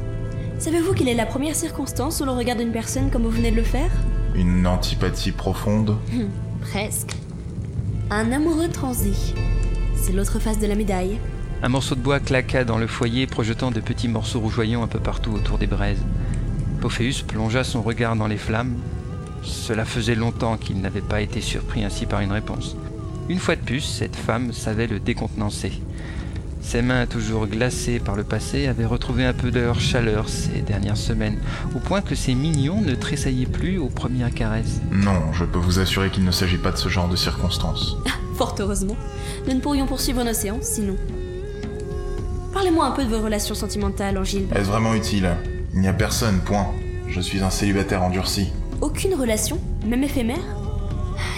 savez-vous 0.58 0.92
quelle 0.92 1.08
est 1.08 1.14
la 1.14 1.26
première 1.26 1.54
circonstance 1.56 2.20
où 2.20 2.24
l'on 2.24 2.36
regarde 2.36 2.60
une 2.60 2.72
personne 2.72 3.10
comme 3.10 3.22
vous 3.22 3.30
venez 3.30 3.50
de 3.50 3.56
le 3.56 3.62
faire? 3.62 3.90
Une 4.34 4.66
antipathie 4.66 5.32
profonde 5.32 5.96
Hum, 6.12 6.28
Presque. 6.60 7.16
Un 8.10 8.30
amoureux 8.32 8.68
transi. 8.68 9.34
C'est 9.96 10.12
l'autre 10.12 10.38
face 10.38 10.58
de 10.58 10.66
la 10.66 10.74
médaille. 10.74 11.18
Un 11.62 11.68
morceau 11.68 11.94
de 11.94 12.00
bois 12.00 12.20
claqua 12.20 12.64
dans 12.64 12.76
le 12.76 12.86
foyer, 12.86 13.26
projetant 13.26 13.70
de 13.70 13.80
petits 13.80 14.08
morceaux 14.08 14.40
rougeoyants 14.40 14.82
un 14.82 14.88
peu 14.88 15.00
partout 15.00 15.32
autour 15.32 15.58
des 15.58 15.66
braises. 15.66 16.02
Pophéus 16.80 17.22
plongea 17.22 17.64
son 17.64 17.82
regard 17.82 18.14
dans 18.14 18.26
les 18.26 18.36
flammes. 18.36 18.76
Cela 19.42 19.84
faisait 19.84 20.14
longtemps 20.14 20.58
qu'il 20.58 20.80
n'avait 20.80 21.00
pas 21.00 21.22
été 21.22 21.40
surpris 21.40 21.82
ainsi 21.82 22.04
par 22.04 22.20
une 22.20 22.32
réponse. 22.32 22.76
Une 23.28 23.38
fois 23.38 23.56
de 23.56 23.62
plus, 23.62 23.80
cette 23.80 24.16
femme 24.16 24.52
savait 24.52 24.86
le 24.86 25.00
décontenancer. 25.00 25.72
Ses 26.60 26.82
mains, 26.82 27.06
toujours 27.06 27.46
glacées 27.46 28.00
par 28.00 28.16
le 28.16 28.24
passé, 28.24 28.66
avaient 28.66 28.84
retrouvé 28.84 29.24
un 29.24 29.32
peu 29.32 29.50
de 29.50 29.60
leur 29.60 29.80
chaleur 29.80 30.28
ces 30.28 30.62
dernières 30.62 30.96
semaines, 30.96 31.38
au 31.74 31.78
point 31.78 32.02
que 32.02 32.14
ses 32.14 32.34
mignons 32.34 32.80
ne 32.80 32.94
tressaillaient 32.94 33.46
plus 33.46 33.78
aux 33.78 33.88
premières 33.88 34.34
caresses. 34.34 34.80
Non, 34.90 35.32
je 35.32 35.44
peux 35.44 35.58
vous 35.58 35.78
assurer 35.78 36.10
qu'il 36.10 36.24
ne 36.24 36.32
s'agit 36.32 36.58
pas 36.58 36.72
de 36.72 36.76
ce 36.76 36.88
genre 36.88 37.08
de 37.08 37.16
circonstances. 37.16 37.96
Fort 38.34 38.56
heureusement. 38.58 38.96
Nous 39.46 39.54
ne 39.54 39.60
pourrions 39.60 39.86
poursuivre 39.86 40.22
nos 40.22 40.34
séances 40.34 40.66
sinon. 40.66 40.96
Parlez-moi 42.56 42.86
un 42.86 42.92
peu 42.92 43.04
de 43.04 43.14
vos 43.14 43.22
relations 43.22 43.54
sentimentales, 43.54 44.16
Angilbe. 44.16 44.50
Est-ce 44.56 44.70
vraiment 44.70 44.94
utile 44.94 45.36
Il 45.74 45.80
n'y 45.80 45.88
a 45.88 45.92
personne, 45.92 46.40
point. 46.40 46.68
Je 47.06 47.20
suis 47.20 47.42
un 47.42 47.50
célibataire 47.50 48.02
endurci. 48.02 48.50
Aucune 48.80 49.12
relation, 49.12 49.60
même 49.84 50.02
éphémère? 50.02 50.56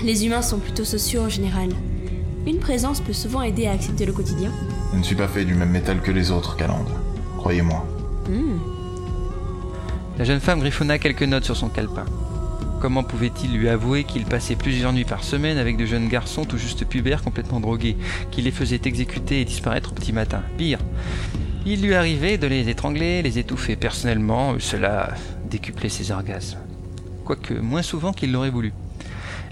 Les 0.05 0.25
humains 0.25 0.43
sont 0.43 0.61
plutôt 0.61 0.85
sociaux 0.85 1.23
en 1.23 1.29
général. 1.29 1.71
Une 2.47 2.61
présence 2.61 3.01
peut 3.01 3.13
souvent 3.13 3.43
aider 3.43 3.67
à 3.67 3.73
accepter 3.73 4.07
le 4.07 4.13
quotidien. 4.13 4.53
Je 4.93 4.99
ne 4.99 5.03
suis 5.03 5.17
pas 5.17 5.27
fait 5.27 5.45
du 5.45 5.55
même 5.55 5.71
métal 5.71 6.03
que 6.03 6.13
les 6.13 6.31
autres, 6.31 6.55
Calandre. 6.55 6.93
Croyez-moi. 7.39 7.85
Hmm. 8.29 8.59
La 10.19 10.25
jeune 10.25 10.39
femme 10.39 10.61
griffonna 10.61 11.01
quelques 11.01 11.25
notes 11.25 11.45
sur 11.45 11.57
son 11.57 11.69
calepin. 11.69 12.05
Comment 12.81 13.03
pouvait-il 13.03 13.53
lui 13.53 13.69
avouer 13.69 14.05
qu'il 14.05 14.25
passait 14.25 14.55
plusieurs 14.55 14.93
nuits 14.93 15.05
par 15.05 15.25
semaine 15.25 15.59
avec 15.59 15.77
de 15.77 15.85
jeunes 15.85 16.09
garçons 16.09 16.45
tout 16.45 16.59
juste 16.59 16.85
pubères 16.85 17.25
complètement 17.25 17.59
drogués, 17.59 17.97
qui 18.31 18.41
les 18.41 18.53
faisaient 18.53 18.81
exécuter 18.85 19.41
et 19.41 19.45
disparaître 19.45 19.91
au 19.91 19.95
petit 19.95 20.13
matin? 20.13 20.43
Pire, 20.57 20.79
il 21.67 21.83
lui 21.83 21.95
arrivait 21.95 22.39
de 22.39 22.47
les 22.47 22.69
étrangler, 22.69 23.21
les 23.23 23.41
étouffer 23.41 23.75
personnellement, 23.75 24.55
cela 24.61 25.11
décuplait 25.51 25.89
ses 25.89 26.13
orgasmes. 26.13 26.59
Quoique 27.25 27.55
moins 27.55 27.83
souvent 27.83 28.13
qu'il 28.13 28.31
l'aurait 28.31 28.51
voulu. 28.51 28.73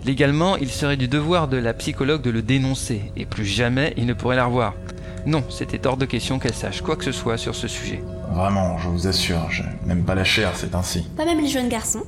Légalement, 0.05 0.57
il 0.57 0.71
serait 0.71 0.97
du 0.97 1.09
devoir 1.09 1.49
de 1.49 1.57
la 1.57 1.75
psychologue 1.75 2.23
de 2.23 2.31
le 2.31 2.43
dénoncer, 2.43 3.11
et 3.17 3.27
plus 3.27 3.45
jamais 3.45 3.93
il 3.97 4.07
ne 4.07 4.13
pourrait 4.13 4.37
la 4.37 4.47
revoir. 4.47 4.75
Non, 5.27 5.43
c'était 5.51 5.85
hors 5.85 5.97
de 5.97 6.07
question 6.07 6.39
qu'elle 6.39 6.55
sache 6.55 6.81
quoi 6.81 6.95
que 6.95 7.05
ce 7.05 7.11
soit 7.11 7.39
sur 7.39 7.57
ce 7.57 7.67
sujet. 7.67 8.05
Vraiment, 8.31 8.79
je 8.79 8.87
vous 8.87 9.09
assure, 9.09 9.51
je 9.51 9.65
n'aime 9.85 10.05
pas 10.05 10.15
la 10.15 10.23
chair, 10.23 10.53
c'est 10.55 10.77
ainsi. 10.77 11.03
Pas 11.17 11.25
même 11.25 11.41
les 11.41 11.49
jeunes 11.49 11.69
garçons 11.69 12.05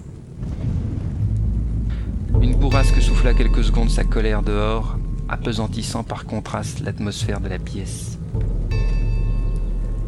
Une 2.41 2.55
bourrasque 2.55 3.03
souffla 3.03 3.35
quelques 3.35 3.65
secondes 3.65 3.91
sa 3.91 4.05
colère 4.05 4.43
dehors, 4.43 4.97
apesantissant 5.29 6.05
par 6.05 6.25
contraste 6.25 6.81
l'atmosphère 6.81 7.41
de 7.41 7.49
la 7.49 7.59
pièce. 7.59 8.19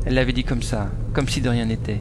Elle 0.06 0.14
l'avait 0.14 0.32
dit 0.32 0.44
comme 0.44 0.62
ça, 0.62 0.90
comme 1.12 1.28
si 1.28 1.40
de 1.40 1.48
rien 1.48 1.64
n'était. 1.64 2.00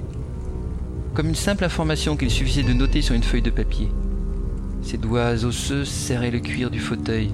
Comme 1.15 1.29
une 1.29 1.35
simple 1.35 1.63
information 1.63 2.15
qu'il 2.15 2.29
suffisait 2.29 2.63
de 2.63 2.73
noter 2.73 3.01
sur 3.01 3.15
une 3.15 3.23
feuille 3.23 3.41
de 3.41 3.49
papier. 3.49 3.89
Ses 4.83 4.97
doigts 4.97 5.43
osseux 5.43 5.83
serraient 5.83 6.31
le 6.31 6.39
cuir 6.39 6.69
du 6.69 6.79
fauteuil, 6.79 7.31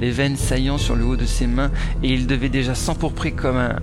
les 0.00 0.10
veines 0.10 0.36
saillant 0.36 0.78
sur 0.78 0.96
le 0.96 1.04
haut 1.04 1.16
de 1.16 1.24
ses 1.24 1.46
mains, 1.46 1.70
et 2.02 2.12
il 2.12 2.26
devait 2.26 2.50
déjà 2.50 2.74
s'empourprer 2.74 3.32
comme 3.32 3.56
un. 3.56 3.76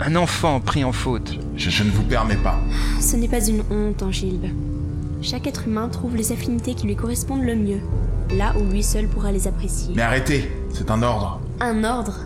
un 0.00 0.16
enfant 0.16 0.60
pris 0.60 0.84
en 0.84 0.92
faute. 0.92 1.38
Je, 1.56 1.70
je 1.70 1.82
ne 1.82 1.90
vous 1.90 2.04
permets 2.04 2.36
pas. 2.36 2.60
Ce 3.00 3.16
n'est 3.16 3.28
pas 3.28 3.44
une 3.48 3.62
honte, 3.70 4.02
Angilbe. 4.02 4.46
Chaque 5.28 5.48
être 5.48 5.66
humain 5.66 5.88
trouve 5.88 6.14
les 6.14 6.30
affinités 6.30 6.74
qui 6.74 6.86
lui 6.86 6.94
correspondent 6.94 7.42
le 7.42 7.56
mieux, 7.56 7.80
là 8.38 8.54
où 8.56 8.70
lui 8.70 8.84
seul 8.84 9.08
pourra 9.08 9.32
les 9.32 9.48
apprécier. 9.48 9.92
Mais 9.96 10.02
arrêtez, 10.02 10.48
c'est 10.72 10.88
un 10.88 11.02
ordre. 11.02 11.40
Un 11.58 11.82
ordre? 11.82 12.20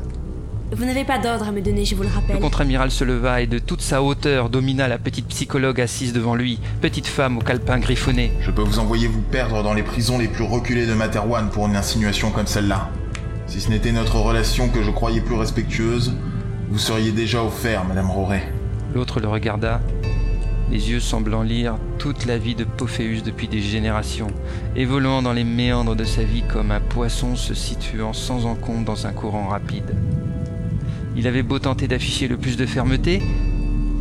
Vous 0.77 0.85
n'avez 0.85 1.05
pas 1.05 1.19
d'ordre 1.19 1.49
à 1.49 1.51
me 1.51 1.63
donner, 1.63 1.87
je 1.87 1.95
vous 1.95 2.03
le 2.03 2.11
Le 2.11 2.15
rappelle. 2.15 2.39
contre-amiral 2.41 2.91
se 2.91 3.03
leva 3.05 3.41
et 3.41 3.47
de 3.47 3.59
toute 3.59 3.81
sa 3.81 4.03
hauteur 4.03 4.51
domina 4.51 4.87
la 4.87 4.99
petite 4.99 5.27
psychologue 5.29 5.81
assise 5.81 6.13
devant 6.13 6.35
lui, 6.35 6.59
petite 6.83 7.07
femme 7.07 7.39
au 7.39 7.41
calepin 7.41 7.79
griffonné. 7.79 8.33
Je 8.43 8.51
peux 8.51 8.61
vous 8.61 8.79
envoyer 8.79 9.09
vous 9.09 9.23
perdre 9.23 9.63
dans 9.63 9.73
les 9.73 9.83
prisons 9.83 10.19
les 10.19 10.29
plus 10.29 10.45
reculées 10.45 10.85
de 10.87 10.93
Materwan 10.93 11.49
pour 11.49 11.69
une 11.69 11.77
insinuation 11.77 12.31
comme 12.31 12.47
celle-là. 12.47 12.91
Si 13.47 13.63
ce 13.63 13.71
n'était 13.71 13.93
notre 13.93 14.17
relation 14.17 14.69
que 14.69 14.83
je 14.83 14.91
croyais 14.91 15.23
plus 15.23 15.37
respectueuse, 15.37 16.13
vous 16.69 16.79
seriez 16.79 17.13
déjà 17.13 17.43
au 17.43 17.49
fer, 17.49 17.83
Madame 17.87 18.11
Roret. 18.11 18.47
L'autre 18.95 19.21
le 19.21 19.29
regarda, 19.29 19.81
les 20.71 20.91
yeux 20.91 21.01
semblant 21.01 21.43
lire 21.43 21.77
toute 21.99 22.27
la 22.27 22.39
vie 22.39 22.55
de 22.55 22.65
Pophéus 22.65 23.23
depuis 23.25 23.49
des 23.49 23.61
générations, 23.61 24.29
évoluant 24.77 25.21
dans 25.21 25.33
les 25.33 25.45
méandres 25.45 25.97
de 25.97 26.05
sa 26.05 26.23
vie 26.23 26.43
comme 26.43 26.71
un 26.71 26.81
poisson 26.81 27.35
se 27.35 27.55
situant 27.55 28.13
sans 28.13 28.47
encombre 28.47 28.85
dans 28.85 29.07
un 29.07 29.13
courant 29.13 29.49
rapide. 29.49 29.97
Il 31.17 31.27
avait 31.27 31.43
beau 31.43 31.59
tenter 31.59 31.89
d'afficher 31.89 32.29
le 32.29 32.37
plus 32.37 32.57
de 32.57 32.67
fermeté, 32.67 33.21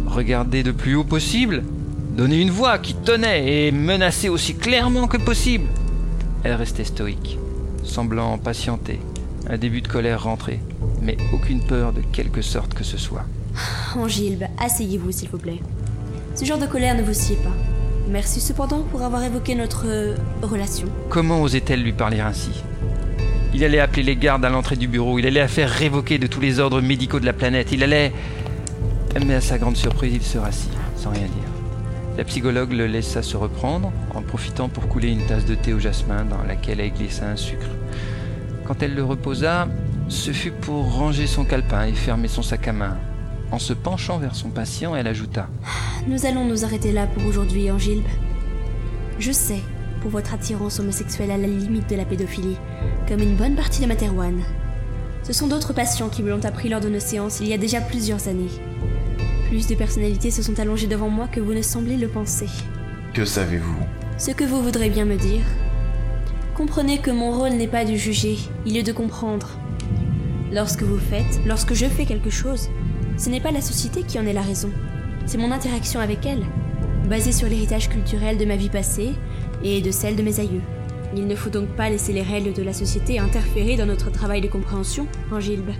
regarder 0.05 0.61
de 0.61 0.71
plus 0.71 0.95
haut 0.95 1.03
possible, 1.03 1.63
donner 2.15 2.39
une 2.39 2.51
voix 2.51 2.77
qui 2.77 2.93
tenait 2.93 3.67
et 3.67 3.71
menacer 3.71 4.29
aussi 4.29 4.55
clairement 4.55 5.07
que 5.07 5.17
possible. 5.17 5.67
Elle 6.43 6.53
restait 6.53 6.83
stoïque, 6.83 7.39
semblant 7.83 8.37
patienter, 8.37 8.99
un 9.49 9.57
début 9.57 9.81
de 9.81 9.87
colère 9.87 10.23
rentré, 10.23 10.59
mais 11.01 11.17
aucune 11.33 11.61
peur 11.61 11.93
de 11.93 12.01
quelque 12.01 12.43
sorte 12.43 12.75
que 12.75 12.83
ce 12.83 12.97
soit. 12.97 13.25
Angilbe, 13.95 14.43
asseyez-vous, 14.59 15.11
s'il 15.11 15.29
vous 15.29 15.39
plaît. 15.39 15.59
Ce 16.39 16.45
genre 16.45 16.57
de 16.57 16.67
colère 16.67 16.95
ne 16.95 17.01
vous 17.01 17.13
sied 17.13 17.35
pas. 17.35 17.51
Merci 18.07 18.39
cependant 18.39 18.83
pour 18.83 19.01
avoir 19.01 19.21
évoqué 19.25 19.55
notre 19.55 19.87
euh, 19.87 20.15
relation. 20.41 20.87
Comment 21.09 21.41
osait-elle 21.41 21.83
lui 21.83 21.91
parler 21.91 22.21
ainsi? 22.21 22.63
Il 23.53 23.61
allait 23.65 23.81
appeler 23.81 24.03
les 24.03 24.15
gardes 24.15 24.45
à 24.45 24.49
l'entrée 24.49 24.77
du 24.77 24.87
bureau, 24.87 25.19
il 25.19 25.27
allait 25.27 25.41
la 25.41 25.49
faire 25.49 25.69
révoquer 25.69 26.17
de 26.17 26.27
tous 26.27 26.39
les 26.39 26.61
ordres 26.61 26.79
médicaux 26.79 27.19
de 27.19 27.25
la 27.25 27.33
planète, 27.33 27.73
il 27.73 27.83
allait... 27.83 28.13
Mais 29.25 29.33
à 29.33 29.41
sa 29.41 29.57
grande 29.57 29.75
surprise, 29.75 30.13
il 30.15 30.21
se 30.21 30.37
rassit, 30.37 30.71
sans 30.95 31.09
rien 31.09 31.23
dire. 31.23 31.49
La 32.17 32.23
psychologue 32.23 32.71
le 32.71 32.87
laissa 32.87 33.21
se 33.21 33.35
reprendre, 33.35 33.91
en 34.15 34.21
profitant 34.21 34.69
pour 34.69 34.87
couler 34.87 35.09
une 35.09 35.25
tasse 35.25 35.43
de 35.43 35.55
thé 35.55 35.73
au 35.73 35.79
jasmin 35.79 36.23
dans 36.23 36.43
laquelle 36.47 36.79
elle 36.79 36.93
glissa 36.93 37.25
un 37.27 37.35
sucre. 37.35 37.67
Quand 38.63 38.81
elle 38.81 38.95
le 38.95 39.03
reposa, 39.03 39.67
ce 40.07 40.31
fut 40.31 40.51
pour 40.51 40.89
ranger 40.89 41.27
son 41.27 41.43
calepin 41.43 41.83
et 41.83 41.91
fermer 41.91 42.29
son 42.29 42.43
sac 42.43 42.65
à 42.69 42.71
main. 42.71 42.97
En 43.51 43.57
se 43.59 43.73
penchant 43.73 44.19
vers 44.19 44.35
son 44.35 44.49
patient, 44.49 44.95
elle 44.95 45.07
ajouta 45.07 45.49
Nous 46.07 46.25
allons 46.25 46.45
nous 46.45 46.65
arrêter 46.65 46.91
là 46.91 47.07
pour 47.07 47.25
aujourd'hui, 47.25 47.71
Angilbe. 47.71 48.05
Je 49.17 49.31
sais, 49.31 49.61
pour 50.01 50.11
votre 50.11 50.33
attirance 50.33 50.79
homosexuelle 50.79 51.31
à 51.31 51.37
la 51.37 51.47
limite 51.47 51.89
de 51.89 51.95
la 51.95 52.05
pédophilie, 52.05 52.57
comme 53.07 53.21
une 53.21 53.35
bonne 53.35 53.55
partie 53.55 53.81
de 53.81 53.87
Materwan. 53.87 54.41
Ce 55.23 55.33
sont 55.33 55.47
d'autres 55.47 55.73
patients 55.73 56.09
qui 56.09 56.23
me 56.23 56.29
l'ont 56.29 56.45
appris 56.45 56.69
lors 56.69 56.79
de 56.79 56.89
nos 56.89 56.99
séances 56.99 57.39
il 57.39 57.47
y 57.47 57.53
a 57.53 57.57
déjà 57.57 57.81
plusieurs 57.81 58.27
années. 58.27 58.51
Plus 59.49 59.67
de 59.67 59.75
personnalités 59.75 60.31
se 60.31 60.43
sont 60.43 60.59
allongées 60.59 60.87
devant 60.87 61.09
moi 61.09 61.27
que 61.27 61.39
vous 61.39 61.53
ne 61.53 61.63
semblez 61.63 61.97
le 61.97 62.07
penser. 62.07 62.47
Que 63.13 63.25
savez-vous? 63.25 63.79
Ce 64.19 64.31
que 64.31 64.43
vous 64.43 64.61
voudrez 64.61 64.89
bien 64.89 65.05
me 65.05 65.17
dire. 65.17 65.43
Comprenez 66.55 66.99
que 66.99 67.09
mon 67.09 67.31
rôle 67.31 67.53
n'est 67.53 67.67
pas 67.67 67.83
de 67.83 67.95
juger, 67.95 68.37
il 68.65 68.77
est 68.77 68.83
de 68.83 68.91
comprendre. 68.91 69.57
Lorsque 70.51 70.83
vous 70.83 70.99
faites, 70.99 71.39
lorsque 71.47 71.73
je 71.73 71.85
fais 71.85 72.05
quelque 72.05 72.29
chose, 72.29 72.69
ce 73.19 73.29
n'est 73.29 73.41
pas 73.41 73.51
la 73.51 73.61
société 73.61 74.03
qui 74.03 74.17
en 74.17 74.25
est 74.25 74.33
la 74.33 74.41
raison. 74.41 74.71
C'est 75.25 75.37
mon 75.37 75.51
interaction 75.51 75.99
avec 75.99 76.25
elle, 76.25 76.45
basée 77.09 77.33
sur 77.33 77.49
l'héritage 77.49 77.89
culturel 77.89 78.37
de 78.37 78.45
ma 78.45 78.55
vie 78.55 78.69
passée 78.69 79.13
et 79.61 79.81
de 79.81 79.91
celle 79.91 80.15
de 80.15 80.23
mes 80.23 80.39
aïeux. 80.39 80.61
Il 81.15 81.27
ne 81.27 81.35
faut 81.35 81.49
donc 81.49 81.67
pas 81.75 81.89
laisser 81.89 82.13
les 82.13 82.21
règles 82.21 82.53
de 82.53 82.63
la 82.63 82.71
société 82.71 83.19
interférer 83.19 83.75
dans 83.75 83.85
notre 83.85 84.09
travail 84.09 84.39
de 84.39 84.47
compréhension, 84.47 85.05
Angilbe. 85.31 85.71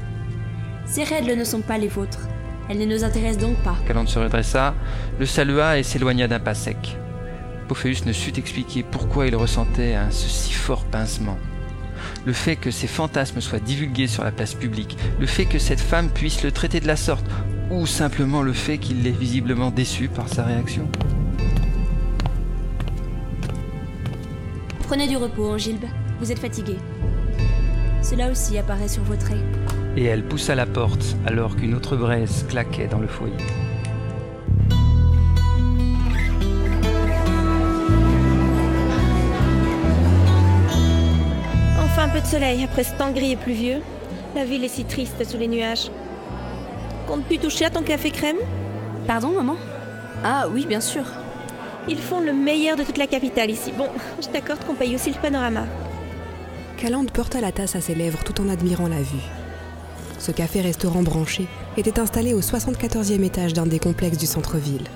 Ces 0.86 1.04
règles 1.04 1.38
ne 1.38 1.46
sont 1.46 1.62
pas 1.62 1.78
les 1.78 1.88
vôtres. 1.88 2.28
Elles 2.68 2.80
ne 2.80 2.86
nous 2.86 3.06
intéressent 3.06 3.42
donc 3.42 3.56
pas. 3.64 3.78
Calante 3.88 4.10
se 4.10 4.20
redressa, 4.20 4.76
le 5.18 5.26
salua 5.26 5.80
et 5.80 5.84
s'éloigna 5.84 6.28
d'un 6.28 6.40
pas 6.40 6.56
sec. 6.56 6.98
Pophéus 7.70 8.06
ne 8.06 8.12
sut 8.12 8.38
expliquer 8.38 8.84
pourquoi 8.84 9.28
il 9.28 9.36
ressentait 9.36 9.94
un 9.94 10.12
si 10.12 10.52
fort 10.52 10.84
pincement. 10.84 11.38
Le 12.26 12.34
fait 12.34 12.56
que 12.56 12.72
ses 12.72 12.88
fantasmes 12.88 13.42
soient 13.42 13.60
divulgués 13.60 14.08
sur 14.08 14.24
la 14.24 14.32
place 14.32 14.54
publique, 14.54 14.98
le 15.20 15.26
fait 15.26 15.46
que 15.46 15.60
cette 15.60 15.80
femme 15.80 16.10
puisse 16.10 16.44
le 16.44 16.52
traiter 16.52 16.80
de 16.80 16.88
la 16.88 16.96
sorte, 16.96 17.26
ou 17.72 17.86
simplement 17.86 18.42
le 18.42 18.54
fait 18.54 18.78
qu'il 18.78 19.04
l'ait 19.04 19.12
visiblement 19.12 19.72
déçu 19.72 20.10
par 20.10 20.28
sa 20.28 20.44
réaction. 20.44 20.88
Prenez 24.82 25.08
du 25.08 25.18
repos, 25.18 25.50
Angilbe. 25.50 25.86
Vous 26.20 26.32
êtes 26.32 26.40
fatigué. 26.40 26.76
Cela 28.02 28.30
aussi 28.32 28.58
apparaît 28.58 28.88
sur 28.88 29.04
vos 29.04 29.16
traits. 29.16 29.44
Et 29.96 30.06
elle 30.06 30.24
poussa 30.24 30.56
la 30.56 30.66
porte 30.66 31.16
alors 31.26 31.56
qu'une 31.56 31.74
autre 31.74 31.96
braise 31.96 32.46
claquait 32.50 32.88
dans 32.88 33.00
le 33.00 33.08
foyer. 33.08 33.36
Peu 42.20 42.26
de 42.26 42.32
soleil 42.32 42.64
après 42.64 42.84
ce 42.84 42.94
temps 42.94 43.12
gris 43.12 43.32
et 43.32 43.36
pluvieux. 43.36 43.82
La 44.36 44.44
ville 44.44 44.64
est 44.64 44.70
si 44.70 44.84
triste 44.84 45.24
sous 45.30 45.38
les 45.38 45.48
nuages. 45.48 45.90
Comptes 47.08 47.26
plus 47.26 47.38
toucher 47.38 47.66
à 47.66 47.70
ton 47.70 47.82
café 47.82 48.12
crème? 48.12 48.38
Pardon, 49.08 49.30
maman? 49.30 49.56
Ah 50.24 50.48
oui, 50.52 50.66
bien 50.66 50.82
sûr. 50.82 51.04
Ils 51.88 51.98
font 51.98 52.20
le 52.20 52.34
meilleur 52.34 52.76
de 52.76 52.84
toute 52.84 52.98
la 52.98 53.08
capitale 53.08 53.52
ici. 53.52 53.72
Bon, 53.78 53.88
je 54.22 54.28
t'accorde 54.28 54.64
qu'on 54.66 54.76
paye 54.76 54.96
aussi 54.96 55.12
le 55.12 55.22
panorama. 55.22 55.66
Calande 56.78 57.12
porta 57.12 57.42
la 57.42 57.52
tasse 57.52 57.76
à 57.76 57.82
ses 57.82 57.96
lèvres 57.96 58.24
tout 58.24 58.42
en 58.42 58.50
admirant 58.50 58.88
la 58.88 59.02
vue. 59.02 59.28
Ce 60.18 60.32
café-restaurant 60.32 61.04
branché 61.04 61.48
était 61.78 62.00
installé 62.00 62.34
au 62.34 62.42
74e 62.42 63.24
étage 63.24 63.54
d'un 63.54 63.66
des 63.66 63.80
complexes 63.80 64.18
du 64.18 64.26
centre-ville. 64.26 64.88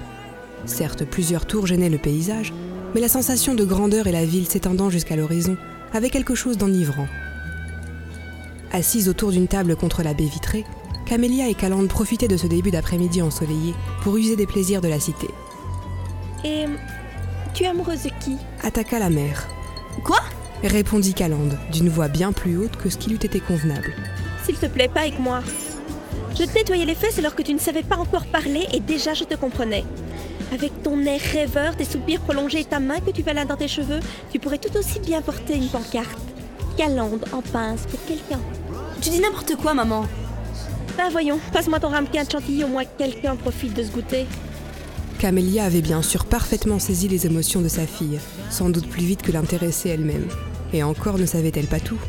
Certes, 0.65 1.05
plusieurs 1.05 1.45
tours 1.45 1.67
gênaient 1.67 1.89
le 1.89 1.97
paysage, 1.97 2.53
mais 2.93 3.01
la 3.01 3.07
sensation 3.07 3.55
de 3.55 3.63
grandeur 3.63 4.07
et 4.07 4.11
la 4.11 4.25
ville 4.25 4.47
s'étendant 4.47 4.89
jusqu'à 4.89 5.15
l'horizon 5.15 5.57
avait 5.93 6.09
quelque 6.09 6.35
chose 6.35 6.57
d'enivrant. 6.57 7.07
Assise 8.71 9.07
autour 9.09 9.31
d'une 9.31 9.47
table 9.47 9.75
contre 9.75 10.03
la 10.03 10.13
baie 10.13 10.25
vitrée, 10.25 10.65
Camélia 11.05 11.47
et 11.47 11.53
Calande 11.53 11.89
profitaient 11.89 12.27
de 12.27 12.37
ce 12.37 12.47
début 12.47 12.71
d'après-midi 12.71 13.21
ensoleillé 13.21 13.73
pour 14.01 14.17
user 14.17 14.35
des 14.35 14.47
plaisirs 14.47 14.81
de 14.81 14.87
la 14.87 14.99
cité. 14.99 15.27
Et 16.43 16.65
tu 17.53 17.63
es 17.63 17.67
amoureuse 17.67 18.03
de 18.03 18.09
qui? 18.19 18.37
Attaqua 18.63 18.99
la 18.99 19.09
mère. 19.09 19.47
Quoi? 20.03 20.19
Répondit 20.63 21.13
Calande, 21.13 21.57
d'une 21.71 21.89
voix 21.89 22.07
bien 22.07 22.31
plus 22.31 22.57
haute 22.57 22.77
que 22.77 22.89
ce 22.89 22.97
qui 22.97 23.11
eût 23.11 23.15
été 23.15 23.39
convenable. 23.39 23.93
S'il 24.43 24.55
te 24.55 24.65
plaît, 24.65 24.87
pas 24.87 25.01
avec 25.01 25.19
moi. 25.19 25.41
Je 26.31 26.45
te 26.45 26.53
nettoyais 26.55 26.85
les 26.85 26.95
fesses 26.95 27.19
alors 27.19 27.35
que 27.35 27.43
tu 27.43 27.53
ne 27.53 27.59
savais 27.59 27.83
pas 27.83 27.97
encore 27.97 28.25
parler 28.25 28.65
et 28.73 28.79
déjà 28.79 29.13
je 29.13 29.25
te 29.25 29.35
comprenais. 29.35 29.83
Avec 30.53 30.83
ton 30.83 31.03
air 31.05 31.19
rêveur, 31.19 31.75
tes 31.75 31.83
soupirs 31.83 32.21
prolongés 32.21 32.59
et 32.59 32.65
ta 32.65 32.79
main 32.79 32.99
que 32.99 33.09
tu 33.09 33.23
balades 33.23 33.47
dans 33.47 33.57
tes 33.57 33.67
cheveux, 33.67 33.99
tu 34.31 34.37
pourrais 34.37 34.59
tout 34.59 34.77
aussi 34.77 34.99
bien 34.99 35.19
porter 35.21 35.55
une 35.55 35.67
pancarte. 35.67 36.19
Calande 36.77 37.25
en 37.31 37.41
pince 37.41 37.87
pour 37.89 37.99
quelqu'un. 38.05 38.39
Tu 39.01 39.09
dis 39.09 39.19
n'importe 39.19 39.55
quoi, 39.55 39.73
maman. 39.73 40.05
Ben 40.95 41.09
voyons, 41.11 41.39
passe-moi 41.51 41.79
ton 41.79 41.89
ramequin 41.89 42.23
de 42.23 42.31
chantilly, 42.31 42.63
au 42.63 42.67
moins 42.67 42.85
quelqu'un 42.85 43.35
profite 43.35 43.73
de 43.73 43.81
ce 43.81 43.89
goûter. 43.89 44.27
Camélia 45.17 45.63
avait 45.63 45.81
bien 45.81 46.03
sûr 46.03 46.25
parfaitement 46.25 46.77
saisi 46.77 47.07
les 47.07 47.25
émotions 47.25 47.61
de 47.61 47.67
sa 47.67 47.87
fille, 47.87 48.19
sans 48.51 48.69
doute 48.69 48.87
plus 48.87 49.05
vite 49.05 49.23
que 49.23 49.31
l'intéressée 49.31 49.89
elle-même. 49.89 50.27
Et 50.71 50.83
encore 50.83 51.17
ne 51.17 51.25
savait-elle 51.25 51.65
pas 51.65 51.79
tout. 51.79 51.99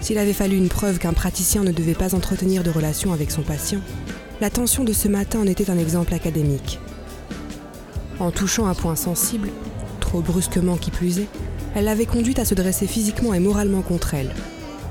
S'il 0.00 0.18
avait 0.18 0.32
fallu 0.32 0.56
une 0.56 0.68
preuve 0.68 0.98
qu'un 0.98 1.12
praticien 1.12 1.62
ne 1.62 1.70
devait 1.70 1.94
pas 1.94 2.16
entretenir 2.16 2.64
de 2.64 2.70
relations 2.70 3.12
avec 3.12 3.30
son 3.30 3.42
patient, 3.42 3.80
l'attention 4.40 4.84
de 4.84 4.92
ce 4.92 5.08
matin 5.08 5.40
en 5.40 5.46
était 5.46 5.70
un 5.70 5.78
exemple 5.78 6.14
académique. 6.14 6.78
En 8.20 8.30
touchant 8.30 8.66
un 8.66 8.74
point 8.74 8.96
sensible, 8.96 9.48
trop 10.00 10.20
brusquement 10.20 10.76
qui 10.76 10.90
plus 10.90 11.18
est, 11.20 11.28
elle 11.74 11.84
l'avait 11.84 12.06
conduite 12.06 12.38
à 12.38 12.44
se 12.44 12.54
dresser 12.54 12.86
physiquement 12.86 13.34
et 13.34 13.40
moralement 13.40 13.82
contre 13.82 14.14
elle. 14.14 14.34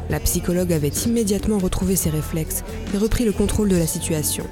La 0.10 0.20
psychologue 0.20 0.72
avait 0.72 0.88
immédiatement 0.88 1.58
retrouvé 1.58 1.96
ses 1.96 2.10
réflexes 2.10 2.64
et 2.94 2.98
repris 2.98 3.26
le 3.26 3.34
contrôle 3.34 3.70
de 3.70 3.76
la 3.76 3.88
situation. 3.88 4.46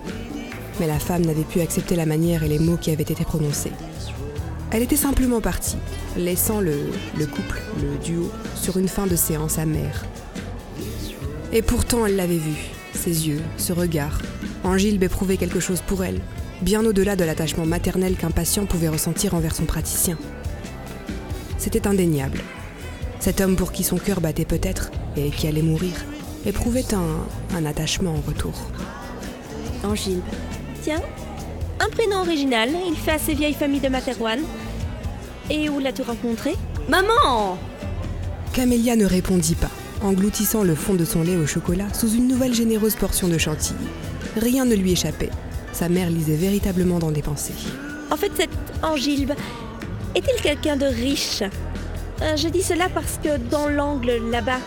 Mais 0.79 0.87
la 0.87 0.99
femme 0.99 1.25
n'avait 1.25 1.43
pu 1.43 1.61
accepter 1.61 1.95
la 1.95 2.05
manière 2.05 2.43
et 2.43 2.49
les 2.49 2.59
mots 2.59 2.77
qui 2.77 2.91
avaient 2.91 3.03
été 3.03 3.23
prononcés. 3.23 3.71
Elle 4.71 4.83
était 4.83 4.97
simplement 4.97 5.39
partie, 5.39 5.77
laissant 6.17 6.59
le, 6.59 6.89
le 7.17 7.25
couple, 7.25 7.61
le 7.81 7.97
duo, 8.03 8.29
sur 8.55 8.77
une 8.77 8.89
fin 8.89 9.07
de 9.07 9.15
séance 9.15 9.57
amère. 9.57 10.03
Et 11.53 11.61
pourtant, 11.61 12.05
elle 12.05 12.17
l'avait 12.17 12.35
vu, 12.37 12.74
ses 12.95 13.27
yeux, 13.27 13.41
ce 13.57 13.73
regard. 13.73 14.19
Angilbe 14.63 15.03
éprouvait 15.03 15.37
quelque 15.37 15.59
chose 15.59 15.81
pour 15.81 16.03
elle, 16.03 16.21
bien 16.61 16.85
au-delà 16.85 17.15
de 17.15 17.23
l'attachement 17.23 17.65
maternel 17.65 18.15
qu'un 18.15 18.31
patient 18.31 18.65
pouvait 18.65 18.89
ressentir 18.89 19.33
envers 19.33 19.55
son 19.55 19.65
praticien. 19.65 20.17
C'était 21.57 21.87
indéniable. 21.87 22.41
Cet 23.19 23.41
homme 23.41 23.55
pour 23.55 23.71
qui 23.71 23.83
son 23.83 23.97
cœur 23.97 24.21
battait 24.21 24.45
peut-être, 24.45 24.91
et 25.17 25.29
qui 25.29 25.47
allait 25.47 25.61
mourir, 25.61 25.93
éprouvait 26.45 26.93
un, 26.93 27.55
un 27.57 27.65
attachement 27.65 28.11
en 28.11 28.21
retour. 28.27 28.53
Angilbe. 29.83 30.21
Tiens, 30.83 31.01
un 31.79 31.89
prénom 31.89 32.21
original, 32.21 32.69
il 32.87 32.95
fait 32.95 33.11
assez 33.11 33.33
vieille 33.33 33.53
famille 33.53 33.79
de 33.79 33.89
Materwan. 33.89 34.39
Et 35.49 35.69
où 35.69 35.79
l'as-tu 35.79 36.01
rencontré? 36.01 36.55
Maman 36.89 37.57
Camélia 38.53 38.95
ne 38.95 39.05
répondit 39.05 39.55
pas, 39.55 39.71
engloutissant 40.01 40.63
le 40.63 40.75
fond 40.75 40.93
de 40.93 41.05
son 41.05 41.23
lait 41.23 41.35
au 41.37 41.45
chocolat 41.47 41.93
sous 41.93 42.09
une 42.13 42.27
nouvelle 42.27 42.53
généreuse 42.53 42.95
portion 42.95 43.27
de 43.27 43.37
chantilly. 43.37 43.77
Rien 44.37 44.65
ne 44.65 44.75
lui 44.75 44.91
échappait. 44.91 45.29
Sa 45.71 45.89
mère 45.89 46.09
lisait 46.09 46.35
véritablement 46.35 46.99
dans 46.99 47.11
des 47.11 47.21
pensées. 47.21 47.53
En 48.11 48.17
fait, 48.17 48.31
cette 48.35 48.49
Angilbe 48.83 49.31
est-il 50.15 50.41
quelqu'un 50.41 50.77
de 50.77 50.85
riche? 50.85 51.43
Euh, 52.21 52.37
Je 52.37 52.47
dis 52.47 52.61
cela 52.61 52.87
parce 52.89 53.19
que 53.23 53.37
dans 53.37 53.67
l'angle 53.67 54.21
là-bas, 54.31 54.59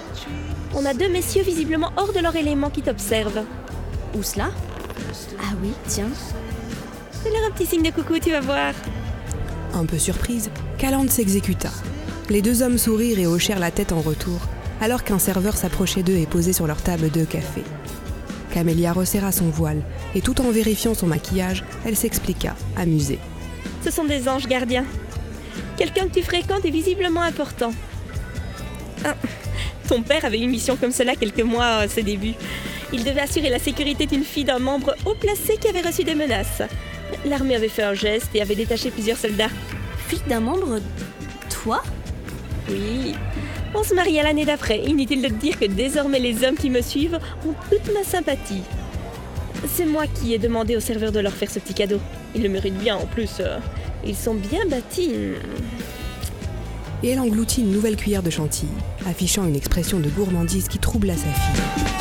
on 0.75 0.85
a 0.85 0.93
deux 0.95 1.09
messieurs 1.09 1.43
visiblement 1.43 1.93
hors 1.97 2.13
de 2.13 2.21
leur 2.21 2.37
élément 2.37 2.71
qui 2.71 2.83
t'observent. 2.83 3.45
Où 4.15 4.23
cela? 4.23 4.51
Ah 5.41 5.55
oui, 5.63 5.71
tiens. 5.87 6.09
Fais-leur 7.23 7.45
un 7.49 7.51
petit 7.53 7.67
signe 7.67 7.83
de 7.83 7.91
coucou, 7.91 8.19
tu 8.21 8.31
vas 8.31 8.41
voir. 8.41 8.75
Un 9.75 9.87
peu 9.87 9.99
surprise, 9.99 10.51
Calande 10.79 11.11
s'exécuta. 11.11 11.71
Les 12.31 12.43
deux 12.43 12.63
hommes 12.63 12.79
sourirent 12.79 13.19
et 13.19 13.27
hochèrent 13.27 13.59
la 13.59 13.71
tête 13.71 13.93
en 13.93 14.01
retour, 14.01 14.39
alors 14.81 15.05
qu'un 15.05 15.19
serveur 15.19 15.57
s'approchait 15.57 16.03
d'eux 16.03 16.17
et 16.17 16.27
posait 16.27 16.53
sur 16.53 16.67
leur 16.67 16.81
table 16.83 17.11
deux 17.11 17.25
cafés. 17.25 17.65
Camélia 18.53 18.93
resserra 18.93 19.33
son 19.33 19.51
voile, 19.51 19.83
et 20.15 20.21
tout 20.21 20.41
en 20.41 20.51
vérifiant 20.51 20.95
son 20.95 21.07
maquillage, 21.07 21.65
elle 21.85 21.97
s'expliqua, 21.97 22.55
amusée. 22.77 23.19
Ce 23.85 23.91
sont 23.91 24.05
des 24.05 24.29
anges 24.29 24.47
gardiens. 24.47 24.85
Quelqu'un 25.77 26.09
que 26.09 26.15
tu 26.15 26.23
fréquentes 26.23 26.65
est 26.65 26.71
visiblement 26.71 27.23
important. 27.23 27.73
Ah, 29.05 29.15
ton 29.89 30.03
père 30.03 30.25
avait 30.25 30.41
une 30.41 30.51
mission 30.51 30.77
comme 30.77 30.93
cela 30.93 31.15
quelques 31.15 31.43
mois 31.43 31.67
à 31.67 31.89
ses 31.89 32.03
débuts. 32.03 32.35
Il 32.93 33.05
devait 33.05 33.21
assurer 33.21 33.51
la 33.51 33.59
sécurité 33.59 34.07
d'une 34.07 34.25
fille 34.25 34.45
d'un 34.45 34.59
membre 34.59 34.95
haut 35.05 35.15
placé 35.15 35.57
qui 35.59 35.69
avait 35.69 35.83
reçu 35.83 36.05
des 36.05 36.15
menaces. 36.15 36.63
L'armée 37.25 37.55
avait 37.55 37.69
fait 37.69 37.83
un 37.83 37.95
geste 37.95 38.31
et 38.35 38.43
avait 38.43 38.55
détaché 38.55 38.91
plusieurs 38.91 39.19
soldats. 39.19 39.51
Fille 40.09 40.23
d'un 40.29 40.41
membre? 40.41 40.81
Toi? 41.51 41.83
Oui, 42.71 43.15
On 43.75 43.85
se 43.85 43.95
marie 43.95 44.19
à 44.19 44.23
l'année 44.23 44.45
d'après. 44.45 44.81
Inutile 44.85 45.23
de 45.23 45.29
te 45.29 45.35
dire 45.35 45.59
que 45.59 45.67
désormais 45.67 46.19
les 46.19 46.45
hommes 46.45 46.57
qui 46.57 46.71
me 46.71 46.81
suivent 46.81 47.19
ont 47.47 47.55
toute 47.71 47.93
ma 47.95 48.03
sympathie. 48.03 48.63
C'est 49.67 49.87
moi 49.87 50.05
qui 50.07 50.35
ai 50.35 50.39
demandé 50.39 50.77
au 50.77 50.81
serveur 50.81 51.13
de 51.13 51.21
leur 51.21 51.33
faire 51.33 51.51
ce 51.51 51.59
petit 51.59 51.75
cadeau. 51.75 52.01
Ils 52.35 52.43
le 52.43 52.49
méritent 52.49 52.79
bien 52.79 52.97
en 52.97 53.07
plus. 53.07 53.31
euh, 53.41 53.59
ils 54.05 54.17
sont 54.17 54.35
bien 54.35 54.61
bâtis. 54.69 55.11
Et 57.03 57.11
elle 57.11 57.21
engloutit 57.21 57.61
une 57.61 57.71
nouvelle 57.71 57.97
cuillère 57.97 58.23
de 58.23 58.31
chantilly, 58.31 58.71
affichant 59.07 59.47
une 59.47 59.57
expression 59.57 60.01
de 60.01 60.09
gourmandise 60.09 60.69
qui 60.69 60.79
troubla 60.79 61.15
sa 61.15 61.29
fille. 61.33 61.98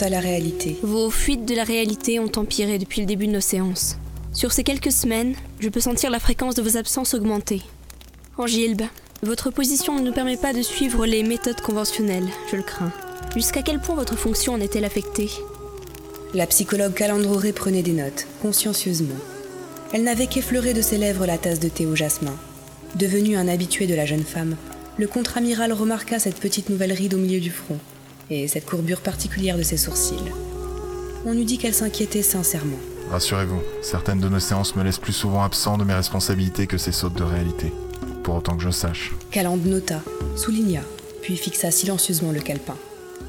À 0.00 0.08
la 0.08 0.20
réalité. 0.20 0.76
Vos 0.82 1.10
fuites 1.10 1.44
de 1.44 1.54
la 1.54 1.64
réalité 1.64 2.20
ont 2.20 2.30
empiré 2.36 2.78
depuis 2.78 3.00
le 3.00 3.06
début 3.06 3.26
de 3.26 3.32
nos 3.32 3.40
séances. 3.40 3.96
Sur 4.32 4.52
ces 4.52 4.62
quelques 4.62 4.92
semaines, 4.92 5.34
je 5.60 5.68
peux 5.68 5.80
sentir 5.80 6.10
la 6.10 6.20
fréquence 6.20 6.54
de 6.54 6.62
vos 6.62 6.76
absences 6.76 7.14
augmenter. 7.14 7.62
Angilbe, 8.36 8.82
votre 9.22 9.50
position 9.50 9.98
ne 9.98 10.04
nous 10.04 10.12
permet 10.12 10.36
pas 10.36 10.52
de 10.52 10.62
suivre 10.62 11.06
les 11.06 11.22
méthodes 11.22 11.60
conventionnelles, 11.60 12.28
je 12.50 12.56
le 12.56 12.62
crains. 12.62 12.92
Jusqu'à 13.34 13.62
quel 13.62 13.80
point 13.80 13.96
votre 13.96 14.16
fonction 14.16 14.52
en 14.52 14.60
est-elle 14.60 14.84
affectée? 14.84 15.30
La 16.34 16.46
psychologue 16.46 16.94
Calandroré 16.94 17.52
prenait 17.52 17.82
des 17.82 17.92
notes, 17.92 18.26
consciencieusement. 18.42 19.16
Elle 19.92 20.04
n'avait 20.04 20.26
qu'effleuré 20.26 20.74
de 20.74 20.82
ses 20.82 20.98
lèvres 20.98 21.26
la 21.26 21.38
tasse 21.38 21.60
de 21.60 21.68
thé 21.68 21.86
au 21.86 21.96
jasmin. 21.96 22.36
Devenu 22.94 23.36
un 23.36 23.48
habitué 23.48 23.86
de 23.86 23.94
la 23.94 24.06
jeune 24.06 24.24
femme, 24.24 24.56
le 24.98 25.06
contre-amiral 25.06 25.72
remarqua 25.72 26.18
cette 26.18 26.38
petite 26.38 26.68
nouvelle 26.68 26.92
ride 26.92 27.14
au 27.14 27.18
milieu 27.18 27.40
du 27.40 27.50
front 27.50 27.78
et 28.30 28.48
cette 28.48 28.66
courbure 28.66 29.00
particulière 29.00 29.56
de 29.56 29.62
ses 29.62 29.76
sourcils. 29.76 30.32
On 31.26 31.34
eût 31.34 31.44
dit 31.44 31.58
qu'elle 31.58 31.74
s'inquiétait 31.74 32.22
sincèrement. 32.22 32.78
Rassurez-vous, 33.10 33.60
certaines 33.82 34.20
de 34.20 34.28
nos 34.28 34.40
séances 34.40 34.76
me 34.76 34.82
laissent 34.82 34.98
plus 34.98 35.12
souvent 35.12 35.42
absent 35.42 35.78
de 35.78 35.84
mes 35.84 35.94
responsabilités 35.94 36.66
que 36.66 36.78
ces 36.78 36.92
sautes 36.92 37.14
de 37.14 37.24
réalité. 37.24 37.72
Pour 38.22 38.36
autant 38.36 38.56
que 38.56 38.62
je 38.62 38.70
sache. 38.70 39.12
Calandre 39.30 39.66
nota, 39.66 40.02
souligna, 40.36 40.82
puis 41.22 41.36
fixa 41.36 41.70
silencieusement 41.70 42.32
le 42.32 42.40
calepin, 42.40 42.76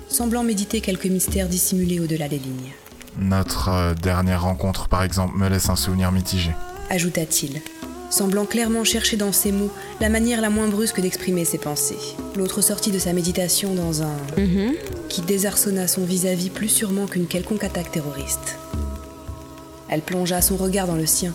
semblant 0.10 0.44
méditer 0.44 0.82
quelques 0.82 1.06
mystères 1.06 1.48
dissimulés 1.48 2.00
au-delà 2.00 2.28
des 2.28 2.40
lignes. 2.40 2.74
Notre 3.18 3.70
euh, 3.70 3.94
dernière 3.94 4.44
rencontre, 4.44 4.88
par 4.88 5.04
exemple, 5.04 5.38
me 5.38 5.50
laisse 5.50 5.70
un 5.70 5.76
souvenir 5.76 6.12
mitigé. 6.12 6.52
Ajouta-t-il, 6.90 7.62
semblant 8.10 8.46
clairement 8.46 8.84
chercher 8.84 9.18
dans 9.18 9.32
ses 9.32 9.52
mots 9.52 9.72
la 10.00 10.10
manière 10.10 10.42
la 10.42 10.50
moins 10.50 10.68
brusque 10.68 11.02
d'exprimer 11.02 11.46
ses 11.46 11.58
pensées. 11.58 12.16
L'autre 12.36 12.62
sortit 12.62 12.92
de 12.92 13.00
sa 13.00 13.14
méditation 13.14 13.74
dans 13.74 14.04
un 14.04 14.18
qui 15.10 15.22
désarçonna 15.22 15.88
son 15.88 16.06
vis-à-vis 16.06 16.50
plus 16.50 16.70
sûrement 16.70 17.06
qu'une 17.06 17.28
quelconque 17.28 17.64
attaque 17.64 17.92
terroriste. 17.92 18.58
Elle 19.90 20.02
plongea 20.02 20.42
son 20.42 20.56
regard 20.56 20.88
dans 20.88 20.96
le 20.96 21.06
sien, 21.06 21.34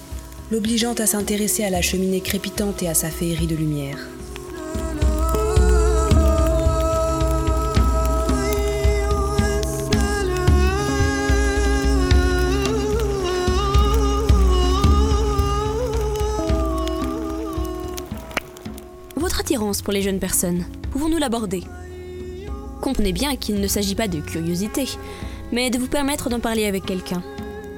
l'obligeant 0.51 0.95
à 0.95 1.07
s'intéresser 1.07 1.65
à 1.65 1.71
la 1.71 1.83
cheminée 1.83 2.21
crépitante 2.21 2.83
et 2.83 2.89
à 2.89 2.95
sa 2.95 3.11
féerie 3.11 3.47
de 3.47 3.57
lumière. 3.57 3.99
Attirance 19.55 19.83
pour 19.83 19.93
les 19.93 20.03
jeunes 20.03 20.19
personnes, 20.19 20.65
pouvons-nous 20.91 21.19
l'aborder? 21.19 21.63
Comprenez 22.81 23.13
bien 23.13 23.37
qu'il 23.37 23.61
ne 23.61 23.69
s'agit 23.69 23.95
pas 23.95 24.09
de 24.09 24.19
curiosité, 24.19 24.85
mais 25.53 25.71
de 25.71 25.79
vous 25.79 25.87
permettre 25.87 26.29
d'en 26.29 26.41
parler 26.41 26.67
avec 26.67 26.85
quelqu'un. 26.85 27.23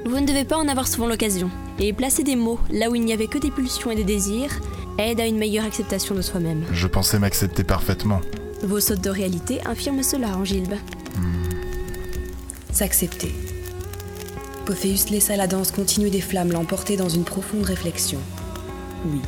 Vous 0.06 0.18
ne 0.18 0.26
devez 0.26 0.44
pas 0.44 0.56
en 0.56 0.68
avoir 0.68 0.88
souvent 0.88 1.06
l'occasion, 1.06 1.50
et 1.78 1.92
placer 1.92 2.22
des 2.22 2.34
mots 2.34 2.58
là 2.70 2.88
où 2.88 2.94
il 2.94 3.04
n'y 3.04 3.12
avait 3.12 3.26
que 3.26 3.36
des 3.36 3.50
pulsions 3.50 3.90
et 3.90 3.94
des 3.94 4.04
désirs 4.04 4.58
aide 4.96 5.20
à 5.20 5.26
une 5.26 5.36
meilleure 5.36 5.66
acceptation 5.66 6.14
de 6.14 6.22
soi-même. 6.22 6.64
Je 6.72 6.86
pensais 6.86 7.18
m'accepter 7.18 7.62
parfaitement. 7.62 8.22
Vos 8.62 8.80
sautes 8.80 9.02
de 9.02 9.10
réalité 9.10 9.60
infirment 9.66 10.02
cela, 10.02 10.34
Angilbe. 10.34 10.76
S'accepter. 12.72 13.34
Pophéus 14.64 15.10
laissa 15.10 15.36
la 15.36 15.46
danse 15.46 15.72
continue 15.72 16.08
des 16.08 16.22
flammes 16.22 16.52
l'emporter 16.52 16.96
dans 16.96 17.10
une 17.10 17.24
profonde 17.24 17.64
réflexion. 17.64 18.18
Oui, 19.04 19.20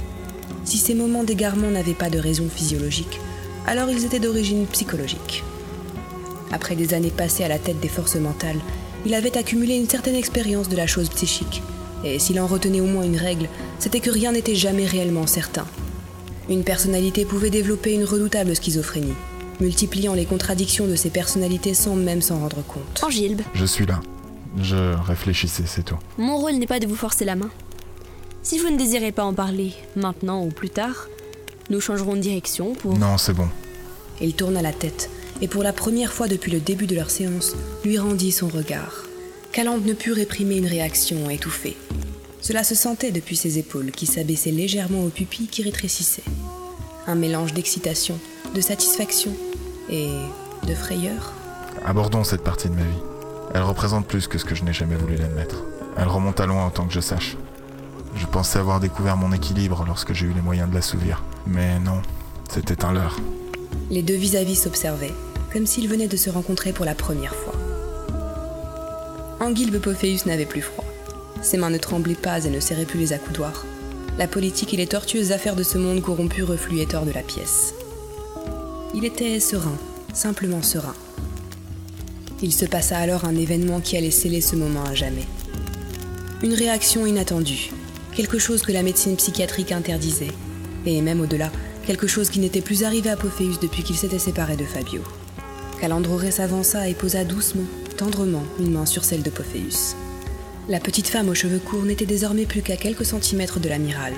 si 0.69 0.77
ces 0.77 0.93
moments 0.95 1.25
d'égarement 1.25 1.71
n'avaient 1.71 1.95
pas 1.95 2.11
de 2.11 2.19
raison 2.19 2.47
physiologique, 2.55 3.21
alors 3.67 3.89
ils 3.89 4.05
étaient 4.05 4.19
d'origine 4.21 4.67
psychologique. 4.67 5.43
Après 6.53 6.77
des 6.77 6.93
années 6.93 7.11
passées 7.11 7.43
à 7.43 7.49
la 7.49 7.59
tête 7.59 7.81
des 7.81 7.89
forces 7.89 8.17
mentales, 8.17 8.61
il 9.07 9.15
avait 9.15 9.39
accumulé 9.39 9.77
une 9.77 9.89
certaine 9.89 10.15
expérience 10.15 10.69
de 10.69 10.77
la 10.77 10.87
chose 10.87 11.09
psychique, 11.09 11.63
et 12.05 12.19
s'il 12.19 12.39
en 12.39 12.47
retenait 12.47 12.83
au 12.83 12.87
moins 12.87 13.05
une 13.05 13.17
règle, 13.17 13.49
c'était 13.79 14.01
que 14.01 14.11
rien 14.11 14.33
n'était 14.33 14.55
jamais 14.55 14.85
réellement 14.85 15.27
certain. 15.27 15.65
Une 16.51 16.65
personnalité 16.65 17.25
pouvait 17.25 17.49
développer 17.49 17.95
une 17.95 18.05
redoutable 18.05 18.55
schizophrénie, 18.55 19.15
multipliant 19.61 20.13
les 20.13 20.27
contradictions 20.27 20.87
de 20.87 20.97
ses 20.97 21.09
personnalités 21.09 21.73
sans 21.73 21.97
même 21.97 22.21
s'en 22.21 22.41
rendre 22.41 22.63
compte. 22.67 23.03
Angilbe, 23.03 23.41
Je 23.55 23.65
suis 23.65 23.87
là. 23.87 24.01
Je 24.61 24.95
réfléchissais, 25.07 25.65
c'est 25.67 25.85
tout. 25.85 25.99
mon 26.19 26.37
rôle 26.37 26.57
n'est 26.57 26.67
pas 26.67 26.79
de 26.81 26.87
vous 26.87 26.95
forcer 26.97 27.25
la 27.25 27.37
main. 27.37 27.49
Si 28.49 28.59
vous 28.59 28.71
ne 28.71 28.79
désirez 28.79 29.13
pas 29.13 29.25
en 29.25 29.35
parler, 29.35 29.75
maintenant 29.95 30.43
ou 30.43 30.49
plus 30.49 30.71
tard, 30.71 31.09
nous 31.69 31.83
changerons 31.83 32.15
de 32.15 32.21
direction 32.21 32.73
pour... 32.73 32.97
Non, 32.97 33.19
c'est 33.19 33.35
bon. 33.35 33.47
Il 34.23 34.33
tourna 34.33 34.63
la 34.63 34.73
tête, 34.73 35.11
et 35.43 35.49
pour 35.49 35.63
la 35.63 35.75
première 35.75 36.15
fois 36.15 36.29
depuis 36.29 36.51
le 36.51 36.59
début 36.59 36.87
de 36.87 36.95
leur 36.95 37.11
séance, 37.11 37.55
lui 37.85 37.99
rendit 37.99 38.33
son 38.33 38.49
regard. 38.49 39.05
Calandre 39.53 39.85
ne 39.85 39.93
put 39.93 40.13
réprimer 40.13 40.57
une 40.57 40.67
réaction 40.67 41.29
étouffée. 41.29 41.77
Cela 42.41 42.65
se 42.65 42.75
sentait 42.75 43.11
depuis 43.11 43.37
ses 43.37 43.59
épaules 43.59 43.91
qui 43.91 44.07
s'abaissaient 44.07 44.51
légèrement 44.51 45.05
aux 45.05 45.11
pupilles 45.11 45.49
qui 45.49 45.63
rétrécissaient. 45.63 46.25
Un 47.07 47.17
mélange 47.17 47.53
d'excitation, 47.53 48.19
de 48.55 48.63
satisfaction 48.63 49.35
et 49.91 50.09
de 50.67 50.75
frayeur. 50.75 51.35
Abordons 51.85 52.25
cette 52.25 52.45
partie 52.45 52.71
de 52.71 52.75
ma 52.75 52.81
vie. 52.81 53.03
Elle 53.53 53.61
représente 53.65 54.07
plus 54.07 54.27
que 54.27 54.39
ce 54.39 54.47
que 54.47 54.55
je 54.55 54.65
n'ai 54.65 54.73
jamais 54.73 54.97
voulu 54.97 55.17
l'admettre. 55.17 55.65
Elle 55.99 56.09
remonte 56.09 56.41
à 56.41 56.47
loin 56.47 56.67
autant 56.67 56.87
que 56.87 56.95
je 56.95 57.01
sache. 57.01 57.37
Je 58.19 58.27
pensais 58.27 58.59
avoir 58.59 58.81
découvert 58.81 59.17
mon 59.17 59.33
équilibre 59.33 59.85
lorsque 59.87 60.13
j'ai 60.13 60.27
eu 60.27 60.33
les 60.33 60.41
moyens 60.41 60.69
de 60.69 60.75
l'assouvir. 60.75 61.23
Mais 61.47 61.79
non, 61.79 62.03
c'était 62.51 62.85
un 62.85 62.93
leurre. 62.93 63.17
Les 63.91 64.03
deux 64.03 64.17
vis-à-vis 64.17 64.57
s'observaient, 64.57 65.15
comme 65.53 65.67
s'ils 65.67 65.89
venaient 65.89 66.09
de 66.09 66.17
se 66.17 66.29
rencontrer 66.29 66.73
pour 66.73 66.85
la 66.85 66.97
première 66.97 67.35
fois. 67.35 67.55
Anguilbe 69.41 69.79
Pophéus 69.79 70.27
n'avait 70.27 70.47
plus 70.47 70.63
froid. 70.63 70.85
Ses 71.43 71.59
mains 71.59 71.71
ne 71.71 71.79
tremblaient 71.79 72.15
pas 72.15 72.45
et 72.45 72.51
ne 72.51 72.59
serraient 72.59 72.87
plus 72.87 72.99
les 72.99 73.13
accoudoirs. 73.13 73.65
La 74.19 74.27
politique 74.27 74.75
et 74.75 74.77
les 74.77 74.89
tortueuses 74.89 75.31
affaires 75.31 75.55
de 75.55 75.63
ce 75.63 75.79
monde 75.79 76.03
corrompu 76.03 76.43
refluaient 76.43 76.93
hors 76.95 77.07
de 77.07 77.13
la 77.13 77.23
pièce. 77.23 77.73
Il 78.95 79.05
était 79.05 79.39
serein, 79.39 79.79
simplement 80.13 80.63
serein. 80.63 80.95
Il 82.43 82.53
se 82.53 82.65
passa 82.65 82.99
alors 82.99 83.25
un 83.25 83.37
événement 83.37 83.81
qui 83.81 83.97
allait 83.97 84.11
sceller 84.11 84.41
ce 84.41 84.57
moment 84.57 84.85
à 84.85 84.95
jamais. 84.95 85.27
Une 86.43 86.55
réaction 86.55 87.07
inattendue, 87.07 87.71
quelque 88.19 88.41
chose 88.41 88.63
que 88.63 88.73
la 88.73 88.83
médecine 88.83 89.15
psychiatrique 89.15 89.71
interdisait, 89.71 90.33
et 90.87 91.01
même 91.03 91.21
au-delà, 91.21 91.53
quelque 91.87 92.09
chose 92.09 92.31
qui 92.31 92.41
n'était 92.41 92.61
plus 92.61 92.83
arrivé 92.83 93.11
à 93.11 93.17
Pophéus 93.17 93.61
depuis 93.61 93.85
qu'il 93.85 93.95
s'était 93.95 94.19
séparé 94.19 94.57
de 94.57 94.65
Fabio. 94.65 95.03
Calandroré 95.81 96.33
s'avança 96.33 96.89
et 96.89 96.95
posa 96.95 97.23
doucement, 97.23 97.63
tendrement, 97.97 98.43
une 98.59 98.73
main 98.73 98.87
sur 98.87 99.05
celle 99.05 99.23
de 99.23 99.31
Pophéus. 99.31 99.95
La 100.69 100.81
petite 100.81 101.07
femme 101.07 101.29
aux 101.29 101.37
cheveux 101.37 101.61
courts 101.61 101.85
n'était 101.85 102.07
désormais 102.07 102.45
plus 102.45 102.61
qu'à 102.61 102.77
quelques 102.77 103.07
centimètres 103.07 103.61
de 103.61 103.69
l'amiral. 103.69 104.15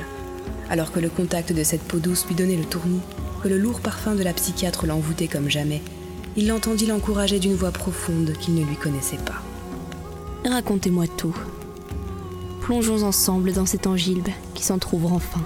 Alors 0.70 0.92
que 0.92 1.00
le 1.00 1.10
contact 1.10 1.52
de 1.52 1.62
cette 1.62 1.82
peau 1.82 1.98
douce 1.98 2.24
lui 2.26 2.34
donnait 2.34 2.56
le 2.56 2.64
tournis, 2.64 3.02
que 3.42 3.48
le 3.48 3.58
lourd 3.58 3.80
parfum 3.80 4.14
de 4.14 4.22
la 4.22 4.32
psychiatre 4.32 4.86
l'envoûtait 4.86 5.28
comme 5.28 5.50
jamais, 5.50 5.82
il 6.38 6.48
l'entendit 6.48 6.86
l'encourager 6.86 7.38
d'une 7.38 7.54
voix 7.54 7.70
profonde 7.70 8.32
qu'il 8.40 8.54
ne 8.54 8.64
lui 8.64 8.76
connaissait 8.76 9.18
pas. 9.18 9.42
Racontez-moi 10.50 11.04
tout. 11.18 11.36
Plongeons 12.70 13.02
ensemble 13.02 13.52
dans 13.52 13.66
cet 13.66 13.88
angilbe 13.88 14.28
qui 14.54 14.62
s'en 14.62 14.78
trouve 14.78 15.12
enfin. 15.12 15.40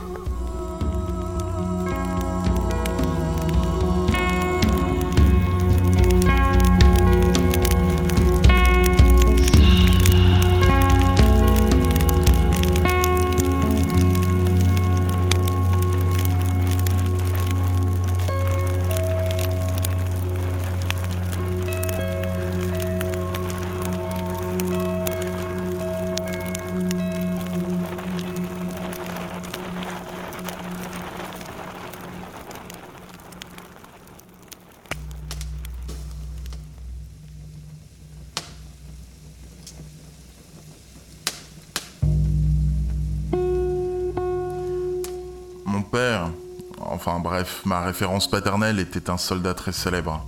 Ma 47.66 47.80
référence 47.80 48.28
paternelle 48.28 48.78
était 48.78 49.10
un 49.10 49.16
soldat 49.16 49.54
très 49.54 49.72
célèbre. 49.72 50.26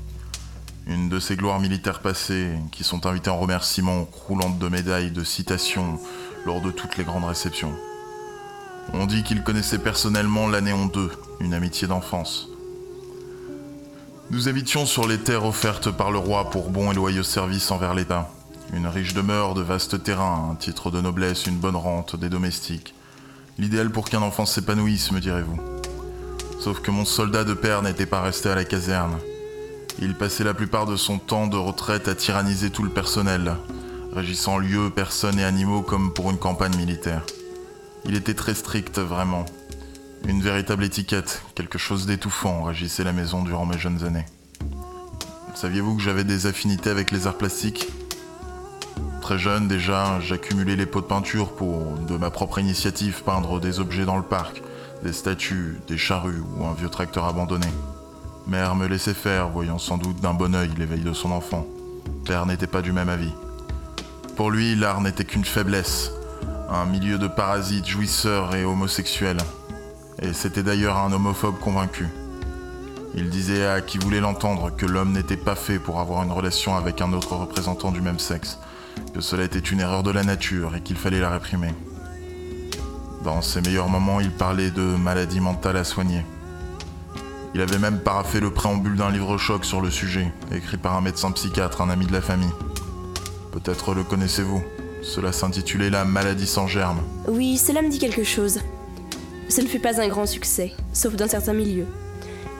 Une 0.87 1.09
de 1.09 1.18
ces 1.18 1.37
gloires 1.37 1.61
militaires 1.61 2.01
passées 2.01 2.53
qui 2.72 2.84
sont 2.84 3.07
invitées 3.07 3.30
en 3.30 3.39
remerciement 3.39 4.05
croulantes 4.05 4.59
de 4.59 4.68
médailles, 4.68 5.11
de 5.11 5.24
citations 5.24 5.99
lors 6.45 6.61
de 6.61 6.70
toutes 6.70 6.97
les 6.97 7.05
grandes 7.05 7.24
réceptions. 7.24 7.74
On 8.93 9.07
dit 9.07 9.24
qu'il 9.24 9.43
connaissait 9.43 9.78
personnellement 9.78 10.49
l'Anéon 10.49 10.87
2, 10.87 11.11
une 11.41 11.55
amitié 11.55 11.89
d'enfance. 11.89 12.49
Nous 14.30 14.49
habitions 14.49 14.87
sur 14.87 15.07
les 15.07 15.18
terres 15.18 15.45
offertes 15.45 15.91
par 15.91 16.11
le 16.11 16.18
roi 16.18 16.51
pour 16.51 16.70
bons 16.70 16.93
et 16.93 16.95
loyaux 16.95 17.22
services 17.22 17.70
envers 17.70 17.95
l'État. 17.95 18.30
Une 18.72 18.87
riche 18.87 19.14
demeure, 19.14 19.55
de 19.55 19.62
vastes 19.62 20.03
terrains, 20.03 20.51
un 20.53 20.55
titre 20.55 20.91
de 20.91 21.01
noblesse, 21.01 21.47
une 21.47 21.59
bonne 21.59 21.76
rente, 21.76 22.16
des 22.16 22.28
domestiques. 22.28 22.95
L'idéal 23.59 23.91
pour 23.91 24.09
qu'un 24.09 24.22
enfant 24.22 24.47
s'épanouisse, 24.47 25.12
me 25.12 25.20
direz-vous. 25.20 25.76
Sauf 26.67 26.81
que 26.81 26.91
mon 26.91 27.05
soldat 27.05 27.45
de 27.45 27.55
père 27.55 27.81
n'était 27.83 28.07
pas 28.07 28.23
resté 28.23 28.49
à 28.49 28.57
la 28.57 28.64
caserne. 28.64 29.17
Il 30.01 30.17
passait 30.17 30.43
la 30.43 30.53
plupart 30.53 30.85
de 30.85 30.97
son 30.97 31.19
temps 31.19 31.47
de 31.47 31.57
retraite 31.57 32.09
à 32.09 32.17
tyranniser 32.17 32.71
tout 32.71 32.83
le 32.83 32.91
personnel, 32.91 33.55
régissant 34.12 34.59
lieux, 34.59 34.91
personnes 34.91 35.39
et 35.39 35.45
animaux 35.45 35.83
comme 35.83 36.12
pour 36.12 36.29
une 36.29 36.39
campagne 36.39 36.75
militaire. 36.75 37.23
Il 38.05 38.17
était 38.17 38.35
très 38.35 38.53
strict, 38.53 38.99
vraiment. 38.99 39.47
Une 40.27 40.43
véritable 40.43 40.83
étiquette, 40.83 41.41
quelque 41.55 41.79
chose 41.79 42.05
d'étouffant 42.05 42.64
régissait 42.64 43.05
la 43.05 43.12
maison 43.12 43.45
durant 43.45 43.64
mes 43.64 43.79
jeunes 43.79 44.03
années. 44.03 44.27
Saviez-vous 45.55 45.95
que 45.95 46.03
j'avais 46.03 46.25
des 46.25 46.47
affinités 46.47 46.91
avec 46.91 47.12
les 47.12 47.29
arts 47.29 47.39
plastiques? 47.39 47.87
Très 49.23 49.39
jeune 49.39 49.69
déjà, 49.69 50.19
j'accumulais 50.19 50.75
les 50.75 50.87
pots 50.87 51.01
de 51.01 51.07
peinture 51.07 51.53
pour, 51.53 51.97
de 51.97 52.17
ma 52.17 52.31
propre 52.31 52.59
initiative, 52.59 53.23
peindre 53.23 53.61
des 53.61 53.79
objets 53.79 54.05
dans 54.05 54.17
le 54.17 54.25
parc, 54.25 54.62
des 55.03 55.12
statues, 55.12 55.78
des 55.86 55.99
charrues 55.99 56.42
ou 56.57 56.64
un 56.64 56.74
vieux 56.74 56.88
tracteur 56.88 57.24
abandonné. 57.24 57.68
Mère 58.47 58.76
me 58.76 58.86
laissait 58.86 59.14
faire, 59.14 59.49
voyant 59.49 59.78
sans 59.78 59.99
doute 59.99 60.20
d'un 60.20 60.34
bon 60.34 60.55
œil 60.55 60.70
l'éveil 60.78 61.01
de 61.01 61.12
son 61.12 61.32
enfant. 61.32 61.66
Père 62.24 62.47
n'était 62.47 62.66
pas 62.66 62.82
du 62.82 62.92
même 62.92 63.09
avis. 63.09 63.32
Pour 64.36 64.51
lui, 64.51 64.76
l'art 64.76 65.01
n'était 65.01 65.24
qu'une 65.24 65.44
faiblesse, 65.44 66.12
un 66.68 66.84
milieu 66.84 67.18
de 67.18 67.26
parasites, 67.26 67.86
jouisseurs 67.86 68.55
et 68.55 68.64
homosexuels. 68.64 69.40
Et 70.20 70.32
c'était 70.32 70.62
d'ailleurs 70.62 70.97
un 70.97 71.12
homophobe 71.12 71.59
convaincu. 71.59 72.07
Il 73.14 73.30
disait 73.30 73.66
à 73.66 73.80
qui 73.80 73.99
voulait 73.99 74.20
l'entendre 74.20 74.70
que 74.76 74.86
l'homme 74.86 75.12
n'était 75.12 75.36
pas 75.36 75.55
fait 75.55 75.78
pour 75.78 76.01
avoir 76.01 76.22
une 76.22 76.32
relation 76.32 76.76
avec 76.76 77.01
un 77.01 77.12
autre 77.12 77.34
représentant 77.34 77.90
du 77.90 78.01
même 78.01 78.18
sexe, 78.18 78.59
que 79.14 79.20
cela 79.20 79.44
était 79.44 79.59
une 79.59 79.80
erreur 79.80 80.03
de 80.03 80.11
la 80.11 80.22
nature 80.22 80.76
et 80.76 80.82
qu'il 80.82 80.97
fallait 80.97 81.20
la 81.20 81.30
réprimer. 81.30 81.74
Dans 83.27 83.43
ses 83.43 83.61
meilleurs 83.61 83.89
moments, 83.89 84.20
il 84.20 84.31
parlait 84.31 84.70
de 84.70 84.83
maladie 84.83 85.41
mentale 85.41 85.77
à 85.79 85.83
soigner. 85.83 86.24
Il 87.57 87.61
avait 87.61 87.81
même 87.81 87.99
paraffé 87.99 88.39
le 88.39 88.53
préambule 88.53 88.95
d'un 88.95 89.11
livre-choc 89.11 89.64
sur 89.64 89.81
le 89.81 89.91
sujet, 89.91 90.33
écrit 90.55 90.77
par 90.77 90.95
un 90.95 91.01
médecin 91.01 91.33
psychiatre, 91.33 91.81
un 91.81 91.91
ami 91.91 92.07
de 92.07 92.12
la 92.12 92.20
famille. 92.20 92.53
Peut-être 93.51 93.95
le 93.95 94.05
connaissez-vous. 94.05 94.62
Cela 95.03 95.33
s'intitulait 95.33 95.91
La 95.91 96.05
maladie 96.05 96.47
sans 96.47 96.68
germe. 96.68 97.01
Oui, 97.27 97.59
cela 97.59 97.83
me 97.83 97.91
dit 97.91 97.99
quelque 97.99 98.22
chose. 98.22 98.61
Ce 99.49 99.61
ne 99.61 99.66
fut 99.66 99.81
pas 99.81 100.01
un 100.01 100.07
grand 100.07 100.27
succès, 100.27 100.70
sauf 100.93 101.16
dans 101.16 101.29
certains 101.29 101.53
milieux. 101.53 101.89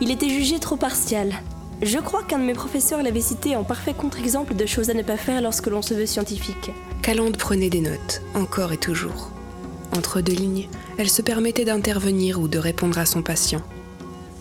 Il 0.01 0.11
était 0.11 0.31
jugé 0.31 0.59
trop 0.59 0.77
partial. 0.77 1.33
Je 1.81 1.99
crois 1.99 2.25
qu'un 2.25 2.41
de 2.41 2.45
mes 2.45 2.55
professeurs 2.55 3.05
l'avait 3.05 3.21
cité 3.21 3.55
en 3.55 3.63
parfait 3.63 3.95
contre-exemple 3.95 4.57
de 4.57 4.67
choses 4.67 4.91
à 4.91 4.95
ne 4.95 5.05
pas 5.05 5.17
faire 5.17 5.41
lorsque 5.43 5.69
l'on 5.69 5.83
se 5.83 5.95
veut 5.95 6.07
scientifique. 6.07 6.73
Calande 7.03 7.37
prenait 7.37 7.71
des 7.71 7.83
notes, 7.83 8.21
encore 8.35 8.73
et 8.73 8.79
toujours. 8.79 9.31
Entre 9.97 10.21
deux 10.21 10.35
lignes, 10.35 10.69
elle 10.99 11.09
se 11.09 11.23
permettait 11.23 11.65
d'intervenir 11.65 12.39
ou 12.39 12.49
de 12.49 12.59
répondre 12.59 12.99
à 12.99 13.07
son 13.07 13.23
patient. 13.23 13.63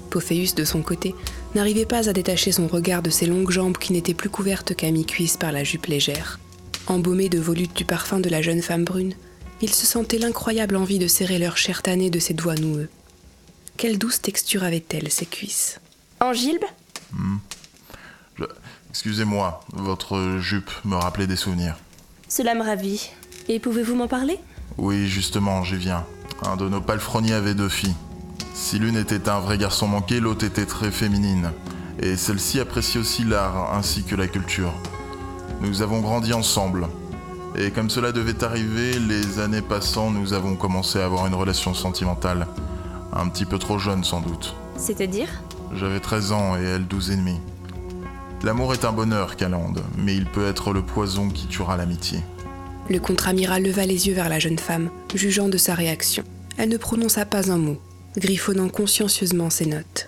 Pophéus, 0.10 0.54
de 0.54 0.66
son 0.66 0.82
côté, 0.82 1.16
n'arrivait 1.56 1.86
pas 1.86 2.10
à 2.10 2.14
détacher 2.14 2.52
son 2.52 2.68
regard 2.68 3.02
de 3.02 3.10
ses 3.10 3.26
longues 3.26 3.52
jambes 3.52 3.78
qui 3.78 3.94
n'étaient 3.94 4.14
plus 4.14 4.30
couvertes 4.30 4.76
qu'à 4.76 4.92
mi-cuisse 4.92 5.38
par 5.38 5.52
la 5.52 5.64
jupe 5.64 5.86
légère. 5.86 6.40
Embaumé 6.88 7.30
de 7.30 7.40
volutes 7.40 7.76
du 7.76 7.86
parfum 7.86 8.20
de 8.20 8.30
la 8.30 8.42
jeune 8.42 8.62
femme 8.62 8.84
brune, 8.84 9.14
il 9.62 9.74
se 9.74 9.86
sentait 9.86 10.18
l'incroyable 10.18 10.76
envie 10.76 11.00
de 11.00 11.08
serrer 11.08 11.40
leur 11.40 11.58
chair 11.58 11.82
tannée 11.82 12.10
de 12.10 12.20
ses 12.20 12.34
doigts 12.34 12.56
noueux. 12.56 12.90
Quelle 13.78 13.98
douce 13.98 14.22
texture 14.22 14.64
avaient-elles, 14.64 15.10
ces 15.10 15.26
cuisses? 15.26 15.80
Angilbe 16.20 16.66
Excusez-moi, 18.90 19.62
votre 19.74 20.40
jupe 20.40 20.72
me 20.86 20.96
rappelait 20.96 21.28
des 21.28 21.36
souvenirs. 21.36 21.78
Cela 22.30 22.56
me 22.56 22.64
ravit. 22.64 23.10
Et 23.50 23.60
pouvez-vous 23.60 23.96
m'en 23.96 24.08
parler? 24.08 24.40
Oui, 24.78 25.08
justement, 25.08 25.64
j'y 25.64 25.78
viens. 25.78 26.06
Un 26.44 26.58
de 26.58 26.68
nos 26.68 26.82
palefreniers 26.82 27.34
avait 27.34 27.56
deux 27.56 27.70
filles. 27.70 27.96
Si 28.54 28.78
l'une 28.78 28.98
était 28.98 29.30
un 29.30 29.40
vrai 29.40 29.58
garçon 29.58 29.88
manqué, 29.88 30.20
l'autre 30.20 30.46
était 30.46 30.66
très 30.66 30.92
féminine. 30.92 31.52
Et 32.00 32.18
celle-ci 32.18 32.60
appréciait 32.60 33.00
aussi 33.00 33.24
l'art 33.24 33.74
ainsi 33.74 34.04
que 34.04 34.16
la 34.16 34.28
culture. 34.28 34.74
Nous 35.62 35.82
avons 35.82 36.02
grandi 36.02 36.34
ensemble. 36.34 36.88
Et 37.58 37.72
comme 37.72 37.90
cela 37.90 38.12
devait 38.12 38.44
arriver, 38.44 39.00
les 39.00 39.40
années 39.40 39.62
passant, 39.62 40.12
nous 40.12 40.34
avons 40.34 40.56
commencé 40.56 41.00
à 41.00 41.06
avoir 41.06 41.26
une 41.26 41.36
relation 41.36 41.74
sentimentale. 41.74 42.48
Un 43.14 43.30
petit 43.30 43.46
peu 43.46 43.58
trop 43.60 43.80
jeune 43.80 44.04
sans 44.04 44.20
doute. 44.20 44.56
C'est-à-dire? 44.76 45.30
J'avais 45.74 46.02
13 46.02 46.32
ans 46.34 46.58
et 46.58 46.64
elle 46.64 46.86
12 46.86 47.12
et 47.12 47.16
demi. 47.16 47.40
L'amour 48.44 48.74
est 48.74 48.84
un 48.84 48.92
bonheur, 48.92 49.38
Calande, 49.38 49.82
mais 49.98 50.16
il 50.16 50.26
peut 50.26 50.46
être 50.46 50.74
le 50.74 50.82
poison 50.82 51.30
qui 51.30 51.48
tuera 51.48 51.78
l'amitié. 51.78 52.20
Le 52.88 53.00
contre-amiral 53.00 53.64
leva 53.64 53.84
les 53.86 54.08
yeux 54.08 54.14
vers 54.14 54.30
la 54.30 54.38
jeune 54.38 54.60
femme, 54.60 54.92
jugeant 55.16 55.50
de 55.50 55.58
sa 55.58 55.74
réaction. 55.74 56.24
Elle 56.56 56.70
ne 56.70 56.78
prononça 56.78 57.26
pas 57.26 57.52
un 57.52 57.58
mot, 57.58 57.82
griffonnant 58.16 58.70
consciencieusement 58.70 59.50
ses 59.50 59.66
notes. 59.66 60.08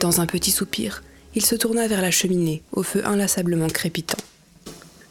Dans 0.00 0.20
un 0.20 0.26
petit 0.26 0.50
soupir, 0.50 1.02
il 1.36 1.44
se 1.44 1.54
tourna 1.54 1.86
vers 1.86 2.00
la 2.00 2.10
cheminée, 2.10 2.62
au 2.72 2.82
feu 2.82 3.06
inlassablement 3.06 3.68
crépitant. 3.68 4.18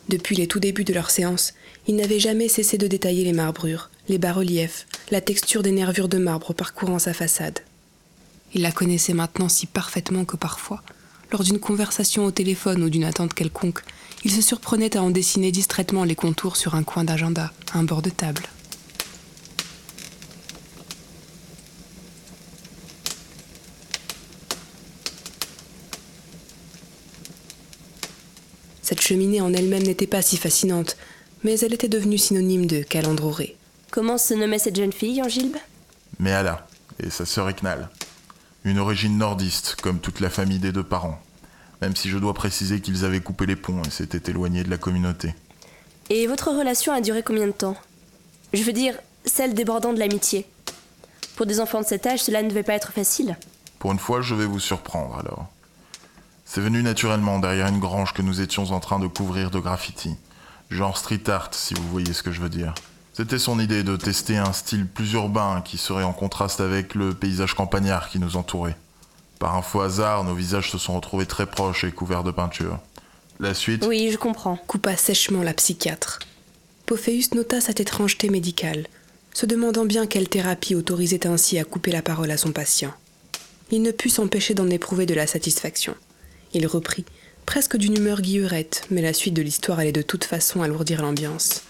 Depuis 0.09 0.36
les 0.36 0.47
tout 0.47 0.59
débuts 0.59 0.84
de 0.84 0.93
leur 0.93 1.11
séance, 1.11 1.53
il 1.88 1.95
n'avait 1.95 2.19
jamais 2.19 2.47
cessé 2.47 2.80
de 2.80 2.88
détailler 2.88 3.23
les 3.23 3.32
marbrures, 3.32 3.91
les 4.09 4.17
bas-reliefs, 4.17 4.88
la 5.11 5.21
texture 5.21 5.61
des 5.61 5.71
nervures 5.71 6.09
de 6.09 6.17
marbre 6.17 6.53
parcourant 6.53 6.97
sa 6.97 7.13
façade. 7.13 7.59
Il 8.55 8.63
la 8.63 8.71
connaissait 8.71 9.13
maintenant 9.13 9.49
si 9.49 9.67
parfaitement 9.67 10.26
que 10.26 10.36
parfois, 10.36 10.82
lors 11.32 11.43
d'une 11.43 11.59
conversation 11.59 12.26
au 12.26 12.32
téléphone 12.32 12.82
ou 12.84 12.89
d'une 12.89 13.03
attente 13.03 13.36
quelconque, 13.36 13.82
il 14.23 14.32
se 14.32 14.41
surprenait 14.41 14.97
à 14.97 15.03
en 15.03 15.11
dessiner 15.11 15.51
distraitement 15.51 16.03
les 16.03 16.15
contours 16.15 16.57
sur 16.57 16.73
un 16.73 16.84
coin 16.84 17.03
d'agenda, 17.03 17.51
un 17.76 17.84
bord 17.84 18.01
de 18.01 18.09
table. 18.09 18.41
Cette 28.86 29.02
cheminée 29.02 29.42
en 29.42 29.52
elle-même 29.52 29.82
n'était 29.82 30.06
pas 30.06 30.22
si 30.22 30.38
fascinante, 30.38 30.96
mais 31.44 31.60
elle 31.62 31.74
était 31.74 31.88
devenue 31.88 32.20
synonyme 32.20 32.68
de 32.68 32.84
calandroré. 32.84 33.58
Comment 33.90 34.20
se 34.20 34.36
nommait 34.36 34.60
cette 34.60 34.76
jeune 34.76 34.94
fille, 34.94 35.24
Angilbe? 35.24 35.58
Méala 36.20 36.68
et 37.02 37.10
sa 37.10 37.26
sœur 37.26 37.50
Eknal. 37.50 37.90
Une 38.64 38.78
origine 38.78 39.18
nordiste, 39.18 39.76
comme 39.82 39.98
toute 39.98 40.20
la 40.20 40.30
famille 40.30 40.60
des 40.60 40.72
deux 40.72 40.84
parents. 40.84 41.20
Même 41.82 41.96
si 41.96 42.12
je 42.12 42.20
dois 42.20 42.36
préciser 42.36 42.80
qu'ils 42.80 43.06
avaient 43.06 43.22
coupé 43.22 43.48
les 43.48 43.56
ponts 43.56 43.82
et 43.82 43.90
s'étaient 43.90 44.30
éloignés 44.30 44.64
de 44.64 44.70
la 44.70 44.78
communauté. 44.78 45.34
Et 46.12 46.28
votre 46.28 46.52
relation 46.52 46.94
a 46.94 47.02
duré 47.02 47.24
combien 47.24 47.48
de 47.48 47.54
temps? 47.54 47.78
Je 48.54 48.62
veux 48.62 48.72
dire, 48.72 48.94
celle 49.26 49.56
débordant 49.56 49.94
de 49.94 50.00
l'amitié. 50.00 50.46
Pour 51.36 51.48
des 51.48 51.60
enfants 51.60 51.82
de 51.82 51.88
cet 51.88 52.06
âge, 52.06 52.22
cela 52.22 52.44
ne 52.44 52.50
devait 52.50 52.62
pas 52.62 52.76
être 52.76 52.92
facile. 52.92 53.36
Pour 53.80 53.92
une 53.92 53.98
fois, 54.00 54.22
je 54.22 54.36
vais 54.36 54.46
vous 54.46 54.60
surprendre 54.60 55.18
alors. 55.18 55.48
C'est 56.46 56.62
venu 56.62 56.84
naturellement 56.84 57.39
derrière 57.39 57.68
une 57.68 57.80
grange 57.80 58.14
que 58.14 58.22
nous 58.22 58.39
étions 58.39 58.72
en 58.72 58.80
train 58.80 59.00
de 59.00 59.08
couvrir 59.08 59.52
de 59.52 59.60
graffiti. 59.60 60.16
Genre 60.70 60.98
street 60.98 61.28
art, 61.30 61.50
si 61.52 61.74
vous 61.74 61.88
voyez 61.89 62.14
ce 62.14 62.24
que 62.24 62.32
je 62.32 62.41
veux 62.41 62.50
dire. 62.50 62.74
C'était 63.14 63.39
son 63.39 63.60
idée 63.60 63.84
de 63.84 63.96
tester 63.96 64.38
un 64.38 64.54
style 64.54 64.86
plus 64.88 65.14
urbain 65.14 65.62
qui 65.64 65.78
serait 65.78 66.04
en 66.04 66.14
contraste 66.14 66.62
avec 66.62 66.96
le 66.96 67.14
paysage 67.14 67.54
campagnard 67.54 68.10
qui 68.10 68.20
nous 68.20 68.36
entourait. 68.36 68.76
Par 69.39 69.56
un 69.56 69.62
faux 69.62 69.82
hasard, 69.82 70.24
nos 70.24 70.36
visages 70.36 70.72
se 70.72 70.78
sont 70.78 70.96
retrouvés 70.96 71.26
très 71.26 71.46
proches 71.46 71.84
et 71.84 71.91
couverts 71.91 72.24
de 72.24 72.32
peinture. 72.32 72.80
La 73.39 73.54
suite 73.54 73.86
Oui, 73.88 74.10
je 74.12 74.18
comprends. 74.18 74.58
coupa 74.68 74.96
sèchement 74.96 75.43
la 75.43 75.54
psychiatre. 75.54 76.20
Pophéus 76.86 77.34
nota 77.34 77.60
cette 77.60 77.80
étrangeté 77.80 78.30
médicale, 78.30 78.88
se 79.34 79.46
demandant 79.46 79.86
bien 79.86 80.08
quelle 80.08 80.30
thérapie 80.30 80.76
autorisait 80.76 81.28
ainsi 81.28 81.58
à 81.58 81.64
couper 81.64 81.91
la 81.91 82.02
parole 82.02 82.32
à 82.32 82.38
son 82.38 82.52
patient. 82.52 82.93
Il 83.72 83.82
ne 83.82 83.91
put 83.91 84.10
s'empêcher 84.10 84.54
d'en 84.54 84.70
éprouver 84.70 85.06
de 85.06 85.14
la 85.16 85.28
satisfaction. 85.28 85.96
Il 86.56 86.68
reprit, 86.68 87.03
presque 87.45 87.76
d'une 87.76 87.97
humeur 87.97 88.22
guillerette, 88.22 88.88
mais 88.89 89.01
la 89.01 89.12
suite 89.12 89.34
de 89.34 89.41
l'histoire 89.41 89.80
allait 89.80 89.91
de 89.91 90.01
toute 90.01 90.24
façon 90.24 90.62
alourdir 90.62 91.01
l'ambiance. 91.01 91.64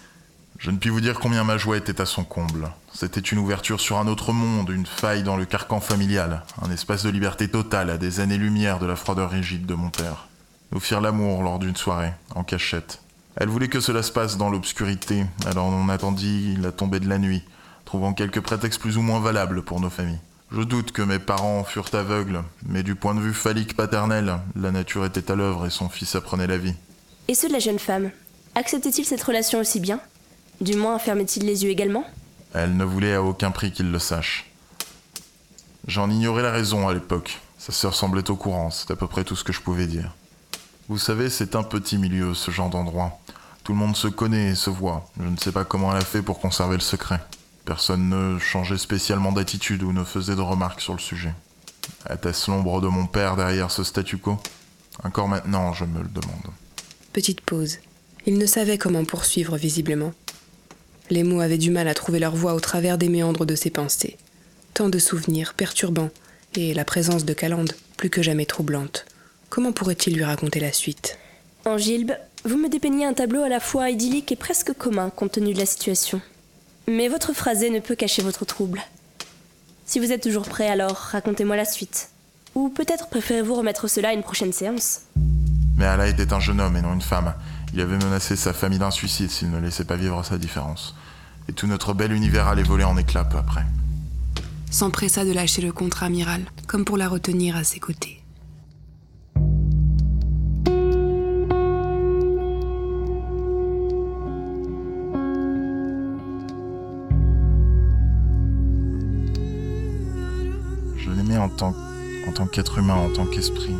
Je 0.60 0.70
ne 0.70 0.76
puis 0.76 0.90
vous 0.90 1.00
dire 1.00 1.18
combien 1.18 1.42
ma 1.42 1.58
joie 1.58 1.76
était 1.76 2.00
à 2.00 2.06
son 2.06 2.22
comble. 2.22 2.70
C'était 2.94 3.18
une 3.18 3.40
ouverture 3.40 3.80
sur 3.80 3.98
un 3.98 4.06
autre 4.06 4.32
monde, 4.32 4.70
une 4.70 4.86
faille 4.86 5.24
dans 5.24 5.36
le 5.36 5.44
carcan 5.44 5.80
familial, 5.80 6.44
un 6.62 6.70
espace 6.70 7.02
de 7.02 7.10
liberté 7.10 7.48
totale 7.48 7.90
à 7.90 7.98
des 7.98 8.20
années-lumière 8.20 8.78
de 8.78 8.86
la 8.86 8.94
froideur 8.94 9.28
rigide 9.28 9.66
de 9.66 9.74
mon 9.74 9.90
père. 9.90 10.28
Nous 10.70 10.78
firent 10.78 11.00
l'amour 11.00 11.42
lors 11.42 11.58
d'une 11.58 11.74
soirée, 11.74 12.12
en 12.36 12.44
cachette. 12.44 13.00
Elle 13.34 13.48
voulait 13.48 13.66
que 13.66 13.80
cela 13.80 14.04
se 14.04 14.12
passe 14.12 14.36
dans 14.36 14.50
l'obscurité, 14.50 15.26
alors 15.46 15.66
on 15.66 15.88
attendit 15.88 16.56
la 16.58 16.70
tombée 16.70 17.00
de 17.00 17.08
la 17.08 17.18
nuit, 17.18 17.42
trouvant 17.84 18.14
quelques 18.14 18.40
prétextes 18.40 18.80
plus 18.80 18.98
ou 18.98 19.02
moins 19.02 19.18
valables 19.18 19.62
pour 19.62 19.80
nos 19.80 19.90
familles. 19.90 20.20
Je 20.52 20.62
doute 20.62 20.92
que 20.92 21.02
mes 21.02 21.18
parents 21.18 21.64
furent 21.64 21.94
aveugles, 21.94 22.42
mais 22.66 22.82
du 22.82 22.94
point 22.94 23.14
de 23.14 23.20
vue 23.20 23.34
phallique 23.34 23.76
paternel, 23.76 24.38
la 24.54 24.70
nature 24.70 25.04
était 25.04 25.30
à 25.30 25.34
l'œuvre 25.34 25.66
et 25.66 25.70
son 25.70 25.88
fils 25.88 26.14
apprenait 26.14 26.46
la 26.46 26.56
vie. 26.58 26.74
Et 27.28 27.34
ceux 27.34 27.48
de 27.48 27.52
la 27.52 27.58
jeune 27.58 27.78
femme 27.80 28.10
Acceptait-il 28.54 29.04
cette 29.04 29.22
relation 29.22 29.60
aussi 29.60 29.80
bien? 29.80 30.00
Du 30.60 30.76
moins 30.76 30.98
fermait-il 30.98 31.44
les 31.44 31.64
yeux 31.64 31.70
également? 31.70 32.04
Elle 32.54 32.76
ne 32.76 32.84
voulait 32.84 33.14
à 33.14 33.22
aucun 33.22 33.50
prix 33.50 33.72
qu'il 33.72 33.90
le 33.90 33.98
sache. 33.98 34.50
J'en 35.86 36.08
ignorais 36.10 36.42
la 36.42 36.52
raison 36.52 36.88
à 36.88 36.94
l'époque. 36.94 37.38
Sa 37.58 37.72
sœur 37.72 37.94
semblait 37.94 38.30
au 38.30 38.36
courant, 38.36 38.70
c'est 38.70 38.90
à 38.90 38.96
peu 38.96 39.06
près 39.08 39.24
tout 39.24 39.36
ce 39.36 39.44
que 39.44 39.52
je 39.52 39.60
pouvais 39.60 39.86
dire. 39.86 40.14
Vous 40.88 40.98
savez, 40.98 41.28
c'est 41.28 41.56
un 41.56 41.64
petit 41.64 41.98
milieu, 41.98 42.32
ce 42.32 42.50
genre 42.50 42.70
d'endroit. 42.70 43.18
Tout 43.64 43.72
le 43.72 43.78
monde 43.78 43.96
se 43.96 44.08
connaît 44.08 44.50
et 44.50 44.54
se 44.54 44.70
voit. 44.70 45.04
Je 45.20 45.28
ne 45.28 45.36
sais 45.36 45.52
pas 45.52 45.64
comment 45.64 45.90
elle 45.90 46.00
a 46.00 46.04
fait 46.04 46.22
pour 46.22 46.38
conserver 46.38 46.76
le 46.76 46.82
secret. 46.82 47.20
Personne 47.66 48.08
ne 48.08 48.38
changeait 48.38 48.78
spécialement 48.78 49.32
d'attitude 49.32 49.82
ou 49.82 49.92
ne 49.92 50.04
faisait 50.04 50.36
de 50.36 50.40
remarques 50.40 50.80
sur 50.80 50.92
le 50.92 51.00
sujet. 51.00 51.34
Était-ce 52.08 52.48
l'ombre 52.48 52.80
de 52.80 52.86
mon 52.86 53.06
père 53.06 53.34
derrière 53.34 53.72
ce 53.72 53.82
statu 53.82 54.18
quo? 54.18 54.38
Encore 55.02 55.26
maintenant, 55.26 55.72
je 55.72 55.84
me 55.84 55.98
le 55.98 56.08
demande. 56.08 56.46
Petite 57.12 57.40
pause. 57.40 57.78
Il 58.24 58.38
ne 58.38 58.46
savait 58.46 58.78
comment 58.78 59.04
poursuivre 59.04 59.56
visiblement. 59.56 60.12
Les 61.10 61.24
mots 61.24 61.40
avaient 61.40 61.58
du 61.58 61.72
mal 61.72 61.88
à 61.88 61.94
trouver 61.94 62.20
leur 62.20 62.36
voie 62.36 62.54
au 62.54 62.60
travers 62.60 62.98
des 62.98 63.08
méandres 63.08 63.46
de 63.46 63.56
ses 63.56 63.70
pensées. 63.70 64.16
Tant 64.72 64.88
de 64.88 65.00
souvenirs 65.00 65.54
perturbants 65.54 66.10
et 66.54 66.72
la 66.72 66.84
présence 66.84 67.24
de 67.24 67.32
Calande 67.32 67.72
plus 67.96 68.10
que 68.10 68.22
jamais 68.22 68.46
troublante. 68.46 69.06
Comment 69.50 69.72
pourrait-il 69.72 70.14
lui 70.14 70.24
raconter 70.24 70.60
la 70.60 70.72
suite? 70.72 71.18
Angilbe, 71.64 72.12
vous 72.44 72.58
me 72.58 72.68
dépeignez 72.68 73.06
un 73.06 73.12
tableau 73.12 73.42
à 73.42 73.48
la 73.48 73.58
fois 73.58 73.90
idyllique 73.90 74.30
et 74.30 74.36
presque 74.36 74.72
commun 74.72 75.10
compte 75.10 75.32
tenu 75.32 75.52
de 75.52 75.58
la 75.58 75.66
situation. 75.66 76.20
Mais 76.88 77.08
votre 77.08 77.32
phrasé 77.32 77.70
ne 77.70 77.80
peut 77.80 77.96
cacher 77.96 78.22
votre 78.22 78.44
trouble. 78.44 78.80
Si 79.86 79.98
vous 79.98 80.12
êtes 80.12 80.22
toujours 80.22 80.48
prêt, 80.48 80.68
alors 80.68 80.96
racontez-moi 80.96 81.56
la 81.56 81.64
suite. 81.64 82.10
Ou 82.54 82.68
peut-être 82.68 83.08
préférez-vous 83.08 83.56
remettre 83.56 83.88
cela 83.88 84.10
à 84.10 84.12
une 84.12 84.22
prochaine 84.22 84.52
séance 84.52 85.00
Mais 85.76 85.84
Allah 85.84 86.06
était 86.06 86.32
un 86.32 86.38
jeune 86.38 86.60
homme 86.60 86.76
et 86.76 86.82
non 86.82 86.94
une 86.94 87.02
femme. 87.02 87.34
Il 87.74 87.80
avait 87.80 87.98
menacé 87.98 88.36
sa 88.36 88.52
famille 88.52 88.78
d'un 88.78 88.92
suicide 88.92 89.30
s'il 89.30 89.50
ne 89.50 89.58
laissait 89.58 89.84
pas 89.84 89.96
vivre 89.96 90.24
sa 90.24 90.38
différence. 90.38 90.94
Et 91.48 91.52
tout 91.52 91.66
notre 91.66 91.92
bel 91.92 92.12
univers 92.12 92.46
allait 92.46 92.62
voler 92.62 92.84
en 92.84 92.96
éclats 92.96 93.24
peu 93.24 93.36
après. 93.36 93.64
S'empressa 94.70 95.24
de 95.24 95.32
lâcher 95.32 95.62
le 95.62 95.72
contre-amiral, 95.72 96.42
comme 96.68 96.84
pour 96.84 96.96
la 96.96 97.08
retenir 97.08 97.56
à 97.56 97.64
ses 97.64 97.80
côtés. 97.80 98.15
Tant, 111.56 111.74
en 112.28 112.32
tant 112.32 112.46
qu'être 112.46 112.78
humain, 112.78 112.94
en 112.94 113.10
tant 113.10 113.26
qu'esprit. 113.26 113.74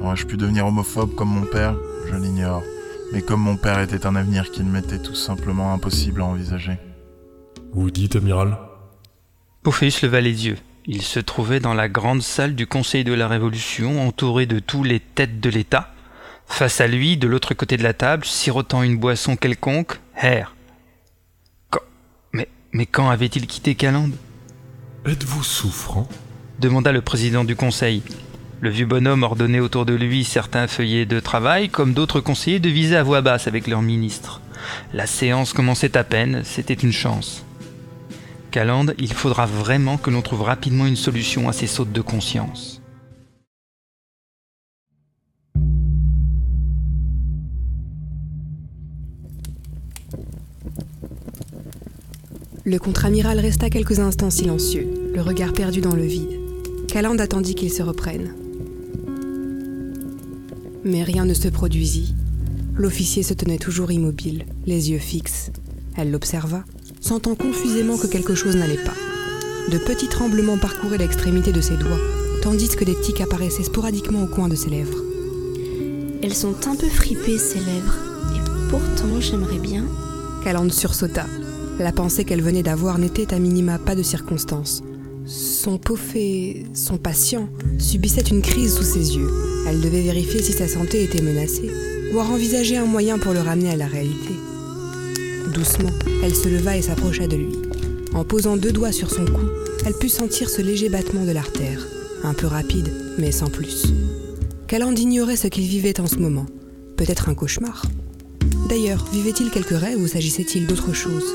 Aurais-je 0.00 0.26
pu 0.26 0.36
devenir 0.36 0.66
homophobe 0.66 1.14
comme 1.14 1.28
mon 1.28 1.46
père? 1.46 1.76
Je 2.10 2.16
l'ignore. 2.16 2.62
Mais 3.12 3.22
comme 3.22 3.40
mon 3.40 3.56
père 3.56 3.80
était 3.80 4.06
un 4.06 4.16
avenir 4.16 4.50
qu'il 4.50 4.64
m'était 4.64 4.98
tout 4.98 5.14
simplement 5.14 5.72
impossible 5.72 6.22
à 6.22 6.24
envisager. 6.24 6.78
Vous 7.72 7.90
dites, 7.90 8.16
amiral? 8.16 8.58
Pophéus 9.62 10.02
leva 10.02 10.20
les 10.20 10.46
yeux. 10.46 10.58
Il 10.86 11.02
se 11.02 11.20
trouvait 11.20 11.60
dans 11.60 11.74
la 11.74 11.88
grande 11.88 12.22
salle 12.22 12.56
du 12.56 12.66
Conseil 12.66 13.04
de 13.04 13.12
la 13.12 13.28
Révolution, 13.28 14.06
entouré 14.06 14.46
de 14.46 14.58
tous 14.58 14.82
les 14.82 14.98
têtes 14.98 15.40
de 15.40 15.50
l'État. 15.50 15.94
Face 16.46 16.80
à 16.80 16.86
lui, 16.86 17.16
de 17.16 17.28
l'autre 17.28 17.54
côté 17.54 17.76
de 17.76 17.84
la 17.84 17.94
table, 17.94 18.24
sirotant 18.24 18.82
une 18.82 18.96
boisson 18.96 19.36
quelconque, 19.36 20.00
Herr. 20.16 20.56
Mais, 22.32 22.48
mais 22.72 22.86
quand 22.86 23.10
avait-il 23.10 23.46
quitté 23.46 23.74
Calande 23.74 24.14
Êtes-vous 25.06 25.44
souffrant? 25.44 26.08
Demanda 26.62 26.92
le 26.92 27.00
président 27.00 27.42
du 27.42 27.56
conseil. 27.56 28.02
Le 28.60 28.70
vieux 28.70 28.86
bonhomme 28.86 29.24
ordonnait 29.24 29.58
autour 29.58 29.84
de 29.84 29.94
lui 29.94 30.22
certains 30.22 30.68
feuillets 30.68 31.06
de 31.06 31.18
travail, 31.18 31.68
comme 31.68 31.92
d'autres 31.92 32.20
conseillers 32.20 32.60
devisaient 32.60 32.96
à 32.96 33.02
voix 33.02 33.20
basse 33.20 33.48
avec 33.48 33.66
leurs 33.66 33.82
ministres. 33.82 34.40
La 34.94 35.06
séance 35.06 35.52
commençait 35.52 35.96
à 35.96 36.04
peine, 36.04 36.42
c'était 36.44 36.72
une 36.72 36.92
chance. 36.92 37.44
Calande, 38.52 38.94
il 38.98 39.12
faudra 39.12 39.44
vraiment 39.44 39.96
que 39.96 40.10
l'on 40.10 40.22
trouve 40.22 40.42
rapidement 40.42 40.86
une 40.86 40.94
solution 40.94 41.48
à 41.48 41.52
ces 41.52 41.66
sautes 41.66 41.90
de 41.90 42.00
conscience. 42.00 42.80
Le 52.64 52.78
contre-amiral 52.78 53.40
resta 53.40 53.68
quelques 53.68 53.98
instants 53.98 54.30
silencieux, 54.30 54.86
le 55.12 55.22
regard 55.22 55.52
perdu 55.52 55.80
dans 55.80 55.96
le 55.96 56.04
vide. 56.04 56.41
Calande 56.92 57.22
attendit 57.22 57.54
qu'il 57.54 57.72
se 57.72 57.82
reprenne. 57.82 58.34
Mais 60.84 61.02
rien 61.02 61.24
ne 61.24 61.32
se 61.32 61.48
produisit. 61.48 62.14
L'officier 62.74 63.22
se 63.22 63.32
tenait 63.32 63.56
toujours 63.56 63.90
immobile, 63.90 64.44
les 64.66 64.90
yeux 64.90 64.98
fixes. 64.98 65.50
Elle 65.96 66.10
l'observa, 66.10 66.64
sentant 67.00 67.34
confusément 67.34 67.96
que 67.96 68.08
quelque 68.08 68.34
chose 68.34 68.56
n'allait 68.56 68.84
pas. 68.84 68.92
De 69.70 69.78
petits 69.78 70.10
tremblements 70.10 70.58
parcouraient 70.58 70.98
l'extrémité 70.98 71.50
de 71.50 71.62
ses 71.62 71.78
doigts, 71.78 71.98
tandis 72.42 72.68
que 72.68 72.84
des 72.84 73.00
tics 73.00 73.22
apparaissaient 73.22 73.62
sporadiquement 73.62 74.24
au 74.24 74.26
coin 74.26 74.48
de 74.48 74.54
ses 74.54 74.68
lèvres. 74.68 75.02
Elles 76.22 76.34
sont 76.34 76.56
un 76.66 76.76
peu 76.76 76.88
fripées, 76.88 77.38
ces 77.38 77.60
lèvres. 77.60 77.96
Et 78.36 78.68
pourtant, 78.68 79.18
j'aimerais 79.18 79.60
bien. 79.60 79.86
Calande 80.44 80.74
sursauta. 80.74 81.24
La 81.78 81.92
pensée 81.92 82.26
qu'elle 82.26 82.42
venait 82.42 82.62
d'avoir 82.62 82.98
n'était 82.98 83.32
à 83.32 83.38
minima 83.38 83.78
pas 83.78 83.94
de 83.94 84.02
circonstance. 84.02 84.82
Son 85.24 85.78
fait, 85.96 86.64
son 86.74 86.96
patient, 86.96 87.48
subissait 87.78 88.22
une 88.22 88.42
crise 88.42 88.74
sous 88.74 88.82
ses 88.82 89.16
yeux. 89.16 89.30
Elle 89.68 89.80
devait 89.80 90.02
vérifier 90.02 90.42
si 90.42 90.52
sa 90.52 90.66
santé 90.66 91.04
était 91.04 91.22
menacée, 91.22 91.70
voire 92.12 92.30
envisager 92.30 92.76
un 92.76 92.86
moyen 92.86 93.18
pour 93.18 93.32
le 93.32 93.40
ramener 93.40 93.70
à 93.70 93.76
la 93.76 93.86
réalité. 93.86 94.34
Doucement, 95.54 95.90
elle 96.24 96.34
se 96.34 96.48
leva 96.48 96.76
et 96.76 96.82
s'approcha 96.82 97.26
de 97.26 97.36
lui. 97.36 97.52
En 98.14 98.24
posant 98.24 98.56
deux 98.56 98.72
doigts 98.72 98.92
sur 98.92 99.10
son 99.10 99.24
cou, 99.24 99.46
elle 99.86 99.94
put 99.94 100.08
sentir 100.08 100.50
ce 100.50 100.60
léger 100.60 100.88
battement 100.88 101.24
de 101.24 101.32
l'artère, 101.32 101.86
un 102.24 102.34
peu 102.34 102.46
rapide, 102.46 102.92
mais 103.18 103.32
sans 103.32 103.48
plus. 103.48 103.86
Caland 104.66 104.94
ignorait 104.94 105.36
ce 105.36 105.48
qu'il 105.48 105.64
vivait 105.64 106.00
en 106.00 106.06
ce 106.06 106.16
moment. 106.16 106.46
Peut-être 106.96 107.28
un 107.28 107.34
cauchemar. 107.34 107.84
D'ailleurs, 108.68 109.06
vivait-il 109.12 109.50
quelques 109.50 109.78
rêves 109.78 110.00
ou 110.00 110.08
s'agissait-il 110.08 110.66
d'autre 110.66 110.92
chose? 110.92 111.34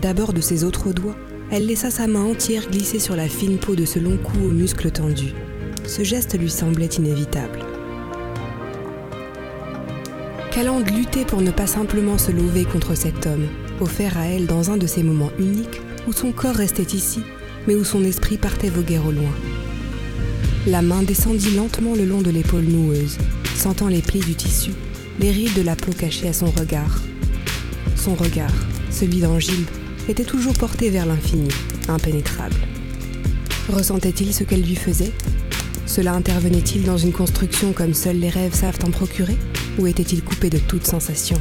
D'abord 0.00 0.32
de 0.32 0.40
ses 0.40 0.62
autres 0.62 0.92
doigts, 0.92 1.16
elle 1.50 1.66
laissa 1.66 1.90
sa 1.90 2.06
main 2.06 2.22
entière 2.22 2.70
glisser 2.70 3.00
sur 3.00 3.16
la 3.16 3.28
fine 3.28 3.58
peau 3.58 3.74
de 3.74 3.84
ce 3.84 3.98
long 3.98 4.16
cou 4.16 4.38
aux 4.46 4.52
muscles 4.52 4.92
tendus. 4.92 5.34
Ce 5.86 6.04
geste 6.04 6.38
lui 6.38 6.50
semblait 6.50 6.86
inévitable. 6.86 7.58
Calande 10.52 10.88
luttait 10.88 11.24
pour 11.24 11.40
ne 11.40 11.50
pas 11.50 11.66
simplement 11.66 12.16
se 12.16 12.30
lever 12.30 12.64
contre 12.64 12.94
cet 12.94 13.26
homme, 13.26 13.48
offert 13.80 14.16
à 14.18 14.26
elle 14.26 14.46
dans 14.46 14.70
un 14.70 14.76
de 14.76 14.86
ces 14.86 15.02
moments 15.02 15.32
uniques 15.36 15.80
où 16.06 16.12
son 16.12 16.30
corps 16.30 16.54
restait 16.54 16.96
ici, 16.96 17.22
mais 17.66 17.74
où 17.74 17.82
son 17.82 18.04
esprit 18.04 18.36
partait 18.36 18.70
voguer 18.70 18.98
au 18.98 19.10
loin. 19.10 19.34
La 20.68 20.80
main 20.80 21.02
descendit 21.02 21.56
lentement 21.56 21.96
le 21.96 22.04
long 22.04 22.22
de 22.22 22.30
l'épaule 22.30 22.64
noueuse, 22.64 23.18
sentant 23.56 23.88
les 23.88 24.02
plis 24.02 24.20
du 24.20 24.36
tissu, 24.36 24.70
les 25.18 25.32
rides 25.32 25.54
de 25.54 25.62
la 25.62 25.74
peau 25.74 25.90
cachées 25.90 26.28
à 26.28 26.32
son 26.32 26.50
regard. 26.50 27.02
Son 27.96 28.14
regard, 28.14 28.54
celui 28.90 29.20
d'Angile, 29.20 29.66
était 30.08 30.24
toujours 30.24 30.54
porté 30.54 30.90
vers 30.90 31.06
l'infini, 31.06 31.48
impénétrable. 31.88 32.56
Ressentait-il 33.68 34.32
ce 34.32 34.44
qu'elle 34.44 34.62
lui 34.62 34.76
faisait? 34.76 35.12
Cela 35.86 36.14
intervenait-il 36.14 36.84
dans 36.84 36.96
une 36.96 37.12
construction 37.12 37.72
comme 37.72 37.94
seuls 37.94 38.18
les 38.18 38.30
rêves 38.30 38.54
savent 38.54 38.78
en 38.84 38.90
procurer? 38.90 39.36
Ou 39.78 39.86
était-il 39.86 40.22
coupé 40.22 40.50
de 40.50 40.58
toute 40.58 40.86
sensation? 40.86 41.40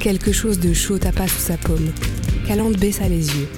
Quelque 0.00 0.32
chose 0.32 0.58
de 0.58 0.72
chaud 0.72 0.98
tapa 0.98 1.26
sous 1.28 1.40
sa 1.40 1.56
paume. 1.56 1.90
Calande 2.46 2.76
baissa 2.76 3.08
les 3.08 3.26
yeux. 3.28 3.48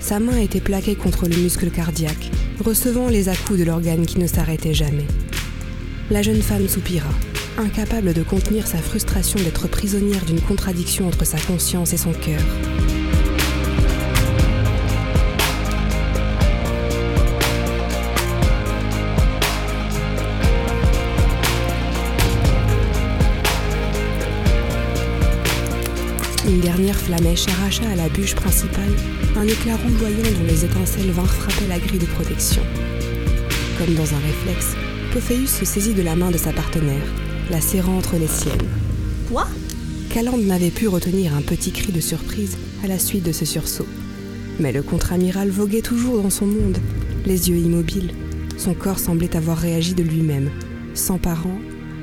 Sa 0.00 0.18
main 0.18 0.38
était 0.38 0.60
plaquée 0.60 0.94
contre 0.94 1.28
le 1.28 1.36
muscle 1.36 1.70
cardiaque, 1.70 2.30
recevant 2.64 3.08
les 3.08 3.28
à-coups 3.28 3.58
de 3.58 3.64
l'organe 3.64 4.06
qui 4.06 4.18
ne 4.18 4.26
s'arrêtait 4.26 4.74
jamais. 4.74 5.06
La 6.10 6.22
jeune 6.22 6.42
femme 6.42 6.68
soupira, 6.68 7.10
incapable 7.58 8.14
de 8.14 8.22
contenir 8.22 8.66
sa 8.66 8.78
frustration 8.78 9.38
d'être 9.40 9.68
prisonnière 9.68 10.24
d'une 10.24 10.40
contradiction 10.40 11.06
entre 11.06 11.24
sa 11.24 11.38
conscience 11.38 11.92
et 11.92 11.98
son 11.98 12.12
cœur. 12.12 12.40
Dernière 26.60 26.96
flamèche 26.96 27.48
arracha 27.48 27.88
à 27.88 27.96
la 27.96 28.08
bûche 28.08 28.34
principale 28.34 28.92
un 29.36 29.46
éclat 29.46 29.76
rougeoyant 29.76 30.38
dont 30.38 30.46
les 30.46 30.64
étincelles 30.64 31.10
vinrent 31.10 31.32
frapper 31.32 31.66
la 31.68 31.78
grille 31.78 31.98
de 31.98 32.06
protection. 32.06 32.62
Comme 33.78 33.94
dans 33.94 34.14
un 34.14 34.18
réflexe, 34.18 34.76
Pophéus 35.12 35.50
se 35.50 35.64
saisit 35.64 35.94
de 35.94 36.02
la 36.02 36.16
main 36.16 36.30
de 36.30 36.36
sa 36.36 36.52
partenaire, 36.52 37.02
la 37.50 37.60
serrant 37.60 37.96
entre 37.96 38.16
les 38.16 38.26
siennes. 38.26 38.68
Quoi? 39.28 39.48
Calande 40.10 40.44
n'avait 40.44 40.70
pu 40.70 40.86
retenir 40.88 41.34
un 41.34 41.42
petit 41.42 41.72
cri 41.72 41.92
de 41.92 42.00
surprise 42.00 42.58
à 42.84 42.88
la 42.88 42.98
suite 42.98 43.24
de 43.24 43.32
ce 43.32 43.44
sursaut. 43.44 43.86
Mais 44.58 44.72
le 44.72 44.82
contre-amiral 44.82 45.50
voguait 45.50 45.82
toujours 45.82 46.22
dans 46.22 46.30
son 46.30 46.46
monde, 46.46 46.78
les 47.24 47.48
yeux 47.48 47.56
immobiles. 47.56 48.12
Son 48.58 48.74
corps 48.74 48.98
semblait 48.98 49.36
avoir 49.36 49.56
réagi 49.56 49.94
de 49.94 50.02
lui-même, 50.02 50.50
s'emparant, 50.94 51.58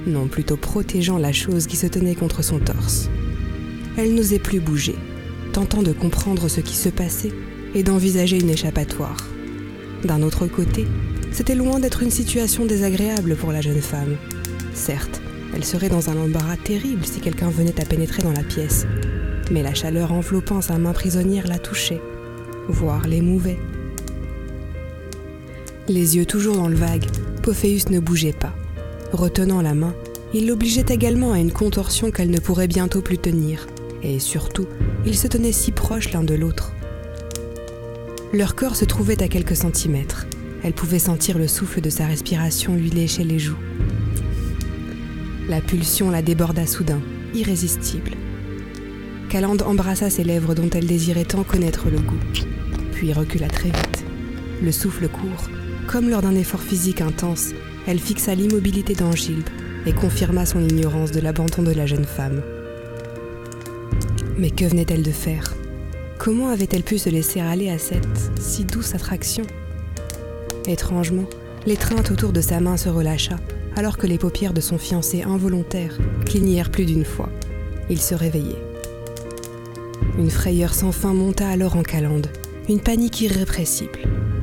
non 0.08 0.28
plutôt 0.28 0.58
protégeant 0.58 1.18
la 1.18 1.34
chose 1.34 1.68
qui 1.68 1.76
se 1.76 1.88
tenait 1.88 2.16
contre 2.16 2.44
son 2.44 2.60
torse. 2.60 3.10
Elle 3.98 4.14
n'osait 4.14 4.38
plus 4.38 4.60
bouger, 4.60 4.96
tentant 5.54 5.82
de 5.82 5.92
comprendre 5.92 6.48
ce 6.48 6.62
qui 6.62 6.76
se 6.76 6.90
passait 6.90 7.32
et 7.74 7.82
d'envisager 7.82 8.40
une 8.40 8.52
échappatoire. 8.52 9.18
D'un 10.04 10.22
autre 10.22 10.46
côté, 10.46 10.86
c'était 11.32 11.56
loin 11.56 11.80
d'être 11.80 12.04
une 12.04 12.12
situation 12.12 12.66
désagréable 12.66 13.36
pour 13.36 13.52
la 13.52 13.62
jeune 13.62 13.82
femme. 13.82 14.16
Certes, 14.74 15.20
elle 15.56 15.66
serait 15.66 15.90
dans 15.90 16.12
un 16.12 16.18
embarras 16.18 16.58
terrible 16.58 17.06
si 17.06 17.20
quelqu'un 17.20 17.50
venait 17.50 17.82
à 17.82 17.86
pénétrer 17.86 18.22
dans 18.22 18.32
la 18.32 18.44
pièce, 18.44 18.86
mais 19.52 19.64
la 19.64 19.74
chaleur 19.74 20.12
enveloppant 20.12 20.62
sa 20.62 20.78
main 20.78 20.94
prisonnière 20.94 21.48
la 21.48 21.58
touchait, 21.58 22.02
voire 22.68 23.08
l'émouvait. 23.08 23.60
Les 25.88 26.18
yeux 26.18 26.26
toujours 26.26 26.58
dans 26.58 26.68
le 26.68 26.76
vague, 26.76 27.06
Pophéus 27.42 27.90
ne 27.90 28.00
bougeait 28.00 28.34
pas. 28.34 28.54
Retenant 29.12 29.62
la 29.62 29.74
main, 29.74 29.96
il 30.34 30.48
l'obligeait 30.48 30.86
également 30.90 31.32
à 31.32 31.40
une 31.40 31.52
contorsion 31.52 32.12
qu'elle 32.12 32.30
ne 32.30 32.40
pourrait 32.40 32.68
bientôt 32.68 33.02
plus 33.02 33.18
tenir, 33.18 33.66
et 34.04 34.20
surtout, 34.20 34.68
ils 35.06 35.18
se 35.18 35.28
tenaient 35.28 35.52
si 35.52 35.72
proches 35.72 36.12
l'un 36.12 36.24
de 36.24 36.36
l'autre. 36.36 36.74
Leur 38.34 38.56
corps 38.56 38.76
se 38.76 38.86
trouvait 38.86 39.24
à 39.24 39.28
quelques 39.28 39.56
centimètres. 39.56 40.28
Elle 40.64 40.74
pouvait 40.74 41.00
sentir 41.00 41.38
le 41.38 41.48
souffle 41.48 41.82
de 41.82 41.90
sa 41.90 42.06
respiration 42.06 42.76
lui 42.76 42.90
lécher 42.90 43.24
les 43.24 43.40
joues. 43.40 43.58
La 45.48 45.62
pulsion 45.62 46.10
la 46.10 46.22
déborda 46.22 46.66
soudain, 46.66 47.02
irrésistible. 47.34 48.12
Calande 49.30 49.62
embrassa 49.62 50.10
ses 50.10 50.24
lèvres 50.24 50.56
dont 50.56 50.70
elle 50.70 50.88
désirait 50.88 51.26
tant 51.26 51.44
connaître 51.44 51.90
le 51.90 52.00
goût, 52.00 52.20
puis 52.92 53.14
recula 53.14 53.48
très 53.48 53.70
vite. 53.70 54.04
Le 54.62 54.72
souffle 54.72 55.08
court, 55.08 55.50
comme 55.88 56.10
lors 56.10 56.22
d'un 56.22 56.36
effort 56.36 56.62
physique 56.62 57.02
intense, 57.02 57.52
elle 57.88 58.00
fixa 58.00 58.36
l'immobilité 58.36 58.94
d'Angilbe 58.94 59.48
et 59.86 59.94
confirma 59.94 60.46
son 60.46 60.62
ignorance 60.62 61.12
de 61.12 61.22
l'abandon 61.22 61.64
de 61.64 61.72
la 61.72 61.86
jeune 61.86 62.06
femme. 62.06 62.42
Mais 64.38 64.52
que 64.52 64.66
venait-elle 64.66 65.02
de 65.02 65.12
faire? 65.12 65.56
Comment 66.20 66.50
avait-elle 66.50 66.84
pu 66.84 67.00
se 67.00 67.10
laisser 67.10 67.40
aller 67.40 67.70
à 67.70 67.80
cette 67.80 68.06
si 68.40 68.66
douce 68.66 68.94
attraction? 68.94 69.44
Étrangement, 70.68 71.26
l'étreinte 71.66 72.12
autour 72.12 72.34
de 72.34 72.42
sa 72.42 72.60
main 72.60 72.78
se 72.78 72.90
relâcha, 72.90 73.38
alors 73.76 73.98
que 73.98 74.06
les 74.06 74.20
paupières 74.20 74.54
de 74.54 74.62
son 74.62 74.78
fiancé 74.78 75.24
involontaire 75.24 75.98
clignèrent 76.26 76.70
plus 76.70 76.86
d'une 76.86 77.06
fois. 77.06 77.30
Il 77.90 78.00
se 78.00 78.14
réveillait. 78.14 78.62
Une 80.20 80.30
frayeur 80.30 80.74
sans 80.74 80.92
fin 80.92 81.14
monta 81.14 81.48
alors 81.48 81.76
en 81.76 81.84
Calande, 81.84 82.28
une 82.70 82.80
panique 82.80 83.22
irrépressible, 83.22 84.00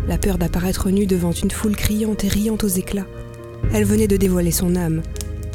la 0.08 0.18
peur 0.18 0.38
d'apparaître 0.38 0.90
nue 0.90 1.06
devant 1.06 1.32
une 1.32 1.50
foule 1.50 1.76
criante 1.76 2.24
et 2.24 2.28
riant 2.28 2.58
aux 2.62 2.68
éclats. 2.68 3.06
Elle 3.72 3.84
venait 3.84 4.08
de 4.08 4.16
dévoiler 4.16 4.50
son 4.50 4.76
âme, 4.76 5.02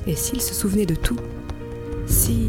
et 0.07 0.15
s'il 0.15 0.41
se 0.41 0.53
souvenait 0.53 0.85
de 0.85 0.95
tout? 0.95 1.19
Si... 2.05 2.47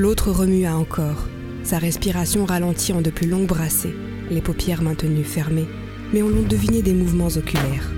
L'autre 0.00 0.30
remua 0.30 0.76
encore, 0.76 1.28
sa 1.62 1.76
respiration 1.76 2.46
ralentit 2.46 2.94
en 2.94 3.02
de 3.02 3.10
plus 3.10 3.28
longues 3.28 3.46
brassées, 3.46 3.94
les 4.30 4.40
paupières 4.40 4.80
maintenues 4.80 5.24
fermées, 5.24 5.68
mais 6.14 6.22
on 6.22 6.30
l'on 6.30 6.40
devinait 6.40 6.80
des 6.80 6.94
mouvements 6.94 7.26
oculaires. 7.26 7.90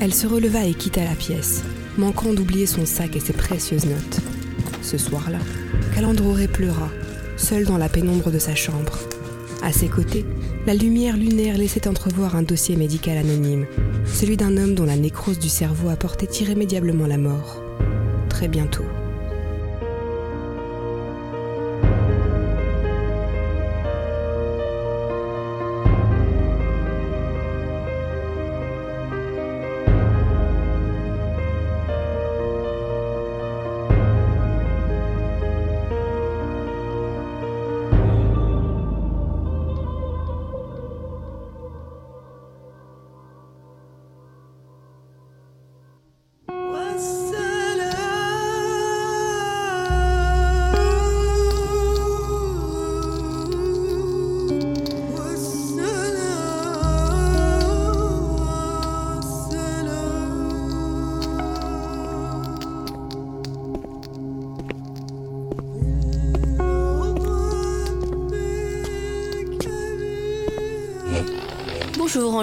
Elle 0.00 0.14
se 0.14 0.26
releva 0.26 0.64
et 0.64 0.72
quitta 0.72 1.04
la 1.04 1.14
pièce, 1.14 1.62
manquant 1.98 2.32
d'oublier 2.32 2.64
son 2.64 2.86
sac 2.86 3.16
et 3.16 3.20
ses 3.20 3.34
précieuses 3.34 3.84
notes. 3.84 4.20
Ce 4.80 4.96
soir-là, 4.96 5.40
Calandroré 5.94 6.48
pleura, 6.48 6.88
seul 7.36 7.66
dans 7.66 7.76
la 7.76 7.90
pénombre 7.90 8.30
de 8.30 8.38
sa 8.38 8.54
chambre. 8.54 8.98
À 9.62 9.72
ses 9.72 9.88
côtés, 9.88 10.24
la 10.66 10.72
lumière 10.72 11.18
lunaire 11.18 11.58
laissait 11.58 11.86
entrevoir 11.86 12.34
un 12.34 12.44
dossier 12.44 12.76
médical 12.76 13.18
anonyme, 13.18 13.66
celui 14.06 14.38
d'un 14.38 14.56
homme 14.56 14.74
dont 14.74 14.86
la 14.86 14.96
nécrose 14.96 15.38
du 15.38 15.50
cerveau 15.50 15.90
apportait 15.90 16.32
irrémédiablement 16.40 17.06
la 17.06 17.18
mort. 17.18 17.62
Très 18.30 18.48
bientôt. 18.48 18.86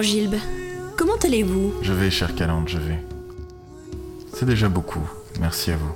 Angilbe. 0.04 0.36
Comment 0.98 1.16
allez-vous? 1.24 1.72
Je 1.80 1.94
vais, 1.94 2.10
chère 2.10 2.34
Calande, 2.34 2.68
je 2.68 2.76
vais. 2.76 2.98
C'est 4.34 4.44
déjà 4.44 4.68
beaucoup. 4.68 5.00
Merci 5.40 5.70
à 5.70 5.78
vous. 5.78 5.94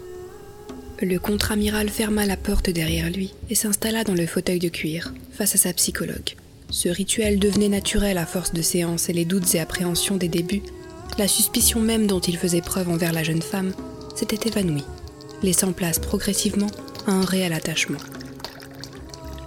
Le 1.02 1.18
contre-amiral 1.18 1.90
ferma 1.90 2.24
la 2.24 2.38
porte 2.38 2.70
derrière 2.70 3.10
lui 3.10 3.34
et 3.50 3.54
s'installa 3.54 4.04
dans 4.04 4.14
le 4.14 4.26
fauteuil 4.26 4.60
de 4.60 4.70
cuir, 4.70 5.12
face 5.32 5.56
à 5.56 5.58
sa 5.58 5.74
psychologue. 5.74 6.36
Ce 6.70 6.88
rituel 6.88 7.38
devenait 7.38 7.68
naturel 7.68 8.16
à 8.16 8.24
force 8.24 8.54
de 8.54 8.62
séances 8.62 9.10
et 9.10 9.12
les 9.12 9.26
doutes 9.26 9.54
et 9.54 9.60
appréhensions 9.60 10.16
des 10.16 10.28
débuts. 10.28 10.62
La 11.18 11.28
suspicion 11.28 11.80
même 11.80 12.06
dont 12.06 12.20
il 12.20 12.38
faisait 12.38 12.62
preuve 12.62 12.88
envers 12.88 13.12
la 13.12 13.24
jeune 13.24 13.42
femme 13.42 13.74
s'était 14.16 14.48
évanouie, 14.48 14.84
laissant 15.42 15.72
place 15.72 15.98
progressivement 15.98 16.70
à 17.06 17.12
un 17.12 17.26
réel 17.26 17.52
attachement. 17.52 18.00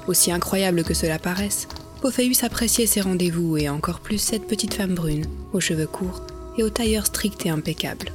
Aussi 0.07 0.31
incroyable 0.31 0.83
que 0.83 0.93
cela 0.93 1.17
paraisse, 1.17 1.67
Pophéus 2.01 2.43
appréciait 2.43 2.87
ses 2.87 3.01
rendez-vous 3.01 3.57
et 3.57 3.69
encore 3.69 3.99
plus 3.99 4.17
cette 4.17 4.47
petite 4.47 4.73
femme 4.73 4.95
brune, 4.95 5.27
aux 5.53 5.59
cheveux 5.59 5.85
courts 5.85 6.25
et 6.57 6.63
aux 6.63 6.69
tailleurs 6.71 7.05
stricts 7.05 7.45
et 7.45 7.51
impeccables. 7.51 8.11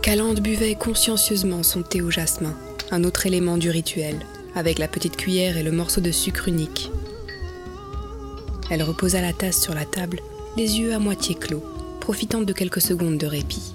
Calande 0.00 0.40
buvait 0.40 0.74
consciencieusement 0.74 1.62
son 1.62 1.82
thé 1.82 2.00
au 2.00 2.10
jasmin, 2.10 2.56
un 2.90 3.04
autre 3.04 3.26
élément 3.26 3.58
du 3.58 3.68
rituel, 3.68 4.20
avec 4.54 4.78
la 4.78 4.88
petite 4.88 5.18
cuillère 5.18 5.58
et 5.58 5.62
le 5.62 5.70
morceau 5.70 6.00
de 6.00 6.10
sucre 6.10 6.48
unique. 6.48 6.90
Elle 8.70 8.82
reposa 8.82 9.20
la 9.20 9.34
tasse 9.34 9.60
sur 9.60 9.74
la 9.74 9.84
table, 9.84 10.20
les 10.56 10.80
yeux 10.80 10.94
à 10.94 10.98
moitié 10.98 11.34
clos, 11.34 11.62
profitant 12.00 12.40
de 12.40 12.54
quelques 12.54 12.80
secondes 12.80 13.18
de 13.18 13.26
répit. 13.26 13.74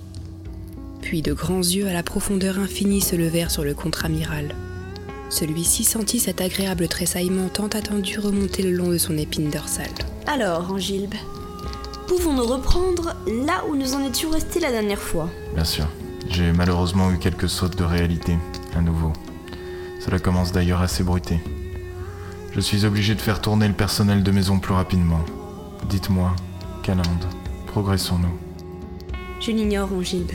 Puis 1.03 1.21
de 1.21 1.33
grands 1.33 1.59
yeux 1.59 1.87
à 1.87 1.93
la 1.93 2.01
profondeur 2.01 2.57
infinie 2.57 3.01
se 3.01 3.15
levèrent 3.15 3.51
sur 3.51 3.63
le 3.63 3.75
contre-amiral. 3.75 4.55
Celui-ci 5.29 5.83
sentit 5.83 6.19
cet 6.19 6.41
agréable 6.41 6.87
tressaillement 6.87 7.49
tant 7.49 7.67
attendu 7.67 8.19
remonter 8.19 8.63
le 8.63 8.71
long 8.71 8.89
de 8.89 8.97
son 8.97 9.17
épine 9.17 9.49
dorsale. 9.49 9.87
Alors, 10.25 10.71
Angilbe, 10.71 11.15
pouvons-nous 12.07 12.45
reprendre 12.45 13.15
là 13.45 13.63
où 13.69 13.75
nous 13.75 13.93
en 13.93 14.03
étions 14.03 14.29
restés 14.29 14.59
la 14.59 14.71
dernière 14.71 15.01
fois? 15.01 15.29
Bien 15.53 15.65
sûr. 15.65 15.87
J'ai 16.29 16.51
malheureusement 16.51 17.11
eu 17.11 17.19
quelques 17.19 17.49
sautes 17.49 17.77
de 17.77 17.83
réalité, 17.83 18.37
à 18.75 18.81
nouveau. 18.81 19.13
Cela 19.99 20.19
commence 20.19 20.51
d'ailleurs 20.51 20.81
à 20.81 20.87
s'ébruiter. 20.87 21.39
Je 22.53 22.59
suis 22.59 22.85
obligé 22.85 23.15
de 23.15 23.21
faire 23.21 23.39
tourner 23.41 23.67
le 23.67 23.73
personnel 23.73 24.23
de 24.23 24.31
maison 24.31 24.59
plus 24.59 24.73
rapidement. 24.73 25.23
Dites-moi, 25.89 26.35
Calande, 26.83 27.05
progressons-nous. 27.67 28.35
Je 29.39 29.51
l'ignore, 29.51 29.93
Angilbe. 29.93 30.31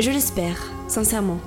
Je 0.00 0.10
l'espère, 0.10 0.58
sincèrement. 0.88 1.40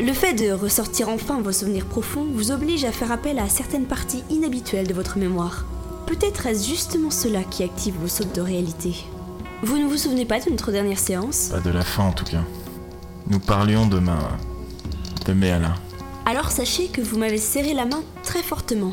Le 0.00 0.12
fait 0.12 0.32
de 0.32 0.52
ressortir 0.52 1.08
enfin 1.08 1.40
vos 1.40 1.50
souvenirs 1.50 1.84
profonds 1.84 2.24
vous 2.32 2.52
oblige 2.52 2.84
à 2.84 2.92
faire 2.92 3.10
appel 3.10 3.40
à 3.40 3.48
certaines 3.48 3.86
parties 3.86 4.22
inhabituelles 4.30 4.86
de 4.86 4.94
votre 4.94 5.18
mémoire. 5.18 5.64
Peut-être 6.06 6.46
est-ce 6.46 6.68
justement 6.68 7.10
cela 7.10 7.42
qui 7.42 7.64
active 7.64 7.96
vos 8.00 8.06
sautes 8.06 8.32
de 8.32 8.40
réalité. 8.40 8.94
Vous 9.64 9.76
ne 9.76 9.86
vous 9.86 9.96
souvenez 9.96 10.24
pas 10.24 10.38
de 10.38 10.50
notre 10.50 10.70
dernière 10.70 11.00
séance? 11.00 11.48
Pas 11.50 11.58
de 11.58 11.70
la 11.70 11.82
fin 11.82 12.04
en 12.04 12.12
tout 12.12 12.24
cas. 12.24 12.44
Nous 13.26 13.40
parlions 13.40 13.86
de 13.86 13.98
ma... 13.98 14.38
de 15.26 15.32
Méala. 15.32 15.74
Alors 16.26 16.52
sachez 16.52 16.86
que 16.86 17.00
vous 17.00 17.18
m'avez 17.18 17.38
serré 17.38 17.74
la 17.74 17.84
main 17.84 18.04
très 18.22 18.44
fortement. 18.44 18.92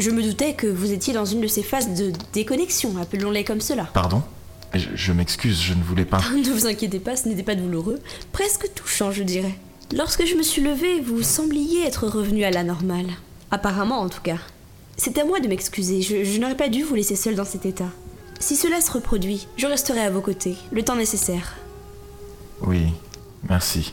Je 0.00 0.10
me 0.10 0.24
doutais 0.24 0.54
que 0.54 0.66
vous 0.66 0.90
étiez 0.90 1.14
dans 1.14 1.24
une 1.24 1.40
de 1.40 1.46
ces 1.46 1.62
phases 1.62 1.94
de 1.94 2.12
déconnexion, 2.32 2.96
appelons-les 3.00 3.44
comme 3.44 3.60
cela. 3.60 3.84
Pardon? 3.94 4.24
Je, 4.74 4.88
je 4.92 5.12
m'excuse, 5.12 5.62
je 5.62 5.74
ne 5.74 5.84
voulais 5.84 6.04
pas. 6.04 6.20
ne 6.34 6.50
vous 6.50 6.66
inquiétez 6.66 6.98
pas, 6.98 7.14
ce 7.14 7.28
n'était 7.28 7.44
pas 7.44 7.54
douloureux, 7.54 8.00
presque 8.32 8.74
touchant, 8.74 9.12
je 9.12 9.22
dirais. 9.22 9.56
Lorsque 9.94 10.26
je 10.26 10.34
me 10.34 10.42
suis 10.42 10.62
levée, 10.62 11.00
vous 11.00 11.22
sembliez 11.22 11.86
être 11.86 12.08
revenu 12.08 12.42
à 12.42 12.50
la 12.50 12.64
normale. 12.64 13.06
Apparemment, 13.52 14.00
en 14.00 14.08
tout 14.08 14.20
cas. 14.20 14.38
C'est 14.96 15.18
à 15.18 15.24
moi 15.24 15.38
de 15.38 15.46
m'excuser, 15.46 16.02
je, 16.02 16.24
je 16.24 16.40
n'aurais 16.40 16.56
pas 16.56 16.68
dû 16.68 16.82
vous 16.82 16.96
laisser 16.96 17.14
seul 17.14 17.36
dans 17.36 17.44
cet 17.44 17.66
état. 17.66 17.90
Si 18.40 18.56
cela 18.56 18.80
se 18.80 18.90
reproduit, 18.90 19.46
je 19.56 19.66
resterai 19.66 20.00
à 20.00 20.10
vos 20.10 20.20
côtés, 20.20 20.56
le 20.72 20.82
temps 20.82 20.96
nécessaire. 20.96 21.56
Oui, 22.62 22.80
merci. 23.48 23.92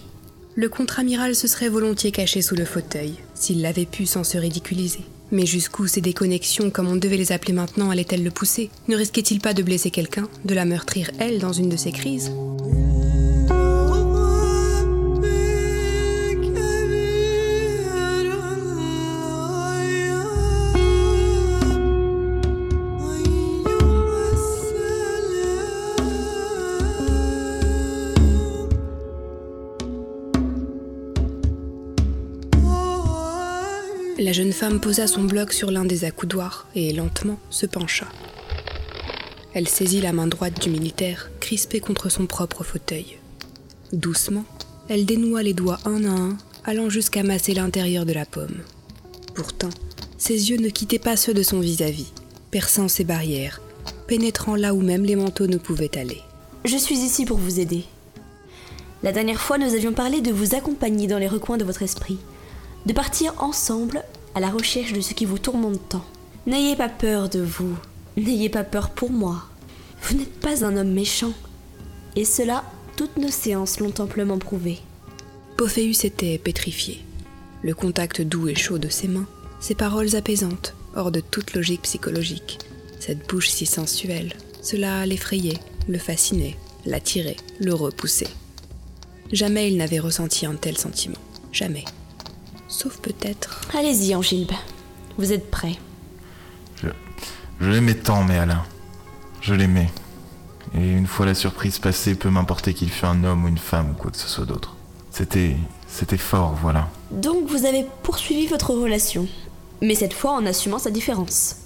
Le 0.55 0.67
contre-amiral 0.67 1.35
se 1.35 1.47
serait 1.47 1.69
volontiers 1.69 2.11
caché 2.11 2.41
sous 2.41 2.55
le 2.55 2.65
fauteuil, 2.65 3.15
s'il 3.35 3.61
l'avait 3.61 3.85
pu 3.85 4.05
sans 4.05 4.23
se 4.23 4.37
ridiculiser. 4.37 5.01
Mais 5.31 5.45
jusqu'où 5.45 5.87
ces 5.87 6.01
déconnexions, 6.01 6.71
comme 6.71 6.87
on 6.87 6.95
devait 6.95 7.17
les 7.17 7.31
appeler 7.31 7.53
maintenant, 7.53 7.91
allaient-elles 7.91 8.23
le 8.23 8.31
pousser? 8.31 8.69
Ne 8.87 8.95
risquait-il 8.95 9.41
pas 9.41 9.53
de 9.53 9.63
blesser 9.63 9.91
quelqu'un, 9.91 10.27
de 10.45 10.53
la 10.53 10.65
meurtrir 10.65 11.11
elle 11.19 11.39
dans 11.39 11.53
une 11.53 11.69
de 11.69 11.77
ses 11.77 11.91
crises? 11.91 12.31
Jeune 34.53 34.69
femme 34.69 34.79
posa 34.79 35.07
son 35.07 35.23
bloc 35.23 35.51
sur 35.51 35.71
l'un 35.71 35.83
des 35.83 36.05
accoudoirs 36.05 36.67
et 36.75 36.93
lentement 36.93 37.39
se 37.49 37.65
pencha. 37.65 38.05
Elle 39.55 39.67
saisit 39.67 39.99
la 39.99 40.13
main 40.13 40.27
droite 40.27 40.61
du 40.61 40.69
militaire, 40.69 41.31
crispée 41.39 41.79
contre 41.79 42.09
son 42.09 42.27
propre 42.27 42.63
fauteuil. 42.63 43.17
Doucement, 43.93 44.45
elle 44.89 45.07
dénoua 45.07 45.41
les 45.41 45.55
doigts 45.55 45.79
un 45.85 46.05
à 46.05 46.11
un, 46.11 46.37
allant 46.65 46.87
jusqu'à 46.91 47.23
masser 47.23 47.55
l'intérieur 47.55 48.05
de 48.05 48.13
la 48.13 48.27
pomme. 48.27 48.61
Pourtant, 49.33 49.71
ses 50.19 50.51
yeux 50.51 50.57
ne 50.57 50.69
quittaient 50.69 50.99
pas 50.99 51.17
ceux 51.17 51.33
de 51.33 51.41
son 51.41 51.59
vis-à-vis, 51.59 52.13
perçant 52.51 52.87
ses 52.87 53.05
barrières, 53.05 53.59
pénétrant 54.05 54.55
là 54.55 54.75
où 54.75 54.81
même 54.81 55.03
les 55.03 55.15
manteaux 55.15 55.47
ne 55.47 55.57
pouvaient 55.57 55.97
aller. 55.97 56.21
Je 56.63 56.77
suis 56.77 56.99
ici 56.99 57.25
pour 57.25 57.39
vous 57.39 57.59
aider. 57.59 57.85
La 59.01 59.13
dernière 59.13 59.41
fois, 59.41 59.57
nous 59.57 59.73
avions 59.73 59.93
parlé 59.93 60.21
de 60.21 60.31
vous 60.31 60.53
accompagner 60.53 61.07
dans 61.07 61.17
les 61.17 61.27
recoins 61.27 61.57
de 61.57 61.65
votre 61.65 61.81
esprit, 61.81 62.19
de 62.85 62.93
partir 62.93 63.33
ensemble 63.39 64.03
à 64.35 64.39
la 64.39 64.49
recherche 64.49 64.93
de 64.93 65.01
ce 65.01 65.13
qui 65.13 65.25
vous 65.25 65.39
tourmente 65.39 65.79
tant. 65.89 66.05
N'ayez 66.45 66.75
pas 66.75 66.89
peur 66.89 67.29
de 67.29 67.39
vous, 67.39 67.75
n'ayez 68.17 68.49
pas 68.49 68.63
peur 68.63 68.89
pour 68.89 69.11
moi. 69.11 69.43
Vous 70.01 70.17
n'êtes 70.17 70.39
pas 70.39 70.65
un 70.65 70.75
homme 70.75 70.91
méchant. 70.91 71.33
Et 72.15 72.25
cela, 72.25 72.63
toutes 72.95 73.17
nos 73.17 73.29
séances 73.29 73.79
l'ont 73.79 73.93
amplement 73.99 74.37
prouvé. 74.37 74.79
Pophéus 75.57 76.03
était 76.03 76.37
pétrifié. 76.37 77.03
Le 77.61 77.73
contact 77.73 78.21
doux 78.21 78.49
et 78.49 78.55
chaud 78.55 78.77
de 78.77 78.89
ses 78.89 79.07
mains, 79.07 79.27
ses 79.59 79.75
paroles 79.75 80.15
apaisantes, 80.15 80.75
hors 80.95 81.11
de 81.11 81.21
toute 81.21 81.53
logique 81.53 81.83
psychologique, 81.83 82.59
cette 82.99 83.27
bouche 83.29 83.49
si 83.49 83.65
sensuelle, 83.65 84.33
cela 84.61 85.05
l'effrayait, 85.05 85.59
le 85.87 85.97
fascinait, 85.97 86.57
l'attirait, 86.85 87.37
le 87.59 87.73
repoussait. 87.73 88.27
Jamais 89.31 89.71
il 89.71 89.77
n'avait 89.77 89.99
ressenti 89.99 90.45
un 90.45 90.55
tel 90.55 90.77
sentiment. 90.77 91.17
Jamais. 91.51 91.85
Sauf 92.73 92.97
peut-être. 92.97 93.61
Allez-y, 93.77 94.15
Angilbe. 94.15 94.51
Vous 95.19 95.31
êtes 95.31 95.51
prêt. 95.51 95.75
Je, 96.81 96.87
je 97.61 97.69
l'aimais 97.69 97.93
tant, 97.93 98.23
mais 98.23 98.39
Alain. 98.39 98.63
Je 99.41 99.53
l'aimais. 99.53 99.91
Et 100.73 100.89
une 100.91 101.05
fois 101.05 101.27
la 101.27 101.35
surprise 101.35 101.77
passée, 101.77 102.15
peu 102.15 102.31
m'importer 102.31 102.73
qu'il 102.73 102.89
fût 102.89 103.05
un 103.05 103.23
homme 103.23 103.45
ou 103.45 103.47
une 103.47 103.59
femme 103.59 103.91
ou 103.91 103.93
quoi 103.93 104.09
que 104.09 104.17
ce 104.17 104.27
soit 104.27 104.45
d'autre. 104.45 104.75
C'était. 105.11 105.55
C'était 105.87 106.17
fort, 106.17 106.57
voilà. 106.59 106.89
Donc 107.11 107.47
vous 107.47 107.65
avez 107.65 107.85
poursuivi 108.01 108.47
votre 108.47 108.73
relation, 108.73 109.27
mais 109.79 109.93
cette 109.93 110.13
fois 110.13 110.31
en 110.31 110.43
assumant 110.47 110.79
sa 110.79 110.89
différence. 110.89 111.57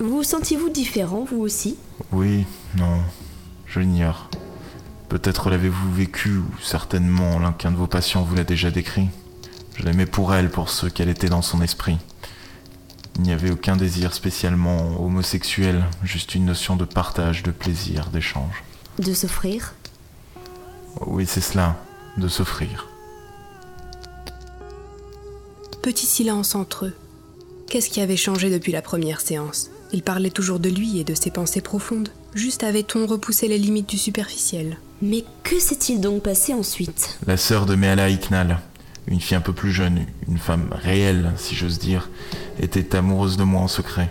Vous 0.00 0.24
sentiez-vous 0.24 0.70
différent, 0.70 1.24
vous 1.30 1.38
aussi? 1.38 1.76
Oui, 2.10 2.44
non, 2.76 2.98
je 3.66 3.78
l'ignore. 3.78 4.28
Peut-être 5.08 5.50
l'avez-vous 5.50 5.92
vécu, 5.94 6.38
ou 6.38 6.46
certainement 6.60 7.38
l'un 7.38 7.52
qu'un 7.52 7.70
de 7.70 7.76
vos 7.76 7.86
patients 7.86 8.24
vous 8.24 8.34
l'a 8.34 8.42
déjà 8.42 8.72
décrit. 8.72 9.08
Je 9.80 9.86
l'aimais 9.86 10.04
pour 10.04 10.34
elle, 10.34 10.50
pour 10.50 10.68
ce 10.68 10.86
qu'elle 10.86 11.08
était 11.08 11.30
dans 11.30 11.40
son 11.40 11.62
esprit. 11.62 11.96
Il 13.16 13.22
n'y 13.22 13.32
avait 13.32 13.50
aucun 13.50 13.76
désir 13.76 14.12
spécialement 14.12 15.02
homosexuel, 15.02 15.86
juste 16.04 16.34
une 16.34 16.44
notion 16.44 16.76
de 16.76 16.84
partage, 16.84 17.42
de 17.42 17.50
plaisir, 17.50 18.10
d'échange. 18.10 18.62
De 18.98 19.14
s'offrir? 19.14 19.72
Oui, 21.06 21.24
c'est 21.26 21.40
cela, 21.40 21.82
de 22.18 22.28
s'offrir. 22.28 22.88
Petit 25.80 26.04
silence 26.04 26.54
entre 26.54 26.84
eux. 26.84 26.94
Qu'est-ce 27.66 27.88
qui 27.88 28.02
avait 28.02 28.18
changé 28.18 28.50
depuis 28.50 28.72
la 28.72 28.82
première 28.82 29.22
séance? 29.22 29.70
Il 29.94 30.02
parlait 30.02 30.28
toujours 30.28 30.60
de 30.60 30.68
lui 30.68 30.98
et 30.98 31.04
de 31.04 31.14
ses 31.14 31.30
pensées 31.30 31.62
profondes. 31.62 32.10
Juste 32.34 32.64
avait-on 32.64 33.06
repoussé 33.06 33.48
les 33.48 33.58
limites 33.58 33.88
du 33.88 33.96
superficiel 33.96 34.76
Mais 35.00 35.24
que 35.42 35.58
s'est-il 35.58 36.02
donc 36.02 36.22
passé 36.22 36.52
ensuite? 36.52 37.18
La 37.26 37.38
sœur 37.38 37.64
de 37.64 37.76
Meala 37.76 38.10
Iknal, 38.10 38.60
une 39.06 39.20
fille 39.20 39.36
un 39.36 39.40
peu 39.40 39.52
plus 39.52 39.72
jeune, 39.72 40.06
une 40.28 40.38
femme 40.38 40.68
réelle, 40.70 41.32
si 41.36 41.54
j'ose 41.54 41.78
dire, 41.78 42.08
était 42.60 42.96
amoureuse 42.96 43.36
de 43.36 43.44
moi 43.44 43.60
en 43.60 43.68
secret. 43.68 44.10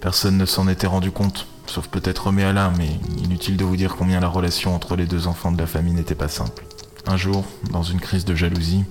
Personne 0.00 0.36
ne 0.36 0.46
s'en 0.46 0.68
était 0.68 0.86
rendu 0.86 1.10
compte, 1.10 1.46
sauf 1.66 1.88
peut-être 1.88 2.32
Meala, 2.32 2.72
mais 2.76 2.90
inutile 3.24 3.56
de 3.56 3.64
vous 3.64 3.76
dire 3.76 3.94
combien 3.96 4.20
la 4.20 4.28
relation 4.28 4.74
entre 4.74 4.96
les 4.96 5.06
deux 5.06 5.26
enfants 5.26 5.52
de 5.52 5.58
la 5.58 5.66
famille 5.66 5.94
n'était 5.94 6.14
pas 6.14 6.28
simple. 6.28 6.64
Un 7.06 7.16
jour, 7.16 7.44
dans 7.70 7.82
une 7.82 8.00
crise 8.00 8.24
de 8.24 8.34
jalousie, 8.34 8.84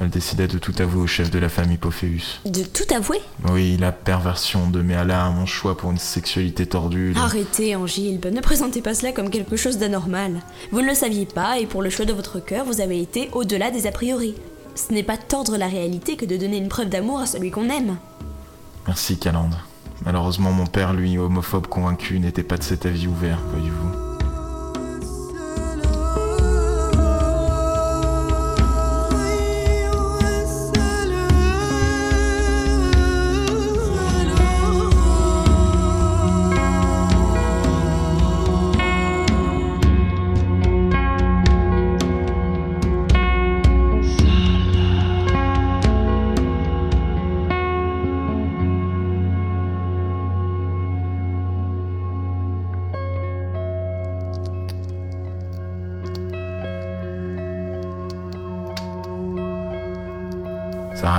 elle 0.00 0.08
décida 0.08 0.46
de 0.46 0.56
tout 0.56 0.72
avouer 0.78 1.02
au 1.02 1.06
chef 1.06 1.30
de 1.30 1.38
la 1.38 1.50
famille 1.50 1.76
Pophéus. 1.76 2.40
De 2.46 2.62
tout 2.62 2.94
avouer? 2.94 3.20
Oui, 3.50 3.76
la 3.78 3.92
perversion 3.92 4.70
de 4.70 4.80
Meala, 4.80 5.28
mon 5.30 5.44
choix 5.44 5.76
pour 5.76 5.90
une 5.90 5.98
sexualité 5.98 6.64
tordue. 6.64 7.12
Arrêtez, 7.16 7.76
Angilbe, 7.76 8.26
ne 8.26 8.40
présentez 8.40 8.80
pas 8.80 8.94
cela 8.94 9.12
comme 9.12 9.28
quelque 9.28 9.56
chose 9.56 9.76
d'anormal. 9.76 10.40
Vous 10.70 10.80
ne 10.80 10.86
le 10.86 10.94
saviez 10.94 11.26
pas, 11.26 11.58
et 11.58 11.66
pour 11.66 11.82
le 11.82 11.90
choix 11.90 12.06
de 12.06 12.14
votre 12.14 12.40
cœur, 12.40 12.64
vous 12.64 12.80
avez 12.80 13.02
été 13.02 13.28
au-delà 13.32 13.70
des 13.70 13.86
a 13.86 13.92
priori. 13.92 14.34
Ce 14.74 14.92
n'est 14.92 15.02
pas 15.02 15.16
tordre 15.16 15.56
la 15.56 15.68
réalité 15.68 16.16
que 16.16 16.24
de 16.24 16.36
donner 16.36 16.56
une 16.56 16.68
preuve 16.68 16.88
d'amour 16.88 17.20
à 17.20 17.26
celui 17.26 17.50
qu'on 17.50 17.68
aime. 17.68 17.96
Merci, 18.86 19.18
Calande. 19.18 19.54
Malheureusement, 20.04 20.52
mon 20.52 20.66
père, 20.66 20.92
lui, 20.92 21.18
homophobe 21.18 21.66
convaincu, 21.66 22.18
n'était 22.18 22.42
pas 22.42 22.56
de 22.56 22.64
cet 22.64 22.86
avis 22.86 23.06
ouvert, 23.06 23.38
voyez-vous. 23.52 24.11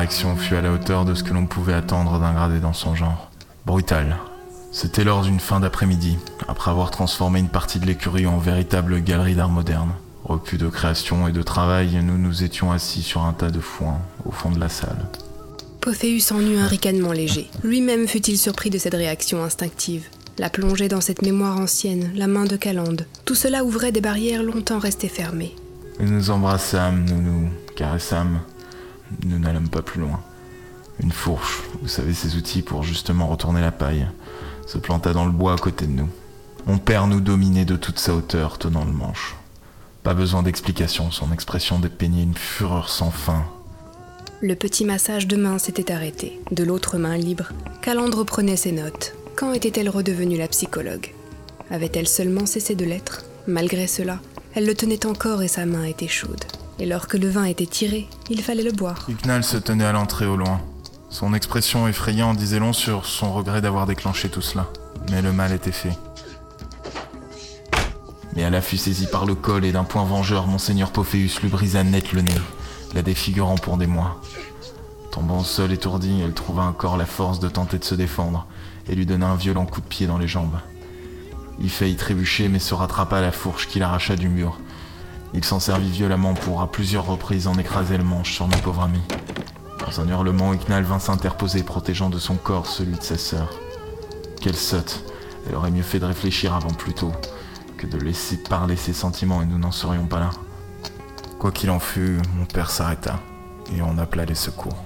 Réaction 0.04 0.36
fut 0.36 0.56
à 0.56 0.62
la 0.62 0.74
hauteur 0.74 1.06
de 1.06 1.14
ce 1.14 1.24
que 1.24 1.34
l'on 1.34 1.46
pouvait 1.46 1.74
attendre 1.74 2.20
d'un 2.20 2.34
gradé 2.34 2.60
dans 2.60 2.74
son 2.74 2.94
genre. 2.94 3.32
Brutal. 3.66 4.18
C'était 4.74 5.06
lors 5.06 5.22
d'une 5.22 5.40
fin 5.40 5.62
d'après-midi, 5.62 6.18
après 6.50 6.72
avoir 6.72 6.92
transformé 6.92 7.40
une 7.40 7.48
partie 7.48 7.80
de 7.80 7.86
l'écurie 7.86 8.28
en 8.28 8.38
véritable 8.38 9.02
galerie 9.02 9.36
d'art 9.36 9.48
moderne. 9.48 9.94
Repus 10.26 10.58
de 10.58 10.68
création 10.68 11.26
et 11.30 11.32
de 11.32 11.42
travail, 11.42 12.02
nous 12.04 12.18
nous 12.18 12.44
étions 12.44 12.74
assis 12.74 13.02
sur 13.02 13.22
un 13.22 13.32
tas 13.32 13.50
de 13.50 13.62
foin 13.62 13.98
au 14.26 14.32
fond 14.32 14.52
de 14.52 14.60
la 14.60 14.68
salle. 14.68 15.08
Pophéus 15.80 16.34
en 16.34 16.42
eut 16.42 16.58
un 16.58 16.68
ricanement 16.68 17.14
léger. 17.14 17.50
Lui-même 17.64 18.06
fut-il 18.06 18.38
surpris 18.38 18.70
de 18.70 18.80
cette 18.80 18.96
réaction 18.96 19.42
instinctive? 19.42 20.04
La 20.38 20.50
plongeait 20.50 20.90
dans 20.90 21.00
cette 21.00 21.22
mémoire 21.22 21.62
ancienne, 21.62 22.12
la 22.14 22.28
main 22.28 22.44
de 22.44 22.58
Calande. 22.58 23.08
Tout 23.24 23.36
cela 23.36 23.64
ouvrait 23.64 23.94
des 23.94 24.02
barrières 24.02 24.44
longtemps 24.44 24.80
restées 24.80 25.08
fermées. 25.08 25.56
Nous 26.02 26.10
nous 26.10 26.30
embrassâmes, 26.30 27.06
nous 27.06 27.22
nous 27.22 27.50
caressâmes. 27.78 28.42
Nous 29.26 29.40
n'allâmes 29.40 29.70
pas 29.70 29.82
plus 29.82 30.02
loin. 30.02 30.20
Une 31.00 31.12
fourche, 31.12 31.62
vous 31.82 31.88
savez 31.88 32.14
ces 32.14 32.36
outils 32.36 32.62
pour 32.62 32.84
justement 32.84 33.28
retourner 33.28 33.62
la 33.62 33.72
paille, 33.72 34.08
se 34.68 34.78
planta 34.78 35.14
dans 35.14 35.26
le 35.26 35.32
bois 35.32 35.54
à 35.54 35.58
côté 35.58 35.86
de 35.86 35.92
nous. 35.92 36.10
Mon 36.66 36.78
père 36.78 37.08
nous 37.08 37.20
dominait 37.20 37.66
de 37.66 37.76
toute 37.76 38.00
sa 38.00 38.14
hauteur, 38.14 38.58
tenant 38.58 38.86
le 38.86 38.92
manche. 38.92 39.36
Pas 40.04 40.14
besoin 40.14 40.44
d'explication, 40.44 41.12
son 41.12 41.32
expression 41.32 41.80
dépeignait 41.80 42.24
une 42.24 42.36
fureur 42.36 42.90
sans 42.90 43.12
fin. 43.12 43.46
Le 44.42 44.56
petit 44.56 44.86
massage 44.86 45.28
de 45.28 45.38
main 45.38 45.58
s'était 45.58 45.92
arrêté. 45.92 46.40
De 46.52 46.64
l'autre 46.64 46.98
main 46.98 47.18
libre, 47.18 47.50
Calandre 47.82 48.26
prenait 48.26 48.58
ses 48.58 48.74
notes. 48.74 49.16
Quand 49.36 49.54
était-elle 49.54 49.90
redevenue 49.90 50.38
la 50.38 50.48
psychologue? 50.48 51.14
Avait-elle 51.70 52.08
seulement 52.08 52.46
cessé 52.46 52.76
de 52.76 52.86
l'être? 52.86 53.24
Malgré 53.48 53.88
cela, 53.88 54.20
elle 54.56 54.66
le 54.66 54.76
tenait 54.76 55.06
encore 55.06 55.42
et 55.42 55.48
sa 55.48 55.66
main 55.66 55.84
était 55.84 56.08
chaude. 56.08 56.44
Et 56.80 56.86
lorsque 56.86 57.16
le 57.16 57.30
vin 57.30 57.46
était 57.46 57.66
tiré, 57.66 58.08
il 58.30 58.42
fallait 58.42 58.64
le 58.64 58.72
boire. 58.72 59.06
Hucknall 59.10 59.44
se 59.44 59.58
tenait 59.58 59.86
à 59.86 59.92
l'entrée 59.92 60.26
au 60.26 60.38
loin. 60.38 60.62
Son 61.10 61.34
expression 61.34 61.88
effrayante 61.88 62.38
disait 62.38 62.60
long 62.60 62.74
sur 62.74 63.06
son 63.06 63.34
regret 63.34 63.62
d'avoir 63.62 63.86
déclenché 63.86 64.30
tout 64.30 64.42
cela. 64.42 64.68
Mais 65.12 65.22
le 65.22 65.32
mal 65.32 65.54
était 65.54 65.72
fait. 65.72 65.98
Mais 68.36 68.42
elle 68.42 68.60
fut 68.62 68.78
saisie 68.78 69.08
par 69.08 69.26
le 69.26 69.36
col 69.36 69.66
et 69.66 69.72
d'un 69.72 69.84
point 69.84 70.04
vengeur, 70.04 70.48
Monseigneur 70.48 70.92
Pophéus 70.92 71.40
lui 71.42 71.50
brisa 71.50 71.84
net 71.84 72.14
le 72.14 72.22
nez, 72.22 72.34
la 72.96 73.04
défigurant 73.04 73.56
pour 73.56 73.78
des 73.78 73.86
mois. 73.86 74.20
Tombant 75.12 75.42
au 75.42 75.44
sol 75.44 75.72
étourdie, 75.72 76.22
elle 76.24 76.34
trouva 76.34 76.64
encore 76.64 76.98
la 76.98 77.06
force 77.06 77.40
de 77.40 77.48
tenter 77.48 77.78
de 77.78 77.84
se 77.84 77.94
défendre 77.94 78.48
et 78.90 78.96
lui 78.96 79.06
donna 79.06 79.28
un 79.28 79.36
violent 79.36 79.68
coup 79.68 79.82
de 79.82 79.86
pied 79.86 80.08
dans 80.08 80.18
les 80.18 80.28
jambes. 80.28 80.58
Il 81.60 81.70
faillit 81.70 81.96
trébucher 81.96 82.48
mais 82.50 82.60
se 82.60 82.74
rattrapa 82.74 83.18
à 83.18 83.22
la 83.22 83.32
fourche 83.32 83.68
qu'il 83.68 83.84
arracha 83.84 84.16
du 84.16 84.30
mur. 84.30 84.60
Il 85.34 85.44
s'en 85.44 85.60
servit 85.60 85.90
violemment 85.90 86.34
pour 86.34 86.62
à 86.62 86.72
plusieurs 86.72 87.06
reprises 87.06 87.48
en 87.48 87.58
écraser 87.58 87.98
le 87.98 88.04
manche 88.04 88.34
sur 88.34 88.48
mon 88.48 88.58
pauvre 88.58 88.84
ami. 88.84 89.02
Dans 89.86 90.02
un 90.02 90.08
hurlement, 90.08 90.54
Ignal 90.54 90.84
vint 90.84 91.00
s'interposer, 91.00 91.64
protégeant 91.64 92.10
de 92.10 92.20
son 92.20 92.36
corps 92.36 92.68
celui 92.68 92.96
de 92.96 93.04
sa 93.04 93.18
sœur. 93.18 93.50
Quelle 94.42 94.56
sotte 94.56 95.04
Elle 95.48 95.56
aurait 95.56 95.72
mieux 95.72 95.84
fait 95.84 96.00
de 96.00 96.06
réfléchir 96.06 96.54
avant 96.54 96.70
plus 96.70 96.94
tôt 96.94 97.12
que 97.78 97.88
de 97.88 97.98
laisser 97.98 98.38
parler 98.38 98.76
ses 98.76 98.94
sentiments 98.94 99.42
et 99.42 99.46
nous 99.46 99.58
n'en 99.58 99.72
serions 99.72 100.06
pas 100.06 100.20
là. 100.20 100.30
Quoi 101.40 101.52
qu'il 101.52 101.70
en 101.70 101.80
fût, 101.80 102.20
mon 102.36 102.46
père 102.46 102.70
s'arrêta 102.70 103.20
et 103.76 103.82
on 103.82 103.98
appela 103.98 104.26
les 104.26 104.36
secours. 104.36 104.78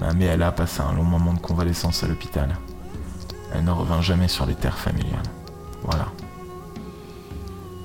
Ma 0.00 0.08
a 0.08 0.52
passa 0.52 0.84
un 0.84 0.94
long 0.94 1.04
moment 1.04 1.32
de 1.32 1.40
convalescence 1.40 2.04
à 2.04 2.08
l'hôpital. 2.08 2.56
Elle 3.52 3.64
ne 3.64 3.70
revint 3.70 4.00
jamais 4.00 4.28
sur 4.28 4.46
les 4.46 4.54
terres 4.54 4.78
familiales. 4.78 5.22
Voilà. 5.82 6.08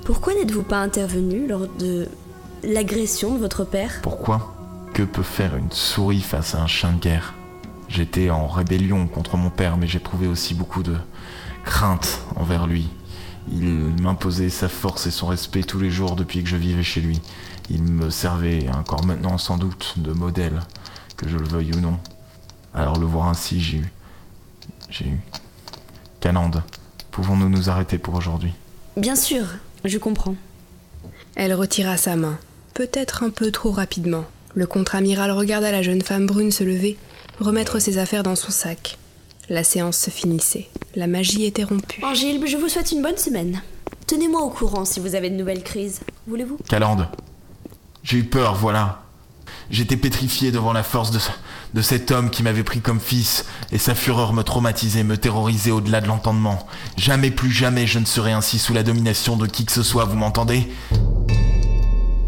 Pourquoi 0.06 0.34
n'êtes-vous 0.34 0.64
pas 0.64 0.82
intervenu 0.82 1.48
lors 1.48 1.68
de 1.68 2.08
l'agression 2.64 3.34
de 3.34 3.40
votre 3.40 3.64
père? 3.64 4.00
Pourquoi? 4.02 4.54
Que 4.94 5.04
peut 5.04 5.24
faire 5.24 5.56
une 5.56 5.72
souris 5.72 6.22
face 6.22 6.56
à 6.56 6.62
un 6.62 6.68
chien 6.68 6.92
de 6.92 7.00
guerre? 7.00 7.34
J'étais 7.88 8.30
en 8.30 8.48
rébellion 8.48 9.08
contre 9.08 9.38
mon 9.38 9.50
père, 9.50 9.78
mais 9.78 9.88
j'éprouvais 9.88 10.28
aussi 10.28 10.56
beaucoup 10.56 10.84
de 10.84 10.96
crainte 11.64 12.22
envers 12.36 12.68
lui. 12.68 12.90
Il 13.52 13.94
m'imposait 14.02 14.50
sa 14.50 14.70
force 14.70 15.06
et 15.06 15.12
son 15.12 15.28
respect 15.28 15.64
tous 15.64 15.80
les 15.80 15.92
jours 15.92 16.16
depuis 16.16 16.44
que 16.44 16.50
je 16.50 16.56
vivais 16.56 16.84
chez 16.84 17.02
lui. 17.02 17.22
Il 17.70 17.84
me 17.84 18.10
servait, 18.10 18.70
encore 18.70 19.06
maintenant 19.06 19.38
sans 19.38 19.58
doute, 19.58 19.94
de 19.98 20.12
modèle, 20.12 20.62
que 21.18 21.30
je 21.30 21.38
le 21.38 21.46
veuille 21.46 21.74
ou 21.76 21.80
non. 21.80 22.00
Alors 22.74 22.98
le 22.98 23.06
voir 23.06 23.28
ainsi, 23.28 23.62
j'ai 23.62 23.78
eu... 23.78 23.94
J'ai 24.90 25.06
eu... 25.08 25.20
Canande, 26.20 26.64
pouvons-nous 27.14 27.48
nous 27.48 27.70
arrêter 27.70 27.98
pour 27.98 28.16
aujourd'hui 28.16 28.52
Bien 28.98 29.16
sûr, 29.16 29.46
je 29.86 29.98
comprends. 29.98 30.36
Elle 31.36 31.54
retira 31.54 31.96
sa 31.96 32.16
main, 32.16 32.38
peut-être 32.74 33.24
un 33.24 33.30
peu 33.30 33.52
trop 33.52 33.72
rapidement. 33.72 34.26
Le 34.56 34.66
contre-amiral 34.66 35.32
regarda 35.32 35.72
la 35.72 35.84
jeune 35.84 36.02
femme 36.02 36.26
brune 36.26 36.52
se 36.52 36.64
lever, 36.64 36.98
remettre 37.40 37.80
ses 37.80 38.00
affaires 38.00 38.24
dans 38.24 38.36
son 38.36 38.52
sac. 38.52 38.98
La 39.50 39.64
séance 39.64 39.98
se 39.98 40.10
finissait. 40.10 40.70
La 40.96 41.06
magie 41.08 41.46
était 41.46 41.64
rompue. 41.64 42.04
Angile, 42.04 42.42
je 42.48 42.58
vous 42.58 42.70
souhaite 42.70 42.92
une 42.92 43.02
bonne 43.04 43.18
semaine. 43.18 43.62
Tenez-moi 44.08 44.42
au 44.42 44.50
courant 44.50 44.86
si 44.86 45.00
vous 45.00 45.16
avez 45.16 45.30
de 45.30 45.36
nouvelles 45.36 45.64
crises. 45.64 46.02
Voulez-vous? 46.28 46.58
Calande. 46.68 47.08
J'ai 48.04 48.18
eu 48.18 48.24
peur, 48.24 48.56
voilà. 48.56 49.03
J'étais 49.74 49.98
pétrifié 49.98 50.52
devant 50.52 50.72
la 50.72 50.84
force 50.84 51.10
de, 51.74 51.82
cet 51.82 52.12
homme 52.12 52.30
qui 52.30 52.44
m'avait 52.44 52.64
pris 52.64 52.80
comme 52.80 53.00
fils, 53.00 53.46
et 53.72 53.80
sa 53.80 53.96
fureur 53.96 54.32
me 54.32 54.44
traumatisait, 54.44 55.04
me 55.04 55.18
terrorisait 55.18 55.72
au-delà 55.72 56.00
de 56.00 56.06
l'entendement. 56.06 56.68
Jamais 56.96 57.32
plus 57.32 57.50
jamais 57.50 57.88
je 57.88 57.98
ne 57.98 58.06
serai 58.06 58.34
ainsi 58.34 58.60
sous 58.60 58.76
la 58.76 58.84
domination 58.84 59.36
de 59.36 59.48
qui 59.48 59.66
que 59.66 59.72
ce 59.72 59.82
soit, 59.82 60.06
vous 60.06 60.16
m'entendez? 60.16 60.72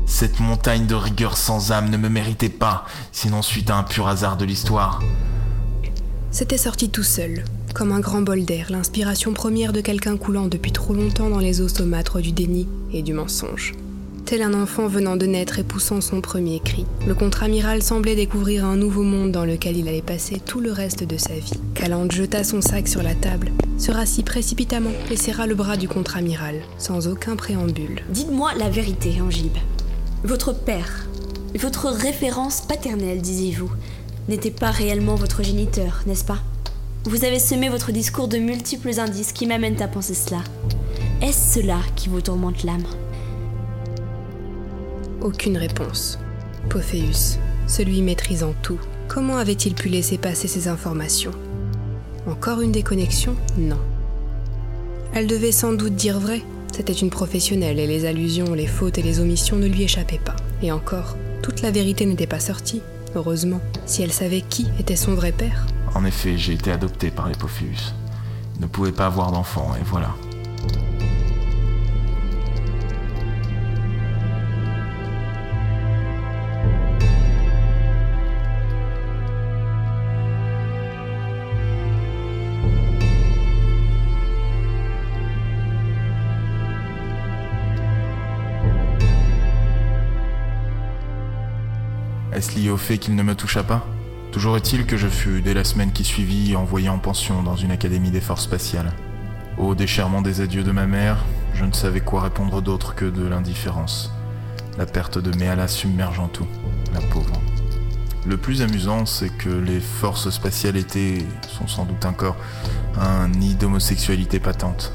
Cette 0.08 0.40
montagne 0.40 0.88
de 0.88 0.96
rigueur 0.96 1.38
sans 1.38 1.72
âme 1.72 1.92
ne 1.92 1.98
me 1.98 2.10
méritait 2.10 2.50
pas, 2.50 2.86
sinon 3.12 3.44
suite 3.44 3.70
à 3.70 3.76
un 3.76 3.84
pur 3.84 4.08
hasard 4.08 4.38
de 4.38 4.46
l'histoire. 4.46 5.04
C'était 6.32 6.58
sorti 6.58 6.90
tout 6.90 7.04
seul, 7.04 7.44
comme 7.76 7.92
un 7.92 8.00
grand 8.00 8.24
bol 8.24 8.44
d'air, 8.44 8.72
l'inspiration 8.72 9.34
première 9.34 9.72
de 9.72 9.82
quelqu'un 9.82 10.18
coulant 10.18 10.48
depuis 10.48 10.72
trop 10.72 10.96
longtemps 10.96 11.30
dans 11.30 11.38
les 11.38 11.62
eaux 11.62 11.70
saumâtres 11.70 12.22
du 12.22 12.32
déni 12.32 12.68
et 12.92 13.04
du 13.04 13.14
mensonge 13.14 13.74
tel 14.26 14.42
un 14.42 14.56
enfant 14.56 14.88
venant 14.88 15.18
de 15.18 15.28
naître 15.28 15.60
et 15.60 15.64
poussant 15.64 16.02
son 16.02 16.20
premier 16.20 16.60
cri. 16.60 16.86
Le 17.08 17.14
contre-amiral 17.14 17.84
semblait 17.84 18.16
découvrir 18.16 18.66
un 18.66 18.76
nouveau 18.76 19.04
monde 19.04 19.32
dans 19.32 19.46
lequel 19.46 19.78
il 19.78 19.88
allait 19.88 20.02
passer 20.02 20.42
tout 20.44 20.60
le 20.60 20.72
reste 20.72 21.04
de 21.04 21.18
sa 21.18 21.36
vie. 21.36 21.60
Calande 21.76 22.12
jeta 22.12 22.44
son 22.44 22.60
sac 22.60 22.88
sur 22.88 23.04
la 23.04 23.14
table, 23.14 23.52
se 23.78 23.92
rassit 23.92 24.26
précipitamment 24.26 24.92
et 25.12 25.16
serra 25.16 25.46
le 25.46 25.54
bras 25.54 25.78
du 25.78 25.88
contre-amiral, 25.88 26.56
sans 26.80 27.08
aucun 27.08 27.36
préambule. 27.36 28.02
Dites-moi 28.10 28.52
la 28.58 28.70
vérité, 28.70 29.22
Angib. 29.22 29.54
Votre 30.24 30.54
père, 30.54 31.06
votre 31.60 31.90
référence 31.90 32.62
paternelle, 32.62 33.22
disiez-vous, 33.22 33.72
n'était 34.28 34.50
pas 34.50 34.72
réellement 34.72 35.16
votre 35.16 35.44
géniteur, 35.44 36.02
n'est-ce 36.08 36.26
pas? 36.26 36.40
Vous 37.04 37.26
avez 37.26 37.38
semé 37.38 37.70
votre 37.70 37.92
discours 37.92 38.28
de 38.28 38.40
multiples 38.40 39.00
indices 39.00 39.34
qui 39.34 39.46
m'amènent 39.46 39.82
à 39.84 39.88
penser 39.88 40.16
cela. 40.16 40.40
Est-ce 41.22 41.60
cela 41.60 41.78
qui 41.96 42.10
vous 42.10 42.22
tourmente 42.22 42.64
l'âme? 42.64 42.86
Aucune 45.26 45.58
réponse. 45.58 46.20
Pophéus, 46.70 47.40
celui 47.66 48.04
maîtrisant 48.04 48.54
tout, 48.62 48.80
comment 49.08 49.38
avait-il 49.38 49.74
pu 49.74 49.90
laisser 49.90 50.20
passer 50.20 50.48
ces 50.48 50.68
informations? 50.68 51.32
Encore 52.28 52.62
une 52.62 52.72
déconnexion? 52.72 53.36
Non. 53.58 53.80
Elle 55.14 55.26
devait 55.26 55.52
sans 55.52 55.74
doute 55.74 55.96
dire 55.96 56.20
vrai. 56.20 56.44
C'était 56.72 56.94
une 56.94 57.10
professionnelle 57.10 57.80
et 57.80 57.88
les 57.88 58.06
allusions, 58.06 58.54
les 58.54 58.68
fautes 58.68 59.00
et 59.00 59.02
les 59.02 59.20
omissions 59.20 59.56
ne 59.56 59.68
lui 59.68 59.84
échappaient 59.84 60.22
pas. 60.24 60.36
Et 60.62 60.72
encore, 60.72 61.18
toute 61.42 61.62
la 61.62 61.72
vérité 61.72 62.06
n'était 62.06 62.28
pas 62.28 62.40
sortie. 62.40 62.82
Heureusement, 63.16 63.62
si 63.88 64.04
elle 64.04 64.12
savait 64.12 64.42
qui 64.42 64.68
était 64.80 64.96
son 64.96 65.16
vrai 65.16 65.32
père. 65.32 65.66
En 65.96 66.06
effet, 66.06 66.38
j'ai 66.38 66.54
été 66.54 66.72
adopté 66.72 67.10
par 67.10 67.30
les 67.30 67.36
Pophéus. 67.36 67.96
Ne 68.60 68.68
pouvait 68.68 68.92
pas 68.92 69.08
avoir 69.08 69.32
d'enfant, 69.32 69.74
et 69.80 69.84
voilà. 69.86 70.14
Est-ce 92.46 92.60
lié 92.60 92.70
au 92.70 92.78
fait 92.78 93.00
qu'il 93.00 93.16
ne 93.16 93.24
me 93.24 93.34
toucha 93.34 93.64
pas 93.64 93.88
Toujours 94.32 94.56
est-il 94.56 94.86
que 94.86 94.98
je 94.98 95.08
fus, 95.08 95.42
dès 95.42 95.56
la 95.56 95.64
semaine 95.64 95.92
qui 95.92 96.04
suivit, 96.04 96.56
envoyé 96.56 96.90
en 96.90 97.00
pension 97.00 97.42
dans 97.42 97.56
une 97.56 97.72
académie 97.72 98.12
des 98.12 98.22
forces 98.22 98.44
spatiales. 98.44 98.94
Au 99.58 99.74
déchirement 99.74 100.22
des 100.22 100.42
adieux 100.42 100.62
de 100.64 100.72
ma 100.72 100.86
mère, 100.86 101.18
je 101.56 101.66
ne 101.66 101.72
savais 101.72 102.02
quoi 102.02 102.22
répondre 102.22 102.62
d'autre 102.62 102.94
que 102.94 103.06
de 103.06 103.26
l'indifférence. 103.26 104.12
La 104.78 104.86
perte 104.86 105.18
de 105.18 105.36
Méala 105.36 105.68
submergeant 105.68 106.28
tout, 106.28 106.46
la 106.94 107.00
pauvre. 107.00 107.34
Le 108.28 108.38
plus 108.38 108.62
amusant, 108.62 109.08
c'est 109.08 109.36
que 109.36 109.50
les 109.50 109.80
forces 109.80 110.30
spatiales 110.30 110.78
étaient, 110.78 111.26
sont 111.48 111.68
sans 111.68 111.86
doute 111.86 112.06
encore, 112.06 112.36
un 113.02 113.28
nid 113.28 113.56
d'homosexualité 113.56 114.40
patente. 114.40 114.94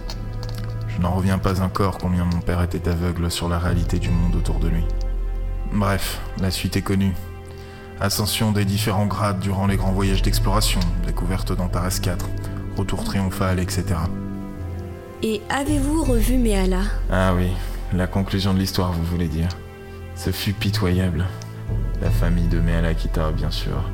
Je 0.86 1.00
n'en 1.00 1.10
reviens 1.10 1.38
pas 1.38 1.62
encore 1.62 1.98
combien 1.98 2.24
mon 2.24 2.42
père 2.42 2.62
était 2.62 2.88
aveugle 2.88 3.28
sur 3.28 3.48
la 3.48 3.58
réalité 3.58 3.98
du 3.98 4.10
monde 4.10 4.36
autour 4.36 4.60
de 4.60 4.68
lui. 4.68 4.84
Bref, 5.72 6.20
la 6.40 6.52
suite 6.52 6.76
est 6.76 6.82
connue. 6.82 7.12
Ascension 8.02 8.50
des 8.50 8.64
différents 8.64 9.04
grades 9.04 9.40
durant 9.40 9.66
les 9.66 9.76
grands 9.76 9.92
voyages 9.92 10.22
d'exploration, 10.22 10.80
découverte 11.06 11.54
d'Antares 11.54 12.00
4, 12.00 12.30
retour 12.78 13.04
triomphal, 13.04 13.60
etc. 13.60 13.84
Et 15.22 15.42
avez-vous 15.50 16.04
revu 16.04 16.38
Méala 16.38 16.80
Ah 17.12 17.34
oui, 17.34 17.48
la 17.92 18.06
conclusion 18.06 18.54
de 18.54 18.58
l'histoire, 18.58 18.92
vous 18.92 19.04
voulez 19.04 19.28
dire? 19.28 19.48
Ce 20.16 20.30
fut 20.30 20.54
pitoyable. 20.54 21.26
La 22.00 22.08
famille 22.08 22.48
de 22.48 22.58
Méala 22.58 22.94
quitta, 22.94 23.32
bien 23.32 23.50
sûr, 23.50 23.84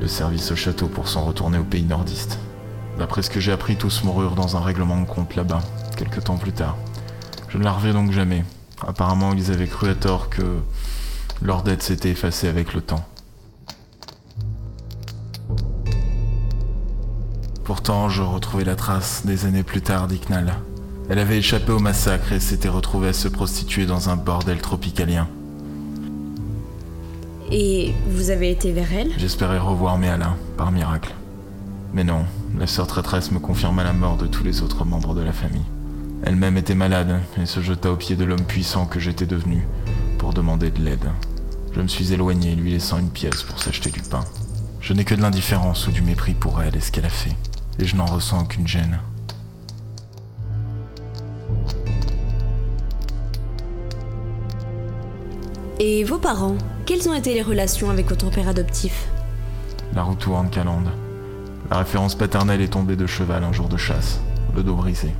le 0.00 0.08
service 0.08 0.50
au 0.52 0.56
château 0.56 0.86
pour 0.86 1.08
s'en 1.08 1.26
retourner 1.26 1.58
au 1.58 1.64
pays 1.64 1.84
nordiste. 1.84 2.38
D'après 2.98 3.20
ce 3.20 3.28
que 3.28 3.40
j'ai 3.40 3.52
appris, 3.52 3.76
tous 3.76 4.04
moururent 4.04 4.36
dans 4.36 4.56
un 4.56 4.60
règlement 4.60 4.98
de 4.98 5.06
compte 5.06 5.36
là-bas, 5.36 5.60
quelques 5.98 6.24
temps 6.24 6.38
plus 6.38 6.52
tard. 6.52 6.78
Je 7.50 7.58
ne 7.58 7.64
la 7.64 7.72
revis 7.72 7.92
donc 7.92 8.10
jamais. 8.10 8.42
Apparemment, 8.86 9.34
ils 9.34 9.50
avaient 9.50 9.66
cru 9.66 9.90
à 9.90 9.94
tort 9.94 10.30
que 10.30 10.60
leur 11.42 11.62
dette 11.62 11.82
s'était 11.82 12.08
effacée 12.08 12.48
avec 12.48 12.72
le 12.72 12.80
temps. 12.80 13.04
Pourtant, 17.64 18.08
je 18.08 18.22
retrouvais 18.22 18.64
la 18.64 18.74
trace 18.74 19.22
des 19.24 19.46
années 19.46 19.62
plus 19.62 19.80
tard 19.80 20.08
d'Iknal. 20.08 20.54
Elle 21.08 21.18
avait 21.18 21.38
échappé 21.38 21.72
au 21.72 21.78
massacre 21.78 22.32
et 22.32 22.40
s'était 22.40 22.68
retrouvée 22.68 23.08
à 23.08 23.12
se 23.12 23.28
prostituer 23.28 23.86
dans 23.86 24.08
un 24.10 24.16
bordel 24.16 24.58
tropicalien. 24.58 25.28
Et 27.50 27.92
vous 28.08 28.30
avez 28.30 28.50
été 28.50 28.72
vers 28.72 28.92
elle? 28.92 29.12
J'espérais 29.18 29.58
revoir 29.58 29.98
mes 29.98 30.08
Alain, 30.08 30.36
par 30.56 30.70
miracle. 30.70 31.14
Mais 31.92 32.04
non, 32.04 32.24
la 32.56 32.68
sœur 32.68 32.86
traîtresse 32.86 33.32
me 33.32 33.40
confirma 33.40 33.82
la 33.82 33.92
mort 33.92 34.16
de 34.16 34.28
tous 34.28 34.44
les 34.44 34.62
autres 34.62 34.84
membres 34.84 35.14
de 35.14 35.22
la 35.22 35.32
famille. 35.32 35.64
Elle-même 36.22 36.56
était 36.56 36.74
malade 36.74 37.20
et 37.40 37.46
se 37.46 37.60
jeta 37.60 37.90
aux 37.90 37.96
pieds 37.96 38.14
de 38.14 38.24
l'homme 38.24 38.44
puissant 38.44 38.86
que 38.86 39.00
j'étais 39.00 39.26
devenu 39.26 39.66
pour 40.18 40.32
demander 40.32 40.70
de 40.70 40.80
l'aide. 40.80 41.10
Je 41.74 41.80
me 41.80 41.88
suis 41.88 42.12
éloigné, 42.12 42.54
lui 42.54 42.70
laissant 42.70 42.98
une 42.98 43.10
pièce 43.10 43.42
pour 43.42 43.60
s'acheter 43.60 43.90
du 43.90 44.02
pain. 44.02 44.24
Je 44.80 44.92
n'ai 44.92 45.04
que 45.04 45.14
de 45.14 45.22
l'indifférence 45.22 45.88
ou 45.88 45.92
du 45.92 46.02
mépris 46.02 46.34
pour 46.34 46.62
elle 46.62 46.76
et 46.76 46.80
ce 46.80 46.92
qu'elle 46.92 47.06
a 47.06 47.10
fait, 47.10 47.34
et 47.80 47.86
je 47.86 47.96
n'en 47.96 48.04
ressens 48.04 48.42
aucune 48.42 48.68
gêne. 48.68 48.98
Et 55.78 56.04
vos 56.04 56.18
parents 56.18 56.58
Quelles 56.84 57.08
ont 57.08 57.14
été 57.14 57.32
les 57.32 57.42
relations 57.42 57.88
avec 57.88 58.06
votre 58.08 58.30
père 58.30 58.48
adoptif? 58.48 59.08
La 59.94 60.02
roue 60.02 60.14
tourne, 60.14 60.50
Calande. 60.50 60.90
La 61.70 61.78
référence 61.78 62.14
paternelle 62.14 62.60
est 62.60 62.74
tombée 62.74 62.96
de 62.96 63.06
cheval 63.06 63.44
un 63.44 63.52
jour 63.52 63.68
de 63.68 63.78
chasse, 63.78 64.20
le 64.54 64.62
dos 64.62 64.74
brisé. 64.74 65.10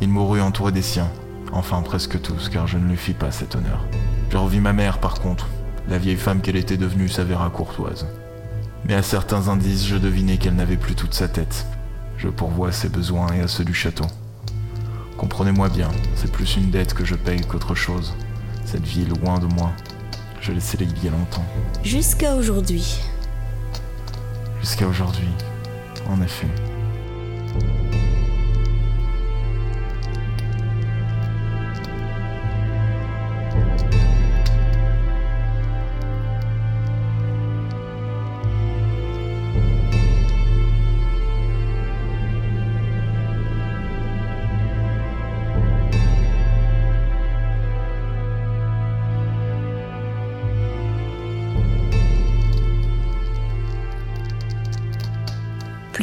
Il 0.00 0.08
mourut 0.08 0.40
entouré 0.40 0.72
des 0.72 0.82
siens, 0.82 1.08
enfin 1.52 1.82
presque 1.82 2.20
tous, 2.20 2.48
car 2.48 2.66
je 2.66 2.78
ne 2.78 2.88
lui 2.88 2.96
fis 2.96 3.12
pas 3.12 3.30
cet 3.30 3.54
honneur. 3.54 3.84
Je 4.30 4.36
revis 4.36 4.60
ma 4.60 4.72
mère 4.72 4.98
par 4.98 5.20
contre. 5.20 5.46
La 5.88 5.98
vieille 5.98 6.16
femme 6.16 6.40
qu'elle 6.40 6.56
était 6.56 6.76
devenue 6.76 7.08
s'avéra 7.08 7.48
courtoise. 7.48 8.06
Mais 8.86 8.94
à 8.94 9.02
certains 9.02 9.48
indices, 9.48 9.86
je 9.86 9.96
devinai 9.96 10.38
qu'elle 10.38 10.56
n'avait 10.56 10.76
plus 10.76 10.96
toute 10.96 11.14
sa 11.14 11.28
tête. 11.28 11.66
Je 12.18 12.28
pourvois 12.28 12.72
ses 12.72 12.88
besoins 12.88 13.32
et 13.32 13.40
à 13.40 13.48
ceux 13.48 13.64
du 13.64 13.74
château. 13.74 14.06
Comprenez-moi 15.16 15.68
bien, 15.68 15.90
c'est 16.14 16.30
plus 16.30 16.56
une 16.56 16.70
dette 16.70 16.94
que 16.94 17.04
je 17.04 17.14
paye 17.14 17.40
qu'autre 17.40 17.74
chose. 17.74 18.14
Cette 18.64 18.84
vie 18.84 19.02
est 19.02 19.20
loin 19.20 19.38
de 19.38 19.46
moi. 19.46 19.72
Je 20.40 20.52
l'ai 20.52 20.60
scellée 20.60 20.86
il 20.96 21.04
y 21.04 21.08
a 21.08 21.10
longtemps. 21.10 21.44
Jusqu'à 21.82 22.34
aujourd'hui. 22.34 23.00
Jusqu'à 24.60 24.86
aujourd'hui, 24.86 25.28
en 26.08 26.20
effet. 26.22 26.48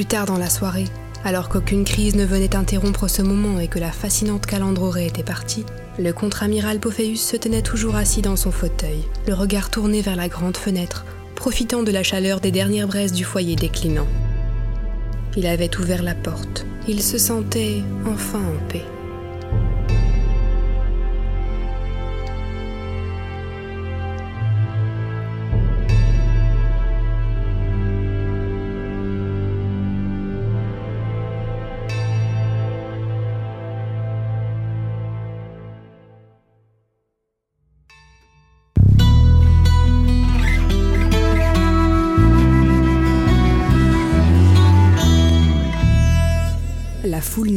Plus 0.04 0.10
tard 0.10 0.26
dans 0.26 0.38
la 0.38 0.50
soirée, 0.50 0.90
alors 1.24 1.48
qu'aucune 1.48 1.86
crise 1.86 2.16
ne 2.16 2.26
venait 2.26 2.58
interrompre 2.58 3.08
ce 3.08 3.22
moment 3.22 3.62
et 3.62 3.70
que 3.70 3.80
la 3.80 3.94
fascinante 3.94 4.46
aurait 4.82 5.08
été 5.08 5.24
partie, 5.24 5.66
le 5.98 6.12
contre-amiral 6.12 6.82
Pophéus 6.82 7.22
se 7.22 7.38
tenait 7.38 7.62
toujours 7.62 7.96
assis 7.96 8.22
dans 8.22 8.36
son 8.36 8.52
fauteuil, 8.52 9.06
le 9.30 9.34
regard 9.34 9.70
tourné 9.70 10.02
vers 10.02 10.18
la 10.18 10.28
grande 10.28 10.58
fenêtre, 10.58 11.06
profitant 11.36 11.84
de 11.84 11.92
la 11.92 12.04
chaleur 12.04 12.42
des 12.42 12.52
dernières 12.52 12.90
braises 12.90 13.14
du 13.14 13.24
foyer 13.24 13.56
déclinant. 13.56 14.08
Il 15.38 15.48
avait 15.48 15.74
ouvert 15.78 16.04
la 16.04 16.16
porte. 16.16 16.66
Il 16.90 17.02
se 17.02 17.18
sentait 17.18 17.82
enfin 18.06 18.40
en 18.40 18.68
paix. 18.68 18.84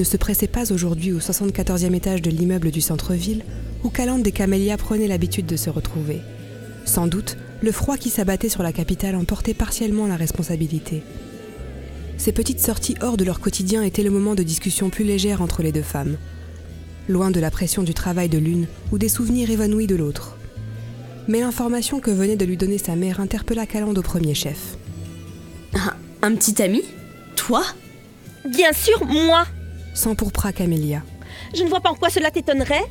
Se 0.06 0.16
pressait 0.16 0.46
pas 0.46 0.72
aujourd'hui 0.72 1.12
au 1.12 1.18
74e 1.18 1.94
étage 1.94 2.22
de 2.22 2.30
l'immeuble 2.30 2.70
du 2.70 2.80
centre-ville 2.80 3.44
où 3.84 3.90
Calande 3.90 4.26
et 4.26 4.32
Camélia 4.32 4.76
prenaient 4.76 5.08
l'habitude 5.08 5.46
de 5.46 5.56
se 5.56 5.68
retrouver. 5.68 6.20
Sans 6.84 7.06
doute, 7.06 7.36
le 7.62 7.72
froid 7.72 7.96
qui 7.96 8.10
s'abattait 8.10 8.48
sur 8.48 8.62
la 8.62 8.72
capitale 8.72 9.16
en 9.16 9.24
portait 9.24 9.54
partiellement 9.54 10.06
la 10.06 10.16
responsabilité. 10.16 11.02
Ces 12.18 12.32
petites 12.32 12.60
sorties 12.60 12.94
hors 13.00 13.16
de 13.16 13.24
leur 13.24 13.40
quotidien 13.40 13.82
étaient 13.82 14.02
le 14.02 14.10
moment 14.10 14.34
de 14.34 14.42
discussion 14.42 14.90
plus 14.90 15.04
légère 15.04 15.42
entre 15.42 15.62
les 15.62 15.72
deux 15.72 15.82
femmes, 15.82 16.16
loin 17.08 17.30
de 17.30 17.40
la 17.40 17.50
pression 17.50 17.82
du 17.82 17.92
travail 17.92 18.28
de 18.28 18.38
l'une 18.38 18.66
ou 18.92 18.98
des 18.98 19.08
souvenirs 19.08 19.50
évanouis 19.50 19.86
de 19.86 19.96
l'autre. 19.96 20.36
Mais 21.28 21.40
l'information 21.40 21.98
que 21.98 22.10
venait 22.10 22.36
de 22.36 22.44
lui 22.44 22.56
donner 22.56 22.78
sa 22.78 22.94
mère 22.94 23.20
interpella 23.20 23.66
Calande 23.66 23.98
au 23.98 24.02
premier 24.02 24.34
chef. 24.34 24.76
Un, 25.74 25.94
un 26.22 26.34
petit 26.36 26.62
ami? 26.62 26.82
Toi? 27.34 27.64
Bien 28.48 28.72
sûr, 28.72 29.04
moi 29.04 29.46
S'empourpra 29.96 30.52
Camélia. 30.52 31.02
Je 31.54 31.62
ne 31.62 31.70
vois 31.70 31.80
pas 31.80 31.90
en 31.90 31.94
quoi 31.94 32.10
cela 32.10 32.30
t'étonnerait. 32.30 32.84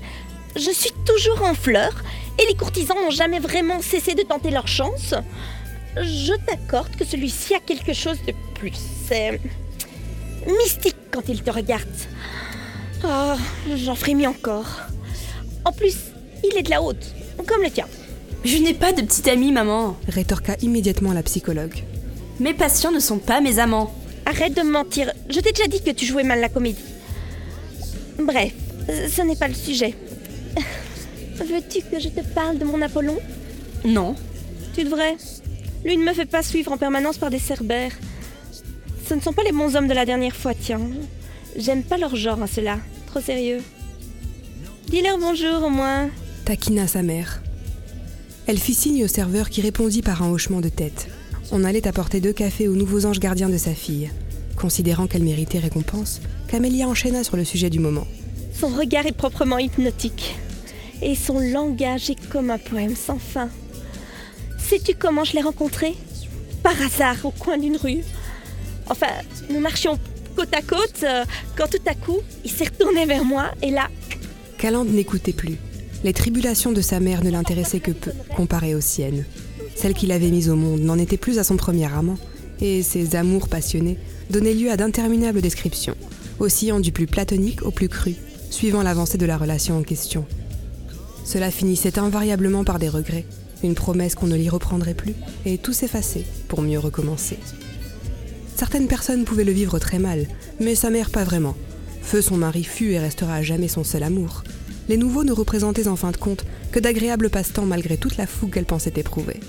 Je 0.55 0.71
suis 0.71 0.91
toujours 1.05 1.43
en 1.43 1.53
fleurs 1.53 2.03
et 2.41 2.47
les 2.47 2.55
courtisans 2.55 2.97
n'ont 2.97 3.11
jamais 3.11 3.39
vraiment 3.39 3.79
cessé 3.79 4.15
de 4.15 4.23
tenter 4.23 4.49
leur 4.49 4.67
chance. 4.67 5.13
Je 5.95 6.33
t'accorde 6.45 6.95
que 6.95 7.05
celui-ci 7.05 7.53
a 7.53 7.59
quelque 7.59 7.93
chose 7.93 8.17
de 8.27 8.33
plus. 8.55 8.73
C'est 9.07 9.39
mystique 10.47 10.97
quand 11.11 11.29
il 11.29 11.43
te 11.43 11.51
regarde. 11.51 11.87
Oh, 13.03 13.35
j'en 13.75 13.95
frémis 13.95 14.25
encore. 14.25 14.81
En 15.63 15.71
plus, 15.71 15.95
il 16.43 16.57
est 16.57 16.63
de 16.63 16.71
la 16.71 16.81
haute, 16.81 17.13
comme 17.45 17.61
le 17.61 17.69
tien. 17.69 17.85
Je 18.43 18.57
n'ai 18.57 18.73
pas 18.73 18.93
de 18.93 19.03
petit 19.03 19.29
ami, 19.29 19.51
maman. 19.51 19.95
Rétorqua 20.07 20.55
immédiatement 20.63 21.13
la 21.13 21.23
psychologue. 21.23 21.83
Mes 22.39 22.55
patients 22.55 22.91
ne 22.91 22.99
sont 22.99 23.19
pas 23.19 23.41
mes 23.41 23.59
amants. 23.59 23.93
Arrête 24.25 24.55
de 24.55 24.63
me 24.63 24.71
mentir. 24.71 25.11
Je 25.29 25.39
t'ai 25.39 25.51
déjà 25.51 25.67
dit 25.67 25.83
que 25.83 25.91
tu 25.91 26.05
jouais 26.05 26.23
mal 26.23 26.39
la 26.39 26.49
comédie. 26.49 26.94
Bref, 28.19 28.53
ce 28.87 29.21
n'est 29.21 29.35
pas 29.35 29.47
le 29.47 29.53
sujet. 29.53 29.93
Veux-tu 31.35 31.81
que 31.81 31.99
je 31.99 32.09
te 32.09 32.21
parle 32.33 32.57
de 32.57 32.65
mon 32.65 32.81
Apollon? 32.81 33.17
Non. 33.83 34.15
Tu 34.73 34.83
devrais. 34.83 35.17
Lui 35.83 35.97
ne 35.97 36.03
me 36.03 36.13
fait 36.13 36.25
pas 36.25 36.41
suivre 36.41 36.71
en 36.71 36.77
permanence 36.77 37.17
par 37.17 37.29
des 37.29 37.39
cerbères. 37.39 37.91
Ce 39.07 39.13
ne 39.13 39.19
sont 39.19 39.33
pas 39.33 39.43
les 39.43 39.51
bons 39.51 39.75
hommes 39.75 39.87
de 39.87 39.93
la 39.93 40.05
dernière 40.05 40.35
fois, 40.35 40.53
tiens. 40.53 40.81
J'aime 41.55 41.83
pas 41.83 41.97
leur 41.97 42.15
genre, 42.15 42.41
hein, 42.41 42.47
ceux-là. 42.47 42.79
Trop 43.07 43.21
sérieux. 43.21 43.61
Dis-leur 44.87 45.17
bonjour 45.17 45.63
au 45.63 45.69
moins. 45.69 46.09
Taquina 46.45 46.87
sa 46.87 47.03
mère. 47.03 47.41
Elle 48.47 48.59
fit 48.59 48.73
signe 48.73 49.03
au 49.03 49.07
serveur 49.07 49.49
qui 49.49 49.61
répondit 49.61 50.01
par 50.01 50.23
un 50.23 50.31
hochement 50.31 50.61
de 50.61 50.69
tête. 50.69 51.07
On 51.51 51.63
allait 51.63 51.87
apporter 51.87 52.21
deux 52.21 52.33
cafés 52.33 52.67
aux 52.67 52.75
nouveaux 52.75 53.05
anges 53.05 53.19
gardiens 53.19 53.49
de 53.49 53.57
sa 53.57 53.73
fille. 53.73 54.09
Considérant 54.55 55.07
qu'elle 55.07 55.23
méritait 55.23 55.59
récompense, 55.59 56.21
Camélia 56.47 56.87
enchaîna 56.87 57.23
sur 57.23 57.37
le 57.37 57.43
sujet 57.43 57.69
du 57.69 57.79
moment. 57.79 58.07
Son 58.53 58.67
regard 58.67 59.05
est 59.05 59.15
proprement 59.15 59.57
hypnotique. 59.57 60.35
Et 61.01 61.15
son 61.15 61.39
langage 61.39 62.09
est 62.09 62.29
comme 62.29 62.51
un 62.51 62.57
poème 62.57 62.95
sans 62.95 63.19
fin. 63.19 63.49
Sais-tu 64.57 64.95
comment 64.95 65.23
je 65.23 65.33
l'ai 65.33 65.41
rencontré? 65.41 65.93
Par 66.63 66.79
hasard, 66.81 67.17
au 67.25 67.31
coin 67.31 67.57
d'une 67.57 67.77
rue. 67.77 68.03
Enfin, 68.89 69.07
nous 69.49 69.59
marchions 69.59 69.99
côte 70.35 70.53
à 70.53 70.61
côte 70.61 71.03
euh, 71.03 71.23
quand 71.57 71.67
tout 71.67 71.83
à 71.85 71.93
coup, 71.93 72.19
il 72.43 72.51
s'est 72.51 72.65
retourné 72.65 73.05
vers 73.05 73.23
moi 73.23 73.51
et 73.61 73.71
là, 73.71 73.87
Calande 74.57 74.89
n'écoutait 74.89 75.33
plus. 75.33 75.57
Les 76.03 76.13
tribulations 76.13 76.71
de 76.71 76.81
sa 76.81 76.99
mère 76.99 77.23
ne 77.23 77.29
l'intéressaient 77.29 77.79
que 77.79 77.91
peu, 77.91 78.11
comparées 78.35 78.75
aux 78.75 78.81
siennes. 78.81 79.25
Celle 79.75 79.93
qu'il 79.93 80.11
avait 80.11 80.29
mise 80.29 80.49
au 80.49 80.55
monde 80.55 80.81
n'en 80.81 80.97
était 80.97 81.17
plus 81.17 81.39
à 81.39 81.43
son 81.43 81.57
premier 81.57 81.85
amant, 81.85 82.17
et 82.61 82.81
ses 82.83 83.15
amours 83.15 83.49
passionnés 83.49 83.97
donnaient 84.29 84.53
lieu 84.53 84.71
à 84.71 84.77
d'interminables 84.77 85.41
descriptions, 85.41 85.95
oscillant 86.39 86.79
du 86.79 86.91
plus 86.91 87.07
platonique 87.07 87.63
au 87.63 87.71
plus 87.71 87.89
cru, 87.89 88.15
suivant 88.49 88.83
l'avancée 88.83 89.17
de 89.17 89.25
la 89.25 89.37
relation 89.37 89.77
en 89.77 89.83
question. 89.83 90.25
Cela 91.23 91.51
finissait 91.51 91.99
invariablement 91.99 92.63
par 92.63 92.79
des 92.79 92.89
regrets, 92.89 93.25
une 93.63 93.75
promesse 93.75 94.15
qu'on 94.15 94.27
ne 94.27 94.35
l'y 94.35 94.49
reprendrait 94.49 94.93
plus, 94.93 95.15
et 95.45 95.57
tout 95.57 95.73
s'effaçait 95.73 96.25
pour 96.47 96.61
mieux 96.61 96.79
recommencer. 96.79 97.37
Certaines 98.55 98.87
personnes 98.87 99.25
pouvaient 99.25 99.43
le 99.43 99.51
vivre 99.51 99.79
très 99.79 99.99
mal, 99.99 100.27
mais 100.59 100.75
sa 100.75 100.89
mère 100.89 101.09
pas 101.09 101.23
vraiment. 101.23 101.55
Feu 102.01 102.21
son 102.21 102.37
mari 102.37 102.63
fut 102.63 102.91
et 102.91 102.99
restera 102.99 103.35
à 103.35 103.41
jamais 103.41 103.67
son 103.67 103.83
seul 103.83 104.03
amour. 104.03 104.43
Les 104.87 104.97
nouveaux 104.97 105.23
ne 105.23 105.31
représentaient 105.31 105.87
en 105.87 105.95
fin 105.95 106.11
de 106.11 106.17
compte 106.17 106.45
que 106.71 106.79
d'agréables 106.79 107.29
passe-temps 107.29 107.65
malgré 107.65 107.97
toute 107.97 108.17
la 108.17 108.27
fougue 108.27 108.51
qu'elle 108.51 108.65
pensait 108.65 108.93
éprouver. 108.95 109.39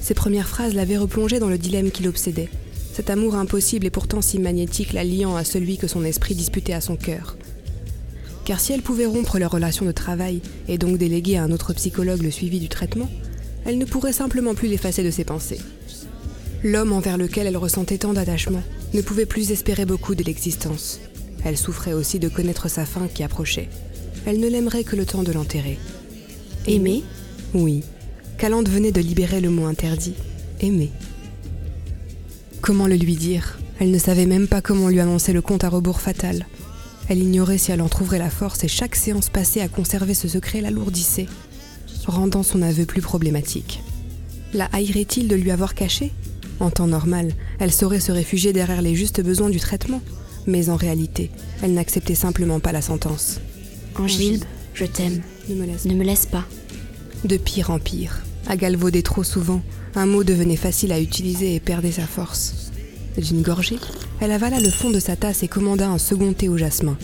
Ses 0.00 0.14
premières 0.14 0.48
phrases 0.48 0.74
l'avaient 0.74 0.96
replongée 0.96 1.38
dans 1.38 1.48
le 1.48 1.58
dilemme 1.58 1.90
qui 1.90 2.02
l'obsédait. 2.02 2.48
Cet 2.92 3.10
amour 3.10 3.36
impossible 3.36 3.86
et 3.86 3.90
pourtant 3.90 4.20
si 4.20 4.38
magnétique 4.38 4.92
la 4.92 5.04
liant 5.04 5.36
à 5.36 5.44
celui 5.44 5.78
que 5.78 5.86
son 5.86 6.04
esprit 6.04 6.34
disputait 6.34 6.72
à 6.72 6.80
son 6.80 6.96
cœur. 6.96 7.36
Car 8.44 8.58
si 8.58 8.72
elle 8.72 8.82
pouvait 8.82 9.06
rompre 9.06 9.38
leur 9.38 9.52
relation 9.52 9.86
de 9.86 9.92
travail 9.92 10.40
et 10.68 10.78
donc 10.78 10.98
déléguer 10.98 11.36
à 11.36 11.44
un 11.44 11.52
autre 11.52 11.72
psychologue 11.72 12.22
le 12.22 12.30
suivi 12.30 12.58
du 12.58 12.68
traitement, 12.68 13.08
elle 13.64 13.78
ne 13.78 13.84
pourrait 13.84 14.12
simplement 14.12 14.54
plus 14.54 14.68
l'effacer 14.68 15.02
de 15.02 15.10
ses 15.10 15.24
pensées. 15.24 15.60
L'homme 16.64 16.92
envers 16.92 17.16
lequel 17.16 17.46
elle 17.46 17.56
ressentait 17.56 17.98
tant 17.98 18.12
d'attachement 18.12 18.62
ne 18.92 19.02
pouvait 19.02 19.26
plus 19.26 19.50
espérer 19.50 19.86
beaucoup 19.86 20.14
de 20.14 20.24
l'existence. 20.24 21.00
Elle 21.44 21.56
souffrait 21.56 21.92
aussi 21.92 22.18
de 22.18 22.28
connaître 22.28 22.68
sa 22.68 22.84
fin 22.84 23.08
qui 23.08 23.22
approchait. 23.22 23.68
Elle 24.26 24.40
ne 24.40 24.48
l'aimerait 24.48 24.84
que 24.84 24.96
le 24.96 25.06
temps 25.06 25.22
de 25.22 25.32
l'enterrer. 25.32 25.78
Aimer? 26.66 27.02
Oui. 27.54 27.82
Calande 28.36 28.68
venait 28.68 28.92
de 28.92 29.00
libérer 29.00 29.40
le 29.40 29.48
mot 29.48 29.66
interdit. 29.66 30.14
Aimer. 30.60 30.90
Comment 32.60 32.86
le 32.86 32.96
lui 32.96 33.16
dire? 33.16 33.58
Elle 33.78 33.90
ne 33.90 33.98
savait 33.98 34.26
même 34.26 34.46
pas 34.46 34.60
comment 34.60 34.88
lui 34.88 35.00
annoncer 35.00 35.32
le 35.32 35.40
compte 35.40 35.64
à 35.64 35.70
rebours 35.70 36.00
fatal. 36.00 36.46
Elle 37.08 37.18
ignorait 37.18 37.58
si 37.58 37.72
elle 37.72 37.80
en 37.80 37.88
trouverait 37.88 38.18
la 38.18 38.28
force 38.28 38.62
et 38.64 38.68
chaque 38.68 38.94
séance 38.94 39.30
passée 39.30 39.62
à 39.62 39.68
conserver 39.68 40.12
ce 40.12 40.28
secret 40.28 40.60
l'alourdissait, 40.60 41.26
rendant 42.06 42.42
son 42.42 42.60
aveu 42.60 42.84
plus 42.84 43.00
problématique. 43.00 43.82
La 44.52 44.66
haïrait-il 44.66 45.26
de 45.26 45.36
lui 45.36 45.50
avoir 45.50 45.74
caché? 45.74 46.12
En 46.60 46.70
temps 46.70 46.86
normal, 46.86 47.32
elle 47.58 47.72
saurait 47.72 48.00
se 48.00 48.12
réfugier 48.12 48.52
derrière 48.52 48.82
les 48.82 48.94
justes 48.94 49.22
besoins 49.22 49.48
du 49.48 49.58
traitement, 49.58 50.02
mais 50.46 50.68
en 50.68 50.76
réalité, 50.76 51.30
elle 51.62 51.72
n'acceptait 51.72 52.14
simplement 52.14 52.60
pas 52.60 52.72
la 52.72 52.82
sentence. 52.82 53.40
Angile, 53.96 54.40
je 54.74 54.84
t'aime. 54.84 55.22
Ne 55.48 55.54
me 55.54 55.64
laisse 55.64 55.86
Ne 55.86 55.94
me 55.94 56.04
laisse 56.04 56.26
pas. 56.26 56.44
De 57.24 57.38
pire 57.38 57.70
en 57.70 57.78
pire, 57.78 58.22
à 58.46 58.56
galvauder 58.56 59.02
trop 59.02 59.24
souvent, 59.24 59.62
un 59.94 60.06
mot 60.06 60.24
devenait 60.24 60.56
facile 60.56 60.92
à 60.92 61.00
utiliser 61.00 61.54
et 61.54 61.60
perdait 61.60 61.92
sa 61.92 62.06
force. 62.06 62.70
D'une 63.18 63.42
gorgée, 63.42 63.78
elle 64.20 64.32
avala 64.32 64.60
le 64.60 64.70
fond 64.70 64.90
de 64.90 65.00
sa 65.00 65.16
tasse 65.16 65.42
et 65.42 65.48
commanda 65.48 65.88
un 65.88 65.98
second 65.98 66.32
thé 66.32 66.48
au 66.48 66.56
jasmin. 66.56 66.96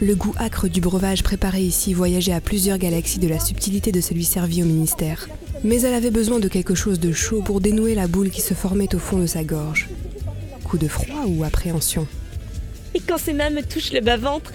Le 0.00 0.14
goût 0.14 0.34
âcre 0.38 0.68
du 0.68 0.82
breuvage 0.82 1.22
préparé 1.22 1.62
ici 1.62 1.94
voyageait 1.94 2.34
à 2.34 2.42
plusieurs 2.42 2.76
galaxies 2.76 3.18
de 3.18 3.28
la 3.28 3.40
subtilité 3.40 3.92
de 3.92 4.02
celui 4.02 4.24
servi 4.24 4.62
au 4.62 4.66
ministère. 4.66 5.28
Mais 5.64 5.80
elle 5.80 5.94
avait 5.94 6.10
besoin 6.10 6.38
de 6.38 6.48
quelque 6.48 6.74
chose 6.74 7.00
de 7.00 7.12
chaud 7.12 7.40
pour 7.40 7.62
dénouer 7.62 7.94
la 7.94 8.06
boule 8.06 8.30
qui 8.30 8.42
se 8.42 8.52
formait 8.52 8.94
au 8.94 8.98
fond 8.98 9.18
de 9.18 9.26
sa 9.26 9.42
gorge. 9.42 9.88
Coup 10.64 10.76
de 10.76 10.88
froid 10.88 11.24
ou 11.26 11.44
appréhension? 11.44 12.06
Et 12.94 13.00
quand 13.00 13.18
ses 13.18 13.32
mains 13.32 13.50
me 13.50 13.62
touchent 13.62 13.92
le 13.92 14.02
bas-ventre, 14.02 14.52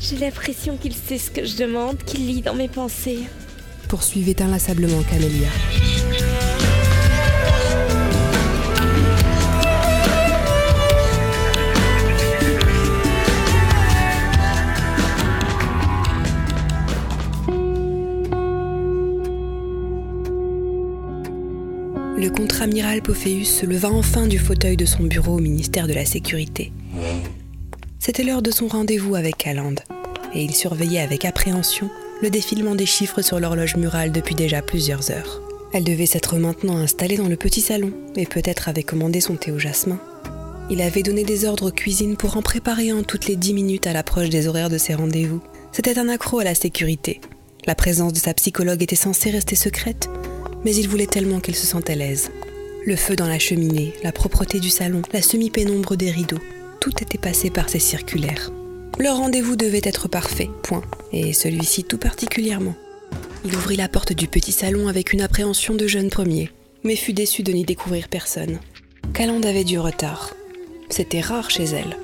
j'ai 0.00 0.16
l'impression 0.16 0.76
qu'il 0.76 0.94
sait 0.94 1.18
ce 1.18 1.30
que 1.30 1.44
je 1.44 1.56
demande, 1.56 1.98
qu'il 1.98 2.26
lit 2.26 2.42
dans 2.42 2.54
mes 2.54 2.68
pensées. 2.68 3.20
poursuivait 3.88 4.42
inlassablement 4.42 5.02
Camélia. 5.02 5.48
Le 22.22 22.30
contre-amiral 22.30 23.02
Pophéus 23.02 23.48
se 23.48 23.66
leva 23.66 23.90
enfin 23.90 24.28
du 24.28 24.38
fauteuil 24.38 24.76
de 24.76 24.84
son 24.84 25.02
bureau 25.02 25.38
au 25.38 25.40
ministère 25.40 25.88
de 25.88 25.92
la 25.92 26.04
Sécurité. 26.04 26.72
C'était 27.98 28.22
l'heure 28.22 28.42
de 28.42 28.52
son 28.52 28.68
rendez-vous 28.68 29.16
avec 29.16 29.38
Calande, 29.38 29.80
et 30.32 30.44
il 30.44 30.54
surveillait 30.54 31.00
avec 31.00 31.24
appréhension 31.24 31.90
le 32.22 32.30
défilement 32.30 32.76
des 32.76 32.86
chiffres 32.86 33.22
sur 33.22 33.40
l'horloge 33.40 33.74
murale 33.74 34.12
depuis 34.12 34.36
déjà 34.36 34.62
plusieurs 34.62 35.10
heures. 35.10 35.42
Elle 35.72 35.82
devait 35.82 36.06
s'être 36.06 36.36
maintenant 36.36 36.76
installée 36.76 37.16
dans 37.16 37.26
le 37.26 37.34
petit 37.34 37.60
salon, 37.60 37.92
et 38.14 38.24
peut-être 38.24 38.68
avait 38.68 38.84
commandé 38.84 39.20
son 39.20 39.34
thé 39.34 39.50
au 39.50 39.58
jasmin. 39.58 39.98
Il 40.70 40.80
avait 40.80 41.02
donné 41.02 41.24
des 41.24 41.44
ordres 41.44 41.70
aux 41.70 41.74
cuisines 41.74 42.16
pour 42.16 42.36
en 42.36 42.42
préparer 42.42 42.90
un 42.90 43.02
toutes 43.02 43.26
les 43.26 43.34
dix 43.34 43.52
minutes 43.52 43.88
à 43.88 43.92
l'approche 43.92 44.30
des 44.30 44.46
horaires 44.46 44.70
de 44.70 44.78
ses 44.78 44.94
rendez-vous. 44.94 45.42
C'était 45.72 45.98
un 45.98 46.08
accro 46.08 46.38
à 46.38 46.44
la 46.44 46.54
sécurité. 46.54 47.20
La 47.66 47.74
présence 47.74 48.12
de 48.12 48.18
sa 48.18 48.32
psychologue 48.32 48.80
était 48.80 48.94
censée 48.94 49.30
rester 49.30 49.56
secrète, 49.56 50.08
mais 50.64 50.74
il 50.74 50.88
voulait 50.88 51.06
tellement 51.06 51.40
qu'elle 51.40 51.56
se 51.56 51.66
sente 51.66 51.90
à 51.90 51.94
l'aise. 51.94 52.30
Le 52.84 52.96
feu 52.96 53.16
dans 53.16 53.28
la 53.28 53.38
cheminée, 53.38 53.92
la 54.02 54.12
propreté 54.12 54.60
du 54.60 54.70
salon, 54.70 55.02
la 55.12 55.22
semi-pénombre 55.22 55.96
des 55.96 56.10
rideaux, 56.10 56.40
tout 56.80 56.92
était 57.00 57.18
passé 57.18 57.50
par 57.50 57.68
ses 57.68 57.78
circulaires. 57.78 58.50
Leur 58.98 59.16
rendez-vous 59.16 59.56
devait 59.56 59.80
être 59.84 60.08
parfait, 60.08 60.50
point, 60.62 60.82
et 61.12 61.32
celui-ci 61.32 61.84
tout 61.84 61.98
particulièrement. 61.98 62.74
Il 63.44 63.54
ouvrit 63.56 63.76
la 63.76 63.88
porte 63.88 64.12
du 64.12 64.28
petit 64.28 64.52
salon 64.52 64.88
avec 64.88 65.12
une 65.12 65.22
appréhension 65.22 65.74
de 65.74 65.86
jeune 65.86 66.10
premier, 66.10 66.50
mais 66.84 66.96
fut 66.96 67.12
déçu 67.12 67.42
de 67.42 67.52
n'y 67.52 67.64
découvrir 67.64 68.08
personne. 68.08 68.58
Calande 69.14 69.46
avait 69.46 69.64
du 69.64 69.78
retard. 69.78 70.34
C'était 70.88 71.20
rare 71.20 71.50
chez 71.50 71.64
elle. 71.64 71.96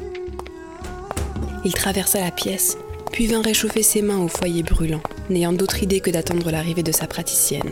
Il 1.64 1.74
traversa 1.74 2.20
la 2.20 2.30
pièce, 2.30 2.76
puis 3.12 3.26
vint 3.26 3.42
réchauffer 3.42 3.82
ses 3.82 4.02
mains 4.02 4.22
au 4.22 4.28
foyer 4.28 4.62
brûlant, 4.62 5.02
n'ayant 5.28 5.52
d'autre 5.52 5.82
idée 5.82 6.00
que 6.00 6.10
d'attendre 6.10 6.50
l'arrivée 6.50 6.82
de 6.82 6.92
sa 6.92 7.06
praticienne. 7.06 7.70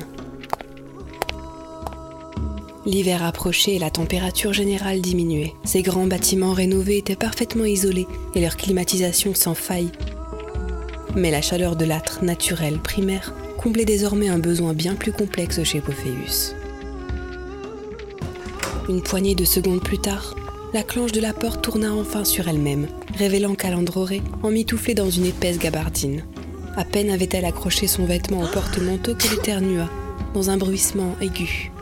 L'hiver 2.86 3.24
approchait 3.24 3.74
et 3.74 3.78
la 3.80 3.90
température 3.90 4.52
générale 4.52 5.00
diminuait. 5.00 5.54
Ces 5.64 5.82
grands 5.82 6.06
bâtiments 6.06 6.52
rénovés 6.52 6.98
étaient 6.98 7.16
parfaitement 7.16 7.64
isolés 7.64 8.06
et 8.36 8.40
leur 8.40 8.56
climatisation 8.56 9.34
sans 9.34 9.54
faille. 9.54 9.90
Mais 11.16 11.32
la 11.32 11.42
chaleur 11.42 11.74
de 11.74 11.84
l'âtre 11.84 12.22
naturel 12.22 12.78
primaire 12.78 13.34
comblait 13.58 13.84
désormais 13.84 14.28
un 14.28 14.38
besoin 14.38 14.72
bien 14.72 14.94
plus 14.94 15.10
complexe 15.10 15.64
chez 15.64 15.80
Pophéus. 15.80 16.54
Une 18.88 19.02
poignée 19.02 19.34
de 19.34 19.44
secondes 19.44 19.82
plus 19.82 19.98
tard, 19.98 20.36
la 20.72 20.84
clenche 20.84 21.10
de 21.10 21.20
la 21.20 21.32
porte 21.32 21.62
tourna 21.62 21.92
enfin 21.92 22.24
sur 22.24 22.46
elle-même, 22.46 22.86
révélant 23.18 23.56
Calandroré 23.56 24.22
emmitouflée 24.44 24.94
dans 24.94 25.10
une 25.10 25.26
épaisse 25.26 25.58
gabardine. 25.58 26.22
À 26.76 26.84
peine 26.84 27.10
avait-elle 27.10 27.46
accroché 27.46 27.88
son 27.88 28.04
vêtement 28.04 28.42
au 28.42 28.46
porte-manteau 28.46 29.16
qu'elle 29.16 29.32
éternua, 29.32 29.90
dans 30.34 30.50
un 30.50 30.56
bruissement 30.56 31.16
aigu. 31.20 31.72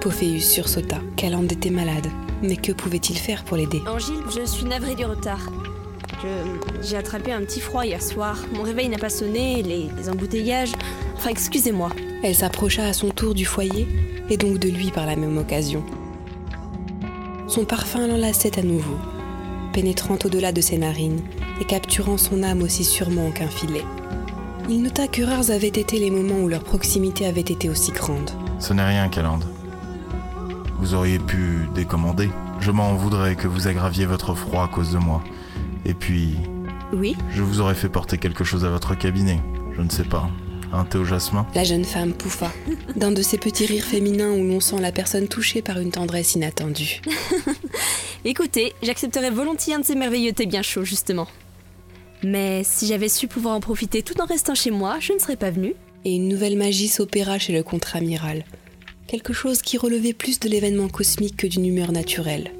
Pophéus 0.00 0.50
sursauta. 0.50 0.96
Calande 1.16 1.52
était 1.52 1.68
malade. 1.68 2.06
Mais 2.42 2.56
que 2.56 2.72
pouvait-il 2.72 3.18
faire 3.18 3.44
pour 3.44 3.58
l'aider? 3.58 3.82
Angile, 3.86 4.22
je 4.34 4.46
suis 4.46 4.64
navrée 4.64 4.94
du 4.94 5.04
retard. 5.04 5.50
J'ai 6.82 6.96
attrapé 6.96 7.32
un 7.32 7.40
petit 7.40 7.60
froid 7.60 7.84
hier 7.84 8.02
soir. 8.02 8.38
Mon 8.54 8.62
réveil 8.62 8.88
n'a 8.88 8.96
pas 8.96 9.10
sonné, 9.10 9.62
les, 9.62 9.88
les 9.96 10.08
embouteillages. 10.08 10.72
Enfin, 11.16 11.30
excusez-moi. 11.30 11.90
Elle 12.22 12.34
s'approcha 12.34 12.86
à 12.86 12.94
son 12.94 13.10
tour 13.10 13.34
du 13.34 13.44
foyer, 13.44 13.86
et 14.30 14.38
donc 14.38 14.58
de 14.58 14.70
lui 14.70 14.90
par 14.90 15.04
la 15.04 15.16
même 15.16 15.36
occasion. 15.36 15.84
Son 17.46 17.66
parfum 17.66 18.06
l'enlaçait 18.06 18.58
à 18.58 18.62
nouveau, 18.62 18.96
pénétrant 19.74 20.18
au-delà 20.24 20.52
de 20.52 20.60
ses 20.62 20.78
narines 20.78 21.20
et 21.60 21.64
capturant 21.64 22.16
son 22.16 22.42
âme 22.42 22.62
aussi 22.62 22.84
sûrement 22.84 23.30
qu'un 23.32 23.48
filet. 23.48 23.84
Il 24.68 24.82
nota 24.82 25.08
que 25.08 25.22
rares 25.22 25.50
avaient 25.50 25.68
été 25.68 25.98
les 25.98 26.10
moments 26.10 26.40
où 26.42 26.48
leur 26.48 26.62
proximité 26.62 27.26
avait 27.26 27.40
été 27.40 27.68
aussi 27.68 27.92
grande. 27.92 28.30
Ce 28.58 28.72
n'est 28.72 28.86
rien, 28.86 29.08
Calande. 29.08 29.44
Vous 30.80 30.94
auriez 30.94 31.18
pu 31.18 31.68
décommander. 31.74 32.30
Je 32.60 32.70
m'en 32.70 32.94
voudrais 32.94 33.36
que 33.36 33.46
vous 33.46 33.68
aggraviez 33.68 34.06
votre 34.06 34.34
froid 34.34 34.64
à 34.64 34.68
cause 34.68 34.92
de 34.92 34.98
moi. 34.98 35.22
Et 35.84 35.92
puis, 35.92 36.36
Oui 36.92 37.16
je 37.30 37.42
vous 37.42 37.60
aurais 37.60 37.74
fait 37.74 37.88
porter 37.88 38.16
quelque 38.16 38.44
chose 38.44 38.64
à 38.64 38.70
votre 38.70 38.94
cabinet. 38.94 39.40
Je 39.76 39.82
ne 39.82 39.90
sais 39.90 40.04
pas. 40.04 40.30
Un 40.72 40.84
thé 40.84 40.98
au 40.98 41.04
jasmin 41.04 41.46
La 41.54 41.64
jeune 41.64 41.84
femme 41.84 42.12
pouffa, 42.12 42.50
d'un 42.96 43.10
de 43.10 43.22
ces 43.22 43.38
petits 43.38 43.66
rires 43.66 43.84
féminins 43.84 44.30
où 44.30 44.46
l'on 44.46 44.60
sent 44.60 44.80
la 44.80 44.92
personne 44.92 45.28
touchée 45.28 45.62
par 45.62 45.78
une 45.80 45.90
tendresse 45.90 46.34
inattendue. 46.34 47.02
Écoutez, 48.24 48.72
j'accepterais 48.82 49.30
volontiers 49.30 49.74
un 49.74 49.80
de 49.80 49.84
ces 49.84 49.96
merveilleux 49.96 50.32
thés 50.32 50.46
bien 50.46 50.62
chauds, 50.62 50.84
justement. 50.84 51.26
Mais 52.22 52.62
si 52.64 52.86
j'avais 52.86 53.08
su 53.08 53.26
pouvoir 53.26 53.56
en 53.56 53.60
profiter 53.60 54.02
tout 54.02 54.20
en 54.20 54.26
restant 54.26 54.54
chez 54.54 54.70
moi, 54.70 54.98
je 55.00 55.12
ne 55.12 55.18
serais 55.18 55.36
pas 55.36 55.50
venue. 55.50 55.74
et 56.04 56.14
une 56.14 56.28
nouvelle 56.28 56.56
magie 56.56 56.88
s'opéra 56.88 57.38
chez 57.38 57.52
le 57.52 57.62
contre-amiral. 57.62 58.44
Quelque 59.10 59.32
chose 59.32 59.60
qui 59.60 59.76
relevait 59.76 60.12
plus 60.12 60.38
de 60.38 60.48
l'événement 60.48 60.88
cosmique 60.88 61.36
que 61.36 61.48
d'une 61.48 61.66
humeur 61.66 61.90
naturelle. 61.90 62.52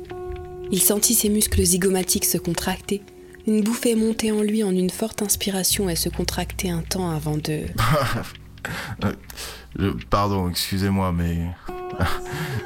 Il 0.72 0.82
sentit 0.82 1.14
ses 1.14 1.28
muscles 1.28 1.62
zygomatiques 1.62 2.24
se 2.24 2.39
contracter, 2.39 3.02
une 3.47 3.62
bouffée 3.62 3.94
monter 3.94 4.32
en 4.32 4.43
lui 4.43 4.64
en 4.64 4.72
une 4.72 4.90
forte 4.90 5.22
inspiration 5.22 5.89
et 5.89 5.94
se 5.94 6.09
contracter 6.09 6.68
un 6.70 6.82
temps 6.82 7.09
avant 7.10 7.36
de... 7.36 7.60
Je- 9.78 9.90
Pardon, 10.10 10.51
excusez-moi, 10.51 11.12
mais. 11.12 11.39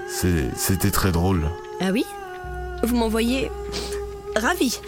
C'était 0.56 0.90
très 0.90 1.12
drôle. 1.12 1.42
Ah 1.80 1.90
oui? 1.92 2.04
Vous 2.84 2.96
m'envoyez. 2.96 3.50
Ravi 4.34 4.78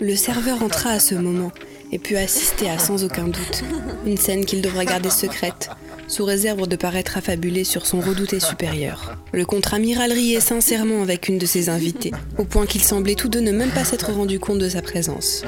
Le 0.00 0.16
serveur 0.16 0.62
entra 0.62 0.90
à 0.92 0.98
ce 0.98 1.14
moment 1.14 1.52
et 1.92 1.98
put 1.98 2.16
assister 2.16 2.70
à 2.70 2.78
sans 2.78 3.04
aucun 3.04 3.24
doute 3.28 3.64
une 4.06 4.16
scène 4.16 4.44
qu'il 4.46 4.62
devra 4.62 4.84
garder 4.84 5.10
secrète, 5.10 5.68
sous 6.10 6.24
réserve 6.24 6.66
de 6.66 6.76
paraître 6.76 7.16
affabulé 7.16 7.62
sur 7.62 7.86
son 7.86 8.00
redouté 8.00 8.40
supérieur. 8.40 9.16
Le 9.32 9.46
contre-amiral 9.46 10.12
riait 10.12 10.40
sincèrement 10.40 11.02
avec 11.02 11.28
une 11.28 11.38
de 11.38 11.46
ses 11.46 11.68
invitées, 11.68 12.10
au 12.36 12.44
point 12.44 12.66
qu'ils 12.66 12.82
semblaient 12.82 13.14
tous 13.14 13.28
deux 13.28 13.40
ne 13.40 13.52
même 13.52 13.70
pas 13.70 13.84
s'être 13.84 14.12
rendus 14.12 14.40
compte 14.40 14.58
de 14.58 14.68
sa 14.68 14.82
présence. 14.82 15.44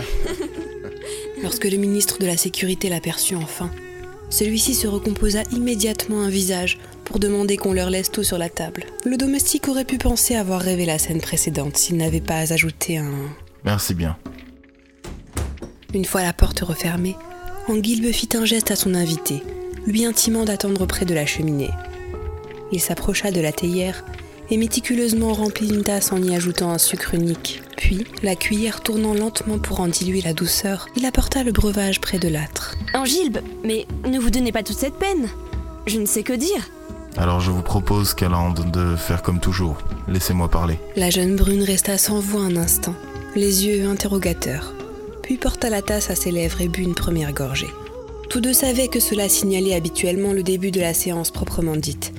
Lorsque 1.43 1.65
le 1.65 1.77
ministre 1.77 2.19
de 2.21 2.27
la 2.27 2.37
Sécurité 2.37 2.89
l'aperçut 2.89 3.35
enfin, 3.35 3.71
celui-ci 4.31 4.75
se 4.75 4.87
recomposa 4.87 5.43
immédiatement 5.51 6.23
un 6.23 6.31
visage 6.31 6.79
pour 7.05 7.19
demander 7.19 7.57
qu'on 7.57 7.73
leur 7.73 7.91
laisse 7.91 8.13
tout 8.13 8.23
sur 8.23 8.39
la 8.39 8.49
table. 8.49 8.85
Le 9.05 9.17
domestique 9.17 9.67
aurait 9.67 9.85
pu 9.85 9.99
penser 9.99 10.37
avoir 10.37 10.61
rêvé 10.61 10.87
la 10.87 10.99
scène 10.99 11.21
précédente 11.21 11.77
s'il 11.77 11.97
n'avait 11.97 12.21
pas 12.21 12.53
ajouté 12.53 12.99
un 12.99 13.13
Merci 13.65 13.95
bien. 13.95 14.17
une 15.93 16.05
fois 16.05 16.23
la 16.23 16.33
porte 16.33 16.61
refermée, 16.61 17.17
Anguilbe 17.69 18.13
fit 18.13 18.29
un 18.35 18.45
geste 18.45 18.71
à 18.71 18.77
son 18.77 18.95
invité, 18.95 19.43
lui 19.87 20.05
intimant 20.05 20.45
d'attendre 20.45 20.87
près 20.87 21.05
de 21.05 21.15
la 21.15 21.27
cheminée. 21.27 21.71
Il 22.73 22.81
s'approcha 22.81 23.31
de 23.31 23.41
la 23.41 23.53
théière 23.53 24.05
et 24.51 24.57
méticuleusement 24.57 25.33
remplit 25.33 25.69
une 25.69 25.83
tasse 25.83 26.13
en 26.13 26.23
y 26.23 26.35
ajoutant 26.35 26.71
un 26.71 26.79
sucre 26.79 27.15
unique. 27.15 27.63
Puis, 27.77 28.05
la 28.23 28.37
cuillère 28.37 28.81
tournant 28.81 29.15
lentement 29.15 29.59
pour 29.59 29.81
en 29.81 29.89
diluer 29.89 30.21
la 30.21 30.35
douceur, 30.35 30.87
il 30.97 31.07
apporta 31.07 31.43
le 31.43 31.53
breuvage 31.53 32.01
près 32.01 32.19
de 32.19 32.29
l'âtre. 32.29 32.77
Angilbe, 32.95 33.39
mais 33.65 33.87
ne 34.07 34.19
vous 34.19 34.31
donnez 34.31 34.53
pas 34.53 34.63
toute 34.63 34.79
cette 34.79 34.99
peine. 34.99 35.29
Je 35.87 35.99
ne 35.99 36.07
sais 36.07 36.23
que 36.23 36.33
dire. 36.33 36.69
Alors 37.17 37.41
je 37.41 37.51
vous 37.51 37.63
propose, 37.63 38.15
Calande, 38.15 38.71
de 38.71 38.97
faire 38.97 39.23
comme 39.23 39.41
toujours. 39.41 39.79
Laissez-moi 40.09 40.49
parler. 40.49 40.79
La 40.97 41.11
jeune 41.11 41.37
brune 41.37 41.63
resta 41.63 41.99
sans 41.99 42.21
voix 42.21 42.43
un 42.43 42.57
instant, 42.57 42.95
les 43.35 43.67
yeux 43.67 43.89
interrogateurs, 43.89 44.75
puis 45.23 45.37
porta 45.37 45.69
la 45.69 45.83
tasse 45.83 46.11
à 46.11 46.15
ses 46.15 46.31
lèvres 46.31 46.61
et 46.61 46.69
but 46.69 46.83
une 46.83 46.95
première 46.95 47.33
gorgée. 47.33 47.71
Tous 48.33 48.41
deux 48.41 48.55
savaient 48.55 48.89
que 48.89 48.99
cela 48.99 49.29
signalait 49.29 49.75
habituellement 49.75 50.33
le 50.33 50.43
début 50.43 50.71
de 50.71 50.81
la 50.81 50.95
séance 50.95 51.31
proprement 51.31 51.77
dite, 51.77 52.15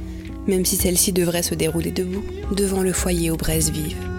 même 0.45 0.63
si 0.63 0.75
celle-ci 0.75 1.11
devrait 1.11 1.41
se 1.41 1.55
dérouler 1.55 1.89
debout, 1.89 2.23
devant 2.51 2.83
le 2.83 2.93
foyer 2.93 3.31
aux 3.31 3.35
braises 3.35 3.71
vives. 3.71 4.12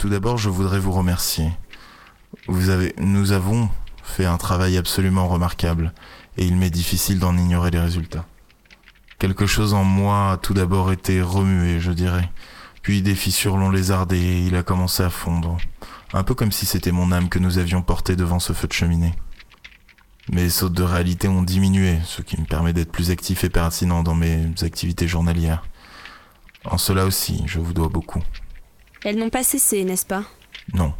Tout 0.00 0.08
d'abord, 0.08 0.38
je 0.38 0.48
voudrais 0.48 0.78
vous 0.78 0.92
remercier. 0.92 1.52
Nous 2.48 3.32
avons 3.32 3.68
fait 4.02 4.24
un 4.24 4.38
travail 4.38 4.78
absolument 4.78 5.28
remarquable, 5.28 5.92
et 6.38 6.46
il 6.46 6.56
m'est 6.56 6.70
difficile 6.70 7.18
d'en 7.18 7.36
ignorer 7.36 7.70
les 7.70 7.80
résultats. 7.80 8.24
Quelque 9.18 9.44
chose 9.44 9.74
en 9.74 9.84
moi 9.84 10.32
a 10.32 10.36
tout 10.38 10.54
d'abord 10.54 10.90
été 10.90 11.20
remué, 11.20 11.80
je 11.80 11.92
dirais. 11.92 12.30
Puis 12.80 13.02
des 13.02 13.14
fissures 13.14 13.58
l'ont 13.58 13.68
lézardé 13.68 14.16
et 14.16 14.46
il 14.46 14.56
a 14.56 14.62
commencé 14.62 15.02
à 15.02 15.10
fondre. 15.10 15.58
Un 16.14 16.22
peu 16.22 16.32
comme 16.34 16.50
si 16.50 16.64
c'était 16.64 16.92
mon 16.92 17.12
âme 17.12 17.28
que 17.28 17.38
nous 17.38 17.58
avions 17.58 17.82
portée 17.82 18.16
devant 18.16 18.38
ce 18.38 18.54
feu 18.54 18.68
de 18.68 18.72
cheminée. 18.72 19.14
Mes 20.32 20.48
sautes 20.48 20.72
de 20.72 20.82
réalité 20.82 21.28
ont 21.28 21.42
diminué, 21.42 21.98
ce 22.06 22.22
qui 22.22 22.40
me 22.40 22.46
permet 22.46 22.72
d'être 22.72 22.90
plus 22.90 23.10
actif 23.10 23.44
et 23.44 23.50
pertinent 23.50 24.02
dans 24.02 24.14
mes 24.14 24.50
activités 24.62 25.06
journalières. 25.06 25.62
En 26.64 26.78
cela 26.78 27.04
aussi, 27.04 27.42
je 27.44 27.58
vous 27.58 27.74
dois 27.74 27.88
beaucoup. 27.88 28.22
Elles 29.04 29.16
n'ont 29.16 29.30
pas 29.30 29.42
cessé, 29.42 29.84
n'est-ce 29.84 30.06
pas? 30.06 30.24
Non, 30.74 30.92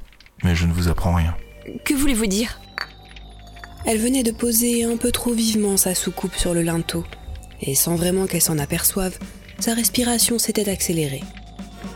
mais 0.42 0.54
je 0.54 0.66
ne 0.66 0.72
vous 0.72 0.88
apprends 0.88 1.14
rien. 1.14 1.36
Que 1.84 1.94
voulez-vous 1.94 2.26
dire? 2.26 2.60
Elle 3.84 3.98
venait 3.98 4.22
de 4.22 4.30
poser 4.30 4.84
un 4.84 4.96
peu 4.96 5.10
trop 5.12 5.32
vivement 5.32 5.76
sa 5.76 5.94
soucoupe 5.94 6.34
sur 6.34 6.54
le 6.54 6.62
linteau, 6.62 7.04
et 7.60 7.74
sans 7.74 7.96
vraiment 7.96 8.26
qu'elle 8.26 8.40
s'en 8.40 8.58
aperçoive, 8.58 9.18
sa 9.58 9.74
respiration 9.74 10.38
s'était 10.38 10.70
accélérée. 10.70 11.22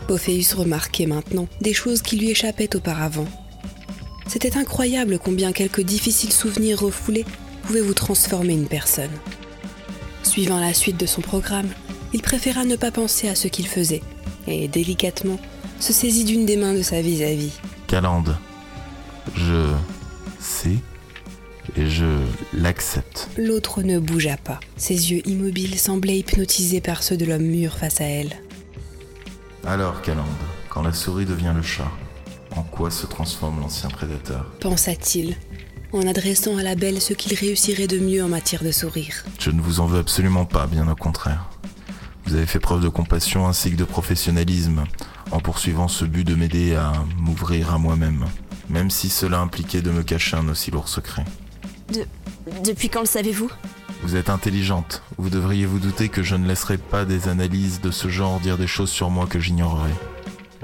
Pophéus 0.07 0.53
remarquait 0.53 1.07
maintenant 1.07 1.47
des 1.61 1.73
choses 1.73 2.03
qui 2.03 2.17
lui 2.17 2.29
échappaient 2.29 2.75
auparavant. 2.75 3.27
C'était 4.27 4.57
incroyable 4.57 5.17
combien 5.17 5.51
quelques 5.51 5.81
difficiles 5.81 6.33
souvenirs 6.33 6.81
refoulés 6.81 7.25
pouvaient 7.63 7.81
vous 7.81 7.93
transformer 7.95 8.53
une 8.53 8.67
personne. 8.67 9.11
Suivant 10.21 10.59
la 10.59 10.73
suite 10.73 10.97
de 10.97 11.05
son 11.07 11.21
programme, 11.21 11.69
il 12.13 12.21
préféra 12.21 12.65
ne 12.65 12.75
pas 12.75 12.91
penser 12.91 13.27
à 13.27 13.35
ce 13.35 13.47
qu'il 13.47 13.67
faisait, 13.67 14.03
et 14.47 14.67
délicatement 14.67 15.39
se 15.79 15.93
saisit 15.93 16.25
d'une 16.25 16.45
des 16.45 16.57
mains 16.57 16.73
de 16.73 16.81
sa 16.81 17.01
vis-à-vis. 17.01 17.53
Calande, 17.87 18.35
je 19.35 19.71
sais 20.39 20.77
et 21.75 21.89
je 21.89 22.05
l'accepte. 22.53 23.29
L'autre 23.37 23.81
ne 23.81 23.99
bougea 23.99 24.37
pas. 24.37 24.59
Ses 24.77 25.11
yeux 25.11 25.27
immobiles 25.27 25.77
semblaient 25.77 26.19
hypnotisés 26.19 26.81
par 26.81 27.03
ceux 27.03 27.17
de 27.17 27.25
l'homme 27.25 27.43
mûr 27.43 27.73
face 27.77 28.01
à 28.01 28.05
elle. 28.05 28.33
Alors, 29.65 30.01
Calande, 30.01 30.25
quand 30.69 30.83
la 30.83 30.93
souris 30.93 31.25
devient 31.25 31.53
le 31.55 31.63
chat, 31.63 31.91
en 32.55 32.61
quoi 32.61 32.91
se 32.91 33.05
transforme 33.07 33.59
l'ancien 33.59 33.89
prédateur? 33.89 34.45
Pensa-t-il, 34.61 35.35
en 35.91 36.07
adressant 36.07 36.57
à 36.57 36.63
la 36.63 36.75
belle 36.75 37.01
ce 37.01 37.13
qu'il 37.13 37.33
réussirait 37.33 37.87
de 37.87 37.99
mieux 37.99 38.23
en 38.23 38.29
matière 38.29 38.63
de 38.63 38.71
sourire. 38.71 39.25
Je 39.39 39.49
ne 39.49 39.61
vous 39.61 39.79
en 39.79 39.87
veux 39.87 39.99
absolument 39.99 40.45
pas, 40.45 40.67
bien 40.67 40.87
au 40.87 40.95
contraire. 40.95 41.49
Vous 42.25 42.35
avez 42.35 42.45
fait 42.45 42.59
preuve 42.59 42.81
de 42.81 42.89
compassion 42.89 43.47
ainsi 43.47 43.71
que 43.71 43.75
de 43.75 43.83
professionnalisme 43.83 44.83
en 45.31 45.39
poursuivant 45.39 45.87
ce 45.87 46.05
but 46.05 46.23
de 46.23 46.35
m'aider 46.35 46.75
à 46.75 46.93
m'ouvrir 47.17 47.73
à 47.73 47.77
moi-même, 47.77 48.25
même 48.69 48.89
si 48.89 49.09
cela 49.09 49.39
impliquait 49.39 49.81
de 49.81 49.91
me 49.91 50.03
cacher 50.03 50.37
un 50.37 50.47
aussi 50.47 50.71
lourd 50.71 50.87
secret. 50.87 51.25
De... 51.93 52.05
Depuis 52.63 52.89
quand 52.89 53.01
le 53.01 53.07
savez-vous? 53.07 53.49
Vous 54.03 54.15
êtes 54.15 54.29
intelligente, 54.29 55.01
vous 55.17 55.29
devriez 55.29 55.65
vous 55.65 55.79
douter 55.79 56.09
que 56.09 56.21
je 56.21 56.35
ne 56.35 56.47
laisserai 56.47 56.77
pas 56.77 57.05
des 57.05 57.27
analyses 57.27 57.81
de 57.81 57.89
ce 57.91 58.07
genre 58.07 58.39
dire 58.39 58.57
des 58.57 58.67
choses 58.67 58.91
sur 58.91 59.09
moi 59.09 59.25
que 59.25 59.39
j'ignorerais. 59.39 59.95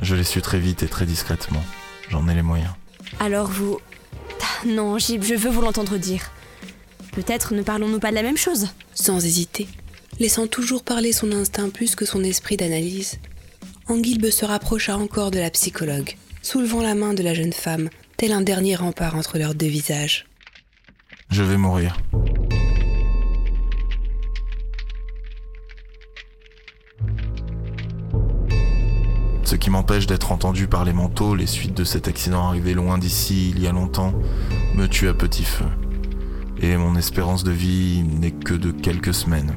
Je 0.01 0.15
l'ai 0.15 0.23
su 0.23 0.41
très 0.41 0.59
vite 0.59 0.83
et 0.83 0.88
très 0.88 1.05
discrètement. 1.05 1.63
J'en 2.09 2.27
ai 2.27 2.35
les 2.35 2.41
moyens. 2.41 2.71
Alors 3.19 3.47
vous... 3.47 3.79
Ah, 4.41 4.67
Non, 4.67 4.97
Gib, 4.99 5.23
je 5.23 5.33
veux 5.33 5.49
vous 5.49 5.61
l'entendre 5.61 5.97
dire. 5.97 6.29
Peut-être 7.13 7.53
ne 7.53 7.61
parlons-nous 7.61 7.99
pas 7.99 8.11
de 8.11 8.15
la 8.15 8.23
même 8.23 8.38
chose? 8.38 8.69
Sans 8.93 9.25
hésiter, 9.25 9.67
laissant 10.19 10.47
toujours 10.47 10.83
parler 10.83 11.11
son 11.11 11.31
instinct 11.31 11.69
plus 11.69 11.95
que 11.95 12.05
son 12.05 12.23
esprit 12.23 12.57
d'analyse, 12.57 13.19
Anguilbe 13.91 14.30
se 14.30 14.45
rapprocha 14.45 14.95
encore 14.95 15.31
de 15.31 15.39
la 15.39 15.49
psychologue, 15.49 16.15
soulevant 16.41 16.81
la 16.81 16.95
main 16.95 17.13
de 17.13 17.22
la 17.23 17.34
jeune 17.34 17.51
femme, 17.51 17.89
tel 18.15 18.31
un 18.31 18.39
dernier 18.39 18.77
rempart 18.77 19.18
entre 19.18 19.38
leurs 19.38 19.53
deux 19.53 19.68
visages. 19.68 20.27
Je 21.30 21.43
vais 21.43 21.57
mourir. 21.57 21.97
Ce 29.43 29.55
qui 29.57 29.69
m'empêche 29.69 30.07
d'être 30.07 30.31
entendu 30.31 30.68
par 30.68 30.85
les 30.85 30.93
manteaux, 30.93 31.35
les 31.35 31.45
suites 31.45 31.76
de 31.76 31.84
cet 31.84 32.07
accident 32.07 32.47
arrivé 32.47 32.73
loin 32.73 32.97
d'ici 32.97 33.49
il 33.49 33.61
y 33.61 33.68
a 33.68 33.73
longtemps, 33.73 34.13
me 34.73 34.88
tue 34.88 35.09
à 35.09 35.13
petit 35.13 35.43
feu. 35.43 35.68
Et 36.61 36.77
mon 36.77 36.95
espérance 36.95 37.43
de 37.43 37.51
vie 37.51 38.03
n'est 38.03 38.31
que 38.31 38.53
de 38.53 38.72
quelques 38.72 39.13
semaines, 39.13 39.53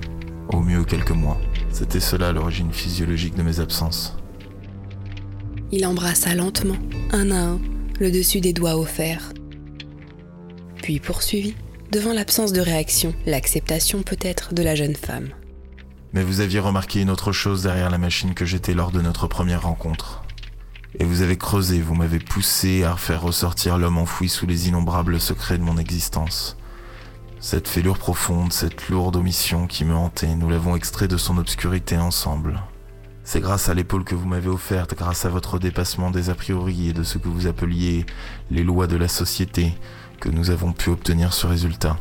au 0.48 0.58
mieux 0.58 0.82
quelques 0.82 1.12
mois. 1.12 1.38
C'était 1.70 2.00
cela 2.00 2.32
l'origine 2.32 2.72
physiologique 2.72 3.36
de 3.36 3.44
mes 3.44 3.60
absences. 3.60 4.16
Il 5.76 5.84
embrassa 5.86 6.36
lentement, 6.36 6.76
un 7.10 7.32
à 7.32 7.36
un, 7.36 7.60
le 7.98 8.12
dessus 8.12 8.40
des 8.40 8.52
doigts 8.52 8.78
offerts. 8.78 9.32
Puis 10.76 11.00
poursuivit, 11.00 11.56
devant 11.90 12.12
l'absence 12.12 12.52
de 12.52 12.60
réaction, 12.60 13.12
l'acceptation 13.26 14.04
peut-être 14.04 14.54
de 14.54 14.62
la 14.62 14.76
jeune 14.76 14.94
femme. 14.94 15.30
Mais 16.12 16.22
vous 16.22 16.38
aviez 16.38 16.60
remarqué 16.60 17.00
une 17.00 17.10
autre 17.10 17.32
chose 17.32 17.64
derrière 17.64 17.90
la 17.90 17.98
machine 17.98 18.34
que 18.34 18.44
j'étais 18.44 18.72
lors 18.72 18.92
de 18.92 19.00
notre 19.00 19.26
première 19.26 19.62
rencontre. 19.62 20.22
Et 21.00 21.04
vous 21.04 21.22
avez 21.22 21.36
creusé, 21.36 21.80
vous 21.80 21.96
m'avez 21.96 22.20
poussé 22.20 22.84
à 22.84 22.94
faire 22.96 23.22
ressortir 23.22 23.76
l'homme 23.76 23.98
enfoui 23.98 24.28
sous 24.28 24.46
les 24.46 24.68
innombrables 24.68 25.18
secrets 25.18 25.58
de 25.58 25.64
mon 25.64 25.76
existence. 25.76 26.56
Cette 27.40 27.66
fêlure 27.66 27.98
profonde, 27.98 28.52
cette 28.52 28.90
lourde 28.90 29.16
omission 29.16 29.66
qui 29.66 29.84
me 29.84 29.96
hantait, 29.96 30.36
nous 30.36 30.48
l'avons 30.48 30.76
extrait 30.76 31.08
de 31.08 31.16
son 31.16 31.36
obscurité 31.36 31.96
ensemble. 31.96 32.62
C'est 33.24 33.40
grâce 33.40 33.70
à 33.70 33.74
l'épaule 33.74 34.04
que 34.04 34.14
vous 34.14 34.28
m'avez 34.28 34.48
offerte, 34.48 34.94
grâce 34.94 35.24
à 35.24 35.30
votre 35.30 35.58
dépassement 35.58 36.10
des 36.10 36.28
a 36.28 36.34
priori 36.34 36.90
et 36.90 36.92
de 36.92 37.02
ce 37.02 37.16
que 37.16 37.28
vous 37.28 37.46
appeliez 37.46 38.04
les 38.50 38.62
lois 38.62 38.86
de 38.86 38.96
la 38.96 39.08
société, 39.08 39.72
que 40.20 40.28
nous 40.28 40.50
avons 40.50 40.72
pu 40.72 40.90
obtenir 40.90 41.32
ce 41.32 41.46
résultat. 41.46 41.98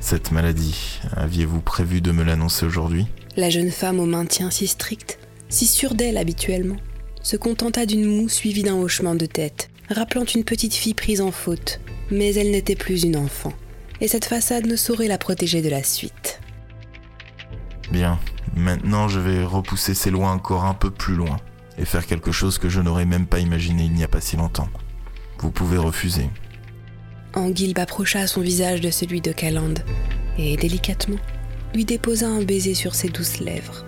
Cette 0.00 0.32
maladie, 0.32 1.00
aviez-vous 1.16 1.60
prévu 1.60 2.00
de 2.00 2.10
me 2.10 2.24
l'annoncer 2.24 2.66
aujourd'hui? 2.66 3.06
La 3.36 3.48
jeune 3.48 3.70
femme 3.70 4.00
au 4.00 4.06
maintien 4.06 4.50
si 4.50 4.66
strict, 4.66 5.20
si 5.48 5.66
sûre 5.66 5.94
d'elle 5.94 6.18
habituellement, 6.18 6.76
se 7.22 7.36
contenta 7.36 7.86
d'une 7.86 8.04
moue 8.04 8.28
suivie 8.28 8.62
d'un 8.64 8.76
hochement 8.76 9.14
de 9.14 9.26
tête, 9.26 9.70
rappelant 9.88 10.24
une 10.24 10.44
petite 10.44 10.74
fille 10.74 10.94
prise 10.94 11.20
en 11.20 11.30
faute, 11.30 11.80
mais 12.10 12.34
elle 12.34 12.50
n'était 12.50 12.76
plus 12.76 13.04
une 13.04 13.16
enfant, 13.16 13.52
et 14.00 14.08
cette 14.08 14.24
façade 14.24 14.66
ne 14.66 14.76
saurait 14.76 15.08
la 15.08 15.18
protéger 15.18 15.62
de 15.62 15.68
la 15.68 15.82
suite. 15.82 16.40
Bien, 17.90 18.18
maintenant 18.58 19.08
je 19.08 19.20
vais 19.20 19.44
repousser 19.44 19.94
ces 19.94 20.10
lois 20.10 20.28
encore 20.28 20.64
un 20.64 20.74
peu 20.74 20.90
plus 20.90 21.14
loin, 21.14 21.38
et 21.78 21.84
faire 21.84 22.06
quelque 22.06 22.32
chose 22.32 22.58
que 22.58 22.68
je 22.68 22.80
n'aurais 22.80 23.06
même 23.06 23.26
pas 23.26 23.38
imaginé 23.38 23.84
il 23.84 23.92
n'y 23.92 24.04
a 24.04 24.08
pas 24.08 24.20
si 24.20 24.36
longtemps. 24.36 24.68
Vous 25.38 25.50
pouvez 25.50 25.78
refuser. 25.78 26.28
Anguilbe 27.34 27.78
approcha 27.78 28.26
son 28.26 28.40
visage 28.40 28.80
de 28.80 28.90
celui 28.90 29.20
de 29.20 29.32
Calande, 29.32 29.84
et 30.36 30.56
délicatement, 30.56 31.18
lui 31.74 31.84
déposa 31.84 32.28
un 32.28 32.42
baiser 32.42 32.74
sur 32.74 32.94
ses 32.94 33.08
douces 33.08 33.38
lèvres. 33.40 33.84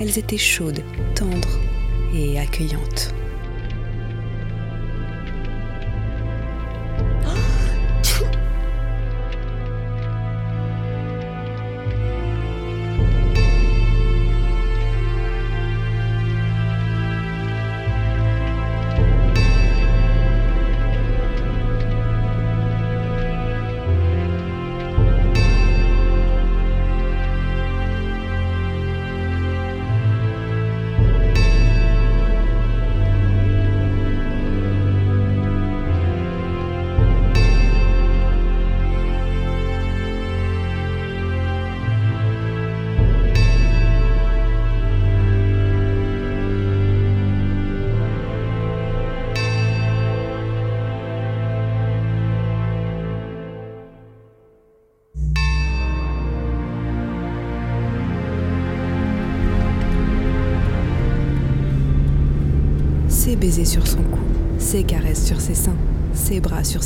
Elles 0.00 0.18
étaient 0.18 0.38
chaudes, 0.38 0.82
tendres 1.14 1.58
et 2.14 2.38
accueillantes. 2.38 3.14
Ses 7.24 7.55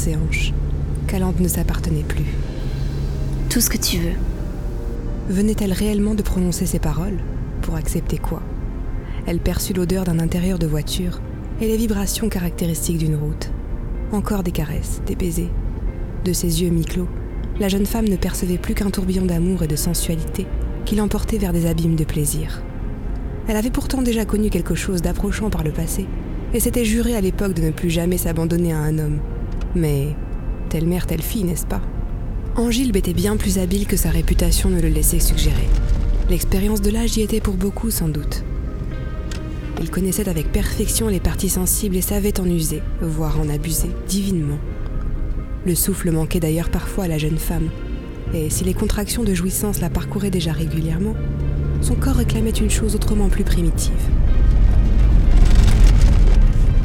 ses 0.01 0.17
hanches. 0.17 0.55
Calante 1.09 1.41
ne 1.41 1.49
s'appartenait 1.49 2.05
plus. 2.09 2.25
Tout 3.51 3.61
ce 3.61 3.69
que 3.69 3.77
tu 3.77 3.99
veux. 3.99 4.17
Venait-elle 5.29 5.75
réellement 5.75 6.15
de 6.15 6.23
prononcer 6.23 6.65
ces 6.65 6.79
paroles? 6.79 7.19
Pour 7.61 7.77
accepter 7.77 8.17
quoi? 8.17 8.41
Elle 9.27 9.41
perçut 9.41 9.75
l'odeur 9.75 10.05
d'un 10.05 10.19
intérieur 10.19 10.59
de 10.59 10.67
voiture 10.67 11.21
et 11.61 11.69
les 11.69 11.77
vibrations 11.77 12.31
caractéristiques 12.31 12.97
d'une 12.97 13.15
route. 13.15 13.51
Encore 14.11 14.43
des 14.43 14.53
caresses, 14.53 15.03
des 15.05 15.17
baisers. 15.17 15.51
De 16.25 16.33
ses 16.33 16.63
yeux 16.63 16.71
mi-clos, 16.71 17.09
la 17.61 17.69
jeune 17.69 17.85
femme 17.85 18.09
ne 18.09 18.17
percevait 18.17 18.57
plus 18.57 18.75
qu'un 18.75 18.91
tourbillon 18.91 19.27
d'amour 19.27 19.63
et 19.63 19.69
de 19.69 19.77
sensualité 19.77 20.47
qui 20.87 20.97
l'emportait 20.97 21.37
vers 21.37 21.53
des 21.53 21.67
abîmes 21.67 21.97
de 21.97 22.05
plaisir. 22.05 22.63
Elle 23.49 23.57
avait 23.57 23.71
pourtant 23.71 24.01
déjà 24.01 24.25
connu 24.25 24.49
quelque 24.49 24.75
chose 24.75 25.03
d'approchant 25.03 25.51
par 25.51 25.63
le 25.63 25.73
passé, 25.73 26.07
et 26.55 26.61
s'était 26.61 26.87
juré 26.87 27.15
à 27.15 27.21
l'époque 27.21 27.53
de 27.53 27.63
ne 27.63 27.71
plus 27.71 27.91
jamais 27.91 28.17
s'abandonner 28.17 28.73
à 28.73 28.79
un 28.79 28.99
homme. 28.99 29.19
Mais 29.75 30.15
telle 30.69 30.87
mère, 30.87 31.07
telle 31.07 31.23
fille, 31.23 31.45
n'est-ce 31.45 31.67
pas? 31.67 31.81
Angilbe 32.57 32.97
était 32.97 33.15
bien 33.15 33.37
plus 33.37 33.59
habile 33.59 33.87
que 33.87 33.97
sa 33.97 34.11
réputation 34.11 34.71
ne 34.71 34.81
le 34.81 34.89
laissait 34.89 35.21
suggérer. 35.21 35.69
L'expérience 36.29 36.81
de 36.81 36.91
l'âge 36.91 37.17
y 37.17 37.23
était 37.23 37.41
pour 37.41 37.55
beaucoup, 37.55 37.91
sans 37.91 38.09
doute. 38.09 38.45
Il 39.81 39.91
connaissait 39.91 40.29
avec 40.29 40.53
perfection 40.53 41.09
les 41.09 41.21
parties 41.21 41.49
sensibles 41.49 41.97
et 41.97 42.03
savait 42.03 42.39
en 42.41 42.47
user, 42.47 42.83
voire 43.01 43.41
en 43.41 43.49
abuser, 43.49 43.91
divinement. 44.09 44.59
Le 45.65 45.75
souffle 45.75 46.11
manquait 46.11 46.41
d'ailleurs 46.41 46.71
parfois 46.71 47.05
à 47.05 47.09
la 47.09 47.19
jeune 47.19 47.39
femme, 47.39 47.71
et 48.35 48.51
si 48.51 48.65
les 48.65 48.75
contractions 48.75 49.25
de 49.25 49.35
jouissance 49.35 49.81
la 49.81 49.91
parcouraient 49.91 50.31
déjà 50.31 50.53
régulièrement, 50.53 51.15
son 51.81 51.95
corps 51.95 52.17
réclamait 52.17 52.51
une 52.51 52.71
chose 52.71 52.95
autrement 52.95 53.29
plus 53.29 53.45
primitive. 53.45 53.93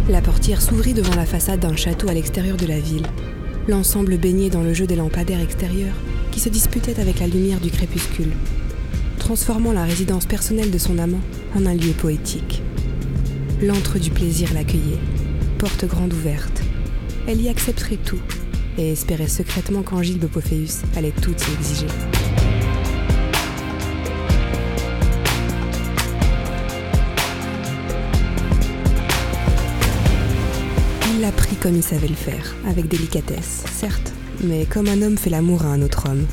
La 0.07 0.21
portière 0.21 0.61
s'ouvrit 0.61 0.93
devant 0.93 1.15
la 1.15 1.25
façade 1.25 1.61
d'un 1.61 1.75
château 1.75 2.07
à 2.09 2.13
l'extérieur 2.13 2.57
de 2.57 2.67
la 2.67 2.79
ville, 2.79 3.07
l'ensemble 3.67 4.17
baigné 4.17 4.51
dans 4.51 4.61
le 4.61 4.71
jeu 4.71 4.85
des 4.85 4.95
lampadaires 4.95 5.41
extérieurs 5.41 5.95
qui 6.31 6.39
se 6.39 6.49
disputaient 6.49 6.99
avec 6.99 7.19
la 7.19 7.25
lumière 7.25 7.59
du 7.59 7.71
crépuscule, 7.71 8.31
transformant 9.17 9.73
la 9.73 9.83
résidence 9.83 10.27
personnelle 10.27 10.69
de 10.69 10.77
son 10.77 10.99
amant 10.99 11.21
en 11.55 11.65
un 11.65 11.73
lieu 11.73 11.93
poétique. 11.93 12.61
L'antre 13.63 13.97
du 13.97 14.11
plaisir 14.11 14.53
l'accueillait, 14.53 14.99
porte 15.57 15.85
grande 15.85 16.13
ouverte. 16.13 16.61
Elle 17.27 17.41
y 17.41 17.49
accepterait 17.49 17.97
tout 17.97 18.21
et 18.77 18.91
espérait 18.91 19.27
secrètement 19.27 19.81
qu'Angile 19.81 20.19
de 20.19 20.29
allait 20.95 21.13
tout 21.19 21.31
y 21.31 21.53
exiger. 21.59 21.87
Comme 31.65 31.77
il 31.77 31.81
savait 31.83 32.07
le 32.07 32.13
faire, 32.13 32.53
avec 32.67 32.87
délicatesse, 32.87 33.63
certes, 33.73 34.13
mais 34.43 34.67
comme 34.67 34.87
un 34.87 35.01
homme 35.01 35.17
fait 35.17 35.31
l'amour 35.31 35.63
à 35.63 35.69
un 35.69 35.81
autre 35.81 36.07
homme. 36.07 36.27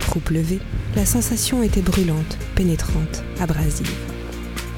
Croupe 0.00 0.30
levée, 0.30 0.60
la 0.96 1.04
sensation 1.04 1.62
était 1.62 1.82
brûlante, 1.82 2.38
pénétrante, 2.54 3.22
abrasive. 3.38 3.92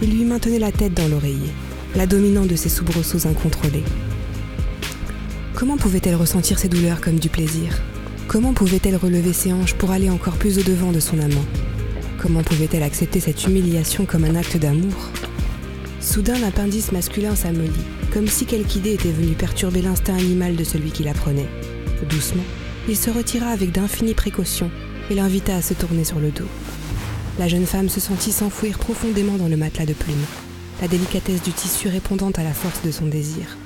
Il 0.02 0.10
lui 0.10 0.24
maintenait 0.24 0.58
la 0.58 0.72
tête 0.72 0.94
dans 0.94 1.06
l'oreiller, 1.06 1.52
la 1.94 2.06
dominant 2.06 2.44
de 2.44 2.56
ses 2.56 2.68
soubresauts 2.68 3.28
incontrôlés. 3.28 3.84
Comment 5.54 5.76
pouvait-elle 5.76 6.16
ressentir 6.16 6.58
ces 6.58 6.68
douleurs 6.68 7.00
comme 7.00 7.20
du 7.20 7.28
plaisir? 7.28 7.80
Comment 8.26 8.52
pouvait-elle 8.52 8.96
relever 8.96 9.32
ses 9.32 9.52
hanches 9.52 9.74
pour 9.74 9.92
aller 9.92 10.10
encore 10.10 10.38
plus 10.38 10.58
au-devant 10.58 10.90
de 10.90 10.98
son 10.98 11.20
amant? 11.20 11.46
Comment 12.18 12.42
pouvait-elle 12.42 12.82
accepter 12.82 13.20
cette 13.20 13.46
humiliation 13.46 14.06
comme 14.06 14.24
un 14.24 14.34
acte 14.34 14.56
d'amour? 14.56 15.12
Soudain, 16.00 16.38
l'appendice 16.38 16.92
masculin 16.92 17.36
s'amollit, 17.36 17.70
comme 18.12 18.26
si 18.26 18.46
quelque 18.46 18.76
idée 18.76 18.94
était 18.94 19.12
venue 19.12 19.34
perturber 19.34 19.82
l'instinct 19.82 20.16
animal 20.16 20.56
de 20.56 20.64
celui 20.64 20.92
qui 20.92 21.02
la 21.02 21.12
prenait. 21.12 21.48
Doucement, 22.08 22.44
il 22.88 22.96
se 22.96 23.10
retira 23.10 23.48
avec 23.50 23.70
d'infinies 23.70 24.14
précautions 24.14 24.70
et 25.10 25.14
l'invita 25.14 25.54
à 25.54 25.62
se 25.62 25.74
tourner 25.74 26.04
sur 26.04 26.18
le 26.18 26.30
dos. 26.30 26.48
La 27.38 27.48
jeune 27.48 27.66
femme 27.66 27.90
se 27.90 28.00
sentit 28.00 28.32
s'enfouir 28.32 28.78
profondément 28.78 29.36
dans 29.36 29.48
le 29.48 29.58
matelas 29.58 29.84
de 29.84 29.92
plumes, 29.92 30.16
la 30.80 30.88
délicatesse 30.88 31.42
du 31.42 31.52
tissu 31.52 31.88
répondant 31.88 32.30
à 32.30 32.42
la 32.42 32.54
force 32.54 32.82
de 32.82 32.90
son 32.90 33.06
désir. 33.06 33.58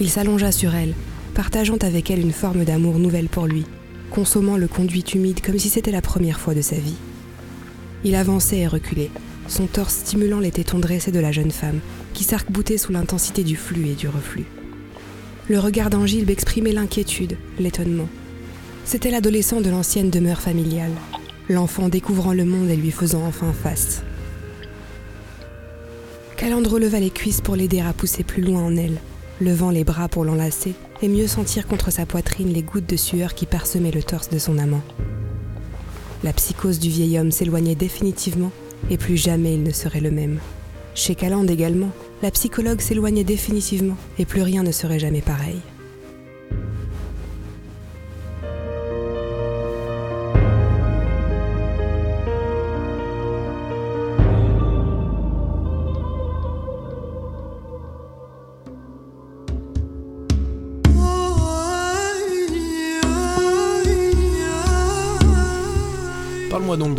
Il 0.00 0.08
s'allongea 0.08 0.52
sur 0.52 0.74
elle, 0.74 0.94
partageant 1.34 1.78
avec 1.82 2.10
elle 2.10 2.20
une 2.20 2.32
forme 2.32 2.64
d'amour 2.64 2.98
nouvelle 2.98 3.28
pour 3.28 3.46
lui, 3.46 3.66
consommant 4.10 4.56
le 4.56 4.68
conduit 4.68 5.04
humide 5.14 5.42
comme 5.42 5.58
si 5.58 5.68
c'était 5.68 5.92
la 5.92 6.02
première 6.02 6.40
fois 6.40 6.54
de 6.54 6.62
sa 6.62 6.76
vie. 6.76 6.96
Il 8.04 8.14
avançait 8.14 8.58
et 8.58 8.66
reculait, 8.66 9.10
son 9.48 9.66
torse 9.66 9.94
stimulant 9.94 10.40
les 10.40 10.50
tétons 10.50 10.78
dressés 10.78 11.12
de 11.12 11.20
la 11.20 11.32
jeune 11.32 11.50
femme, 11.50 11.80
qui 12.12 12.24
s'arc-boutait 12.24 12.78
sous 12.78 12.92
l'intensité 12.92 13.42
du 13.42 13.56
flux 13.56 13.88
et 13.88 13.94
du 13.94 14.08
reflux. 14.08 14.46
Le 15.48 15.58
regard 15.58 15.90
d'Angilbe 15.90 16.30
exprimait 16.30 16.72
l'inquiétude, 16.72 17.36
l'étonnement. 17.58 18.08
C'était 18.84 19.10
l'adolescent 19.10 19.60
de 19.60 19.70
l'ancienne 19.70 20.10
demeure 20.10 20.40
familiale, 20.40 20.92
l'enfant 21.48 21.88
découvrant 21.88 22.32
le 22.32 22.44
monde 22.44 22.70
et 22.70 22.76
lui 22.76 22.90
faisant 22.90 23.24
enfin 23.26 23.52
face. 23.52 24.02
Calandre 26.36 26.72
releva 26.72 27.00
les 27.00 27.10
cuisses 27.10 27.40
pour 27.40 27.56
l'aider 27.56 27.80
à 27.80 27.92
pousser 27.92 28.24
plus 28.24 28.42
loin 28.42 28.62
en 28.62 28.76
elle, 28.76 28.98
levant 29.40 29.70
les 29.70 29.84
bras 29.84 30.08
pour 30.08 30.24
l'enlacer 30.24 30.74
et 31.02 31.08
mieux 31.08 31.26
sentir 31.26 31.66
contre 31.66 31.90
sa 31.90 32.06
poitrine 32.06 32.52
les 32.52 32.62
gouttes 32.62 32.88
de 32.88 32.96
sueur 32.96 33.34
qui 33.34 33.46
parsemaient 33.46 33.90
le 33.90 34.02
torse 34.02 34.30
de 34.30 34.38
son 34.38 34.58
amant. 34.58 34.82
La 36.22 36.32
psychose 36.32 36.78
du 36.78 36.88
vieil 36.88 37.18
homme 37.18 37.30
s'éloignait 37.30 37.74
définitivement 37.74 38.50
et 38.90 38.98
plus 38.98 39.16
jamais 39.16 39.54
il 39.54 39.62
ne 39.62 39.72
serait 39.72 40.00
le 40.00 40.10
même. 40.10 40.38
Chez 40.94 41.14
Calande 41.14 41.50
également, 41.50 41.90
la 42.22 42.30
psychologue 42.30 42.80
s'éloignait 42.80 43.24
définitivement 43.24 43.96
et 44.18 44.24
plus 44.24 44.42
rien 44.42 44.62
ne 44.62 44.72
serait 44.72 44.98
jamais 44.98 45.22
pareil. 45.22 45.60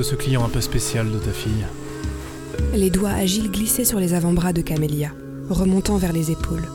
Ce 0.06 0.14
client 0.14 0.46
un 0.46 0.50
peu 0.50 0.62
spécial 0.62 1.12
de 1.12 1.18
ta 1.18 1.32
fille. 1.32 1.66
Les 2.76 2.92
doigts 2.92 3.10
agiles 3.10 3.50
glissaient 3.50 3.86
sur 3.86 4.00
les 4.00 4.14
avant-bras 4.14 4.54
de 4.54 4.62
Camélia, 4.62 5.10
remontant 5.50 5.98
vers 5.98 6.14
les 6.14 6.30
épaules. 6.30 6.68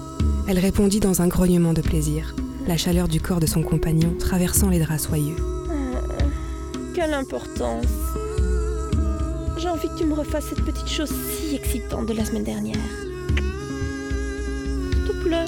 Elle 0.48 0.59
répondit 0.59 0.98
dans 0.98 1.23
un 1.23 1.28
grognement 1.28 1.73
de 1.73 1.81
plaisir, 1.81 2.35
la 2.66 2.77
chaleur 2.77 3.07
du 3.07 3.20
corps 3.20 3.39
de 3.39 3.47
son 3.47 3.62
compagnon 3.62 4.15
traversant 4.19 4.69
les 4.69 4.81
draps 4.81 5.05
soyeux. 5.05 5.36
Euh, 5.70 6.01
quelle 6.93 7.15
importance. 7.15 7.86
J'ai 9.59 9.69
envie 9.69 9.86
que 9.86 9.98
tu 9.98 10.07
me 10.07 10.15
refasses 10.15 10.47
cette 10.48 10.65
petite 10.65 10.89
chose 10.89 11.12
si 11.31 11.55
excitante 11.55 12.07
de 12.07 12.15
la 12.15 12.24
semaine 12.24 12.43
dernière. 12.43 12.77
S'il 14.93 15.05
te 15.05 15.12
plaît. 15.23 15.44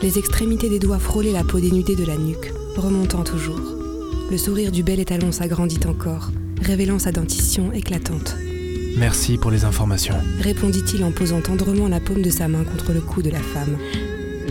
Les 0.00 0.18
extrémités 0.18 0.70
des 0.70 0.78
doigts 0.78 0.98
frôlaient 0.98 1.32
la 1.32 1.44
peau 1.44 1.60
dénudée 1.60 1.96
de 1.96 2.06
la 2.06 2.16
nuque, 2.16 2.50
remontant 2.78 3.24
toujours. 3.24 3.60
Le 4.30 4.38
sourire 4.38 4.72
du 4.72 4.82
bel 4.82 5.00
étalon 5.00 5.32
s'agrandit 5.32 5.86
encore, 5.86 6.30
révélant 6.64 6.98
sa 6.98 7.12
dentition 7.12 7.72
éclatante. 7.72 8.36
Merci 8.96 9.36
pour 9.36 9.50
les 9.50 9.64
informations. 9.64 10.16
Répondit-il 10.40 11.04
en 11.04 11.12
posant 11.12 11.40
tendrement 11.40 11.88
la 11.88 12.00
paume 12.00 12.22
de 12.22 12.30
sa 12.30 12.48
main 12.48 12.64
contre 12.64 12.92
le 12.92 13.00
cou 13.00 13.22
de 13.22 13.30
la 13.30 13.40
femme. 13.40 13.76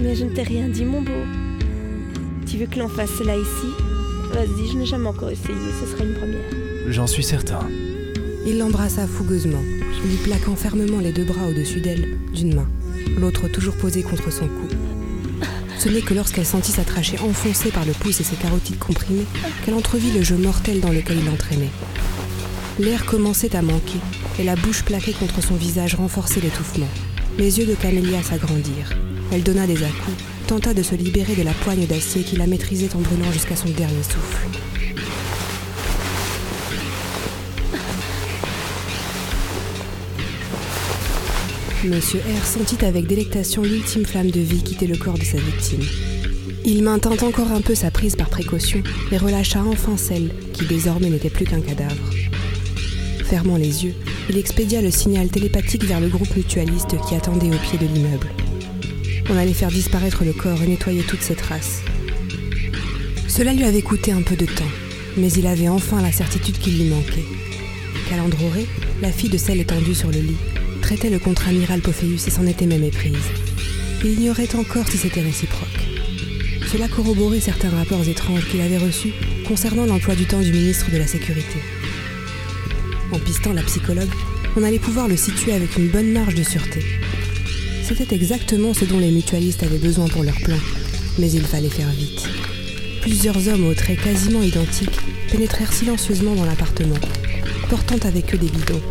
Mais 0.02 0.16
je 0.16 0.26
ne 0.26 0.30
t'ai 0.30 0.44
rien 0.44 0.68
dit, 0.68 0.86
mon 0.86 1.02
beau. 1.02 1.12
Tu 2.46 2.58
veux 2.58 2.68
que 2.68 2.78
l'on 2.78 2.90
fasse 2.90 3.10
cela 3.18 3.36
ici? 3.36 3.68
Vas-y, 4.32 4.72
je 4.72 4.78
n'ai 4.78 4.86
jamais 4.86 5.08
encore 5.08 5.30
essayé, 5.30 5.58
ce 5.82 5.92
serait 5.92 6.06
une 6.06 6.14
première. 6.14 6.90
J'en 6.90 7.08
suis 7.08 7.24
certain. 7.24 7.60
Il 8.46 8.60
l'embrassa 8.60 9.08
fougueusement, 9.08 9.64
lui 10.06 10.18
plaquant 10.18 10.56
fermement 10.56 11.00
les 11.00 11.14
deux 11.14 11.24
bras 11.24 11.48
au-dessus 11.50 11.80
d'elle, 11.80 12.18
d'une 12.34 12.56
main, 12.56 12.68
l'autre 13.18 13.48
toujours 13.48 13.76
posée 13.76 14.04
contre 14.04 14.32
son 14.32 14.48
cou. 14.48 14.68
Ce 15.80 15.90
n'est 15.90 16.02
que 16.02 16.14
lorsqu'elle 16.14 16.46
sentit 16.46 16.72
sa 16.72 16.84
trachée 16.84 17.20
enfoncée 17.20 17.70
par 17.70 17.86
le 17.86 17.94
pouce 17.94 18.22
et 18.22 18.24
ses 18.24 18.36
carotides 18.36 18.80
comprimées 18.80 19.26
qu'elle 19.66 19.74
entrevit 19.74 20.12
le 20.12 20.24
jeu 20.24 20.38
mortel 20.38 20.80
dans 20.80 20.92
lequel 20.92 21.18
il 21.18 21.26
l'entraînait. 21.26 21.72
L'air 22.80 23.06
commençait 23.06 23.56
à 23.56 23.62
manquer, 23.62 24.00
et 24.40 24.44
la 24.44 24.56
bouche 24.56 24.82
plaquée 24.84 25.14
contre 25.14 25.44
son 25.44 25.54
visage 25.54 25.94
renforçait 25.94 26.42
l'étouffement. 26.42 26.88
Les 27.38 27.60
yeux 27.60 27.68
de 27.68 27.76
Camélia 27.76 28.24
s'agrandirent. 28.24 28.98
Elle 29.32 29.44
donna 29.44 29.68
des 29.68 29.84
à-coups, 29.84 30.24
tenta 30.48 30.74
de 30.74 30.82
se 30.82 30.96
libérer 30.96 31.36
de 31.36 31.44
la 31.44 31.54
poigne 31.54 31.86
d'acier 31.86 32.24
qui 32.24 32.36
la 32.36 32.48
maîtrisait 32.48 32.96
en 32.96 33.00
brûlant 33.00 33.32
jusqu'à 33.32 33.56
son 33.56 33.70
dernier 33.70 34.02
souffle. 34.02 34.48
Monsieur 41.84 42.22
R 42.22 42.46
sentit 42.46 42.84
avec 42.86 43.06
délectation 43.06 43.62
l'ultime 43.62 44.06
flamme 44.06 44.32
de 44.32 44.40
vie 44.40 44.64
quitter 44.64 44.88
le 44.88 44.98
corps 44.98 45.20
de 45.20 45.24
sa 45.24 45.38
victime. 45.38 45.84
Il 46.66 46.82
maintint 46.82 47.12
encore 47.12 47.52
un 47.52 47.62
peu 47.62 47.76
sa 47.76 47.92
prise 47.92 48.16
par 48.16 48.30
précaution 48.30 48.82
et 49.12 49.18
relâcha 49.18 49.62
enfin 49.64 49.96
celle 49.98 50.32
qui 50.54 50.66
désormais 50.66 51.10
n'était 51.10 51.30
plus 51.30 51.46
qu'un 51.46 51.62
cadavre. 51.62 52.23
Fermant 53.24 53.58
les 53.58 53.86
yeux, 53.86 53.96
il 54.30 54.38
expédia 54.38 54.82
le 54.82 54.92
signal 54.92 55.30
télépathique 55.30 55.84
vers 55.86 56.00
le 56.00 56.08
groupe 56.08 56.36
mutualiste 56.36 56.96
qui 57.08 57.16
attendait 57.16 57.54
au 57.54 57.58
pied 57.58 57.80
de 57.80 57.86
l'immeuble. 57.86 58.28
On 59.30 59.38
allait 59.38 59.54
faire 59.54 59.70
disparaître 59.70 60.24
le 60.24 60.34
corps 60.34 60.62
et 60.62 60.68
nettoyer 60.68 61.04
toutes 61.04 61.22
ses 61.22 61.36
traces. 61.36 61.82
Cela 63.28 63.54
lui 63.54 63.64
avait 63.64 63.82
coûté 63.82 64.12
un 64.12 64.22
peu 64.22 64.36
de 64.36 64.46
temps, 64.46 64.64
mais 65.18 65.32
il 65.32 65.48
avait 65.48 65.70
enfin 65.70 66.02
la 66.02 66.12
certitude 66.12 66.60
qu'il 66.60 66.78
lui 66.78 66.90
manquait. 66.90 67.26
Calandroré, 68.10 68.68
la 69.02 69.12
fille 69.12 69.30
de 69.30 69.38
celle 69.38 69.62
étendue 69.62 69.96
sur 69.96 70.12
le 70.12 70.20
lit, 70.20 70.38
traitait 70.82 71.10
le 71.10 71.20
contre-amiral 71.20 71.80
Pophéus 71.80 72.28
et 72.28 72.32
s'en 72.32 72.46
était 72.46 72.66
même 72.66 72.84
éprise. 72.84 73.16
Il 74.04 74.20
ignorait 74.20 74.56
encore 74.56 74.88
si 74.88 74.98
c'était 74.98 75.22
réciproque. 75.22 75.68
Cela 76.72 76.88
corroborait 76.88 77.40
certains 77.40 77.70
rapports 77.70 78.08
étranges 78.08 78.48
qu'il 78.50 78.62
avait 78.62 78.78
reçus 78.78 79.14
concernant 79.48 79.86
l'emploi 79.86 80.16
du 80.16 80.26
temps 80.26 80.42
du 80.42 80.52
ministre 80.52 80.92
de 80.92 80.98
la 80.98 81.08
Sécurité. 81.08 81.60
En 83.14 83.20
pistant 83.20 83.54
la 83.54 83.62
psychologue, 83.62 84.10
on 84.58 84.64
allait 84.64 84.80
pouvoir 84.80 85.08
le 85.08 85.16
situer 85.16 85.54
avec 85.54 85.78
une 85.78 85.90
bonne 85.90 86.12
marge 86.12 86.34
de 86.34 86.42
sûreté. 86.42 86.84
C'était 87.84 88.16
exactement 88.16 88.74
ce 88.74 88.86
dont 88.86 88.98
les 88.98 89.12
mutualistes 89.12 89.62
avaient 89.62 89.78
besoin 89.78 90.08
pour 90.08 90.24
leur 90.24 90.36
plan, 90.38 90.58
mais 91.20 91.32
il 91.32 91.44
fallait 91.44 91.70
faire 91.70 91.92
vite. 91.92 92.28
Plusieurs 93.02 93.48
hommes 93.50 93.68
aux 93.68 93.76
traits 93.76 94.02
quasiment 94.02 94.42
identiques 94.42 95.00
pénétrèrent 95.32 95.74
silencieusement 95.74 96.34
dans 96.34 96.46
l'appartement, 96.46 96.98
portant 97.70 98.00
avec 98.08 98.34
eux 98.34 98.40
des 98.40 98.50
bidons. 98.50 98.82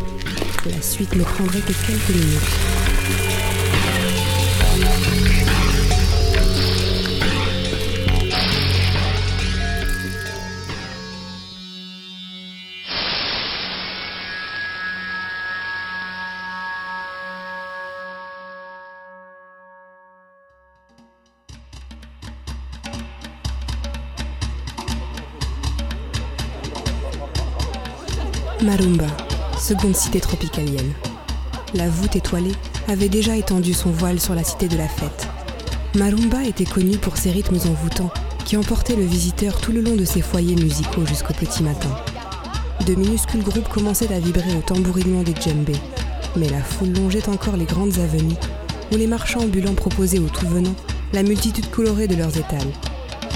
La 0.66 0.80
suite 0.80 1.16
ne 1.16 1.24
prendrait 1.24 1.60
que 1.60 1.72
quelques 1.72 2.10
minutes. 2.10 2.81
Marumba, 28.72 29.08
seconde 29.58 29.94
cité 29.94 30.18
tropicalienne. 30.18 30.94
La 31.74 31.90
voûte 31.90 32.16
étoilée 32.16 32.54
avait 32.88 33.10
déjà 33.10 33.36
étendu 33.36 33.74
son 33.74 33.90
voile 33.90 34.18
sur 34.18 34.34
la 34.34 34.44
cité 34.44 34.66
de 34.66 34.78
la 34.78 34.88
fête. 34.88 35.28
Marumba 35.94 36.42
était 36.44 36.64
connue 36.64 36.96
pour 36.96 37.18
ses 37.18 37.32
rythmes 37.32 37.58
envoûtants 37.68 38.10
qui 38.46 38.56
emportaient 38.56 38.96
le 38.96 39.04
visiteur 39.04 39.60
tout 39.60 39.72
le 39.72 39.82
long 39.82 39.94
de 39.94 40.06
ses 40.06 40.22
foyers 40.22 40.56
musicaux 40.56 41.04
jusqu'au 41.04 41.34
petit 41.34 41.62
matin. 41.62 41.90
De 42.86 42.94
minuscules 42.94 43.42
groupes 43.42 43.68
commençaient 43.68 44.14
à 44.14 44.18
vibrer 44.18 44.56
au 44.56 44.62
tambourinement 44.62 45.22
des 45.22 45.34
djembés, 45.34 45.76
mais 46.36 46.48
la 46.48 46.62
foule 46.62 46.94
longeait 46.94 47.28
encore 47.28 47.58
les 47.58 47.66
grandes 47.66 47.98
avenues 47.98 48.40
où 48.90 48.96
les 48.96 49.06
marchands 49.06 49.40
ambulants 49.40 49.74
proposaient 49.74 50.18
aux 50.18 50.30
tout 50.30 50.48
venants 50.48 50.76
la 51.12 51.22
multitude 51.22 51.68
colorée 51.68 52.08
de 52.08 52.16
leurs 52.16 52.38
étals. 52.38 52.72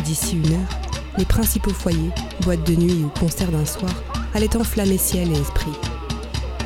D'ici 0.03 0.39
une 0.39 0.55
heure, 0.55 0.81
les 1.19 1.27
principaux 1.27 1.75
foyers, 1.75 2.11
boîtes 2.41 2.67
de 2.67 2.75
nuit 2.75 3.05
ou 3.05 3.11
concerts 3.21 3.53
d'un 3.53 3.67
soir 3.67 3.93
allait 4.37 4.55
enflammer 4.55 4.99
ciel 4.99 5.33
et 5.33 5.41
esprit. 5.41 5.73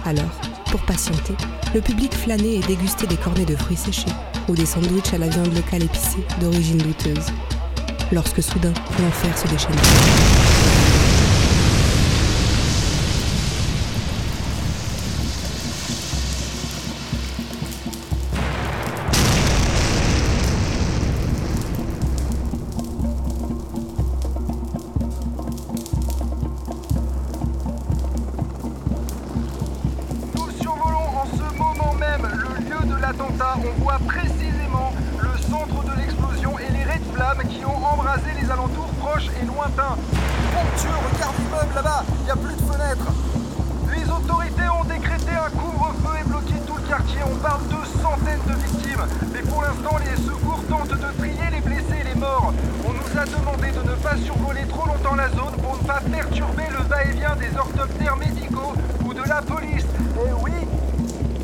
Alors, 0.04 0.40
pour 0.70 0.80
patienter, 0.80 1.34
le 1.72 1.80
public 1.80 2.12
flânait 2.12 2.56
et 2.56 2.60
dégustait 2.60 3.06
des 3.06 3.16
cornets 3.16 3.44
de 3.44 3.54
fruits 3.54 3.76
séchés 3.76 4.10
ou 4.48 4.54
des 4.54 4.66
sandwichs 4.66 5.14
à 5.14 5.18
la 5.18 5.28
viande 5.28 5.54
locale 5.54 5.84
épicée 5.84 6.26
d'origine 6.40 6.78
douteuse. 6.78 7.26
Lorsque 8.10 8.42
soudain, 8.42 8.72
l'enfer 8.98 9.38
se 9.38 9.46
déchaînait. 9.46 10.39
L'attentat. 33.10 33.56
On 33.58 33.82
voit 33.82 33.98
précisément 34.06 34.92
le 35.18 35.36
centre 35.50 35.82
de 35.84 36.00
l'explosion 36.00 36.58
et 36.58 36.72
les 36.72 36.84
raies 36.84 37.00
de 37.00 37.16
flammes 37.16 37.42
qui 37.48 37.64
ont 37.64 37.84
embrasé 37.84 38.30
les 38.40 38.50
alentours 38.50 38.92
proches 39.00 39.28
et 39.40 39.46
lointains. 39.46 39.96
Mon 40.54 40.66
Dieu, 40.78 40.90
regarde 41.12 41.34
l'immeuble 41.38 41.74
là-bas, 41.74 42.04
il 42.20 42.24
n'y 42.24 42.30
a 42.30 42.36
plus 42.36 42.54
de 42.54 42.62
fenêtres. 42.62 43.10
Les 43.90 44.06
autorités 44.10 44.68
ont 44.68 44.84
décrété 44.84 45.32
un 45.34 45.50
couvre-feu 45.58 46.20
et 46.20 46.24
bloqué 46.28 46.54
tout 46.66 46.76
le 46.76 46.88
quartier. 46.88 47.20
On 47.26 47.36
parle 47.36 47.66
de 47.66 47.82
centaines 48.00 48.46
de 48.46 48.54
victimes. 48.54 49.04
Mais 49.32 49.42
pour 49.42 49.62
l'instant, 49.62 49.96
les 49.98 50.16
secours 50.22 50.62
tentent 50.68 50.94
de 50.94 51.18
trier 51.18 51.50
les 51.50 51.60
blessés 51.60 52.00
et 52.00 52.14
les 52.14 52.14
morts. 52.14 52.52
On 52.86 52.92
nous 52.92 53.18
a 53.18 53.24
demandé 53.26 53.72
de 53.72 53.82
ne 53.90 53.96
pas 53.96 54.16
survoler 54.16 54.66
trop 54.68 54.86
longtemps 54.86 55.16
la 55.16 55.28
zone 55.30 55.56
pour 55.60 55.76
ne 55.82 55.86
pas 55.86 56.00
perturber 56.00 56.68
le 56.70 56.84
va-et-vient 56.86 57.34
des 57.36 57.56
orthoptères 57.58 58.16
médicaux 58.16 58.74
ou 59.04 59.12
de 59.12 59.22
la 59.28 59.42
police. 59.42 59.86
Eh 60.14 60.32
oui 60.44 60.52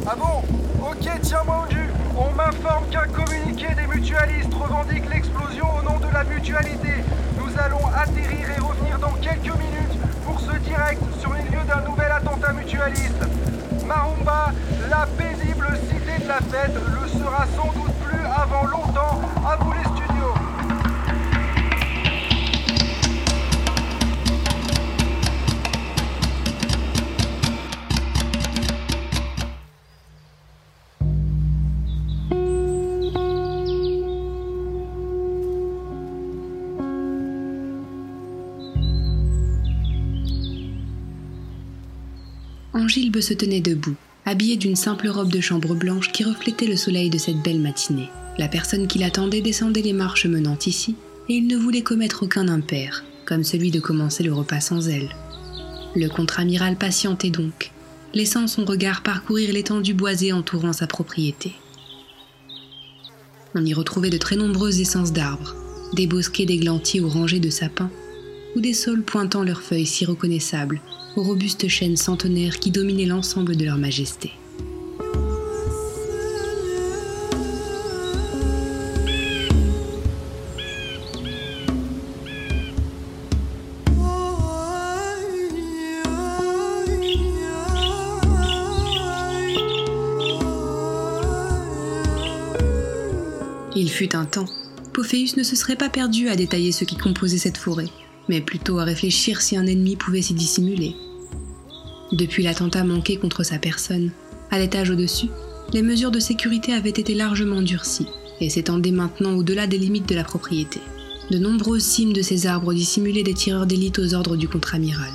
Ah 0.08 0.14
bon 0.14 0.40
Ok, 0.88 1.10
tiens-moi 1.20 1.66
au. 1.66 1.90
On 2.16 2.30
m'informe 2.30 2.86
qu'un 2.90 3.08
communiqué 3.08 3.66
des 3.74 3.88
mutualistes 3.88 4.54
revendique 4.54 5.02
l'explosion 5.12 5.66
au 5.76 5.82
nom 5.82 5.98
de 5.98 6.06
la 6.12 6.22
mutualité. 6.22 7.02
Nous 7.36 7.50
allons 7.58 7.84
atterrir 7.88 8.50
et 8.56 8.60
revenir 8.60 9.00
dans 9.00 9.14
quelques 9.20 9.58
minutes 9.58 9.98
pour 10.24 10.38
ce 10.38 10.56
direct 10.58 11.02
sur 11.18 11.32
les 11.34 11.42
lieux 11.42 11.64
d'un 11.66 11.80
nouvel 11.88 12.12
attentat 12.12 12.52
mutualiste. 12.52 13.26
Marumba, 13.84 14.52
la 14.88 15.06
paisible 15.18 15.66
cité 15.90 16.22
de 16.22 16.28
la 16.28 16.38
fête, 16.38 16.74
le 16.74 17.08
sera 17.08 17.44
sans 17.56 17.72
doute 17.72 17.94
plus 18.04 18.24
avant 18.26 18.66
longtemps. 18.66 19.20
Angilbe 42.86 43.20
se 43.20 43.34
tenait 43.34 43.60
debout, 43.60 43.96
habillée 44.26 44.56
d'une 44.56 44.76
simple 44.76 45.08
robe 45.08 45.32
de 45.32 45.40
chambre 45.40 45.74
blanche 45.74 46.12
qui 46.12 46.22
reflétait 46.22 46.68
le 46.68 46.76
soleil 46.76 47.10
de 47.10 47.18
cette 47.18 47.42
belle 47.42 47.58
matinée. 47.58 48.08
La 48.38 48.46
personne 48.46 48.86
qui 48.86 49.00
l'attendait 49.00 49.40
descendait 49.40 49.82
les 49.82 49.92
marches 49.92 50.26
menant 50.26 50.56
ici, 50.64 50.94
et 51.28 51.34
il 51.34 51.48
ne 51.48 51.56
voulait 51.56 51.82
commettre 51.82 52.22
aucun 52.22 52.46
impair, 52.46 53.02
comme 53.24 53.42
celui 53.42 53.72
de 53.72 53.80
commencer 53.80 54.22
le 54.22 54.32
repas 54.32 54.60
sans 54.60 54.88
elle. 54.88 55.08
Le 55.96 56.06
contre-amiral 56.06 56.76
patientait 56.76 57.30
donc, 57.30 57.72
laissant 58.14 58.46
son 58.46 58.64
regard 58.64 59.02
parcourir 59.02 59.52
l'étendue 59.52 59.92
boisée 59.92 60.32
entourant 60.32 60.72
sa 60.72 60.86
propriété. 60.86 61.54
On 63.56 63.64
y 63.64 63.74
retrouvait 63.74 64.10
de 64.10 64.18
très 64.18 64.36
nombreuses 64.36 64.80
essences 64.80 65.12
d'arbres, 65.12 65.56
des 65.94 66.06
bosquets 66.06 66.46
d'églantiers 66.46 67.00
ou 67.00 67.08
rangées 67.08 67.40
de 67.40 67.50
sapins, 67.50 67.90
ou 68.54 68.60
des 68.60 68.74
saules 68.74 69.02
pointant 69.02 69.42
leurs 69.42 69.62
feuilles 69.62 69.86
si 69.86 70.04
reconnaissables 70.04 70.80
aux 71.16 71.22
robustes 71.22 71.68
chênes 71.68 71.96
centenaires 71.96 72.58
qui 72.58 72.70
dominaient 72.70 73.06
l'ensemble 73.06 73.56
de 73.56 73.64
leur 73.64 73.78
majesté. 73.78 74.32
Il 93.78 93.90
fut 93.90 94.16
un 94.16 94.24
temps, 94.24 94.46
Pophéus 94.94 95.36
ne 95.36 95.42
se 95.42 95.54
serait 95.54 95.76
pas 95.76 95.90
perdu 95.90 96.30
à 96.30 96.36
détailler 96.36 96.72
ce 96.72 96.84
qui 96.84 96.96
composait 96.96 97.36
cette 97.36 97.58
forêt, 97.58 97.90
mais 98.28 98.40
plutôt 98.40 98.78
à 98.78 98.84
réfléchir 98.84 99.42
si 99.42 99.58
un 99.58 99.66
ennemi 99.66 99.96
pouvait 99.96 100.22
s'y 100.22 100.32
dissimuler. 100.32 100.96
Depuis 102.12 102.44
l'attentat 102.44 102.84
manqué 102.84 103.16
contre 103.16 103.42
sa 103.42 103.58
personne, 103.58 104.12
à 104.52 104.58
l'étage 104.60 104.90
au-dessus, 104.90 105.28
les 105.72 105.82
mesures 105.82 106.12
de 106.12 106.20
sécurité 106.20 106.72
avaient 106.72 106.90
été 106.90 107.14
largement 107.14 107.62
durcies 107.62 108.06
et 108.40 108.48
s'étendaient 108.48 108.92
maintenant 108.92 109.34
au-delà 109.34 109.66
des 109.66 109.78
limites 109.78 110.08
de 110.08 110.14
la 110.14 110.22
propriété. 110.22 110.80
De 111.32 111.38
nombreuses 111.38 111.82
cimes 111.82 112.12
de 112.12 112.22
ces 112.22 112.46
arbres 112.46 112.72
dissimulaient 112.72 113.24
des 113.24 113.34
tireurs 113.34 113.66
d'élite 113.66 113.98
aux 113.98 114.14
ordres 114.14 114.36
du 114.36 114.48
contre-amiral. 114.48 115.10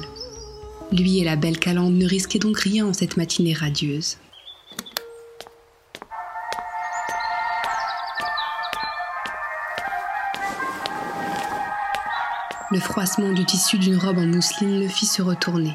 Lui 0.91 1.19
et 1.19 1.23
la 1.23 1.37
belle 1.37 1.57
Calande 1.57 1.93
ne 1.93 2.05
risquaient 2.05 2.39
donc 2.39 2.59
rien 2.59 2.85
en 2.85 2.91
cette 2.91 3.15
matinée 3.15 3.53
radieuse. 3.53 4.17
Le 12.69 12.79
froissement 12.79 13.31
du 13.31 13.45
tissu 13.45 13.77
d'une 13.77 13.97
robe 13.97 14.17
en 14.17 14.25
mousseline 14.25 14.81
le 14.81 14.89
fit 14.89 15.05
se 15.05 15.21
retourner. 15.21 15.73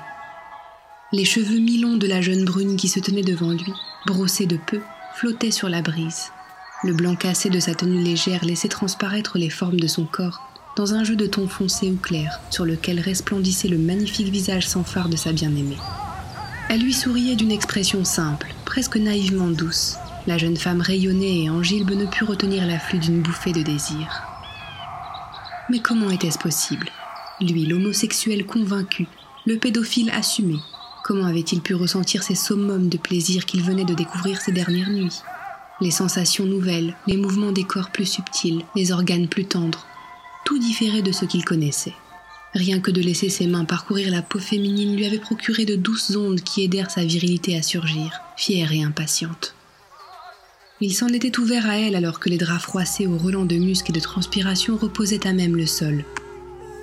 Les 1.17 1.25
cheveux 1.25 1.61
mi-longs 1.61 1.97
de 1.97 2.07
la 2.07 2.21
jeune 2.21 2.45
brune 2.45 2.77
qui 2.77 2.89
se 2.89 3.01
tenait 3.01 3.23
devant 3.23 3.51
lui, 3.51 3.73
brossés 4.07 4.45
de 4.45 4.59
peu, 4.59 4.83
flottaient 5.15 5.51
sur 5.51 5.71
la 5.71 5.81
brise. 5.81 6.31
Le 6.85 6.93
blanc 6.93 7.17
cassé 7.17 7.49
de 7.49 7.59
sa 7.59 7.75
tenue 7.75 8.03
légère 8.03 8.45
laissait 8.45 8.69
transparaître 8.69 9.39
les 9.39 9.49
formes 9.49 9.81
de 9.81 9.87
son 9.87 10.05
corps 10.05 10.43
dans 10.77 10.93
un 10.93 11.05
jeu 11.05 11.17
de 11.17 11.27
tons 11.27 11.49
foncés 11.49 11.91
ou 11.91 11.97
clairs 11.97 12.39
sur 12.51 12.67
lequel 12.67 13.01
resplendissait 13.01 13.69
le 13.69 13.79
magnifique 13.79 14.29
visage 14.29 14.69
sans 14.69 14.85
phare 14.85 15.09
de 15.09 15.17
sa 15.17 15.33
bien-aimée. 15.33 15.79
Elle 16.69 16.83
lui 16.83 16.93
souriait 16.93 17.35
d'une 17.35 17.51
expression 17.51 18.05
simple, 18.05 18.55
presque 18.67 18.99
naïvement 18.99 19.49
douce. 19.49 19.97
La 20.27 20.37
jeune 20.37 20.59
femme 20.59 20.83
rayonnait 20.83 21.45
et 21.45 21.49
Angilbe 21.49 21.93
ne 21.93 22.05
put 22.05 22.25
retenir 22.25 22.67
l'afflux 22.67 22.99
d'une 22.99 23.23
bouffée 23.23 23.53
de 23.53 23.63
désir. 23.63 24.23
Mais 25.71 25.79
comment 25.79 26.11
était-ce 26.11 26.39
possible? 26.39 26.91
Lui, 27.41 27.65
l'homosexuel 27.65 28.45
convaincu, 28.45 29.07
le 29.47 29.57
pédophile 29.57 30.11
assumé, 30.11 30.59
comment 31.07 31.27
avait-il 31.27 31.61
pu 31.61 31.77
ressentir 31.77 32.24
ces 32.24 32.35
summums 32.35 32.89
de 32.89 32.99
plaisir 32.99 33.47
qu'il 33.47 33.62
venait 33.62 33.85
de 33.85 33.95
découvrir 33.95 34.41
ces 34.41 34.51
dernières 34.51 34.91
nuits? 34.91 35.20
Les 35.81 35.93
sensations 35.93 36.47
nouvelles, 36.47 36.97
les 37.07 37.16
mouvements 37.16 37.53
des 37.53 37.62
corps 37.62 37.91
plus 37.91 38.07
subtils, 38.07 38.65
les 38.74 38.91
organes 38.91 39.28
plus 39.28 39.45
tendres, 39.45 39.87
tout 40.45 40.59
différait 40.59 41.03
de 41.03 41.12
ce 41.12 41.24
qu'il 41.24 41.45
connaissait. 41.45 41.95
Rien 42.55 42.81
que 42.81 42.91
de 42.91 43.01
laisser 43.01 43.28
ses 43.28 43.47
mains 43.47 43.65
parcourir 43.65 44.11
la 44.11 44.20
peau 44.20 44.41
féminine 44.41 44.97
lui 44.97 45.07
avait 45.07 45.20
procuré 45.20 45.65
de 45.65 45.77
douces 45.77 46.16
ondes 46.16 46.41
qui 46.41 46.65
aidèrent 46.65 46.91
sa 46.91 47.05
virilité 47.05 47.57
à 47.57 47.62
surgir, 47.62 48.20
fière 48.37 48.73
et 48.73 48.83
impatiente. 48.83 49.55
Il 50.81 50.93
s'en 50.93 51.09
était 51.09 51.39
ouvert 51.39 51.70
à 51.70 51.78
elle 51.78 51.95
alors 51.95 52.19
que 52.19 52.31
les 52.31 52.39
draps 52.39 52.65
froissés 52.65 53.07
au 53.07 53.16
relents 53.16 53.45
de 53.45 53.57
musc 53.57 53.89
et 53.89 53.93
de 53.93 54.01
transpiration 54.01 54.77
reposaient 54.77 55.24
à 55.24 55.33
même 55.33 55.55
le 55.55 55.66
sol, 55.66 56.05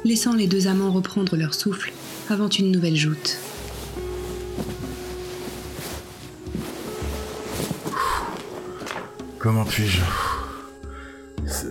laissant 0.06 0.34
les 0.34 0.48
deux 0.48 0.68
amants 0.68 0.94
reprendre 0.94 1.36
leur 1.36 1.54
souffle 1.54 1.92
avant 2.30 2.48
une 2.48 2.72
nouvelle 2.72 2.96
joute. 2.96 3.38
Comment 9.44 9.66
puis-je 9.66 10.00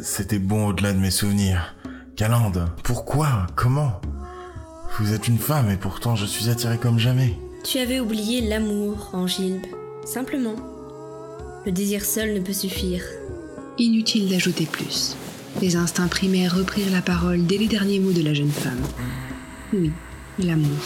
C'était 0.03 0.39
bon 0.39 0.66
au-delà 0.66 0.93
de 0.93 0.99
mes 0.99 1.11
souvenirs. 1.11 1.74
Calande, 2.16 2.69
pourquoi? 2.85 3.47
Comment? 3.57 3.99
Vous 4.99 5.15
êtes 5.15 5.27
une 5.27 5.39
femme 5.39 5.70
et 5.70 5.78
pourtant 5.78 6.15
je 6.15 6.27
suis 6.27 6.51
attiré 6.51 6.77
comme 6.77 6.99
jamais. 6.99 7.35
Tu 7.65 7.78
avais 7.78 7.99
oublié 7.99 8.43
l'amour, 8.43 9.09
Angilbe. 9.15 9.65
Simplement. 10.05 10.55
Le 11.65 11.73
désir 11.73 12.05
seul 12.05 12.35
ne 12.35 12.40
peut 12.40 12.53
suffire. 12.53 13.05
Inutile 13.78 14.28
d'ajouter 14.28 14.66
plus. 14.66 15.16
Les 15.62 15.77
instincts 15.77 16.09
primaires 16.09 16.55
reprirent 16.55 16.93
la 16.93 17.01
parole 17.01 17.47
dès 17.47 17.57
les 17.57 17.69
derniers 17.69 18.01
mots 18.01 18.12
de 18.12 18.23
la 18.23 18.35
jeune 18.35 18.51
femme. 18.51 18.82
Oui, 19.73 19.93
l'amour. 20.39 20.77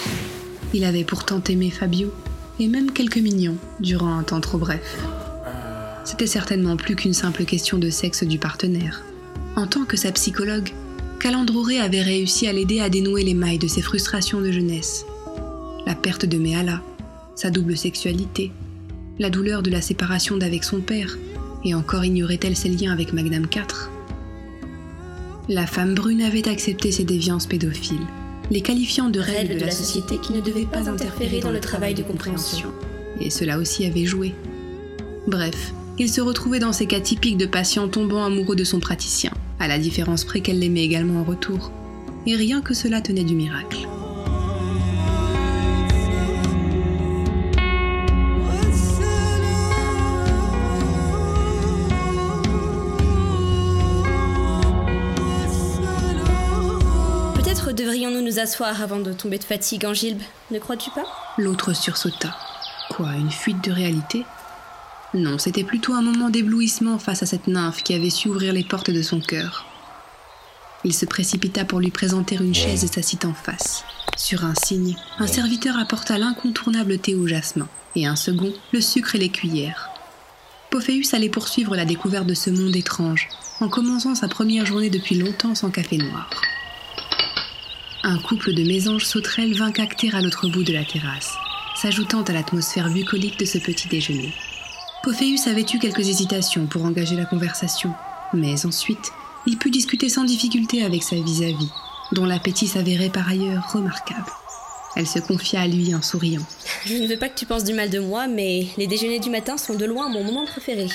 Il 0.73 0.85
avait 0.85 1.03
pourtant 1.03 1.43
aimé 1.49 1.69
Fabio, 1.69 2.13
et 2.61 2.69
même 2.69 2.93
quelques 2.93 3.19
mignons, 3.19 3.57
durant 3.81 4.17
un 4.17 4.23
temps 4.23 4.41
trop 4.41 4.59
bref. 4.59 5.05
C'était 6.07 6.29
certainement 6.29 6.77
plus 6.77 6.95
qu'une 6.95 7.13
simple 7.13 7.45
question 7.45 7.79
de 7.79 7.91
sexe 7.91 8.23
du 8.23 8.39
partenaire. 8.39 9.03
En 9.57 9.67
tant 9.67 9.85
que 9.85 9.97
sa 9.97 10.13
psychologue, 10.13 10.71
Calandroré 11.19 11.81
avait 11.81 12.01
réussi 12.01 12.47
à 12.47 12.53
l'aider 12.53 12.79
à 12.79 12.89
dénouer 12.89 13.25
les 13.25 13.35
mailles 13.35 13.59
de 13.59 13.67
ses 13.67 13.83
frustrations 13.83 14.41
de 14.41 14.53
jeunesse. 14.53 15.05
La 15.85 15.97
perte 15.97 16.25
de 16.25 16.39
Méala, 16.39 16.81
sa 17.35 17.51
double 17.51 17.77
sexualité, 17.77 18.53
la 19.19 19.31
douleur 19.31 19.65
de 19.65 19.71
la 19.71 19.81
séparation 19.81 20.37
d'avec 20.37 20.63
son 20.63 20.81
père, 20.81 21.19
et 21.65 21.75
encore 21.75 22.05
ignorait-elle 22.05 22.57
ses 22.57 22.69
liens 22.69 22.93
avec 22.93 23.13
Magnam 23.13 23.49
IV. 23.53 23.91
La 25.49 25.67
femme 25.67 25.95
brune 25.95 26.23
avait 26.23 26.49
accepté 26.49 26.93
ses 26.93 27.05
déviances 27.05 27.47
pédophiles, 27.47 28.07
les 28.53 28.61
qualifiant 28.61 29.11
de 29.11 29.19
règles 29.19 29.57
de 29.57 29.65
la 29.65 29.73
société 29.73 30.19
qui 30.19 30.35
ne 30.35 30.41
devaient 30.41 30.67
pas 30.67 30.89
interférer 30.89 31.41
dans 31.41 31.51
le 31.51 31.61
travail 31.61 31.95
de 31.95 32.05
compréhension. 32.05 32.71
Et 33.21 33.31
cela 33.31 33.59
aussi 33.59 33.85
avait 33.87 34.07
joué. 34.07 34.35
Bref, 35.27 35.73
il 35.99 36.11
se 36.11 36.21
retrouvait 36.21 36.59
dans 36.59 36.73
ces 36.73 36.87
cas 36.87 37.01
typiques 37.01 37.39
de 37.39 37.47
patients 37.47 37.89
tombant 37.89 38.25
amoureux 38.25 38.57
de 38.57 38.65
son 38.65 38.81
praticien, 38.81 39.33
à 39.59 39.67
la 39.67 39.79
différence 39.79 40.25
près 40.25 40.41
qu'elle 40.41 40.59
l'aimait 40.59 40.85
également 40.85 41.21
en 41.21 41.25
retour. 41.25 41.71
Et 42.27 42.37
rien 42.37 42.61
que 42.61 42.75
cela 42.75 43.01
tenait 43.01 43.25
du 43.25 43.35
miracle. 43.35 43.89
Peut-être 57.37 57.73
devrions-nous 57.73 58.21
nous 58.21 58.39
asseoir 58.39 58.83
avant 58.83 58.99
de 58.99 59.13
tomber 59.13 59.39
de 59.39 59.45
fatigue, 59.45 59.87
Angilbe, 59.87 60.21
ne 60.51 60.59
crois-tu 60.59 60.91
pas? 60.91 61.05
L'autre 61.39 61.73
sursauta. 61.75 62.37
Quoi, 62.91 63.15
une 63.15 63.31
fuite 63.31 63.65
de 63.65 63.73
réalité? 63.73 64.25
Non, 65.17 65.39
c'était 65.39 65.65
plutôt 65.65 65.95
un 65.95 66.03
moment 66.03 66.29
d'éblouissement 66.29 66.99
face 66.99 67.23
à 67.23 67.27
cette 67.27 67.47
nymphe 67.47 67.83
qui 67.83 67.95
avait 67.95 68.11
su 68.11 68.29
ouvrir 68.29 68.53
les 68.53 68.65
portes 68.65 68.91
de 68.91 69.01
son 69.01 69.19
cœur. 69.19 69.65
Il 70.85 70.93
se 70.93 71.07
précipita 71.07 71.65
pour 71.65 71.81
lui 71.81 71.91
présenter 71.91 72.37
une 72.37 72.55
chaise 72.55 72.85
et 72.85 72.87
s'assit 72.87 73.25
en 73.25 73.33
face. 73.33 73.83
Sur 74.19 74.45
un 74.45 74.55
signe, 74.55 74.95
un 75.19 75.27
serviteur 75.27 75.79
apporta 75.79 76.19
l'incontournable 76.19 76.99
thé 76.99 77.15
au 77.15 77.27
jasmin, 77.27 77.67
et 77.95 78.05
un 78.05 78.15
second, 78.15 78.53
le 78.73 78.83
sucre 78.83 79.15
et 79.15 79.19
les 79.19 79.31
cuillères. 79.31 79.89
Pophéus 80.71 81.15
allait 81.15 81.31
poursuivre 81.31 81.77
la 81.77 81.87
découverte 81.87 82.27
de 82.27 82.35
ce 82.35 82.51
monde 82.51 82.77
étrange, 82.77 83.31
en 83.61 83.71
commençant 83.71 84.15
sa 84.15 84.29
première 84.29 84.67
journée 84.67 84.91
depuis 84.91 85.15
longtemps 85.15 85.55
sans 85.55 85.71
café 85.71 85.97
noir. 85.97 86.29
Un 88.03 88.19
couple 88.19 88.53
de 88.53 88.65
mésanges 88.65 89.07
sauterelles 89.07 89.55
vint 89.55 89.73
cacter 89.73 90.11
à 90.13 90.21
l'autre 90.21 90.47
bout 90.49 90.63
de 90.63 90.75
la 90.75 90.85
terrasse, 90.85 91.33
s'ajoutant 91.75 92.23
à 92.23 92.33
l'atmosphère 92.33 92.91
bucolique 92.91 93.39
de 93.39 93.47
ce 93.47 93.57
petit 93.57 93.89
déjeuner. 93.89 94.35
Pophéus 95.07 95.47
avait 95.47 95.61
eu 95.61 95.79
quelques 95.79 96.09
hésitations 96.09 96.67
pour 96.67 96.85
engager 96.85 97.15
la 97.15 97.27
conversation, 97.27 97.95
mais 98.35 98.67
ensuite, 98.67 99.13
il 99.47 99.57
put 99.57 99.71
discuter 99.71 100.09
sans 100.09 100.25
difficulté 100.25 100.83
avec 100.83 101.05
sa 101.05 101.15
vis-à-vis, 101.15 101.71
dont 102.11 102.25
l'appétit 102.25 102.67
s'avérait 102.67 103.11
par 103.11 103.29
ailleurs 103.29 103.71
remarquable. 103.73 104.27
Elle 104.97 105.07
se 105.07 105.21
confia 105.21 105.61
à 105.61 105.69
lui 105.69 105.95
en 105.95 106.03
souriant. 106.03 106.43
Je 106.87 106.95
ne 106.95 107.07
veux 107.07 107.21
pas 107.21 107.29
que 107.29 107.39
tu 107.39 107.47
penses 107.47 107.63
du 107.63 107.73
mal 107.73 107.89
de 107.89 108.01
moi, 108.01 108.27
mais 108.27 108.67
les 108.79 108.89
déjeuners 108.89 109.21
du 109.21 109.31
matin 109.31 109.57
sont 109.57 109.77
de 109.77 109.85
loin 109.85 110.09
mon 110.09 110.25
moment 110.25 110.45
préféré. 110.45 110.89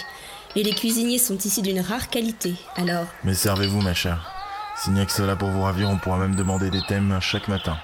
Et 0.57 0.63
les 0.63 0.75
cuisiniers 0.75 1.17
sont 1.17 1.38
ici 1.38 1.61
d'une 1.61 1.79
rare 1.79 2.09
qualité, 2.09 2.55
alors... 2.75 3.05
Mais 3.23 3.33
servez-vous, 3.33 3.79
ma 3.79 3.93
chère. 3.93 4.29
S'il 4.75 4.91
n'y 4.91 4.99
a 4.99 5.05
que 5.05 5.13
cela 5.13 5.38
pour 5.38 5.51
vous 5.51 5.61
ravir, 5.61 5.89
on 5.89 5.97
pourra 5.97 6.17
même 6.17 6.35
demander 6.35 6.69
des 6.69 6.81
thèmes 6.81 7.17
chaque 7.21 7.47
matin. 7.47 7.77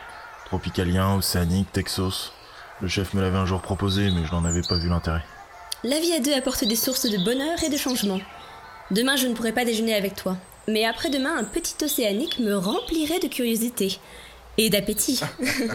Tropicalien, 0.47 1.15
océanique, 1.15 1.71
Texas. 1.71 2.33
Le 2.81 2.89
chef 2.89 3.13
me 3.13 3.21
l'avait 3.21 3.37
un 3.37 3.45
jour 3.45 3.61
proposé, 3.61 4.11
mais 4.11 4.25
je 4.25 4.33
n'en 4.33 4.43
avais 4.43 4.61
pas 4.67 4.77
vu 4.77 4.89
l'intérêt. 4.89 5.23
La 5.83 5.99
vie 5.99 6.11
à 6.13 6.19
deux 6.19 6.33
apporte 6.33 6.63
des 6.63 6.75
sources 6.75 7.05
de 7.05 7.23
bonheur 7.23 7.63
et 7.63 7.69
de 7.69 7.77
changement. 7.77 8.19
Demain, 8.89 9.15
je 9.15 9.27
ne 9.27 9.35
pourrai 9.35 9.51
pas 9.51 9.63
déjeuner 9.63 9.93
avec 9.93 10.15
toi. 10.15 10.35
Mais 10.67 10.85
après-demain, 10.85 11.37
un 11.37 11.43
petit 11.43 11.75
océanique 11.85 12.39
me 12.39 12.55
remplirait 12.55 13.19
de 13.19 13.27
curiosité. 13.27 13.99
Et 14.57 14.71
d'appétit. 14.71 15.19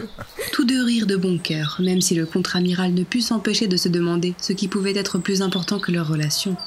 Tous 0.51 0.65
deux 0.65 0.83
rirent 0.83 1.07
de 1.07 1.15
bon 1.15 1.37
cœur, 1.37 1.77
même 1.79 2.01
si 2.01 2.15
le 2.15 2.25
contre-amiral 2.25 2.93
ne 2.93 3.03
put 3.03 3.21
s'empêcher 3.21 3.67
de 3.67 3.77
se 3.77 3.87
demander 3.87 4.33
ce 4.41 4.51
qui 4.51 4.67
pouvait 4.67 4.97
être 4.97 5.19
plus 5.19 5.41
important 5.41 5.79
que 5.79 5.93
leur 5.93 6.09
relation. 6.09 6.57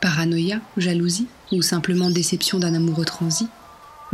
Paranoïa, 0.00 0.60
jalousie, 0.78 1.26
ou 1.52 1.60
simplement 1.60 2.08
déception 2.08 2.58
d'un 2.58 2.74
amoureux 2.74 3.04
transi? 3.04 3.48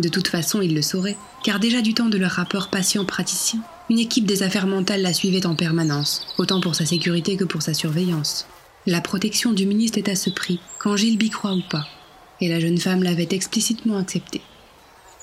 De 0.01 0.09
toute 0.09 0.27
façon, 0.27 0.61
il 0.61 0.75
le 0.75 0.83
saurait, 0.83 1.17
car 1.45 1.61
déjà 1.61 1.81
du 1.81 1.95
temps 1.95 2.09
de 2.09 2.19
leur 2.19 2.33
rapport 2.33 2.71
patient-praticien, 2.71 3.61
une 3.91 3.99
équipe 3.99 4.27
des 4.27 4.43
affaires 4.43 4.67
mentales 4.67 5.03
la 5.03 5.15
suivait 5.15 5.47
en 5.47 5.55
permanence, 5.55 6.27
autant 6.37 6.61
pour 6.61 6.75
sa 6.75 6.85
sécurité 6.85 7.37
que 7.37 7.45
pour 7.45 7.63
sa 7.63 7.73
surveillance. 7.73 8.47
La 8.87 9.01
protection 9.01 9.53
du 9.53 9.67
ministre 9.67 9.99
est 9.99 10.09
à 10.09 10.17
ce 10.17 10.31
prix, 10.31 10.61
quand 10.79 10.97
Gilles 10.97 11.23
y 11.23 11.31
croit 11.31 11.55
ou 11.55 11.63
pas, 11.69 11.87
et 12.41 12.49
la 12.49 12.61
jeune 12.61 12.79
femme 12.79 13.03
l'avait 13.03 13.29
explicitement 13.31 13.99
accepté. 13.99 14.43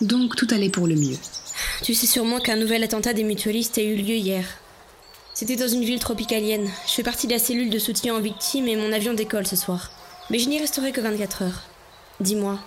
Donc 0.01 0.35
tout 0.35 0.47
allait 0.51 0.69
pour 0.69 0.87
le 0.87 0.95
mieux. 0.95 1.17
Tu 1.83 1.93
sais 1.93 2.07
sûrement 2.07 2.39
qu'un 2.39 2.57
nouvel 2.57 2.83
attentat 2.83 3.13
des 3.13 3.23
mutualistes 3.23 3.77
a 3.77 3.83
eu 3.83 3.95
lieu 3.95 4.15
hier. 4.15 4.45
C'était 5.33 5.55
dans 5.55 5.67
une 5.67 5.83
ville 5.83 5.99
tropicalienne. 5.99 6.69
Je 6.87 6.93
fais 6.93 7.03
partie 7.03 7.27
de 7.27 7.33
la 7.33 7.39
cellule 7.39 7.69
de 7.69 7.79
soutien 7.79 8.15
aux 8.15 8.21
victimes 8.21 8.67
et 8.67 8.75
mon 8.75 8.91
avion 8.91 9.13
décolle 9.13 9.47
ce 9.47 9.55
soir. 9.55 9.91
Mais 10.29 10.39
je 10.39 10.49
n'y 10.49 10.59
resterai 10.59 10.91
que 10.91 11.01
24 11.01 11.43
heures. 11.43 11.63
Dis-moi, 12.19 12.59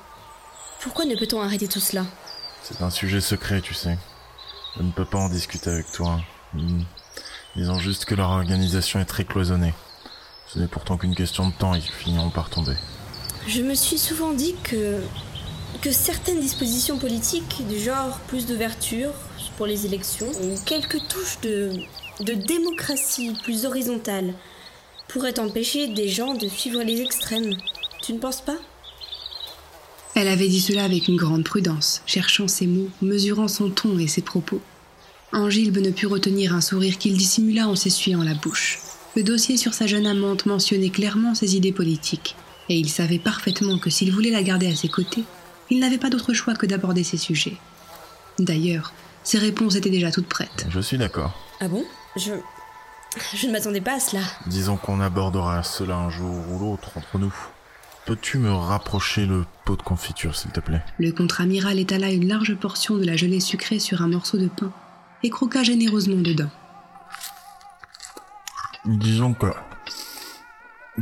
pourquoi 0.81 1.07
ne 1.07 1.17
peut-on 1.17 1.41
arrêter 1.41 1.67
tout 1.67 1.81
cela? 1.81 2.07
C'est 2.63 2.83
un 2.83 2.91
sujet 2.91 3.21
secret, 3.21 3.61
tu 3.61 3.75
sais. 3.75 3.97
Je 4.79 4.83
ne 4.85 4.91
peux 4.91 5.05
pas 5.05 5.19
en 5.19 5.29
discuter 5.29 5.71
avec 5.71 5.91
toi. 5.93 6.21
Hmm. 6.55 6.83
Disons 7.57 7.79
juste 7.79 8.05
que 8.05 8.15
leur 8.15 8.31
organisation 8.31 9.01
est 9.01 9.05
très 9.05 9.25
cloisonnée. 9.25 9.75
Ce 10.47 10.59
n'est 10.59 10.69
pourtant 10.69 10.97
qu'une 10.97 11.15
question 11.15 11.49
de 11.49 11.53
temps, 11.53 11.75
ils 11.75 11.83
finiront 11.83 12.31
par 12.31 12.49
tomber. 12.49 12.75
Je 13.47 13.63
me 13.63 13.75
suis 13.75 13.99
souvent 13.99 14.33
dit 14.33 14.55
que 14.63 15.01
que 15.83 15.93
certaines 15.93 16.41
dispositions 16.41 16.99
politiques 16.99 17.67
du 17.69 17.79
genre 17.79 18.19
plus 18.27 18.47
d'ouverture 18.47 19.13
pour 19.57 19.67
les 19.67 19.87
élections 19.87 20.27
ou 20.27 20.55
quelques 20.65 21.07
touches 21.09 21.39
de, 21.43 21.73
de 22.21 22.33
démocratie 22.33 23.37
plus 23.45 23.65
horizontale 23.65 24.33
pourraient 25.09 25.39
empêcher 25.39 25.89
des 25.89 26.09
gens 26.09 26.35
de 26.35 26.49
suivre 26.49 26.83
les 26.83 27.01
extrêmes. 27.01 27.55
Tu 28.03 28.13
ne 28.13 28.19
penses 28.19 28.41
pas? 28.41 28.57
Elle 30.21 30.27
avait 30.27 30.49
dit 30.49 30.61
cela 30.61 30.83
avec 30.83 31.07
une 31.07 31.17
grande 31.17 31.45
prudence, 31.45 32.03
cherchant 32.05 32.49
ses 32.49 32.67
mots, 32.67 32.89
mesurant 33.01 33.47
son 33.47 33.71
ton 33.71 34.01
et 34.01 34.09
ses 34.09 34.21
propos. 34.21 34.61
Angilbe 35.33 35.79
ne 35.79 35.93
put 35.93 36.09
retenir 36.09 36.57
un 36.57 36.61
sourire 36.61 36.99
qu'il 36.99 37.17
dissimula 37.17 37.69
en 37.69 37.77
s'essuyant 37.77 38.25
la 38.25 38.35
bouche. 38.35 38.81
Le 39.15 39.23
dossier 39.23 39.57
sur 39.57 39.75
sa 39.75 39.87
jeune 39.87 40.09
amante 40.09 40.45
mentionnait 40.45 40.91
clairement 40.91 41.37
ses 41.37 41.55
idées 41.55 41.71
politiques, 41.71 42.35
et 42.69 42.77
il 42.77 42.89
savait 42.89 43.21
parfaitement 43.21 43.79
que 43.79 43.91
s'il 43.91 44.11
voulait 44.11 44.33
la 44.33 44.43
garder 44.43 44.67
à 44.67 44.75
ses 44.75 44.89
côtés, 44.89 45.23
il 45.71 45.79
n'avait 45.79 45.99
pas 45.99 46.11
d'autre 46.11 46.35
choix 46.35 46.57
que 46.57 46.67
d'aborder 46.67 47.05
ces 47.05 47.17
sujets. 47.17 47.57
D'ailleurs, 48.41 48.93
ses 49.23 49.39
réponses 49.39 49.77
étaient 49.77 49.89
déjà 49.89 50.11
toutes 50.11 50.27
prêtes. 50.27 50.67
Je 50.69 50.81
suis 50.81 50.99
d'accord. 50.99 51.33
Ah 51.61 51.69
bon? 51.69 51.85
Je. 52.17 52.33
Je 53.37 53.47
ne 53.47 53.53
m'attendais 53.53 53.81
pas 53.81 53.95
à 53.95 54.01
cela. 54.01 54.23
Disons 54.49 54.79
qu'on 54.79 55.01
abordera 55.01 55.63
cela 55.63 55.95
un 55.95 56.11
jour 56.11 56.35
ou 56.51 56.59
l'autre 56.59 56.91
entre 56.97 57.19
nous. 57.19 57.35
Peux-tu 58.09 58.39
me 58.39 58.51
rapprocher 58.51 59.27
le 59.27 59.45
pot 59.67 59.77
de 59.77 59.83
confiture, 59.83 60.35
s'il 60.35 60.51
te 60.51 60.61
plaît? 60.61 60.83
Le 60.99 61.13
contre-amiral 61.13 61.79
étala 61.79 62.11
une 62.11 62.27
large 62.27 62.55
portion 62.55 62.97
de 62.97 63.05
la 63.05 63.17
gelée 63.17 63.39
sucrée 63.39 63.79
sur 63.79 64.01
un 64.01 64.09
morceau 64.09 64.39
de 64.39 64.49
pain 64.49 64.73
et 65.23 65.29
croqua 65.29 65.63
généreusement 65.63 66.23
dedans. 66.23 66.49
Disons 68.87 69.35
que 69.35 69.49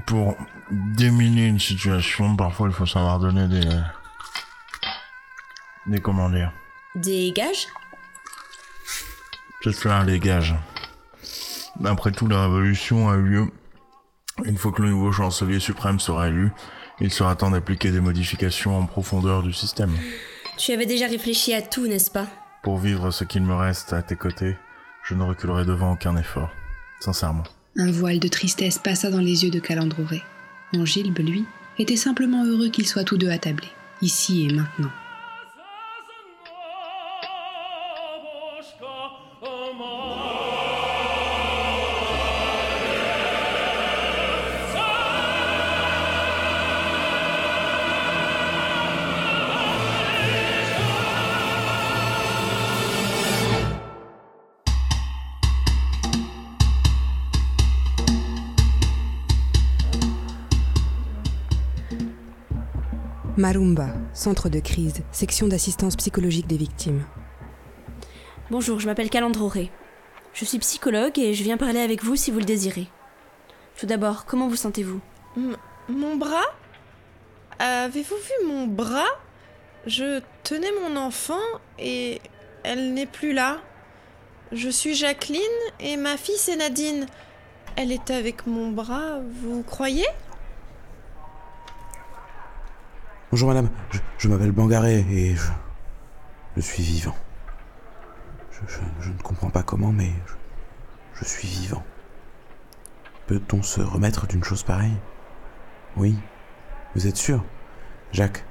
pour 0.05 0.37
déminer 0.73 1.47
une 1.47 1.61
situation, 1.61 2.35
parfois 2.35 2.66
il 2.66 2.74
faut 2.74 2.87
savoir 2.87 3.20
donner 3.20 3.47
des 3.47 3.70
des 5.87 6.01
comment 6.01 6.28
dire 6.28 6.51
Des 6.97 7.31
gages? 7.31 7.69
C'est 9.62 9.70
ça, 9.70 10.03
des 10.03 10.19
gages. 10.19 10.57
Après 11.85 12.11
tout, 12.11 12.27
la 12.27 12.43
révolution 12.43 13.09
a 13.09 13.15
eu 13.15 13.23
lieu. 13.23 13.53
Une 14.45 14.59
fois 14.59 14.73
que 14.73 14.83
le 14.83 14.91
nouveau 14.91 15.12
chancelier 15.12 15.61
suprême 15.61 16.01
sera 16.01 16.28
élu, 16.28 16.51
il 17.01 17.12
sera 17.12 17.36
temps 17.36 17.51
d'appliquer 17.51 17.90
des 17.90 18.01
modifications 18.01 18.78
en 18.78 18.86
profondeur 18.86 19.43
du 19.43 19.52
système. 19.52 19.93
Tu 20.56 20.73
avais 20.73 20.86
déjà 20.86 21.06
réfléchi 21.06 21.52
à 21.52 21.62
tout, 21.62 21.86
n'est-ce 21.86 22.10
pas? 22.10 22.27
Pour 22.62 22.78
vivre 22.78 23.10
ce 23.10 23.24
qu'il 23.24 23.43
me 23.43 23.55
reste 23.55 23.93
à 23.93 24.02
tes 24.02 24.16
côtés, 24.16 24.56
je 25.05 25.14
ne 25.14 25.23
reculerai 25.23 25.64
devant 25.64 25.93
aucun 25.93 26.16
effort. 26.16 26.51
Sincèrement. 27.01 27.44
Un 27.77 27.93
voile 27.93 28.18
de 28.18 28.28
tristesse 28.28 28.78
passa 28.78 29.10
dans 29.10 29.20
les 29.20 29.44
yeux 29.44 29.51
de 29.51 29.60
Calandroré. 29.60 30.23
Angilbe, 30.74 31.18
lui, 31.18 31.44
était 31.78 31.97
simplement 31.97 32.44
heureux 32.44 32.70
qu'ils 32.70 32.86
soient 32.86 33.05
tous 33.05 33.18
deux 33.18 33.31
attablés, 33.31 33.70
ici 34.01 34.47
et 34.48 34.52
maintenant. 34.52 34.90
Marumba, 63.47 63.90
centre 64.12 64.48
de 64.48 64.59
crise, 64.59 65.05
section 65.12 65.47
d'assistance 65.47 65.94
psychologique 65.94 66.48
des 66.48 66.56
victimes. 66.56 67.05
Bonjour, 68.51 68.81
je 68.81 68.86
m'appelle 68.86 69.09
Calandroré. 69.09 69.70
Je 70.35 70.44
suis 70.44 70.59
psychologue 70.59 71.16
et 71.20 71.32
je 71.32 71.44
viens 71.44 71.56
parler 71.56 71.78
avec 71.78 72.02
vous 72.02 72.16
si 72.16 72.32
vous 72.32 72.40
le 72.40 72.44
désirez. 72.44 72.89
Tout 73.78 73.86
d'abord, 73.86 74.24
comment 74.24 74.48
vous 74.48 74.56
sentez-vous? 74.56 75.01
Mon 75.89 76.16
bras? 76.16 76.56
Avez-vous 77.60 78.16
vu 78.16 78.48
mon 78.48 78.66
bras? 78.66 79.06
Je 79.86 80.20
tenais 80.43 80.73
mon 80.82 80.97
enfant 80.97 81.44
et 81.78 82.20
elle 82.64 82.94
n'est 82.94 83.06
plus 83.06 83.32
là. 83.32 83.59
Je 84.51 84.68
suis 84.68 84.97
Jacqueline 84.97 85.40
et 85.78 85.97
ma 85.97 86.16
fille 86.16 86.36
c'est 86.36 86.56
Nadine. 86.56 87.06
Elle 87.77 87.93
est 87.93 88.10
avec 88.10 88.48
mon 88.48 88.73
bras, 88.73 89.20
vous 89.40 89.62
croyez? 89.62 90.09
Bonjour 93.32 93.48
madame, 93.48 93.69
je, 94.19 94.28
m'appelle 94.28 94.53
Bangaré 94.53 95.05
et 95.11 95.35
je, 95.35 95.51
je 96.55 96.61
suis 96.61 96.85
vivant. 96.85 97.16
Je, 99.01 99.11
ne 99.11 99.20
comprends 99.20 99.51
pas 99.51 99.65
comment, 99.65 99.90
mais 99.90 100.12
je, 101.15 101.24
suis 101.24 101.48
vivant. 101.48 101.85
Peut-on 103.27 103.65
se 103.65 103.81
remettre 103.81 104.28
d'une 104.28 104.44
chose 104.44 104.62
pareille? 104.62 104.97
Oui, 105.97 106.15
vous 106.94 107.09
êtes 107.09 107.16
sûr? 107.16 107.44
Jacques, 108.12 108.44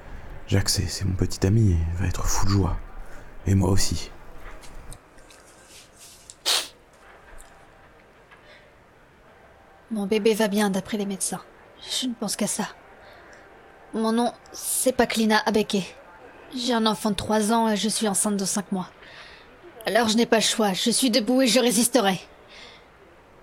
Jacques 0.46 0.70
c'est 0.70 1.06
mon 1.06 1.16
petit 1.16 1.48
ami, 1.48 1.78
il 1.80 1.96
va 1.98 2.08
être 2.08 2.28
fou 2.28 2.46
de 2.46 2.52
joie. 2.52 2.78
Et 3.48 3.56
moi 3.56 3.70
aussi. 3.70 4.12
Mon 9.90 10.06
bébé 10.06 10.34
va 10.34 10.50
bien 10.50 10.70
d'après 10.70 10.98
les 10.98 11.06
médecins. 11.06 11.42
Je 12.02 12.08
ne 12.08 12.14
pense 12.14 12.36
qu'à 12.36 12.48
ça. 12.48 12.68
Mon 13.96 14.12
nom, 14.12 14.34
c'est 14.52 14.92
Paklina 14.92 15.42
Abeke. 15.46 15.96
J'ai 16.54 16.74
un 16.74 16.86
enfant 16.86 17.12
de 17.12 17.16
3 17.16 17.54
ans 17.54 17.70
et 17.70 17.78
je 17.78 17.88
suis 17.88 18.10
enceinte 18.10 18.36
de 18.36 18.44
5 18.44 18.74
mois. 18.74 18.90
Alors 19.86 20.10
je 20.10 20.18
n'ai 20.18 20.26
pas 20.26 20.36
le 20.36 20.42
choix, 20.42 20.74
je 20.74 20.90
suis 20.90 21.10
debout 21.10 21.42
et 21.42 21.48
je 21.48 21.62
résisterai. 21.62 22.20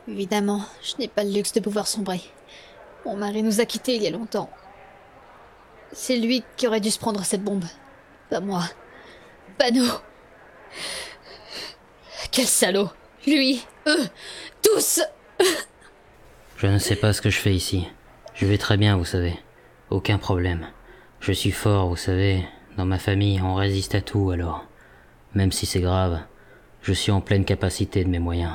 Évidemment, 0.09 0.63
je 0.83 0.93
n'ai 0.99 1.09
pas 1.09 1.25
le 1.25 1.31
luxe 1.31 1.55
de 1.55 1.61
pouvoir 1.61 1.87
sombrer. 1.87 2.21
Mon 3.07 3.17
mari 3.17 3.43
nous 3.43 3.63
a 3.63 3.65
quittés 3.65 3.97
il 3.97 4.03
y 4.03 4.07
a 4.07 4.11
longtemps. 4.11 4.51
C'est 5.91 6.19
lui 6.19 6.45
qui 6.59 6.67
aurait 6.67 6.81
dû 6.81 6.91
se 6.91 6.99
prendre 6.99 7.25
cette 7.25 7.43
bombe. 7.43 7.65
Pas 8.29 8.41
moi. 8.41 8.65
Pas 9.57 9.71
nous. 9.71 9.91
Quel 12.31 12.47
salaud. 12.47 12.91
Lui, 13.27 13.65
eux, 13.87 14.07
tous. 14.63 15.01
Je 16.59 16.67
ne 16.67 16.79
sais 16.79 16.97
pas 16.97 17.15
ce 17.15 17.23
que 17.23 17.31
je 17.31 17.39
fais 17.39 17.55
ici. 17.55 17.89
Je 18.35 18.45
vais 18.45 18.59
très 18.59 18.77
bien, 18.77 18.99
vous 18.99 19.07
savez. 19.07 19.41
Aucun 19.93 20.17
problème. 20.17 20.69
Je 21.21 21.33
suis 21.33 21.51
fort, 21.51 21.91
vous 21.91 21.97
savez. 21.97 22.47
Dans 22.79 22.87
ma 22.87 22.99
famille, 22.99 23.43
on 23.43 23.55
résiste 23.55 23.95
à 23.95 24.01
tout, 24.01 24.31
alors. 24.31 24.65
Même 25.35 25.53
si 25.53 25.67
c'est 25.67 25.83
grave, 25.83 26.23
je 26.81 26.95
suis 26.95 27.13
en 27.13 27.21
pleine 27.21 27.45
capacité 27.45 28.03
de 28.03 28.09
mes 28.09 28.19
moyens. 28.19 28.55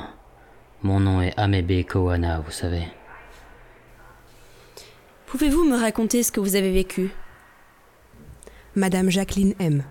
Mon 0.82 0.98
nom 0.98 1.22
est 1.22 1.38
Amebe 1.38 1.86
Kowana, 1.86 2.40
vous 2.40 2.50
savez. 2.50 2.82
Pouvez-vous 5.26 5.62
me 5.62 5.76
raconter 5.76 6.24
ce 6.24 6.32
que 6.32 6.40
vous 6.40 6.56
avez 6.56 6.72
vécu? 6.72 7.10
Madame 8.74 9.08
Jacqueline 9.08 9.54
M. 9.60 9.84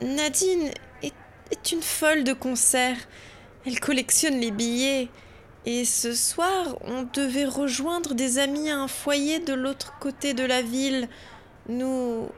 Nadine 0.00 0.70
est, 1.02 1.12
est 1.50 1.72
une 1.72 1.82
folle 1.82 2.22
de 2.22 2.32
concert. 2.32 2.96
Elle 3.66 3.80
collectionne 3.80 4.38
les 4.38 4.52
billets. 4.52 5.08
Et 5.66 5.84
ce 5.84 6.14
soir, 6.14 6.76
on 6.82 7.02
devait 7.02 7.44
rejoindre 7.44 8.14
des 8.14 8.38
amis 8.38 8.70
à 8.70 8.78
un 8.78 8.88
foyer 8.88 9.40
de 9.40 9.52
l'autre 9.52 9.98
côté 9.98 10.34
de 10.34 10.44
la 10.44 10.62
ville. 10.62 11.08
Nous... 11.68 12.28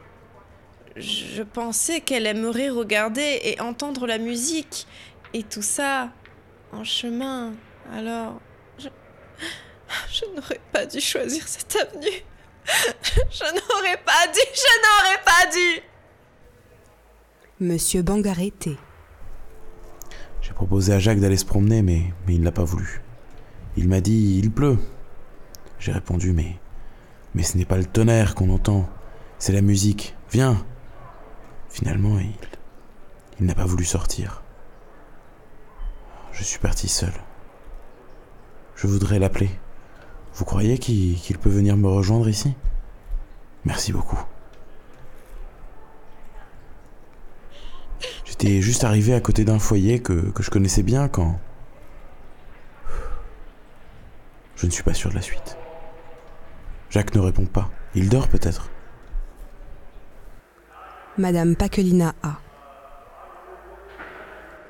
Je 0.96 1.42
pensais 1.42 2.00
qu'elle 2.00 2.26
aimerait 2.26 2.68
regarder 2.68 3.40
et 3.44 3.60
entendre 3.60 4.06
la 4.06 4.18
musique. 4.18 4.86
Et 5.32 5.42
tout 5.42 5.62
ça 5.62 6.10
en 6.72 6.84
chemin. 6.84 7.54
Alors... 7.92 8.40
Je, 8.78 8.88
je 10.10 10.24
n'aurais 10.34 10.60
pas 10.72 10.86
dû 10.86 11.00
choisir 11.00 11.46
cette 11.46 11.76
avenue. 11.76 12.24
Je 13.30 13.44
n'aurais 13.44 13.96
pas 13.98 14.26
dû, 14.32 14.40
je 14.54 14.72
n'aurais 14.82 15.22
pas 15.24 15.46
dû. 15.52 15.82
Monsieur 17.60 18.02
Bangareté. 18.02 18.76
J'ai 20.40 20.52
proposé 20.52 20.92
à 20.92 20.98
Jacques 20.98 21.20
d'aller 21.20 21.36
se 21.36 21.44
promener, 21.44 21.82
mais, 21.82 22.12
mais 22.26 22.34
il 22.34 22.42
n'a 22.42 22.52
pas 22.52 22.64
voulu. 22.64 23.00
Il 23.76 23.88
m'a 23.88 24.00
dit 24.00 24.38
Il 24.38 24.50
pleut. 24.50 24.78
J'ai 25.78 25.92
répondu 25.92 26.32
Mais. 26.32 26.58
Mais 27.34 27.42
ce 27.42 27.56
n'est 27.56 27.64
pas 27.64 27.78
le 27.78 27.86
tonnerre 27.86 28.34
qu'on 28.34 28.50
entend, 28.50 28.88
c'est 29.38 29.52
la 29.52 29.62
musique. 29.62 30.14
Viens 30.30 30.64
Finalement, 31.70 32.18
il. 32.18 32.34
Il 33.40 33.46
n'a 33.46 33.54
pas 33.54 33.64
voulu 33.64 33.84
sortir. 33.84 34.42
Je 36.32 36.44
suis 36.44 36.58
parti 36.58 36.88
seul. 36.88 37.12
Je 38.76 38.86
voudrais 38.86 39.18
l'appeler. 39.18 39.50
Vous 40.34 40.44
croyez 40.44 40.78
qu'il 40.78 41.38
peut 41.38 41.50
venir 41.50 41.76
me 41.76 41.88
rejoindre 41.88 42.28
ici? 42.28 42.54
Merci 43.64 43.92
beaucoup. 43.92 44.18
J'étais 48.24 48.60
juste 48.60 48.84
arrivé 48.84 49.14
à 49.14 49.20
côté 49.20 49.44
d'un 49.44 49.58
foyer 49.58 50.00
que 50.00 50.32
je 50.38 50.50
connaissais 50.50 50.82
bien 50.82 51.08
quand... 51.08 51.40
Je 54.62 54.68
ne 54.68 54.70
suis 54.70 54.84
pas 54.84 54.94
sûr 54.94 55.10
de 55.10 55.16
la 55.16 55.22
suite. 55.22 55.56
Jacques 56.88 57.16
ne 57.16 57.20
répond 57.20 57.46
pas. 57.46 57.68
Il 57.96 58.08
dort 58.08 58.28
peut-être. 58.28 58.70
Madame 61.18 61.56
Paquelina 61.56 62.14
A. 62.22 62.38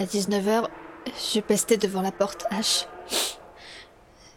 À 0.00 0.04
19h, 0.04 0.66
je 1.34 1.40
pestais 1.40 1.76
devant 1.76 2.00
la 2.00 2.10
porte 2.10 2.46
H. 2.50 2.86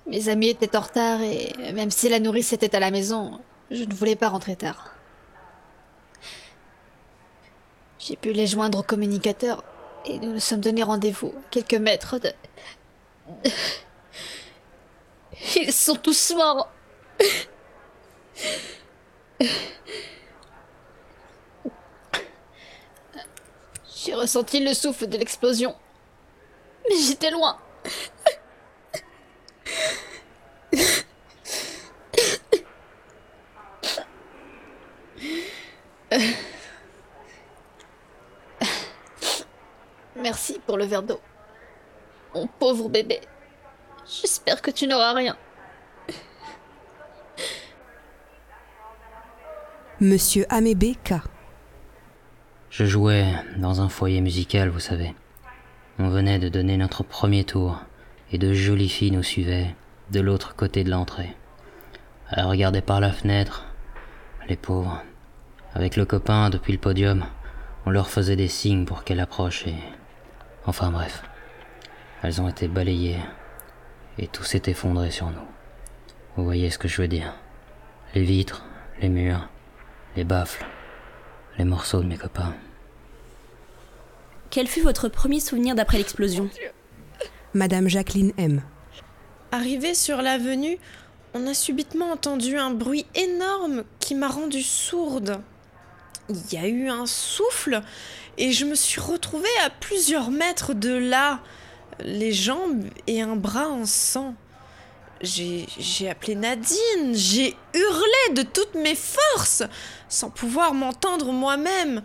Mes 0.08 0.28
amis 0.28 0.50
étaient 0.50 0.76
en 0.76 0.82
retard 0.82 1.22
et 1.22 1.54
même 1.72 1.90
si 1.90 2.10
la 2.10 2.20
nourrice 2.20 2.52
était 2.52 2.76
à 2.76 2.82
la 2.82 2.92
maison, 2.92 3.40
je 3.72 3.86
ne 3.86 3.94
voulais 3.94 4.18
pas 4.18 4.28
rentrer 4.28 4.58
tard. 4.58 4.94
J'ai 7.98 8.18
pu 8.18 8.34
les 8.34 8.46
joindre 8.46 8.80
au 8.80 8.84
communicateur 8.84 9.64
et 10.06 10.20
nous 10.20 10.34
nous 10.34 10.42
sommes 10.42 10.60
donné 10.60 10.84
rendez-vous 10.84 11.30
à 11.30 11.50
quelques 11.50 11.76
mètres 11.76 12.20
de... 12.20 12.30
Ils 15.56 15.72
sont 15.72 15.96
tous 15.96 16.34
morts. 16.36 16.72
J'ai 23.96 24.14
ressenti 24.14 24.60
le 24.60 24.74
souffle 24.74 25.08
de 25.08 25.18
l'explosion. 25.18 25.76
Mais 26.90 26.96
j'étais 26.98 27.32
loin. 27.32 27.60
Merci 40.16 40.60
pour 40.66 40.78
le 40.78 40.86
verre 40.86 41.04
d'eau. 41.04 41.20
Mon 42.34 42.48
pauvre 42.48 42.90
bébé. 42.90 43.22
J'espère 44.08 44.62
que 44.62 44.72
tu 44.72 44.86
n'auras 44.86 45.14
rien. 45.14 45.36
Monsieur 50.00 50.46
Amébé 50.50 50.96
K. 51.04 51.16
Je 52.70 52.86
jouais 52.86 53.26
dans 53.58 53.82
un 53.82 53.90
foyer 53.90 54.22
musical, 54.22 54.70
vous 54.70 54.80
savez. 54.80 55.16
On 55.98 56.10
venait 56.10 56.38
de 56.38 56.50
donner 56.50 56.78
notre 56.78 57.04
premier 57.04 57.46
tour, 57.46 57.80
et 58.32 58.38
de 58.38 58.54
jolies 58.54 58.90
filles 58.90 59.12
nous 59.12 59.24
suivaient 59.24 59.74
de 60.12 60.20
l'autre 60.20 60.56
côté 60.56 60.84
de 60.84 60.92
l'entrée. 60.92 61.36
Elles 62.30 62.46
regardaient 62.46 62.82
par 62.82 63.00
la 63.00 63.12
fenêtre, 63.12 63.66
les 64.48 64.58
pauvres. 64.58 65.02
Avec 65.74 65.96
le 65.96 66.06
copain 66.06 66.50
depuis 66.50 66.74
le 66.74 66.80
podium, 66.80 67.26
on 67.86 67.90
leur 67.90 68.10
faisait 68.10 68.36
des 68.36 68.50
signes 68.50 68.86
pour 68.86 69.04
qu'elles 69.04 69.20
approchent 69.20 69.66
et... 69.66 69.76
Enfin 70.66 70.92
bref. 70.92 71.24
Elles 72.22 72.42
ont 72.42 72.50
été 72.50 72.68
balayées 72.68 73.20
et 74.18 74.28
tout 74.28 74.44
s'est 74.44 74.64
effondré 74.68 75.12
sur 75.12 75.30
nous. 75.30 75.48
Vous 76.36 76.44
voyez 76.44 76.70
ce 76.70 76.78
que 76.78 76.88
je 76.88 77.02
veux 77.02 77.08
dire 77.08 77.34
Les 78.14 78.24
vitres, 78.24 78.66
les 79.02 79.10
murs, 79.10 79.48
les 80.16 80.24
baffles, 80.24 80.66
les 81.58 81.66
morceaux 81.66 82.02
de 82.02 82.08
mes 82.08 82.18
copains. 82.18 82.54
Quel 84.50 84.68
fut 84.68 84.82
votre 84.82 85.10
premier 85.10 85.40
souvenir 85.40 85.76
d'après 85.76 85.98
l'explosion? 85.98 86.50
Madame 87.54 87.88
Jacqueline 87.88 88.34
M. 88.38 88.62
Arrivé 89.52 89.94
sur 89.94 90.22
l'avenue, 90.22 90.78
on 91.34 91.48
a 91.48 91.54
subitement 91.54 92.12
entendu 92.12 92.58
un 92.58 92.72
bruit 92.72 93.06
énorme 93.16 93.84
qui 94.00 94.16
m'a 94.16 94.28
rendue 94.28 94.64
sourde. 94.64 95.42
Il 96.30 96.54
y 96.54 96.58
a 96.58 96.68
eu 96.68 96.90
un 96.90 97.06
souffle 97.06 97.82
et 98.38 98.52
je 98.52 98.66
me 98.66 98.76
suis 98.76 99.00
retrouvée 99.00 99.48
à 99.66 99.70
plusieurs 99.70 100.32
mètres 100.32 100.74
de 100.74 100.94
là, 100.94 101.42
les 102.00 102.32
jambes 102.32 102.86
et 103.08 103.22
un 103.22 103.36
bras 103.36 103.70
en 103.70 103.86
sang. 103.86 104.36
J'ai 105.22 106.10
appelé 106.10 106.36
Nadine, 106.36 107.14
j'ai 107.14 107.56
hurlé 107.74 108.34
de 108.36 108.42
toutes 108.42 108.76
mes 108.76 108.96
forces, 108.96 109.64
sans 110.10 110.30
pouvoir 110.30 110.74
m'entendre 110.74 111.32
moi-même. 111.32 112.04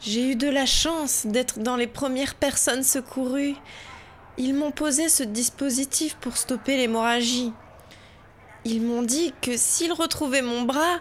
J'ai 0.00 0.32
eu 0.32 0.36
de 0.36 0.48
la 0.48 0.66
chance 0.66 1.26
d'être 1.26 1.60
dans 1.60 1.76
les 1.76 1.86
premières 1.86 2.34
personnes 2.34 2.82
secourues. 2.82 3.54
Ils 4.36 4.54
m'ont 4.54 4.72
posé 4.72 5.08
ce 5.08 5.22
dispositif 5.22 6.16
pour 6.16 6.36
stopper 6.36 6.76
l'hémorragie. 6.76 7.52
Ils 8.64 8.82
m'ont 8.82 9.02
dit 9.02 9.32
que 9.40 9.56
s'ils 9.56 9.92
retrouvaient 9.92 10.42
mon 10.42 10.62
bras, 10.62 10.98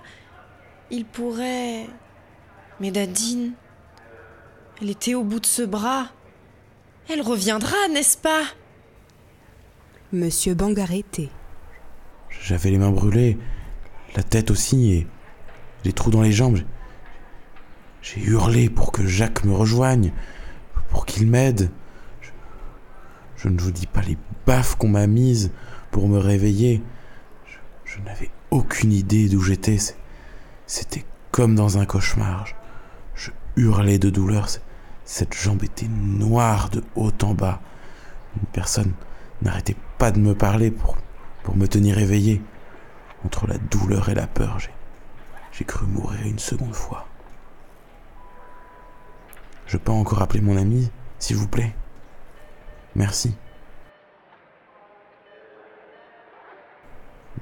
ils 0.91 1.05
pourraient... 1.05 1.87
Mais 2.79 2.91
Nadine, 2.91 3.53
elle 4.81 4.89
était 4.89 5.13
au 5.13 5.23
bout 5.23 5.39
de 5.39 5.45
ce 5.45 5.61
bras. 5.63 6.09
Elle 7.09 7.21
reviendra, 7.21 7.75
n'est-ce 7.91 8.17
pas? 8.17 8.43
Monsieur 10.13 10.53
Bangareté. 10.53 11.29
J'avais 12.43 12.69
les 12.69 12.77
mains 12.77 12.91
brûlées, 12.91 13.37
la 14.15 14.23
tête 14.23 14.51
aussi 14.51 14.91
et 14.93 15.07
les 15.83 15.93
trous 15.93 16.11
dans 16.11 16.21
les 16.21 16.31
jambes. 16.31 16.59
J'ai 18.01 18.21
hurlé 18.21 18.69
pour 18.69 18.91
que 18.91 19.05
Jacques 19.05 19.43
me 19.43 19.53
rejoigne, 19.53 20.11
pour 20.89 21.05
qu'il 21.05 21.27
m'aide. 21.27 21.69
Je, 22.21 22.29
je, 23.35 23.49
ne 23.49 23.59
vous 23.59 23.71
dis 23.71 23.87
pas 23.87 24.01
les 24.01 24.17
baffes 24.45 24.75
qu'on 24.75 24.89
m'a 24.89 25.07
mises 25.07 25.51
pour 25.91 26.07
me 26.07 26.17
réveiller. 26.17 26.81
Je, 27.45 27.57
je 27.85 27.99
n'avais 28.01 28.29
aucune 28.51 28.91
idée 28.91 29.27
d'où 29.27 29.41
j'étais. 29.41 29.77
C'était 30.65 31.05
comme 31.31 31.55
dans 31.55 31.77
un 31.77 31.85
cauchemar. 31.85 32.45
Je, 32.45 32.53
je 33.25 33.31
hurlais 33.55 33.99
de 33.99 34.09
douleur. 34.09 34.47
Cette 35.05 35.33
jambe 35.33 35.63
était 35.63 35.87
noire 35.87 36.69
de 36.69 36.83
haut 36.95 37.11
en 37.23 37.33
bas. 37.33 37.61
Une 38.37 38.47
personne 38.47 38.93
n'arrêtait 39.41 39.75
pas 39.97 40.11
de 40.11 40.19
me 40.19 40.35
parler 40.35 40.71
pour, 40.71 40.97
pour 41.43 41.55
me 41.55 41.67
tenir 41.67 41.97
éveillé. 41.97 42.41
Entre 43.25 43.47
la 43.47 43.57
douleur 43.57 44.09
et 44.09 44.15
la 44.15 44.25
peur, 44.25 44.57
j'ai, 45.51 45.65
cru 45.65 45.85
mourir 45.85 46.25
une 46.25 46.39
seconde 46.39 46.73
fois. 46.73 47.05
Je 49.67 49.77
peux 49.77 49.91
encore 49.91 50.21
appeler 50.21 50.41
mon 50.41 50.57
ami, 50.57 50.89
s'il 51.19 51.37
vous 51.37 51.47
plaît 51.47 51.75
Merci. 52.95 53.35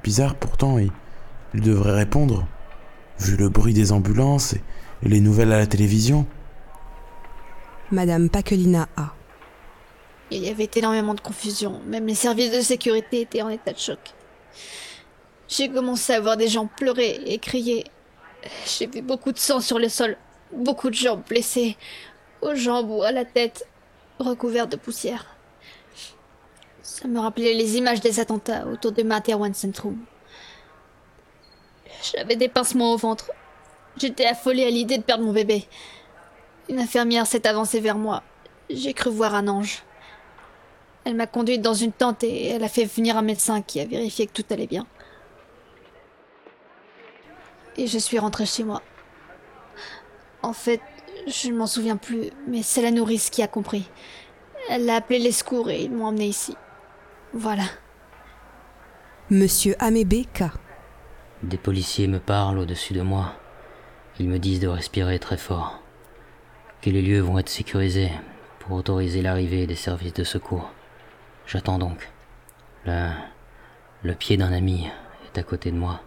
Bizarre 0.04 0.36
pourtant, 0.36 0.78
il, 0.78 0.92
il 1.54 1.62
devrait 1.62 1.94
répondre, 1.94 2.46
vu 3.20 3.36
le 3.38 3.50
bruit 3.50 3.74
des 3.74 3.92
ambulances 3.92 4.54
et 4.54 5.10
les 5.10 5.22
nouvelles 5.22 5.52
à 5.54 5.58
la 5.58 5.68
télévision. 5.68 6.28
Madame 7.92 8.30
Paquelina 8.30 8.88
A. 8.96 9.14
Il 10.30 10.46
y 10.46 10.50
avait 10.50 10.70
énormément 10.76 11.16
de 11.16 11.22
confusion, 11.22 11.82
même 11.88 12.06
les 12.06 12.14
services 12.14 12.52
de 12.52 12.62
sécurité 12.62 13.22
étaient 13.22 13.42
en 13.42 13.50
état 13.50 13.74
de 13.74 13.80
choc. 13.80 13.98
J'ai 15.48 15.70
commencé 15.70 16.14
à 16.14 16.20
voir 16.20 16.38
des 16.38 16.48
gens 16.48 16.68
pleurer 16.68 17.20
et 17.26 17.40
crier. 17.40 17.86
J'ai 18.68 18.86
vu 18.86 19.02
beaucoup 19.02 19.32
de 19.32 19.40
sang 19.40 19.60
sur 19.60 19.80
le 19.80 19.90
sol, 19.90 20.18
beaucoup 20.54 20.92
de 20.92 20.96
gens 20.96 21.24
blessés, 21.28 21.78
aux 22.42 22.54
jambes 22.54 22.92
ou 22.92 23.02
à 23.02 23.12
la 23.12 23.26
tête, 23.26 23.68
recouverts 24.20 24.68
de 24.68 24.76
poussière. 24.76 25.26
Ça 26.84 27.08
me 27.08 27.20
rappelait 27.20 27.56
les 27.56 27.78
images 27.78 28.02
des 28.02 28.20
attentats 28.20 28.68
autour 28.68 28.92
de 28.92 29.02
One 29.02 29.54
Centrum. 29.56 29.98
J'avais 32.14 32.36
des 32.36 32.50
pincements 32.50 32.94
au 32.94 32.98
ventre. 32.98 33.32
J'étais 33.98 34.26
affolée 34.26 34.66
à 34.66 34.70
l'idée 34.70 35.00
de 35.00 35.04
perdre 35.04 35.24
mon 35.24 35.34
bébé. 35.34 35.66
Une 36.70 36.80
infirmière 36.80 37.26
s'est 37.26 37.48
avancée 37.48 37.80
vers 37.80 37.98
moi. 37.98 38.22
J'ai 38.70 38.94
cru 38.94 39.10
voir 39.10 39.34
un 39.34 39.48
ange. 39.48 39.84
Elle 41.04 41.16
m'a 41.16 41.26
conduite 41.26 41.64
dans 41.64 41.74
une 41.74 41.92
tente 41.92 42.24
et 42.24 42.50
elle 42.50 42.64
a 42.64 42.70
fait 42.70 42.86
venir 42.86 43.18
un 43.18 43.24
médecin 43.24 43.64
qui 43.64 43.80
a 43.80 43.86
vérifié 43.86 44.28
que 44.28 44.34
tout 44.34 44.46
allait 44.52 44.68
bien. 44.68 44.86
Et 47.76 47.88
je 47.88 47.98
suis 47.98 48.20
rentrée 48.20 48.46
chez 48.46 48.64
moi. 48.64 48.84
En 50.44 50.54
fait, 50.54 50.82
je 51.26 51.50
ne 51.50 51.58
m'en 51.58 51.66
souviens 51.66 51.98
plus, 51.98 52.30
mais 52.48 52.62
c'est 52.62 52.84
la 52.84 52.92
nourrice 52.92 53.32
qui 53.32 53.42
a 53.42 53.48
compris. 53.48 53.90
Elle 54.70 54.88
a 54.90 54.98
appelé 54.98 55.18
les 55.18 55.32
secours 55.32 55.72
et 55.72 55.82
ils 55.82 55.92
m'ont 55.92 56.06
emmené 56.06 56.28
ici. 56.28 56.56
Voilà. 57.34 57.64
Monsieur 59.32 59.76
Amébé 59.80 60.26
K. 60.26 60.44
Des 61.42 61.58
policiers 61.58 62.08
me 62.08 62.20
parlent 62.20 62.60
au-dessus 62.60 62.94
de 62.94 63.02
moi. 63.02 63.34
Ils 64.20 64.28
me 64.28 64.38
disent 64.38 64.60
de 64.60 64.68
respirer 64.68 65.18
très 65.18 65.38
fort. 65.38 65.82
Que 66.82 66.90
les 66.90 67.02
lieux 67.02 67.20
vont 67.20 67.38
être 67.40 67.50
sécurisés 67.50 68.10
pour 68.60 68.78
autoriser 68.78 69.22
l'arrivée 69.22 69.68
des 69.68 69.76
services 69.76 70.14
de 70.14 70.24
secours. 70.24 70.72
J'attends 71.46 71.78
donc. 71.78 72.10
Le, 72.86 73.10
le 74.04 74.16
pied 74.16 74.38
d'un 74.38 74.54
ami 74.54 74.90
est 75.26 75.38
à 75.38 75.44
côté 75.44 75.72
de 75.72 75.78
moi. 75.78 76.02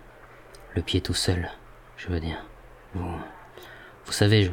Le 0.75 0.81
pied 0.81 1.03
tout 1.03 1.13
seul, 1.13 1.51
je 1.99 2.09
veux 2.09 2.21
dire. 2.21 2.43
Vous, 2.95 3.07
vous 4.07 4.13
savez, 4.13 4.45
je, 4.45 4.51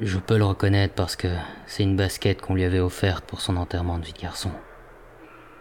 je 0.00 0.18
peux 0.18 0.38
le 0.38 0.44
reconnaître 0.44 0.94
parce 0.94 1.16
que 1.16 1.28
c'est 1.66 1.82
une 1.82 1.96
basket 1.96 2.40
qu'on 2.40 2.54
lui 2.54 2.62
avait 2.62 2.78
offerte 2.78 3.24
pour 3.24 3.40
son 3.40 3.56
enterrement 3.56 3.98
de 3.98 4.04
vie 4.04 4.12
de 4.12 4.20
garçon. 4.20 4.52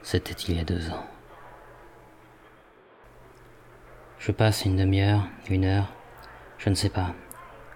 C'était 0.03 0.33
il 0.33 0.57
y 0.57 0.59
a 0.59 0.63
deux 0.63 0.91
ans. 0.91 1.05
Je 4.19 4.31
passe 4.31 4.65
une 4.65 4.77
demi-heure, 4.77 5.27
une 5.49 5.65
heure, 5.65 5.91
je 6.59 6.69
ne 6.69 6.75
sais 6.75 6.89
pas, 6.89 7.15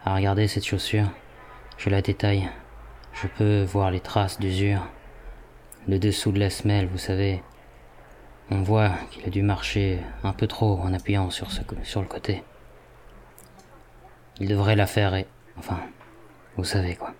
à 0.05 0.13
regarder 0.13 0.47
cette 0.47 0.65
chaussure. 0.65 1.07
Je 1.83 1.89
la 1.89 2.03
détaille. 2.03 2.47
Je 3.11 3.25
peux 3.25 3.63
voir 3.63 3.89
les 3.89 4.01
traces 4.01 4.39
d'usure. 4.39 4.87
Le 5.87 5.97
dessous 5.97 6.31
de 6.31 6.39
la 6.39 6.51
semelle, 6.51 6.85
vous 6.85 6.99
savez. 6.99 7.41
On 8.51 8.61
voit 8.61 8.91
qu'il 9.09 9.25
a 9.25 9.31
dû 9.31 9.41
marcher 9.41 9.97
un 10.23 10.31
peu 10.31 10.45
trop 10.45 10.77
en 10.77 10.93
appuyant 10.93 11.31
sur, 11.31 11.51
ce, 11.51 11.61
sur 11.81 12.01
le 12.01 12.07
côté. 12.07 12.43
Il 14.39 14.47
devrait 14.47 14.75
la 14.75 14.85
faire 14.85 15.15
et... 15.15 15.25
Enfin, 15.57 15.79
vous 16.55 16.65
savez 16.65 16.95
quoi. 16.95 17.15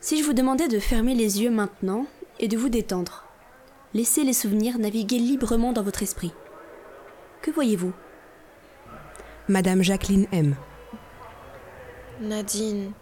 Si 0.00 0.18
je 0.18 0.24
vous 0.24 0.32
demandais 0.32 0.66
de 0.66 0.80
fermer 0.80 1.14
les 1.14 1.42
yeux 1.42 1.50
maintenant 1.50 2.06
et 2.40 2.48
de 2.48 2.56
vous 2.56 2.70
détendre, 2.70 3.24
laissez 3.94 4.24
les 4.24 4.32
souvenirs 4.32 4.80
naviguer 4.80 5.18
librement 5.18 5.72
dans 5.72 5.84
votre 5.84 6.02
esprit. 6.02 6.34
Que 7.40 7.52
voyez-vous? 7.52 7.92
Madame 9.46 9.82
Jacqueline 9.82 10.26
M. 10.32 10.56
Nadine. 12.20 12.92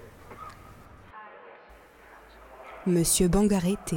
Monsieur 2.87 3.29
Bangaré 3.29 3.77
T. 3.85 3.97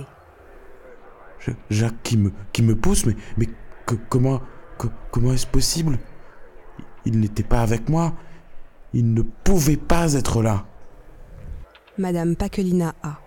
Je- 1.39 1.51
Jacques 1.69 2.01
qui 2.03 2.17
me, 2.17 2.31
qui 2.51 2.61
me 2.61 2.75
pousse, 2.75 3.05
mais, 3.05 3.15
mais 3.37 3.47
que- 3.85 3.95
comment, 4.09 4.41
que- 4.77 4.87
comment 5.11 5.33
est-ce 5.33 5.47
possible? 5.47 5.97
Il 7.05 7.19
n'était 7.19 7.43
pas 7.43 7.61
avec 7.61 7.89
moi. 7.89 8.13
Il 8.93 9.13
ne 9.13 9.21
pouvait 9.21 9.77
pas 9.77 10.13
être 10.13 10.41
là. 10.41 10.65
Madame 11.97 12.35
Paquelina 12.35 12.93
A. 13.03 13.17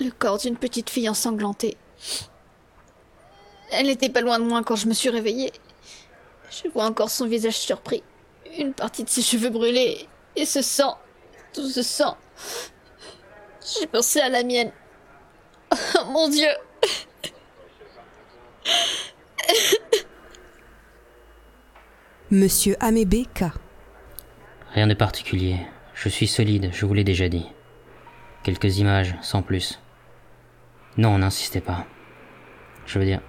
Le 0.00 0.10
corps 0.10 0.38
d'une 0.38 0.56
petite 0.56 0.90
fille 0.90 1.08
ensanglantée. 1.08 1.76
Elle 3.72 3.86
n'était 3.86 4.10
pas 4.10 4.20
loin 4.20 4.38
de 4.38 4.44
moi 4.44 4.62
quand 4.62 4.76
je 4.76 4.86
me 4.86 4.94
suis 4.94 5.08
réveillée. 5.08 5.52
Je 6.50 6.68
vois 6.68 6.84
encore 6.84 7.10
son 7.10 7.26
visage 7.26 7.56
surpris, 7.58 8.02
une 8.58 8.72
partie 8.72 9.02
de 9.02 9.08
ses 9.08 9.22
cheveux 9.22 9.50
brûlés, 9.50 10.06
et 10.36 10.44
ce 10.46 10.62
sang, 10.62 10.98
tout 11.52 11.68
ce 11.68 11.82
sang. 11.82 12.16
J'ai 13.80 13.86
pensé 13.86 14.20
à 14.20 14.28
la 14.28 14.44
mienne. 14.44 14.70
Oh 15.72 16.04
mon 16.06 16.28
Dieu 16.28 16.48
Monsieur 22.30 22.76
Amébé 22.80 23.24
K. 23.34 23.44
Rien 24.72 24.86
de 24.86 24.94
particulier. 24.94 25.58
Je 25.94 26.08
suis 26.08 26.26
solide, 26.26 26.70
je 26.72 26.84
vous 26.84 26.94
l'ai 26.94 27.04
déjà 27.04 27.28
dit. 27.28 27.46
Quelques 28.42 28.78
images, 28.78 29.14
sans 29.22 29.42
plus. 29.42 29.80
Non, 30.96 31.18
n'insistez 31.18 31.60
pas. 31.60 31.86
Je 32.86 32.98
veux 32.98 33.04
dire, 33.04 33.20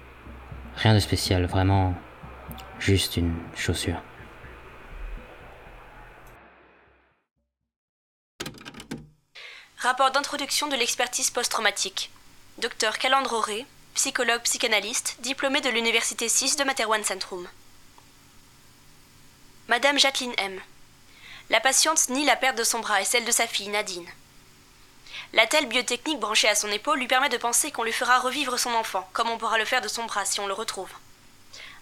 rien 0.76 0.94
de 0.94 1.00
spécial, 1.00 1.46
vraiment 1.46 1.94
juste 2.78 3.16
une 3.16 3.34
chaussure. 3.54 4.02
Rapport 9.80 10.10
d'introduction 10.10 10.66
de 10.66 10.74
l'expertise 10.74 11.30
post-traumatique. 11.30 12.10
Docteur 12.58 12.98
Calandre 12.98 13.32
Auré, 13.32 13.64
psychologue 13.94 14.42
psychanalyste, 14.42 15.18
diplômé 15.20 15.60
de 15.60 15.68
l'Université 15.68 16.28
6 16.28 16.56
de 16.56 16.64
Materwan 16.64 17.04
Centrum. 17.04 17.48
Madame 19.68 19.96
Jacqueline 19.96 20.34
M. 20.36 20.60
La 21.48 21.60
patiente 21.60 22.08
nie 22.08 22.24
la 22.24 22.34
perte 22.34 22.58
de 22.58 22.64
son 22.64 22.80
bras 22.80 23.00
et 23.00 23.04
celle 23.04 23.24
de 23.24 23.30
sa 23.30 23.46
fille 23.46 23.68
Nadine. 23.68 24.08
La 25.32 25.46
telle 25.46 25.66
biotechnique 25.66 26.18
branchée 26.18 26.48
à 26.48 26.56
son 26.56 26.72
épaule 26.72 26.98
lui 26.98 27.06
permet 27.06 27.28
de 27.28 27.36
penser 27.36 27.70
qu'on 27.70 27.84
lui 27.84 27.92
fera 27.92 28.18
revivre 28.18 28.58
son 28.58 28.74
enfant, 28.74 29.08
comme 29.12 29.30
on 29.30 29.38
pourra 29.38 29.58
le 29.58 29.64
faire 29.64 29.80
de 29.80 29.86
son 29.86 30.06
bras 30.06 30.24
si 30.24 30.40
on 30.40 30.48
le 30.48 30.54
retrouve. 30.54 30.90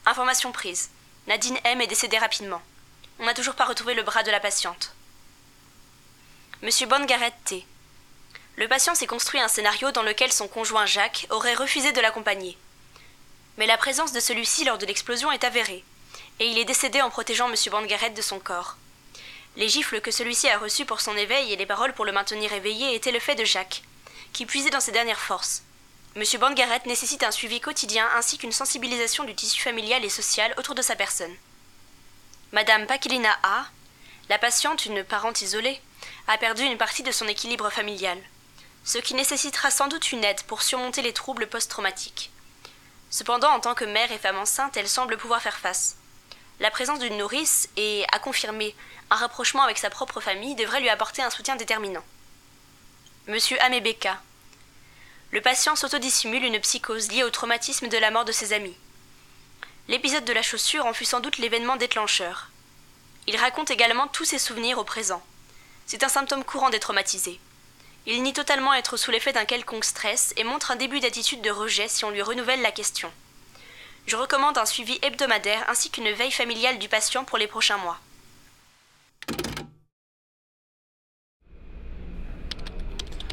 Information 0.04 0.52
prise. 0.52 0.90
Nadine 1.28 1.58
M 1.64 1.80
est 1.80 1.86
décédée 1.86 2.18
rapidement. 2.18 2.60
On 3.20 3.24
n'a 3.24 3.32
toujours 3.32 3.54
pas 3.54 3.64
retrouvé 3.64 3.94
le 3.94 4.02
bras 4.02 4.22
de 4.22 4.30
la 4.30 4.40
patiente. 4.40 4.92
Monsieur 6.60 6.86
Bongaret 6.86 7.32
T. 7.46 7.66
Le 8.56 8.68
patient 8.68 8.94
s'est 8.94 9.06
construit 9.06 9.40
un 9.40 9.48
scénario 9.48 9.90
dans 9.90 10.02
lequel 10.02 10.32
son 10.32 10.48
conjoint 10.48 10.86
Jacques 10.86 11.26
aurait 11.28 11.54
refusé 11.54 11.92
de 11.92 12.00
l'accompagner. 12.00 12.56
Mais 13.58 13.66
la 13.66 13.76
présence 13.76 14.12
de 14.12 14.20
celui-ci 14.20 14.64
lors 14.64 14.78
de 14.78 14.86
l'explosion 14.86 15.30
est 15.30 15.44
avérée, 15.44 15.84
et 16.40 16.46
il 16.46 16.58
est 16.58 16.64
décédé 16.64 17.02
en 17.02 17.10
protégeant 17.10 17.50
M. 17.50 17.54
Bangaret 17.70 18.10
de 18.10 18.22
son 18.22 18.38
corps. 18.38 18.76
Les 19.56 19.68
gifles 19.68 20.00
que 20.00 20.10
celui-ci 20.10 20.48
a 20.48 20.58
reçues 20.58 20.86
pour 20.86 21.02
son 21.02 21.14
éveil 21.18 21.52
et 21.52 21.56
les 21.56 21.66
paroles 21.66 21.92
pour 21.92 22.06
le 22.06 22.12
maintenir 22.12 22.50
éveillé 22.54 22.94
étaient 22.94 23.12
le 23.12 23.20
fait 23.20 23.34
de 23.34 23.44
Jacques, 23.44 23.82
qui 24.32 24.46
puisait 24.46 24.70
dans 24.70 24.80
ses 24.80 24.92
dernières 24.92 25.20
forces. 25.20 25.62
M. 26.14 26.22
Bangaret 26.40 26.80
nécessite 26.86 27.24
un 27.24 27.30
suivi 27.30 27.60
quotidien 27.60 28.08
ainsi 28.16 28.38
qu'une 28.38 28.52
sensibilisation 28.52 29.24
du 29.24 29.34
tissu 29.34 29.60
familial 29.60 30.02
et 30.02 30.10
social 30.10 30.54
autour 30.56 30.74
de 30.74 30.80
sa 30.82 30.96
personne. 30.96 31.34
Madame 32.52 32.86
Paquelina 32.86 33.36
A, 33.42 33.66
la 34.30 34.38
patiente, 34.38 34.86
une 34.86 35.04
parente 35.04 35.42
isolée, 35.42 35.78
a 36.26 36.38
perdu 36.38 36.62
une 36.62 36.78
partie 36.78 37.02
de 37.02 37.12
son 37.12 37.28
équilibre 37.28 37.68
familial, 37.68 38.18
ce 38.86 38.98
qui 38.98 39.14
nécessitera 39.14 39.70
sans 39.70 39.88
doute 39.88 40.12
une 40.12 40.24
aide 40.24 40.42
pour 40.44 40.62
surmonter 40.62 41.02
les 41.02 41.12
troubles 41.12 41.48
post-traumatiques. 41.48 42.30
Cependant, 43.10 43.50
en 43.50 43.58
tant 43.58 43.74
que 43.74 43.84
mère 43.84 44.12
et 44.12 44.18
femme 44.18 44.38
enceinte, 44.38 44.76
elle 44.76 44.88
semble 44.88 45.16
pouvoir 45.16 45.42
faire 45.42 45.58
face. 45.58 45.96
La 46.60 46.70
présence 46.70 47.00
d'une 47.00 47.18
nourrice 47.18 47.68
et, 47.76 48.04
à 48.12 48.20
confirmer, 48.20 48.76
un 49.10 49.16
rapprochement 49.16 49.64
avec 49.64 49.76
sa 49.78 49.90
propre 49.90 50.20
famille 50.20 50.54
devrait 50.54 50.80
lui 50.80 50.88
apporter 50.88 51.20
un 51.20 51.30
soutien 51.30 51.56
déterminant. 51.56 52.04
Monsieur 53.26 53.60
Amebeka. 53.60 54.22
Le 55.32 55.40
patient 55.40 55.74
s'autodissimule 55.74 56.44
une 56.44 56.60
psychose 56.60 57.10
liée 57.10 57.24
au 57.24 57.30
traumatisme 57.30 57.88
de 57.88 57.98
la 57.98 58.12
mort 58.12 58.24
de 58.24 58.32
ses 58.32 58.52
amis. 58.52 58.76
L'épisode 59.88 60.24
de 60.24 60.32
la 60.32 60.42
chaussure 60.42 60.86
en 60.86 60.92
fut 60.92 61.04
sans 61.04 61.18
doute 61.20 61.38
l'événement 61.38 61.76
déclencheur. 61.76 62.50
Il 63.26 63.36
raconte 63.36 63.72
également 63.72 64.06
tous 64.06 64.24
ses 64.24 64.38
souvenirs 64.38 64.78
au 64.78 64.84
présent. 64.84 65.22
C'est 65.86 66.04
un 66.04 66.08
symptôme 66.08 66.44
courant 66.44 66.70
des 66.70 66.80
traumatisés. 66.80 67.40
Il 68.08 68.22
nie 68.22 68.32
totalement 68.32 68.72
être 68.72 68.96
sous 68.96 69.10
l'effet 69.10 69.32
d'un 69.32 69.44
quelconque 69.44 69.84
stress 69.84 70.32
et 70.36 70.44
montre 70.44 70.70
un 70.70 70.76
début 70.76 71.00
d'attitude 71.00 71.42
de 71.42 71.50
rejet 71.50 71.88
si 71.88 72.04
on 72.04 72.10
lui 72.10 72.22
renouvelle 72.22 72.62
la 72.62 72.70
question. 72.70 73.10
Je 74.06 74.14
recommande 74.14 74.58
un 74.58 74.64
suivi 74.64 74.96
hebdomadaire 75.02 75.64
ainsi 75.68 75.90
qu'une 75.90 76.12
veille 76.12 76.30
familiale 76.30 76.78
du 76.78 76.88
patient 76.88 77.24
pour 77.24 77.36
les 77.36 77.48
prochains 77.48 77.78
mois. 77.78 77.98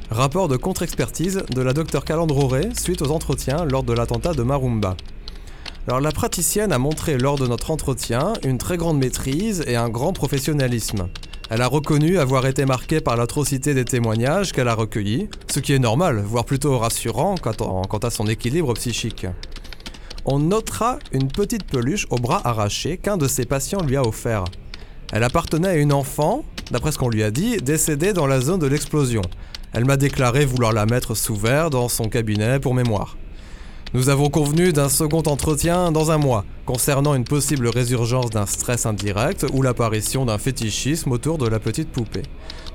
Rapport 0.09 0.47
de 0.47 0.57
contre-expertise 0.57 1.43
de 1.49 1.61
la 1.61 1.73
docteur 1.73 2.03
Calandroré 2.03 2.69
suite 2.75 3.03
aux 3.03 3.11
entretiens 3.11 3.65
lors 3.65 3.83
de 3.83 3.93
l'attentat 3.93 4.33
de 4.33 4.41
Marumba. 4.41 4.97
Alors 5.87 5.99
la 5.99 6.11
praticienne 6.11 6.71
a 6.71 6.77
montré 6.79 7.17
lors 7.17 7.37
de 7.37 7.45
notre 7.47 7.71
entretien 7.71 8.33
une 8.43 8.57
très 8.57 8.77
grande 8.77 8.99
maîtrise 8.99 9.63
et 9.67 9.75
un 9.75 9.89
grand 9.89 10.13
professionnalisme. 10.13 11.09
Elle 11.49 11.61
a 11.61 11.67
reconnu 11.67 12.17
avoir 12.19 12.45
été 12.47 12.65
marquée 12.65 13.01
par 13.01 13.17
l'atrocité 13.17 13.73
des 13.73 13.83
témoignages 13.83 14.53
qu'elle 14.53 14.69
a 14.69 14.75
recueillis, 14.75 15.27
ce 15.51 15.59
qui 15.59 15.73
est 15.73 15.79
normal, 15.79 16.23
voire 16.25 16.45
plutôt 16.45 16.77
rassurant 16.79 17.35
quant 17.37 17.97
à- 17.97 18.09
son 18.09 18.27
équilibre 18.27 18.73
psychique. 18.75 19.27
On 20.25 20.39
notera 20.39 20.99
une 21.11 21.27
petite 21.27 21.65
peluche 21.65 22.07
au 22.09 22.15
bras 22.15 22.41
arraché 22.45 22.97
qu'un 22.97 23.17
de 23.17 23.27
ses 23.27 23.43
patients 23.45 23.81
lui 23.81 23.97
a 23.97 24.03
offert. 24.03 24.45
Elle 25.11 25.23
appartenait 25.23 25.67
à 25.67 25.75
une 25.75 25.91
enfant, 25.91 26.45
d'après 26.71 26.93
ce 26.93 26.97
qu'on 26.97 27.09
lui 27.09 27.23
a 27.23 27.29
dit, 27.29 27.57
décédée 27.57 28.13
dans 28.13 28.25
la 28.25 28.39
zone 28.39 28.59
de 28.59 28.67
l'explosion. 28.67 29.21
Elle 29.73 29.83
m'a 29.85 29.97
déclaré 29.97 30.45
vouloir 30.45 30.71
la 30.71 30.85
mettre 30.85 31.13
sous 31.13 31.35
verre 31.35 31.69
dans 31.69 31.89
son 31.89 32.07
cabinet 32.07 32.59
pour 32.61 32.73
mémoire. 32.73 33.17
Nous 33.95 34.09
avons 34.09 34.31
convenu 34.31 34.73
d'un 34.73 34.89
second 34.89 35.21
entretien 35.21 35.91
dans 35.91 36.09
un 36.09 36.17
mois, 36.17 36.45
concernant 36.65 37.13
une 37.13 37.25
possible 37.25 37.67
résurgence 37.67 38.31
d'un 38.31 38.47
stress 38.47 38.87
indirect 38.87 39.45
ou 39.53 39.61
l'apparition 39.61 40.25
d'un 40.25 40.39
fétichisme 40.39 41.11
autour 41.11 41.37
de 41.37 41.47
la 41.47 41.59
petite 41.59 41.89
poupée. 41.89 42.23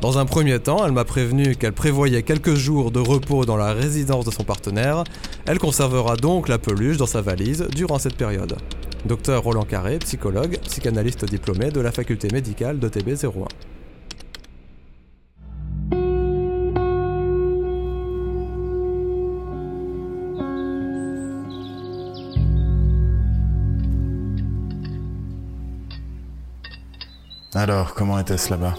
Dans 0.00 0.18
un 0.18 0.26
premier 0.26 0.60
temps, 0.60 0.86
elle 0.86 0.92
m'a 0.92 1.04
prévenu 1.04 1.56
qu'elle 1.56 1.72
prévoyait 1.72 2.22
quelques 2.22 2.54
jours 2.54 2.92
de 2.92 3.00
repos 3.00 3.44
dans 3.44 3.56
la 3.56 3.72
résidence 3.72 4.26
de 4.26 4.30
son 4.30 4.44
partenaire. 4.44 5.02
Elle 5.44 5.58
conservera 5.58 6.14
donc 6.14 6.46
la 6.46 6.58
peluche 6.58 6.98
dans 6.98 7.06
sa 7.06 7.20
valise 7.20 7.66
durant 7.74 7.98
cette 7.98 8.16
période. 8.16 8.56
Docteur 9.04 9.42
Roland 9.42 9.64
Carré, 9.64 9.98
psychologue, 9.98 10.60
psychanalyste 10.62 11.24
diplômé 11.24 11.72
de 11.72 11.80
la 11.80 11.90
faculté 11.90 12.28
médicale 12.32 12.78
de 12.78 12.88
TB01. 12.88 13.48
Alors, 27.54 27.94
comment 27.94 28.18
était-ce 28.18 28.50
là-bas 28.50 28.74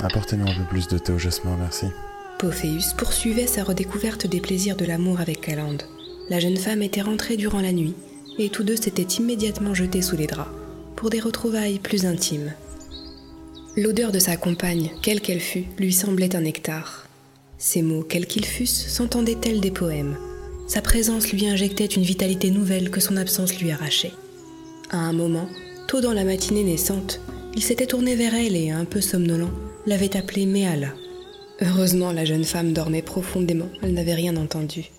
Apportez-nous 0.00 0.46
un 0.46 0.54
peu 0.54 0.64
plus 0.64 0.88
de 0.88 0.98
thé 0.98 1.12
au 1.12 1.18
jasmin, 1.18 1.56
merci. 1.58 1.86
Pophéus 2.38 2.92
poursuivait 2.94 3.46
sa 3.46 3.64
redécouverte 3.64 4.26
des 4.26 4.40
plaisirs 4.40 4.76
de 4.76 4.84
l'amour 4.84 5.20
avec 5.20 5.40
Calande. 5.40 5.82
La 6.28 6.38
jeune 6.38 6.56
femme 6.56 6.82
était 6.82 7.00
rentrée 7.00 7.36
durant 7.36 7.60
la 7.60 7.72
nuit, 7.72 7.94
et 8.38 8.50
tous 8.50 8.62
deux 8.62 8.76
s'étaient 8.76 9.02
immédiatement 9.02 9.74
jetés 9.74 10.02
sous 10.02 10.16
les 10.16 10.26
draps, 10.26 10.50
pour 10.96 11.10
des 11.10 11.20
retrouvailles 11.20 11.78
plus 11.78 12.04
intimes. 12.04 12.52
L'odeur 13.76 14.12
de 14.12 14.18
sa 14.18 14.36
compagne, 14.36 14.90
quelle 15.02 15.20
qu'elle 15.20 15.40
fût, 15.40 15.64
lui 15.78 15.92
semblait 15.92 16.36
un 16.36 16.42
nectar. 16.42 17.06
Ses 17.56 17.82
mots, 17.82 18.02
quels 18.02 18.26
qu'ils 18.26 18.46
fussent, 18.46 18.88
s'entendaient 18.88 19.38
tels 19.40 19.60
des 19.60 19.70
poèmes? 19.70 20.16
Sa 20.66 20.82
présence 20.82 21.32
lui 21.32 21.48
injectait 21.48 21.86
une 21.86 22.02
vitalité 22.02 22.50
nouvelle 22.50 22.90
que 22.90 23.00
son 23.00 23.16
absence 23.16 23.58
lui 23.58 23.70
arrachait. 23.70 24.12
À 24.90 24.98
un 24.98 25.12
moment, 25.12 25.48
tôt 25.88 26.00
dans 26.00 26.12
la 26.12 26.24
matinée 26.24 26.64
naissante, 26.64 27.20
il 27.54 27.62
s'était 27.62 27.86
tourné 27.86 28.16
vers 28.16 28.34
elle 28.34 28.56
et, 28.56 28.70
un 28.70 28.84
peu 28.84 29.00
somnolent, 29.00 29.50
l'avait 29.86 30.16
appelée 30.16 30.46
Méala. 30.46 30.88
Heureusement, 31.60 32.12
la 32.12 32.24
jeune 32.24 32.44
femme 32.44 32.72
dormait 32.72 33.02
profondément, 33.02 33.68
elle 33.82 33.94
n'avait 33.94 34.14
rien 34.14 34.36
entendu. 34.36 34.90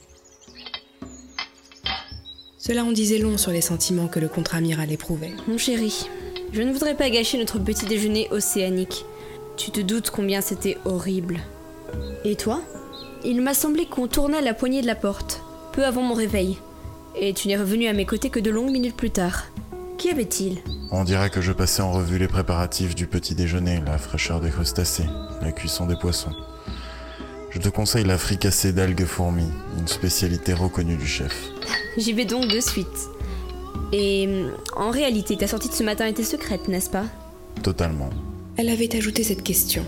Cela 2.57 2.83
en 2.83 2.91
disait 2.91 3.17
long 3.17 3.37
sur 3.37 3.51
les 3.51 3.61
sentiments 3.61 4.07
que 4.07 4.19
le 4.19 4.27
contre-amiral 4.27 4.91
éprouvait. 4.91 5.33
Mon 5.47 5.57
chéri, 5.57 6.07
je 6.53 6.61
ne 6.61 6.71
voudrais 6.71 6.95
pas 6.95 7.09
gâcher 7.09 7.39
notre 7.39 7.57
petit 7.57 7.85
déjeuner 7.85 8.27
océanique. 8.29 9.05
Tu 9.57 9.71
te 9.71 9.81
doutes 9.81 10.11
combien 10.11 10.41
c'était 10.41 10.77
horrible. 10.85 11.39
Et 12.23 12.35
toi? 12.35 12.61
Il 13.23 13.41
m'a 13.41 13.53
semblé 13.53 13.85
qu'on 13.85 14.07
tournait 14.07 14.41
la 14.41 14.53
poignée 14.53 14.81
de 14.81 14.87
la 14.87 14.95
porte, 14.95 15.41
peu 15.73 15.85
avant 15.85 16.01
mon 16.01 16.13
réveil. 16.13 16.57
Et 17.19 17.33
tu 17.33 17.47
n'es 17.47 17.57
revenu 17.57 17.87
à 17.87 17.93
mes 17.93 18.05
côtés 18.05 18.29
que 18.29 18.39
de 18.39 18.51
longues 18.51 18.71
minutes 18.71 18.95
plus 18.95 19.11
tard. 19.11 19.47
Qu'y 20.01 20.09
avait-il? 20.09 20.57
On 20.89 21.03
dirait 21.03 21.29
que 21.29 21.41
je 21.41 21.51
passais 21.51 21.83
en 21.83 21.91
revue 21.91 22.17
les 22.17 22.27
préparatifs 22.27 22.95
du 22.95 23.05
petit 23.05 23.35
déjeuner, 23.35 23.83
la 23.85 23.99
fraîcheur 23.99 24.41
des 24.41 24.49
crustacés, 24.49 25.05
la 25.43 25.51
cuisson 25.51 25.85
des 25.85 25.95
poissons. 25.95 26.31
Je 27.51 27.59
te 27.59 27.69
conseille 27.69 28.05
la 28.05 28.17
fricassée 28.17 28.73
d'algues 28.73 29.05
fourmis, 29.05 29.51
une 29.77 29.87
spécialité 29.87 30.53
reconnue 30.53 30.97
du 30.97 31.05
chef. 31.05 31.51
J'y 31.97 32.13
vais 32.13 32.25
donc 32.25 32.47
de 32.47 32.59
suite. 32.59 32.87
Et 33.93 34.47
en 34.75 34.89
réalité, 34.89 35.37
ta 35.37 35.45
sortie 35.45 35.69
de 35.69 35.75
ce 35.75 35.83
matin 35.83 36.07
était 36.07 36.23
secrète, 36.23 36.67
n'est-ce 36.67 36.89
pas? 36.89 37.05
Totalement. 37.61 38.09
Elle 38.57 38.69
avait 38.69 38.95
ajouté 38.95 39.23
cette 39.23 39.43
question. 39.43 39.85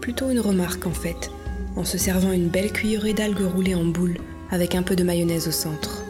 Plutôt 0.00 0.30
une 0.30 0.40
remarque 0.40 0.84
en 0.84 0.92
fait, 0.92 1.30
en 1.76 1.84
se 1.84 1.96
servant 1.96 2.32
une 2.32 2.48
belle 2.48 2.72
cuillerée 2.72 3.14
d'algues 3.14 3.46
roulées 3.54 3.76
en 3.76 3.84
boule 3.84 4.16
avec 4.50 4.74
un 4.74 4.82
peu 4.82 4.96
de 4.96 5.04
mayonnaise 5.04 5.46
au 5.46 5.52
centre. 5.52 6.02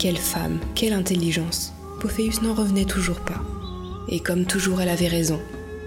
Quelle 0.00 0.16
femme, 0.16 0.60
quelle 0.74 0.94
intelligence. 0.94 1.74
Pophéus 2.00 2.42
n'en 2.42 2.54
revenait 2.54 2.84
toujours 2.84 3.20
pas. 3.20 3.42
Et 4.08 4.20
comme 4.20 4.44
toujours, 4.44 4.80
elle 4.80 4.88
avait 4.88 5.08
raison. 5.08 5.40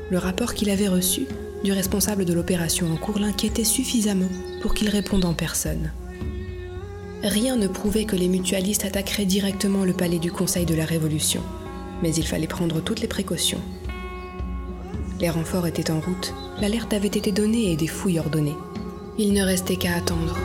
Le 0.10 0.18
rapport 0.18 0.54
qu'il 0.54 0.70
avait 0.70 0.88
reçu 0.88 1.28
du 1.64 1.72
responsable 1.72 2.26
de 2.26 2.34
l'opération 2.34 2.92
en 2.92 2.96
cours 2.96 3.20
l'inquiétait 3.20 3.64
suffisamment 3.64 4.30
pour 4.62 4.74
qu'il 4.74 4.90
réponde 4.90 5.26
en 5.26 5.34
personne. 5.34 5.92
Rien 7.22 7.58
ne 7.58 7.68
prouvait 7.68 8.06
que 8.06 8.16
les 8.16 8.30
mutualistes 8.30 8.86
attaqueraient 8.86 9.26
directement 9.26 9.84
le 9.84 9.94
palais 9.94 10.20
du 10.20 10.32
Conseil 10.32 10.66
de 10.66 10.74
la 10.74 10.86
Révolution, 10.86 11.42
mais 12.02 12.14
il 12.16 12.26
fallait 12.26 12.48
prendre 12.48 12.82
toutes 12.82 13.02
les 13.02 13.08
précautions. 13.08 13.62
Les 15.20 15.30
renforts 15.30 15.68
étaient 15.68 15.92
en 15.92 16.00
route, 16.00 16.34
l'alerte 16.62 16.94
avait 16.94 17.08
été 17.08 17.34
donnée 17.34 17.74
et 17.74 17.76
des 17.76 17.88
fouilles 17.88 18.20
ordonnées. 18.20 18.56
Il 19.18 19.34
ne 19.34 19.44
restait 19.44 19.76
qu'à 19.76 19.96
attendre. 19.96 20.38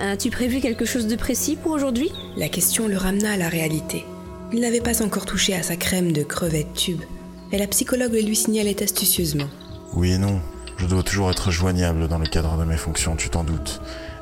As-tu 0.00 0.30
prévu 0.30 0.60
quelque 0.60 0.84
chose 0.84 1.08
de 1.08 1.16
précis 1.16 1.56
pour 1.56 1.72
aujourd'hui? 1.72 2.12
La 2.36 2.48
question 2.48 2.86
le 2.86 2.96
ramena 2.96 3.32
à 3.32 3.36
la 3.36 3.48
réalité. 3.48 4.04
Il 4.52 4.60
n'avait 4.60 4.80
pas 4.80 5.02
encore 5.02 5.26
touché 5.26 5.54
à 5.54 5.64
sa 5.64 5.74
crème 5.74 6.12
de 6.12 6.22
crevettes 6.22 6.72
tube, 6.72 7.02
et 7.50 7.58
la 7.58 7.66
psychologue 7.66 8.12
le 8.12 8.20
lui 8.20 8.36
signalait 8.36 8.80
astucieusement. 8.80 9.48
Oui 9.94 10.12
et 10.12 10.18
non. 10.18 10.40
Je 10.76 10.86
dois 10.86 11.02
toujours 11.02 11.32
être 11.32 11.50
joignable 11.50 12.06
dans 12.06 12.18
le 12.18 12.28
cadre 12.28 12.56
de 12.56 12.64
mes 12.64 12.76
fonctions, 12.76 13.16
tu 13.16 13.28
t'en 13.28 13.42
doutes. 13.42 13.80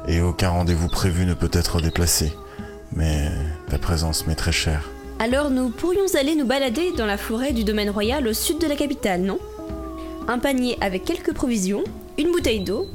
Et 0.08 0.22
aucun 0.22 0.48
rendez-vous 0.48 0.88
prévu 0.88 1.26
ne 1.26 1.34
peut 1.34 1.50
être 1.52 1.82
déplacé. 1.82 2.32
Mais 2.94 3.28
ta 3.68 3.76
présence 3.76 4.26
m'est 4.26 4.34
très 4.34 4.52
chère. 4.52 4.88
Alors 5.18 5.50
nous 5.50 5.68
pourrions 5.68 6.06
aller 6.18 6.36
nous 6.36 6.46
balader 6.46 6.92
dans 6.96 7.06
la 7.06 7.18
forêt 7.18 7.52
du 7.52 7.64
domaine 7.64 7.90
royal 7.90 8.26
au 8.26 8.32
sud 8.32 8.58
de 8.58 8.66
la 8.66 8.76
capitale, 8.76 9.20
non? 9.20 9.38
Un 10.26 10.38
panier 10.38 10.78
avec 10.80 11.04
quelques 11.04 11.34
provisions, 11.34 11.84
une 12.16 12.32
bouteille 12.32 12.64
d'eau, 12.64 12.86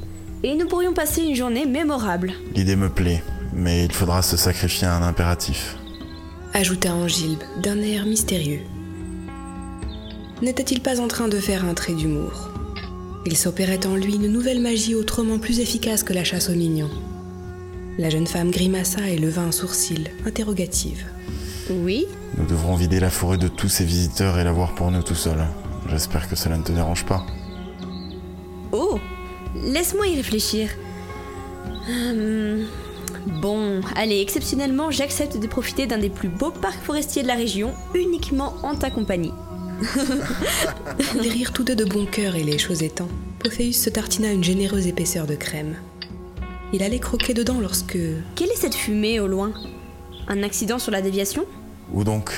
et 0.42 0.54
nous 0.56 0.66
pourrions 0.66 0.92
passer 0.92 1.22
une 1.22 1.36
journée 1.36 1.66
mémorable. 1.66 2.32
L'idée 2.54 2.76
me 2.76 2.88
plaît, 2.88 3.22
mais 3.52 3.84
il 3.84 3.92
faudra 3.92 4.22
se 4.22 4.36
sacrifier 4.36 4.86
à 4.86 4.96
un 4.96 5.02
impératif. 5.02 5.76
Ajouta 6.54 6.94
Angilbe 6.94 7.42
d'un 7.62 7.78
air 7.78 8.04
mystérieux. 8.04 8.60
N'était-il 10.42 10.80
pas 10.80 11.00
en 11.00 11.08
train 11.08 11.28
de 11.28 11.38
faire 11.38 11.64
un 11.64 11.74
trait 11.74 11.94
d'humour? 11.94 12.50
Il 13.24 13.36
s'opérait 13.36 13.86
en 13.86 13.94
lui 13.94 14.16
une 14.16 14.26
nouvelle 14.26 14.60
magie 14.60 14.96
autrement 14.96 15.38
plus 15.38 15.60
efficace 15.60 16.02
que 16.02 16.12
la 16.12 16.24
chasse 16.24 16.50
aux 16.50 16.54
mignons. 16.54 16.90
La 17.98 18.10
jeune 18.10 18.26
femme 18.26 18.50
grimaça 18.50 19.08
et 19.08 19.18
leva 19.18 19.42
un 19.42 19.52
sourcil, 19.52 20.10
interrogative. 20.26 21.04
Oui? 21.70 22.06
Nous 22.36 22.46
devrons 22.46 22.74
vider 22.74 22.98
la 22.98 23.10
forêt 23.10 23.36
de 23.38 23.48
tous 23.48 23.68
ces 23.68 23.84
visiteurs 23.84 24.38
et 24.38 24.44
la 24.44 24.52
voir 24.52 24.74
pour 24.74 24.90
nous 24.90 25.02
tout 25.02 25.14
seuls. 25.14 25.46
J'espère 25.88 26.28
que 26.28 26.34
cela 26.34 26.56
ne 26.56 26.64
te 26.64 26.72
dérange 26.72 27.04
pas. 27.04 27.24
Laisse-moi 29.72 30.06
y 30.06 30.16
réfléchir. 30.16 30.68
Hum, 31.88 32.66
Bon, 33.40 33.80
allez, 33.94 34.20
exceptionnellement, 34.20 34.90
j'accepte 34.90 35.38
de 35.38 35.46
profiter 35.46 35.86
d'un 35.86 35.98
des 35.98 36.10
plus 36.10 36.28
beaux 36.28 36.50
parcs 36.50 36.82
forestiers 36.82 37.22
de 37.22 37.28
la 37.28 37.34
région, 37.34 37.72
uniquement 37.94 38.54
en 38.62 38.74
ta 38.74 38.90
compagnie. 38.90 39.32
Ils 41.14 41.30
rirent 41.30 41.52
tous 41.52 41.64
deux 41.64 41.76
de 41.76 41.84
bon 41.84 42.04
cœur 42.04 42.36
et 42.36 42.42
les 42.42 42.58
choses 42.58 42.82
étant, 42.82 43.08
Pophéus 43.38 43.80
se 43.80 43.90
tartina 43.90 44.30
une 44.32 44.44
généreuse 44.44 44.86
épaisseur 44.86 45.26
de 45.26 45.34
crème. 45.34 45.76
Il 46.72 46.82
allait 46.82 46.98
croquer 46.98 47.34
dedans 47.34 47.60
lorsque... 47.60 47.98
Quelle 48.34 48.50
est 48.50 48.56
cette 48.56 48.74
fumée 48.74 49.20
au 49.20 49.26
loin? 49.26 49.52
Un 50.28 50.42
accident 50.42 50.78
sur 50.78 50.90
la 50.90 51.02
déviation? 51.02 51.44
Où 51.92 52.04
donc? 52.04 52.32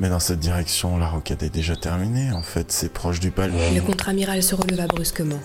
Mais 0.00 0.08
dans 0.08 0.20
cette 0.20 0.40
direction, 0.40 0.96
la 0.98 1.08
roquette 1.08 1.42
est 1.42 1.54
déjà 1.54 1.76
terminée. 1.76 2.32
En 2.32 2.42
fait, 2.42 2.72
c'est 2.72 2.92
proche 2.92 3.20
du 3.20 3.30
palais. 3.30 3.74
Le 3.74 3.80
contre-amiral 3.80 4.42
se 4.42 4.54
releva 4.54 4.86
brusquement, 4.86 5.40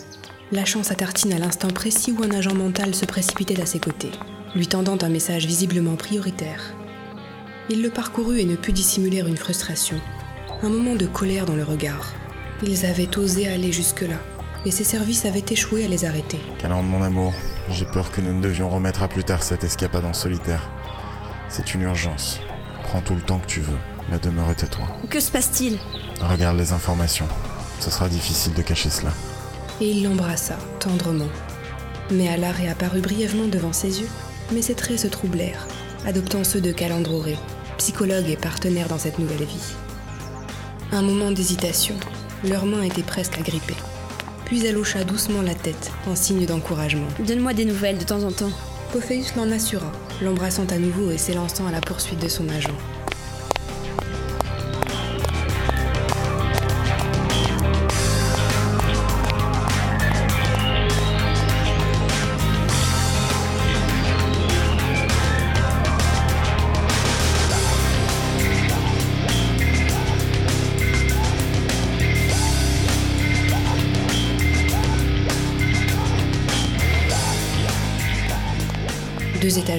lâchant 0.51 0.83
sa 0.83 0.95
tartine 0.95 1.33
à 1.33 1.39
l'instant 1.39 1.69
précis 1.69 2.15
où 2.17 2.23
un 2.23 2.31
agent 2.31 2.55
mental 2.55 2.95
se 2.95 3.05
précipitait 3.05 3.61
à 3.61 3.65
ses 3.65 3.79
côtés, 3.79 4.11
lui 4.55 4.67
tendant 4.67 4.97
un 5.01 5.09
message 5.09 5.45
visiblement 5.45 5.95
prioritaire. 5.95 6.73
Il 7.69 7.83
le 7.83 7.89
parcourut 7.89 8.39
et 8.39 8.45
ne 8.45 8.55
put 8.55 8.73
dissimuler 8.73 9.19
une 9.19 9.37
frustration, 9.37 9.99
un 10.63 10.69
moment 10.69 10.95
de 10.95 11.05
colère 11.05 11.45
dans 11.45 11.55
le 11.55 11.63
regard. 11.63 12.13
Ils 12.63 12.85
avaient 12.85 13.17
osé 13.17 13.47
aller 13.47 13.71
jusque-là, 13.71 14.17
et 14.65 14.71
ses 14.71 14.83
services 14.83 15.25
avaient 15.25 15.45
échoué 15.49 15.85
à 15.85 15.87
les 15.87 16.03
arrêter. 16.03 16.39
Calandre, 16.57 16.89
mon 16.89 17.03
amour, 17.03 17.33
j'ai 17.69 17.85
peur 17.85 18.11
que 18.11 18.21
nous 18.21 18.33
ne 18.33 18.41
devions 18.41 18.69
remettre 18.69 19.03
à 19.03 19.07
plus 19.07 19.23
tard 19.23 19.43
cette 19.43 19.63
escapade 19.63 20.05
en 20.05 20.13
solitaire. 20.13 20.69
C'est 21.47 21.73
une 21.73 21.81
urgence. 21.81 22.39
Prends 22.83 23.01
tout 23.01 23.15
le 23.15 23.21
temps 23.21 23.39
que 23.39 23.47
tu 23.47 23.61
veux. 23.61 23.77
La 24.11 24.17
demeure 24.17 24.49
est 24.49 24.63
à 24.63 24.67
toi. 24.67 24.87
Que 25.09 25.19
se 25.19 25.31
passe-t-il? 25.31 25.77
Regarde 26.19 26.57
les 26.57 26.73
informations. 26.73 27.27
Ce 27.79 27.91
sera 27.91 28.09
difficile 28.09 28.53
de 28.53 28.63
cacher 28.63 28.89
cela. 28.89 29.11
Et 29.81 29.89
il 29.89 30.03
l'embrassa, 30.03 30.57
tendrement. 30.79 31.29
Mais 32.11 32.27
Allah 32.27 32.51
réapparut 32.51 33.01
brièvement 33.01 33.47
devant 33.47 33.73
ses 33.73 34.01
yeux, 34.01 34.09
mais 34.51 34.61
ses 34.61 34.75
traits 34.75 34.99
se 34.99 35.07
troublèrent, 35.07 35.67
adoptant 36.05 36.43
ceux 36.43 36.61
de 36.61 36.71
Calandroré, 36.71 37.37
psychologue 37.77 38.29
et 38.29 38.37
partenaire 38.37 38.87
dans 38.87 38.97
cette 38.97 39.19
nouvelle 39.19 39.45
vie. 39.45 39.73
Un 40.91 41.01
moment 41.01 41.31
d'hésitation, 41.31 41.95
Leurs 42.47 42.65
mains 42.65 42.83
étaient 42.83 43.03
presque 43.03 43.37
agrippées. 43.37 43.75
Puis 44.45 44.65
elle 44.65 44.77
hocha 44.77 45.03
doucement 45.03 45.41
la 45.41 45.53
tête, 45.53 45.91
en 46.07 46.15
signe 46.15 46.45
d'encouragement. 46.45 47.07
Donne-moi 47.19 47.53
des 47.53 47.65
nouvelles 47.65 47.97
de 47.97 48.05
temps 48.05 48.23
en 48.23 48.31
temps. 48.31 48.51
Pophéus 48.93 49.35
l'en 49.35 49.51
assura, 49.51 49.91
l'embrassant 50.21 50.65
à 50.71 50.77
nouveau 50.77 51.11
et 51.11 51.17
s'élançant 51.17 51.67
à 51.67 51.71
la 51.71 51.81
poursuite 51.81 52.21
de 52.21 52.29
son 52.29 52.47
agent. 52.47 52.75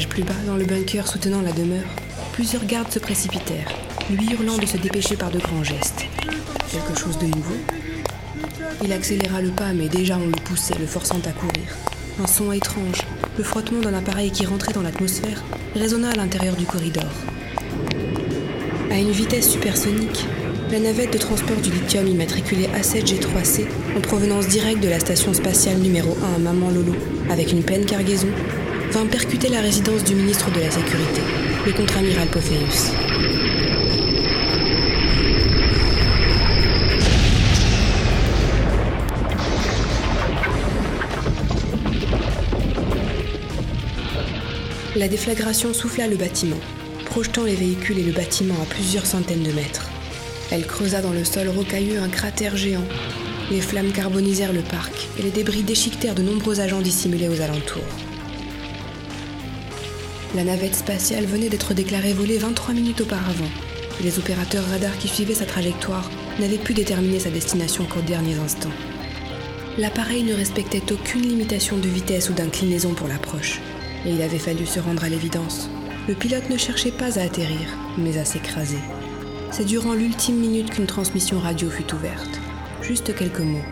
Plus 0.08 0.22
bas, 0.22 0.34
dans 0.46 0.56
le 0.56 0.64
bunker 0.64 1.06
soutenant 1.06 1.40
la 1.42 1.52
demeure, 1.52 1.84
plusieurs 2.32 2.64
gardes 2.64 2.92
se 2.92 2.98
précipitèrent, 2.98 3.72
lui 4.10 4.30
hurlant 4.32 4.58
de 4.58 4.66
se 4.66 4.76
dépêcher 4.76 5.16
par 5.16 5.30
de 5.30 5.38
grands 5.38 5.64
gestes. 5.64 6.04
Quelque 6.70 6.98
chose 6.98 7.18
de 7.18 7.26
nouveau? 7.26 7.56
Il 8.84 8.92
accéléra 8.92 9.40
le 9.40 9.50
pas, 9.50 9.72
mais 9.72 9.88
déjà 9.88 10.16
on 10.16 10.26
le 10.26 10.42
poussait, 10.44 10.78
le 10.78 10.86
forçant 10.86 11.20
à 11.24 11.32
courir. 11.32 11.64
Un 12.22 12.26
son 12.26 12.52
étrange, 12.52 13.02
le 13.38 13.44
frottement 13.44 13.80
d'un 13.80 13.94
appareil 13.94 14.30
qui 14.30 14.44
rentrait 14.44 14.72
dans 14.72 14.82
l'atmosphère, 14.82 15.42
résonna 15.74 16.10
à 16.10 16.16
l'intérieur 16.16 16.56
du 16.56 16.66
corridor. 16.66 17.10
À 18.90 18.98
une 18.98 19.10
vitesse 19.10 19.50
supersonique, 19.50 20.26
la 20.70 20.78
navette 20.78 21.12
de 21.12 21.18
transport 21.18 21.56
du 21.56 21.70
lithium 21.70 22.06
immatriculée 22.06 22.68
A7G3C, 22.78 23.64
en 23.96 24.00
provenance 24.00 24.46
directe 24.46 24.82
de 24.82 24.88
la 24.88 25.00
station 25.00 25.32
spatiale 25.32 25.78
numéro 25.78 26.16
1 26.22 26.34
à 26.34 26.38
Maman 26.38 26.70
Lolo, 26.70 26.94
avec 27.30 27.52
une 27.52 27.62
pleine 27.62 27.86
cargaison, 27.86 28.28
vint 28.90 29.06
percuter 29.06 29.48
la 29.48 29.60
résidence 29.60 30.02
du 30.02 30.16
ministre 30.16 30.50
de 30.50 30.60
la 30.60 30.70
Sécurité, 30.70 31.20
le 31.64 31.72
contre-amiral 31.72 32.26
Pophéus. 32.28 32.90
La 44.96 45.06
déflagration 45.06 45.72
souffla 45.72 46.08
le 46.08 46.16
bâtiment, 46.16 46.56
projetant 47.06 47.44
les 47.44 47.54
véhicules 47.54 47.98
et 47.98 48.02
le 48.02 48.12
bâtiment 48.12 48.60
à 48.60 48.66
plusieurs 48.66 49.06
centaines 49.06 49.44
de 49.44 49.52
mètres. 49.52 49.88
Elle 50.50 50.66
creusa 50.66 51.00
dans 51.00 51.12
le 51.12 51.24
sol 51.24 51.48
rocailleux 51.48 52.00
un 52.00 52.08
cratère 52.08 52.56
géant. 52.56 52.84
Les 53.52 53.60
flammes 53.60 53.92
carbonisèrent 53.92 54.52
le 54.52 54.62
parc 54.62 55.08
et 55.18 55.22
les 55.22 55.30
débris 55.30 55.62
déchiquetèrent 55.62 56.16
de 56.16 56.22
nombreux 56.22 56.58
agents 56.58 56.80
dissimulés 56.82 57.28
aux 57.28 57.40
alentours. 57.40 58.09
La 60.36 60.44
navette 60.44 60.76
spatiale 60.76 61.24
venait 61.24 61.48
d'être 61.48 61.74
déclarée 61.74 62.12
volée 62.12 62.38
23 62.38 62.72
minutes 62.72 63.00
auparavant. 63.00 63.50
Et 63.98 64.04
les 64.04 64.20
opérateurs 64.20 64.64
radars 64.64 64.96
qui 64.96 65.08
suivaient 65.08 65.34
sa 65.34 65.44
trajectoire 65.44 66.08
n'avaient 66.38 66.56
pu 66.56 66.72
déterminer 66.72 67.18
sa 67.18 67.30
destination 67.30 67.84
qu'aux 67.84 68.00
derniers 68.00 68.38
instants. 68.38 68.70
L'appareil 69.76 70.22
ne 70.22 70.34
respectait 70.34 70.92
aucune 70.92 71.22
limitation 71.22 71.78
de 71.78 71.88
vitesse 71.88 72.30
ou 72.30 72.32
d'inclinaison 72.32 72.94
pour 72.94 73.08
l'approche, 73.08 73.60
et 74.06 74.10
il 74.10 74.22
avait 74.22 74.38
fallu 74.38 74.66
se 74.66 74.78
rendre 74.78 75.02
à 75.02 75.08
l'évidence. 75.08 75.68
Le 76.06 76.14
pilote 76.14 76.48
ne 76.48 76.56
cherchait 76.56 76.92
pas 76.92 77.18
à 77.18 77.24
atterrir, 77.24 77.76
mais 77.98 78.16
à 78.16 78.24
s'écraser. 78.24 78.78
C'est 79.50 79.64
durant 79.64 79.94
l'ultime 79.94 80.36
minute 80.36 80.70
qu'une 80.70 80.86
transmission 80.86 81.40
radio 81.40 81.68
fut 81.70 81.92
ouverte. 81.92 82.40
Juste 82.82 83.16
quelques 83.16 83.40
mots. 83.40 83.64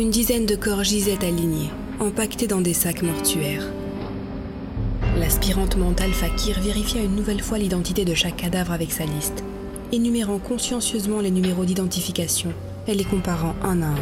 Une 0.00 0.08
dizaine 0.08 0.46
de 0.46 0.56
corps 0.56 0.82
gisaient 0.82 1.22
alignés, 1.26 1.68
empaquetés 1.98 2.46
dans 2.46 2.62
des 2.62 2.72
sacs 2.72 3.02
mortuaires. 3.02 3.66
L'aspirante 5.18 5.76
mentale 5.76 6.14
Fakir 6.14 6.58
vérifia 6.58 7.02
une 7.02 7.14
nouvelle 7.14 7.42
fois 7.42 7.58
l'identité 7.58 8.06
de 8.06 8.14
chaque 8.14 8.38
cadavre 8.38 8.72
avec 8.72 8.92
sa 8.92 9.04
liste, 9.04 9.44
énumérant 9.92 10.38
consciencieusement 10.38 11.20
les 11.20 11.30
numéros 11.30 11.66
d'identification 11.66 12.54
et 12.88 12.94
les 12.94 13.04
comparant 13.04 13.54
un 13.62 13.82
à 13.82 13.88
un. 13.88 13.98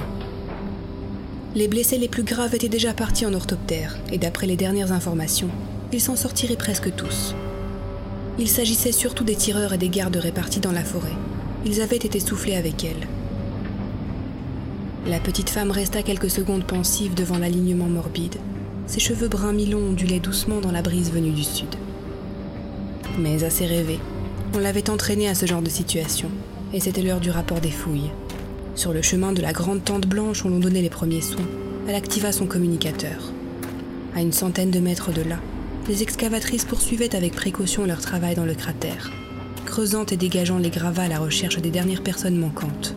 Les 1.56 1.66
blessés 1.66 1.98
les 1.98 2.06
plus 2.06 2.22
graves 2.22 2.54
étaient 2.54 2.68
déjà 2.68 2.94
partis 2.94 3.26
en 3.26 3.34
orthoptère, 3.34 3.98
et 4.12 4.18
d'après 4.18 4.46
les 4.46 4.54
dernières 4.54 4.92
informations, 4.92 5.50
ils 5.92 6.00
s'en 6.00 6.14
sortiraient 6.14 6.54
presque 6.54 6.94
tous. 6.94 7.34
Il 8.38 8.46
s'agissait 8.46 8.92
surtout 8.92 9.24
des 9.24 9.34
tireurs 9.34 9.72
et 9.72 9.78
des 9.78 9.88
gardes 9.88 10.14
répartis 10.14 10.60
dans 10.60 10.70
la 10.70 10.84
forêt. 10.84 11.16
Ils 11.66 11.80
avaient 11.80 11.96
été 11.96 12.20
soufflés 12.20 12.54
avec 12.54 12.84
elle. 12.84 13.17
La 15.08 15.20
petite 15.20 15.48
femme 15.48 15.70
resta 15.70 16.02
quelques 16.02 16.28
secondes 16.28 16.64
pensive 16.64 17.14
devant 17.14 17.38
l'alignement 17.38 17.86
morbide. 17.86 18.34
Ses 18.86 19.00
cheveux 19.00 19.28
bruns 19.28 19.54
mi-longs 19.54 19.92
ondulaient 19.92 20.20
doucement 20.20 20.60
dans 20.60 20.70
la 20.70 20.82
brise 20.82 21.10
venue 21.10 21.30
du 21.30 21.44
sud. 21.44 21.74
Mais 23.18 23.42
assez 23.42 23.64
rêvé, 23.64 24.00
on 24.52 24.58
l'avait 24.58 24.90
entraînée 24.90 25.26
à 25.26 25.34
ce 25.34 25.46
genre 25.46 25.62
de 25.62 25.70
situation, 25.70 26.30
et 26.74 26.80
c'était 26.80 27.00
l'heure 27.00 27.20
du 27.20 27.30
rapport 27.30 27.62
des 27.62 27.70
fouilles. 27.70 28.10
Sur 28.74 28.92
le 28.92 29.00
chemin 29.00 29.32
de 29.32 29.40
la 29.40 29.54
grande 29.54 29.82
tente 29.82 30.06
blanche 30.06 30.44
où 30.44 30.50
l'on 30.50 30.58
donnait 30.58 30.82
les 30.82 30.90
premiers 30.90 31.22
soins, 31.22 31.48
elle 31.88 31.94
activa 31.94 32.30
son 32.30 32.44
communicateur. 32.44 33.32
À 34.14 34.20
une 34.20 34.34
centaine 34.34 34.70
de 34.70 34.78
mètres 34.78 35.10
de 35.10 35.22
là, 35.22 35.38
les 35.88 36.02
excavatrices 36.02 36.66
poursuivaient 36.66 37.16
avec 37.16 37.32
précaution 37.32 37.86
leur 37.86 38.02
travail 38.02 38.34
dans 38.34 38.44
le 38.44 38.54
cratère, 38.54 39.10
creusant 39.64 40.04
et 40.04 40.18
dégageant 40.18 40.58
les 40.58 40.68
gravats 40.68 41.04
à 41.04 41.08
la 41.08 41.18
recherche 41.18 41.56
des 41.56 41.70
dernières 41.70 42.02
personnes 42.02 42.36
manquantes. 42.36 42.94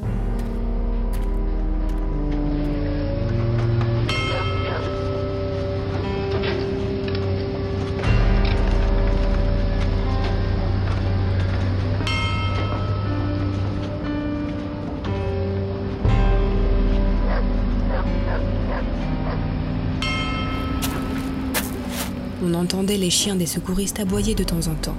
Entendait 22.81 22.97
les 22.97 23.11
chiens 23.11 23.35
des 23.35 23.45
secouristes 23.45 23.99
aboyer 23.99 24.33
de 24.33 24.43
temps 24.43 24.65
en 24.65 24.73
temps, 24.73 24.97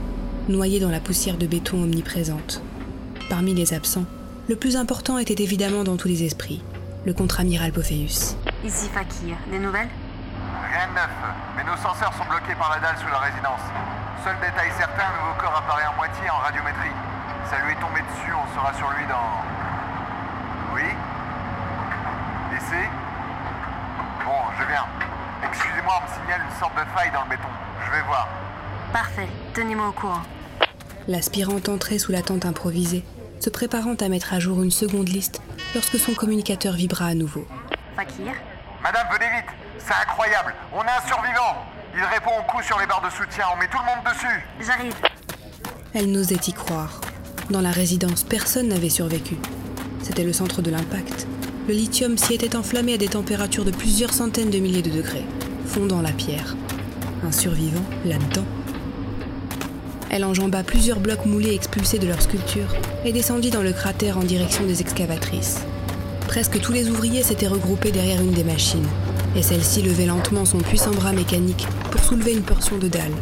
noyés 0.49 0.79
dans 0.79 0.89
la 0.89 1.01
poussière 1.01 1.37
de 1.37 1.49
béton 1.49 1.83
omniprésente. 1.83 2.63
Parmi 3.29 3.55
les 3.55 3.75
absents, 3.75 4.07
le 4.49 4.55
plus 4.55 4.77
important 4.77 5.19
était 5.19 5.43
évidemment 5.43 5.83
dans 5.83 5.97
tous 5.97 6.07
les 6.07 6.23
esprits, 6.23 6.63
le 7.05 7.13
contre-amiral 7.13 7.73
Pophéus. 7.73 8.39
Ici 8.63 8.87
Fakir, 8.95 9.35
des 9.51 9.59
nouvelles? 9.59 9.91
Rien 10.71 10.87
de 10.87 10.95
neuf, 10.95 11.11
mais 11.57 11.65
nos 11.67 11.75
senseurs 11.75 12.15
sont 12.15 12.23
bloqués 12.31 12.55
par 12.55 12.71
la 12.71 12.79
dalle 12.79 12.95
sous 13.03 13.11
la 13.11 13.19
résidence. 13.19 13.67
Seul 14.23 14.39
détail 14.39 14.71
certain, 14.79 15.03
un 15.03 15.19
nouveau 15.19 15.35
corps 15.43 15.59
apparaît 15.59 15.91
en 15.91 15.97
moitié 15.99 16.23
en 16.31 16.39
radiométrie. 16.39 16.95
Ça 17.51 17.59
lui 17.67 17.75
est 17.75 17.83
tombé 17.83 17.99
dessus, 17.99 18.31
on 18.31 18.47
sera 18.55 18.71
sur 18.79 18.95
lui 18.95 19.03
dans... 19.11 19.43
Oui? 20.79 20.87
Laissez? 22.55 22.87
Bon, 24.23 24.39
je 24.55 24.71
viens. 24.71 24.87
Excusez-moi, 25.51 25.99
on 25.99 26.03
me 26.07 26.11
signale 26.15 26.47
une 26.47 26.59
sorte 26.63 26.79
de 26.79 26.87
faille 26.95 27.11
dans 27.11 27.27
le 27.27 27.31
béton. 27.35 27.51
Je 27.93 27.99
vais 27.99 28.05
voir. 28.05 28.27
Parfait, 28.91 29.29
tenez-moi 29.53 29.89
au 29.89 29.93
courant. 29.93 30.23
L'aspirante 31.09 31.69
entrait 31.69 31.99
sous 31.99 32.11
la 32.11 32.23
tente 32.23 32.47
improvisée, 32.47 33.05
se 33.39 33.51
préparant 33.51 33.95
à 33.95 34.09
mettre 34.09 34.33
à 34.33 34.41
jour 34.41 34.63
une 34.63 34.71
seconde 34.71 35.11
liste 35.11 35.43
lorsque 35.75 35.99
son 35.99 36.15
communicateur 36.15 36.73
vibra 36.73 37.07
à 37.07 37.15
nouveau. 37.15 37.47
Fakir 37.95 38.33
Madame, 38.83 39.07
venez 39.13 39.31
vite 39.37 39.51
C'est 39.79 39.93
incroyable 39.93 40.55
On 40.73 40.81
a 40.81 40.85
un 40.85 41.07
survivant 41.07 41.67
Il 41.95 42.03
répond 42.03 42.31
au 42.41 42.51
coup 42.51 42.63
sur 42.63 42.79
les 42.79 42.87
barres 42.87 43.03
de 43.03 43.11
soutien, 43.11 43.45
on 43.55 43.59
met 43.59 43.69
tout 43.69 43.79
le 43.79 43.85
monde 43.85 44.05
dessus 44.11 44.47
J'arrive. 44.67 44.95
Elle 45.93 46.11
n'osait 46.11 46.41
y 46.47 46.53
croire. 46.55 46.99
Dans 47.51 47.61
la 47.61 47.73
résidence, 47.73 48.25
personne 48.25 48.69
n'avait 48.69 48.89
survécu. 48.89 49.37
C'était 50.03 50.25
le 50.25 50.33
centre 50.33 50.63
de 50.63 50.71
l'impact. 50.71 51.27
Le 51.69 51.75
lithium 51.75 52.17
s'y 52.17 52.33
était 52.33 52.57
enflammé 52.57 52.95
à 52.95 52.99
des 52.99 53.09
températures 53.09 53.67
de 53.67 53.71
plusieurs 53.71 54.15
centaines 54.15 54.51
de 54.51 54.59
milliers 54.59 54.81
de 54.81 54.91
degrés, 54.91 55.27
fondant 55.67 56.01
la 56.01 56.13
pierre. 56.13 56.57
Un 57.25 57.31
survivant 57.31 57.85
là-dedans. 58.05 58.45
Elle 60.11 60.25
enjamba 60.25 60.63
plusieurs 60.65 60.99
blocs 60.99 61.25
moulés 61.25 61.55
expulsés 61.55 61.99
de 61.99 62.07
leur 62.07 62.21
sculpture 62.21 62.75
et 63.05 63.13
descendit 63.13 63.51
dans 63.51 63.63
le 63.63 63.73
cratère 63.73 64.19
en 64.19 64.25
direction 64.25 64.67
des 64.67 64.81
excavatrices. 64.81 65.61
Presque 66.27 66.61
tous 66.61 66.73
les 66.73 66.91
ouvriers 66.91 67.23
s'étaient 67.23 67.47
regroupés 67.47 67.93
derrière 67.93 68.21
une 68.21 68.33
des 68.33 68.45
machines, 68.45 68.87
et 69.37 69.43
celle-ci 69.43 69.83
levait 69.83 70.07
lentement 70.07 70.45
son 70.45 70.59
puissant 70.59 70.91
bras 70.91 71.13
mécanique 71.13 71.67
pour 71.91 72.03
soulever 72.03 72.33
une 72.33 72.43
portion 72.43 72.77
de 72.79 72.89
dalle. 72.89 73.15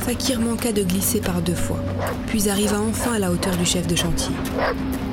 Fakir 0.00 0.40
manqua 0.40 0.72
de 0.72 0.82
glisser 0.82 1.20
par 1.20 1.42
deux 1.42 1.54
fois, 1.54 1.82
puis 2.26 2.48
arriva 2.48 2.80
enfin 2.80 3.14
à 3.14 3.18
la 3.18 3.30
hauteur 3.30 3.56
du 3.56 3.66
chef 3.66 3.86
de 3.86 3.96
chantier. 3.96 4.34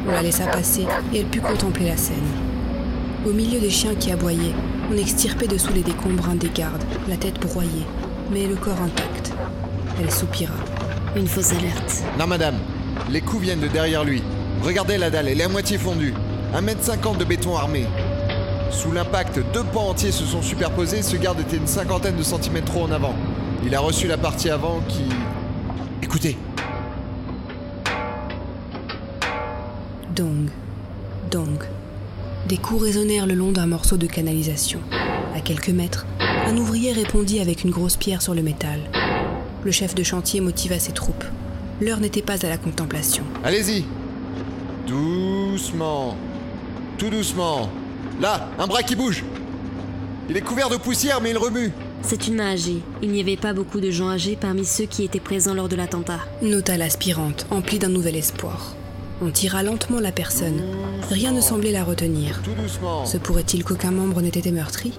On 0.07 0.11
la 0.11 0.21
laissa 0.21 0.45
passer 0.45 0.85
et 1.13 1.19
elle 1.19 1.25
put 1.25 1.41
contempler 1.41 1.87
la 1.87 1.97
scène. 1.97 2.15
Au 3.25 3.31
milieu 3.31 3.59
des 3.59 3.69
chiens 3.69 3.95
qui 3.95 4.11
aboyaient, 4.11 4.55
on 4.91 4.97
extirpait 4.97 5.47
dessous 5.47 5.73
les 5.73 5.81
décombres 5.81 6.29
un 6.29 6.35
des 6.35 6.49
gardes, 6.49 6.83
la 7.07 7.17
tête 7.17 7.39
broyée, 7.39 7.85
mais 8.31 8.47
le 8.47 8.55
corps 8.55 8.81
intact. 8.81 9.33
Elle 9.99 10.11
soupira. 10.11 10.53
Une 11.15 11.27
fausse 11.27 11.51
alerte. 11.51 12.03
Non, 12.17 12.27
madame. 12.27 12.55
Les 13.09 13.21
coups 13.21 13.43
viennent 13.43 13.59
de 13.59 13.67
derrière 13.67 14.03
lui. 14.03 14.23
Regardez 14.61 14.97
la 14.97 15.09
dalle, 15.09 15.27
elle 15.27 15.39
est 15.39 15.43
à 15.43 15.49
moitié 15.49 15.77
fondue. 15.77 16.13
1m50 16.55 17.17
de 17.17 17.25
béton 17.25 17.55
armé. 17.55 17.85
Sous 18.71 18.91
l'impact, 18.91 19.39
deux 19.53 19.63
pans 19.63 19.89
entiers 19.89 20.11
se 20.11 20.25
sont 20.25 20.41
superposés. 20.41 21.01
Ce 21.03 21.15
garde 21.15 21.39
était 21.39 21.57
une 21.57 21.67
cinquantaine 21.67 22.15
de 22.15 22.23
centimètres 22.23 22.71
trop 22.71 22.83
en 22.83 22.91
avant. 22.91 23.13
Il 23.65 23.75
a 23.75 23.79
reçu 23.79 24.07
la 24.07 24.17
partie 24.17 24.49
avant 24.49 24.81
qui. 24.87 25.03
Écoutez. 26.01 26.37
Dong, 30.15 30.49
dong. 31.31 31.63
Des 32.47 32.57
coups 32.57 32.83
résonnèrent 32.83 33.25
le 33.25 33.35
long 33.35 33.53
d'un 33.53 33.67
morceau 33.67 33.95
de 33.95 34.05
canalisation. 34.05 34.79
À 35.33 35.39
quelques 35.39 35.69
mètres, 35.69 36.05
un 36.19 36.57
ouvrier 36.57 36.91
répondit 36.91 37.39
avec 37.39 37.63
une 37.63 37.71
grosse 37.71 37.95
pierre 37.95 38.21
sur 38.21 38.33
le 38.33 38.41
métal. 38.41 38.79
Le 39.63 39.71
chef 39.71 39.95
de 39.95 40.03
chantier 40.03 40.41
motiva 40.41 40.77
ses 40.77 40.91
troupes. 40.91 41.23
L'heure 41.79 42.01
n'était 42.01 42.21
pas 42.21 42.45
à 42.45 42.49
la 42.49 42.57
contemplation. 42.57 43.23
Allez-y. 43.45 43.85
Doucement. 44.85 46.17
Tout 46.97 47.09
doucement. 47.09 47.69
Là, 48.19 48.49
un 48.59 48.67
bras 48.67 48.83
qui 48.83 48.97
bouge. 48.97 49.23
Il 50.29 50.35
est 50.35 50.41
couvert 50.41 50.69
de 50.69 50.75
poussière, 50.75 51.21
mais 51.21 51.29
il 51.29 51.37
remue. 51.37 51.71
C'est 52.01 52.27
une 52.27 52.35
main 52.35 52.51
âgée. 52.53 52.81
Il 53.01 53.11
n'y 53.11 53.21
avait 53.21 53.37
pas 53.37 53.53
beaucoup 53.53 53.79
de 53.79 53.89
gens 53.89 54.09
âgés 54.09 54.37
parmi 54.39 54.65
ceux 54.65 54.85
qui 54.85 55.05
étaient 55.05 55.21
présents 55.21 55.53
lors 55.53 55.69
de 55.69 55.77
l'attentat. 55.77 56.19
Nota 56.41 56.75
l'aspirante, 56.75 57.45
emplie 57.51 57.79
d'un 57.79 57.87
nouvel 57.87 58.17
espoir. 58.17 58.75
On 59.21 59.31
tira 59.31 59.63
lentement 59.63 59.99
la 59.99 60.11
personne. 60.11 60.61
Rien 61.09 61.31
ne 61.31 61.39
semblait 61.39 61.71
la 61.71 61.83
retenir. 61.83 62.41
Se 63.05 63.17
pourrait-il 63.17 63.63
qu'aucun 63.63 63.91
membre 63.91 64.21
n'ait 64.21 64.27
été 64.29 64.51
meurtri? 64.51 64.91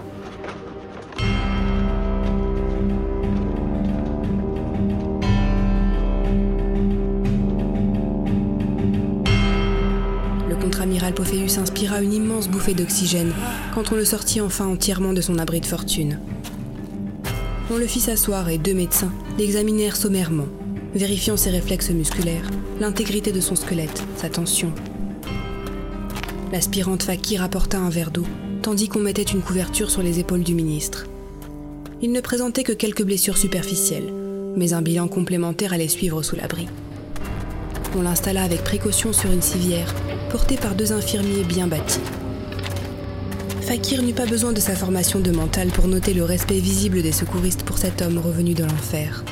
Le 10.48 10.56
contre-amiral 10.56 11.12
Pophéus 11.12 11.58
inspira 11.58 12.00
une 12.00 12.14
immense 12.14 12.48
bouffée 12.48 12.74
d'oxygène 12.74 13.32
quand 13.74 13.92
on 13.92 13.96
le 13.96 14.04
sortit 14.04 14.40
enfin 14.40 14.66
entièrement 14.66 15.12
de 15.12 15.20
son 15.20 15.38
abri 15.38 15.60
de 15.60 15.66
fortune. 15.66 16.18
On 17.70 17.76
le 17.76 17.86
fit 17.86 18.00
s'asseoir 18.00 18.48
et 18.48 18.58
deux 18.58 18.74
médecins 18.74 19.12
l'examinèrent 19.38 19.96
sommairement, 19.96 20.46
vérifiant 20.94 21.36
ses 21.36 21.50
réflexes 21.50 21.90
musculaires, 21.90 22.48
l'intégrité 22.80 23.32
de 23.32 23.40
son 23.40 23.56
squelette, 23.56 24.02
sa 24.16 24.28
tension. 24.28 24.72
L'aspirante 26.52 27.02
Fakir 27.02 27.42
apporta 27.42 27.78
un 27.78 27.90
verre 27.90 28.10
d'eau, 28.10 28.26
tandis 28.62 28.88
qu'on 28.88 29.00
mettait 29.00 29.22
une 29.22 29.42
couverture 29.42 29.90
sur 29.90 30.02
les 30.02 30.20
épaules 30.20 30.44
du 30.44 30.54
ministre. 30.54 31.06
Il 32.00 32.12
ne 32.12 32.20
présentait 32.20 32.62
que 32.62 32.72
quelques 32.72 33.02
blessures 33.02 33.38
superficielles, 33.38 34.12
mais 34.56 34.72
un 34.72 34.82
bilan 34.82 35.08
complémentaire 35.08 35.72
allait 35.72 35.88
suivre 35.88 36.22
sous 36.22 36.36
l'abri. 36.36 36.68
On 37.96 38.02
l'installa 38.02 38.42
avec 38.42 38.62
précaution 38.62 39.12
sur 39.12 39.30
une 39.32 39.42
civière, 39.42 39.92
portée 40.30 40.56
par 40.56 40.74
deux 40.74 40.92
infirmiers 40.92 41.44
bien 41.44 41.66
bâtis. 41.66 42.00
Fakir 43.62 44.02
n'eut 44.02 44.12
pas 44.12 44.26
besoin 44.26 44.52
de 44.52 44.60
sa 44.60 44.76
formation 44.76 45.20
de 45.20 45.30
mental 45.30 45.68
pour 45.68 45.88
noter 45.88 46.12
le 46.12 46.22
respect 46.22 46.58
visible 46.58 47.02
des 47.02 47.12
secouristes 47.12 47.62
pour 47.62 47.78
cet 47.78 48.02
homme 48.02 48.18
revenu 48.18 48.52
de 48.54 48.62
l'enfer. 48.62 49.24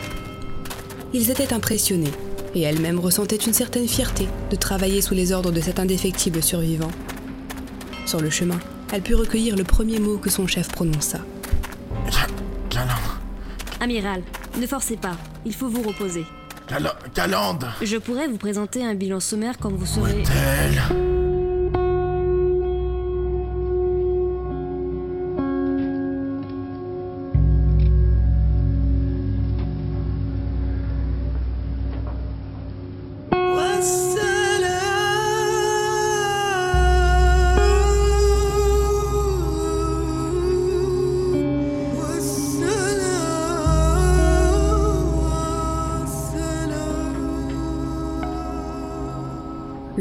Ils 1.14 1.30
étaient 1.30 1.52
impressionnés, 1.52 2.10
et 2.54 2.62
elle-même 2.62 2.98
ressentait 2.98 3.36
une 3.36 3.52
certaine 3.52 3.86
fierté 3.86 4.26
de 4.50 4.56
travailler 4.56 5.02
sous 5.02 5.14
les 5.14 5.32
ordres 5.32 5.52
de 5.52 5.60
cet 5.60 5.78
indéfectible 5.78 6.42
survivant. 6.42 6.90
Sur 8.06 8.20
le 8.20 8.30
chemin, 8.30 8.58
elle 8.92 9.02
put 9.02 9.14
recueillir 9.14 9.56
le 9.56 9.64
premier 9.64 9.98
mot 9.98 10.16
que 10.16 10.30
son 10.30 10.46
chef 10.46 10.68
prononça. 10.68 11.18
Calandre. 12.70 13.20
Amiral, 13.80 14.22
ne 14.58 14.66
forcez 14.66 14.96
pas. 14.96 15.16
Il 15.44 15.54
faut 15.54 15.68
vous 15.68 15.82
reposer. 15.82 16.24
Calandre. 17.12 17.74
Je 17.82 17.98
pourrais 17.98 18.28
vous 18.28 18.38
présenter 18.38 18.84
un 18.84 18.94
bilan 18.94 19.20
sommaire 19.20 19.56
quand 19.60 19.70
vous 19.70 19.86
serez... 19.86 20.22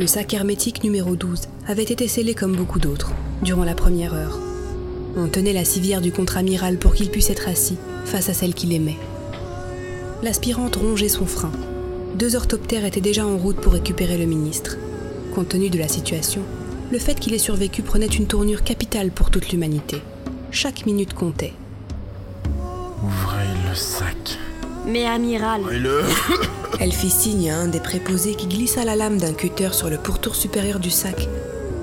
Le 0.01 0.07
sac 0.07 0.33
hermétique 0.33 0.83
numéro 0.83 1.15
12 1.15 1.41
avait 1.67 1.83
été 1.83 2.07
scellé 2.07 2.33
comme 2.33 2.55
beaucoup 2.55 2.79
d'autres, 2.79 3.11
durant 3.43 3.63
la 3.63 3.75
première 3.75 4.15
heure. 4.15 4.39
On 5.15 5.27
tenait 5.27 5.53
la 5.53 5.63
civière 5.63 6.01
du 6.01 6.11
contre-amiral 6.11 6.79
pour 6.79 6.95
qu'il 6.95 7.11
puisse 7.11 7.29
être 7.29 7.47
assis 7.47 7.77
face 8.05 8.27
à 8.27 8.33
celle 8.33 8.55
qu'il 8.55 8.73
aimait. 8.73 8.97
L'aspirante 10.23 10.77
rongeait 10.77 11.07
son 11.07 11.27
frein. 11.27 11.51
Deux 12.15 12.35
orthoptères 12.35 12.83
étaient 12.83 12.99
déjà 12.99 13.27
en 13.27 13.37
route 13.37 13.57
pour 13.57 13.73
récupérer 13.73 14.17
le 14.17 14.25
ministre. 14.25 14.77
Compte 15.35 15.49
tenu 15.49 15.69
de 15.69 15.77
la 15.77 15.87
situation, 15.87 16.41
le 16.91 16.97
fait 16.97 17.19
qu'il 17.19 17.35
ait 17.35 17.37
survécu 17.37 17.83
prenait 17.83 18.07
une 18.07 18.25
tournure 18.25 18.63
capitale 18.63 19.11
pour 19.11 19.29
toute 19.29 19.51
l'humanité. 19.51 20.01
Chaque 20.49 20.87
minute 20.87 21.13
comptait. 21.13 21.53
Ouvrez 23.03 23.45
le 23.69 23.75
sac. 23.75 24.39
Mais 24.87 25.05
amiral... 25.05 25.61
Ouvrez-le. 25.61 26.01
Elle 26.81 26.91
fit 26.91 27.11
signe 27.11 27.51
à 27.51 27.59
un 27.59 27.67
des 27.67 27.79
préposés 27.79 28.33
qui 28.33 28.47
glissa 28.47 28.83
la 28.83 28.95
lame 28.95 29.19
d'un 29.19 29.33
cutter 29.33 29.69
sur 29.71 29.91
le 29.91 29.99
pourtour 29.99 30.33
supérieur 30.33 30.79
du 30.79 30.89
sac, 30.89 31.29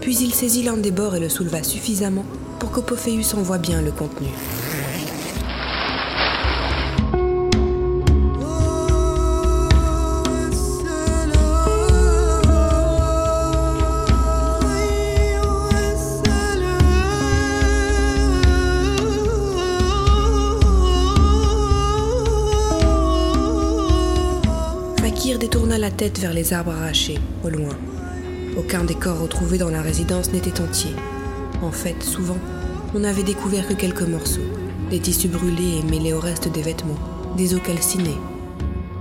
puis 0.00 0.16
il 0.16 0.34
saisit 0.34 0.64
l'un 0.64 0.76
des 0.76 0.90
bords 0.90 1.14
et 1.14 1.20
le 1.20 1.28
souleva 1.28 1.62
suffisamment 1.62 2.24
pour 2.58 2.72
qu'Opophéus 2.72 3.32
en 3.34 3.42
voie 3.42 3.58
bien 3.58 3.80
le 3.80 3.92
contenu. 3.92 4.26
Tête 26.08 26.20
vers 26.20 26.32
les 26.32 26.54
arbres 26.54 26.72
arrachés, 26.72 27.18
au 27.44 27.50
loin. 27.50 27.76
Aucun 28.56 28.84
des 28.84 28.94
corps 28.94 29.20
retrouvés 29.20 29.58
dans 29.58 29.68
la 29.68 29.82
résidence 29.82 30.32
n'était 30.32 30.62
entier. 30.62 30.94
En 31.60 31.70
fait, 31.70 32.02
souvent, 32.02 32.38
on 32.94 33.00
n'avait 33.00 33.24
découvert 33.24 33.68
que 33.68 33.74
quelques 33.74 34.08
morceaux, 34.08 34.40
des 34.88 35.00
tissus 35.00 35.28
brûlés 35.28 35.80
et 35.80 35.82
mêlés 35.82 36.14
au 36.14 36.20
reste 36.20 36.50
des 36.50 36.62
vêtements, 36.62 36.98
des 37.36 37.52
os 37.52 37.60
calcinés. 37.60 38.16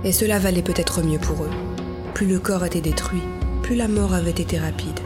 Et 0.04 0.12
cela 0.12 0.38
valait 0.38 0.60
peut-être 0.60 1.02
mieux 1.02 1.18
pour 1.18 1.44
eux. 1.44 1.50
Plus 2.12 2.26
le 2.26 2.38
corps 2.38 2.66
était 2.66 2.82
détruit, 2.82 3.22
plus 3.62 3.74
la 3.74 3.88
mort 3.88 4.12
avait 4.12 4.30
été 4.30 4.58
rapide. 4.58 5.00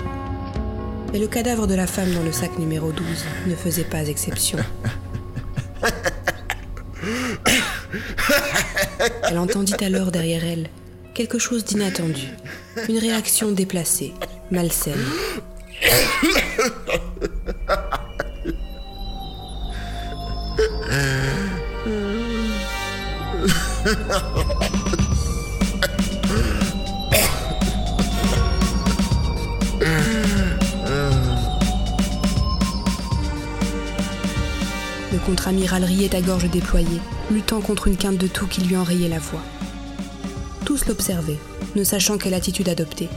Et 1.14 1.20
le 1.20 1.28
cadavre 1.28 1.68
de 1.68 1.76
la 1.76 1.86
femme 1.86 2.12
dans 2.12 2.24
le 2.24 2.32
sac 2.32 2.58
numéro 2.58 2.90
12 2.90 3.06
ne 3.47 3.55
faisait 3.55 3.84
pas 3.84 4.08
exception. 4.08 4.58
Elle 9.28 9.39
entendit 9.39 9.84
alors 9.84 10.10
derrière 10.10 10.44
elle 10.44 10.68
quelque 11.15 11.39
chose 11.39 11.65
d'inattendu, 11.65 12.28
une 12.89 12.99
réaction 12.99 13.52
déplacée, 13.52 14.12
malsaine. 14.50 14.94
Le 35.12 35.18
contre-amiral 35.26 35.84
riait 35.84 36.15
à 36.15 36.20
gorge 36.20 36.50
déployée, 36.50 36.86
luttant 37.31 37.60
contre 37.60 37.89
une 37.89 37.97
quinte 37.97 38.16
de 38.16 38.26
toux 38.26 38.47
qui 38.47 38.62
lui 38.62 38.76
enrayait 38.76 39.08
la 39.08 39.18
voix. 39.18 39.42
Tous 40.83 40.89
l'observaient, 40.89 41.39
ne 41.77 41.85
sachant 41.85 42.19
quelle 42.19 42.35
attitude 42.35 42.69
adopter. 42.69 43.09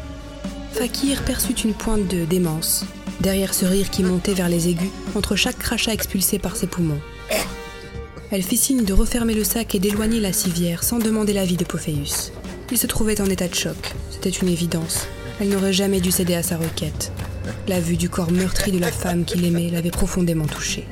Fakir 0.73 1.23
perçut 1.23 1.53
une 1.53 1.73
pointe 1.73 2.07
de 2.07 2.25
démence, 2.25 2.85
derrière 3.21 3.53
ce 3.53 3.65
rire 3.65 3.89
qui 3.89 4.03
montait 4.03 4.33
vers 4.33 4.49
les 4.49 4.67
aigus, 4.67 4.91
entre 5.15 5.35
chaque 5.35 5.57
crachat 5.57 5.93
expulsé 5.93 6.37
par 6.37 6.55
ses 6.55 6.67
poumons. 6.67 6.99
Elle 8.31 8.43
fit 8.43 8.57
signe 8.57 8.83
de 8.83 8.93
refermer 8.93 9.33
le 9.33 9.43
sac 9.43 9.73
et 9.73 9.79
d'éloigner 9.79 10.19
la 10.19 10.33
civière 10.33 10.83
sans 10.83 10.99
demander 10.99 11.33
l'avis 11.33 11.57
de 11.57 11.63
Pophéus. 11.63 12.31
Il 12.71 12.77
se 12.77 12.87
trouvait 12.87 13.21
en 13.21 13.25
état 13.25 13.47
de 13.47 13.55
choc, 13.55 13.95
c'était 14.11 14.29
une 14.29 14.49
évidence. 14.49 15.07
Elle 15.39 15.49
n'aurait 15.49 15.73
jamais 15.73 16.01
dû 16.01 16.11
céder 16.11 16.35
à 16.35 16.43
sa 16.43 16.57
requête. 16.57 17.11
La 17.67 17.79
vue 17.79 17.97
du 17.97 18.09
corps 18.09 18.31
meurtri 18.31 18.71
de 18.71 18.79
la 18.79 18.91
femme 18.91 19.25
qu'il 19.25 19.45
aimait 19.45 19.69
l'avait 19.69 19.91
profondément 19.91 20.45
touché. 20.45 20.85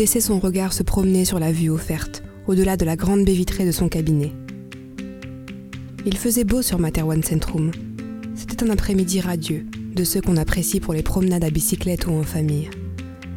Laissait 0.00 0.22
son 0.22 0.38
regard 0.38 0.72
se 0.72 0.82
promener 0.82 1.26
sur 1.26 1.38
la 1.38 1.52
vue 1.52 1.68
offerte, 1.68 2.22
au-delà 2.46 2.78
de 2.78 2.86
la 2.86 2.96
grande 2.96 3.22
baie 3.26 3.34
vitrée 3.34 3.66
de 3.66 3.70
son 3.70 3.90
cabinet. 3.90 4.32
Il 6.06 6.16
faisait 6.16 6.44
beau 6.44 6.62
sur 6.62 6.78
Materwan 6.78 7.22
Centrum. 7.22 7.70
C'était 8.34 8.64
un 8.64 8.70
après-midi 8.70 9.20
radieux, 9.20 9.66
de 9.94 10.02
ceux 10.02 10.22
qu'on 10.22 10.38
apprécie 10.38 10.80
pour 10.80 10.94
les 10.94 11.02
promenades 11.02 11.44
à 11.44 11.50
bicyclette 11.50 12.06
ou 12.06 12.12
en 12.12 12.22
famille. 12.22 12.70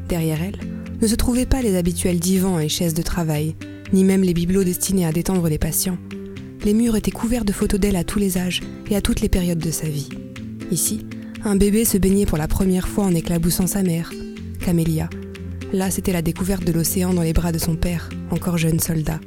Derrière 0.08 0.42
elle, 0.42 0.58
ne 1.02 1.06
se 1.06 1.16
trouvaient 1.16 1.46
pas 1.46 1.62
les 1.62 1.76
habituels 1.76 2.22
divans 2.22 2.58
et 2.60 2.70
chaises 2.70 2.94
de 2.94 3.02
travail, 3.02 3.56
ni 3.92 4.06
même 4.06 4.22
les 4.22 4.34
bibelots 4.34 4.64
destinés 4.64 5.06
à 5.06 5.12
détendre 5.12 5.50
les 5.50 5.58
patients. 5.58 5.98
Les 6.64 6.74
murs 6.74 6.96
étaient 6.96 7.12
couverts 7.12 7.44
de 7.44 7.52
photos 7.52 7.78
d'elle 7.78 7.98
à 7.98 8.06
tous 8.06 8.20
les 8.20 8.38
âges 8.38 8.62
et 8.90 8.96
à 8.96 9.02
toutes 9.02 9.20
les 9.20 9.28
périodes 9.28 9.60
de 9.60 9.72
sa 9.72 9.90
vie. 9.90 10.08
Ici, 10.72 11.06
un 11.44 11.58
bébé 11.58 11.84
se 11.84 11.98
baignait 11.98 12.26
pour 12.26 12.38
la 12.38 12.48
première 12.48 12.88
fois 12.88 13.04
en 13.04 13.14
éclaboussant 13.14 13.68
sa 13.68 13.84
mère, 13.84 14.14
Camélia, 14.62 15.10
Là, 15.74 15.90
c'était 15.90 16.14
la 16.14 16.22
découverte 16.22 16.64
de 16.64 16.72
l'océan 16.72 17.16
dans 17.16 17.24
les 17.24 17.34
bras 17.34 17.52
de 17.52 17.58
son 17.58 17.76
père, 17.76 18.08
encore 18.30 18.60
jeune 18.60 18.80
soldat. 18.80 19.20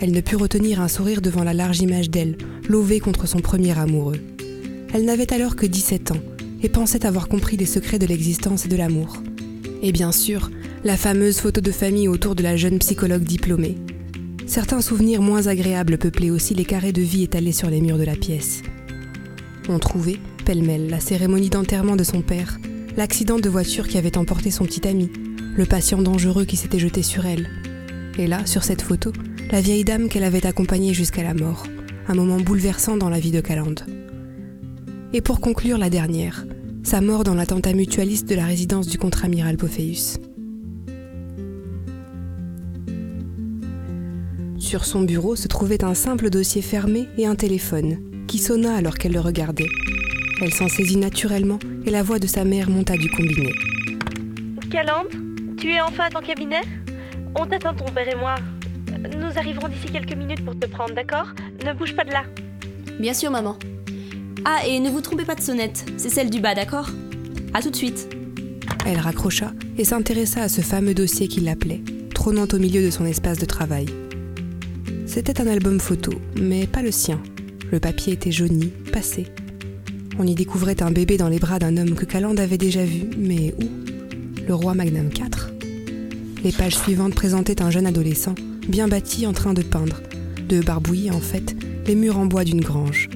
Elle 0.00 0.12
ne 0.12 0.22
put 0.22 0.36
retenir 0.36 0.80
un 0.80 0.88
sourire 0.88 1.20
devant 1.20 1.44
la 1.44 1.52
large 1.52 1.80
image 1.80 2.08
d'elle, 2.08 2.38
lovée 2.66 2.98
contre 2.98 3.28
son 3.28 3.40
premier 3.40 3.78
amoureux. 3.78 4.18
Elle 4.94 5.04
n'avait 5.04 5.34
alors 5.34 5.54
que 5.54 5.66
17 5.66 6.12
ans 6.12 6.22
et 6.62 6.70
pensait 6.70 7.04
avoir 7.04 7.28
compris 7.28 7.58
les 7.58 7.66
secrets 7.66 7.98
de 7.98 8.06
l'existence 8.06 8.64
et 8.64 8.68
de 8.70 8.76
l'amour. 8.76 9.18
Et 9.82 9.92
bien 9.92 10.12
sûr, 10.12 10.50
la 10.82 10.96
fameuse 10.96 11.40
photo 11.40 11.60
de 11.60 11.70
famille 11.70 12.08
autour 12.08 12.34
de 12.34 12.42
la 12.42 12.56
jeune 12.56 12.78
psychologue 12.78 13.24
diplômée. 13.24 13.76
Certains 14.46 14.80
souvenirs 14.80 15.20
moins 15.20 15.46
agréables 15.46 15.98
peuplaient 15.98 16.30
aussi 16.30 16.54
les 16.54 16.64
carrés 16.64 16.92
de 16.92 17.02
vie 17.02 17.24
étalés 17.24 17.52
sur 17.52 17.68
les 17.68 17.82
murs 17.82 17.98
de 17.98 18.04
la 18.04 18.16
pièce. 18.16 18.62
On 19.68 19.78
trouvait, 19.78 20.20
pêle-mêle, 20.46 20.88
la 20.88 21.00
cérémonie 21.00 21.50
d'enterrement 21.50 21.96
de 21.96 22.04
son 22.04 22.22
père, 22.22 22.58
l'accident 22.96 23.38
de 23.38 23.50
voiture 23.50 23.88
qui 23.88 23.98
avait 23.98 24.16
emporté 24.16 24.50
son 24.50 24.64
petit 24.64 24.88
ami, 24.88 25.10
le 25.56 25.64
patient 25.64 26.02
dangereux 26.02 26.44
qui 26.44 26.56
s'était 26.56 26.78
jeté 26.78 27.02
sur 27.02 27.26
elle. 27.26 27.48
Et 28.18 28.26
là, 28.26 28.44
sur 28.46 28.62
cette 28.62 28.82
photo, 28.82 29.12
la 29.50 29.60
vieille 29.60 29.84
dame 29.84 30.08
qu'elle 30.08 30.24
avait 30.24 30.46
accompagnée 30.46 30.94
jusqu'à 30.94 31.22
la 31.22 31.34
mort, 31.34 31.64
un 32.08 32.14
moment 32.14 32.38
bouleversant 32.38 32.96
dans 32.96 33.08
la 33.08 33.18
vie 33.18 33.30
de 33.30 33.40
Calande. 33.40 33.80
Et 35.12 35.20
pour 35.20 35.40
conclure 35.40 35.78
la 35.78 35.90
dernière, 35.90 36.44
sa 36.82 37.00
mort 37.00 37.24
dans 37.24 37.34
l'attentat 37.34 37.72
mutualiste 37.72 38.28
de 38.28 38.34
la 38.34 38.44
résidence 38.44 38.86
du 38.86 38.98
contre-amiral 38.98 39.56
Pophéus. 39.56 40.18
Sur 44.58 44.84
son 44.84 45.02
bureau 45.02 45.36
se 45.36 45.48
trouvait 45.48 45.84
un 45.84 45.94
simple 45.94 46.28
dossier 46.28 46.60
fermé 46.60 47.08
et 47.16 47.26
un 47.26 47.36
téléphone, 47.36 47.98
qui 48.26 48.38
sonna 48.38 48.74
alors 48.74 48.98
qu'elle 48.98 49.12
le 49.12 49.20
regardait. 49.20 49.68
Elle 50.42 50.52
s'en 50.52 50.68
saisit 50.68 50.96
naturellement 50.96 51.58
et 51.86 51.90
la 51.90 52.02
voix 52.02 52.18
de 52.18 52.26
sa 52.26 52.44
mère 52.44 52.68
monta 52.68 52.96
du 52.96 53.08
combiné. 53.08 53.52
Calande 54.70 55.25
tu 55.56 55.72
es 55.72 55.80
enfin 55.80 56.04
à 56.04 56.10
ton 56.10 56.20
cabinet 56.20 56.60
On 57.34 57.46
t'attend 57.46 57.74
ton 57.74 57.86
père 57.86 58.08
et 58.08 58.16
moi. 58.16 58.36
Nous 59.16 59.38
arriverons 59.38 59.68
d'ici 59.68 59.88
quelques 59.92 60.14
minutes 60.14 60.44
pour 60.44 60.58
te 60.58 60.66
prendre, 60.66 60.94
d'accord? 60.94 61.28
Ne 61.64 61.72
bouge 61.72 61.94
pas 61.94 62.04
de 62.04 62.10
là. 62.10 62.24
Bien 62.98 63.14
sûr, 63.14 63.30
maman. 63.30 63.56
Ah, 64.44 64.66
et 64.66 64.78
ne 64.80 64.90
vous 64.90 65.00
trompez 65.00 65.24
pas 65.24 65.34
de 65.34 65.40
sonnette, 65.40 65.84
c'est 65.96 66.08
celle 66.08 66.30
du 66.30 66.40
bas, 66.40 66.54
d'accord? 66.54 66.88
À 67.52 67.62
tout 67.62 67.70
de 67.70 67.76
suite. 67.76 68.08
Elle 68.86 68.98
raccrocha 68.98 69.52
et 69.78 69.84
s'intéressa 69.84 70.42
à 70.42 70.48
ce 70.48 70.60
fameux 70.60 70.94
dossier 70.94 71.28
qui 71.28 71.40
l'appelait, 71.40 71.82
trônant 72.14 72.46
au 72.52 72.58
milieu 72.58 72.82
de 72.82 72.90
son 72.90 73.04
espace 73.04 73.38
de 73.38 73.46
travail. 73.46 73.86
C'était 75.06 75.40
un 75.40 75.46
album 75.46 75.80
photo, 75.80 76.12
mais 76.40 76.66
pas 76.66 76.82
le 76.82 76.92
sien. 76.92 77.20
Le 77.72 77.80
papier 77.80 78.12
était 78.12 78.30
jauni, 78.30 78.72
passé. 78.92 79.26
On 80.18 80.26
y 80.26 80.34
découvrait 80.34 80.82
un 80.82 80.90
bébé 80.90 81.16
dans 81.16 81.28
les 81.28 81.38
bras 81.38 81.58
d'un 81.58 81.76
homme 81.76 81.94
que 81.94 82.04
Calande 82.04 82.38
avait 82.38 82.58
déjà 82.58 82.84
vu, 82.84 83.10
mais 83.18 83.54
où? 83.60 83.95
Le 84.46 84.54
roi 84.54 84.74
Magnum 84.74 85.06
IV 85.06 85.36
les 86.46 86.52
pages 86.52 86.76
suivantes 86.76 87.16
présentaient 87.16 87.60
un 87.60 87.72
jeune 87.72 87.86
adolescent, 87.86 88.36
bien 88.68 88.86
bâti 88.86 89.26
en 89.26 89.32
train 89.32 89.52
de 89.52 89.62
peindre, 89.62 90.00
de 90.48 90.60
barbouiller 90.60 91.10
en 91.10 91.18
fait, 91.18 91.56
les 91.88 91.96
murs 91.96 92.18
en 92.18 92.26
bois 92.26 92.44
d'une 92.44 92.60
grange. 92.60 93.08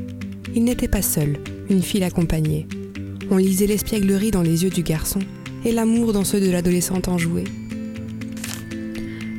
Il 0.52 0.65
n'était 0.65 0.89
pas 0.89 1.00
seul, 1.00 1.39
une 1.68 1.81
fille 1.81 2.00
l'accompagnait. 2.00 2.67
On 3.31 3.36
lisait 3.36 3.68
l'espièglerie 3.68 4.33
dans 4.33 4.42
les 4.42 4.65
yeux 4.65 4.70
du 4.70 4.83
garçon 4.83 5.20
et 5.65 5.70
l'amour 5.70 6.12
dans 6.12 6.25
ceux 6.25 6.41
de 6.41 6.50
l'adolescente 6.50 7.07
enjouée. 7.07 7.44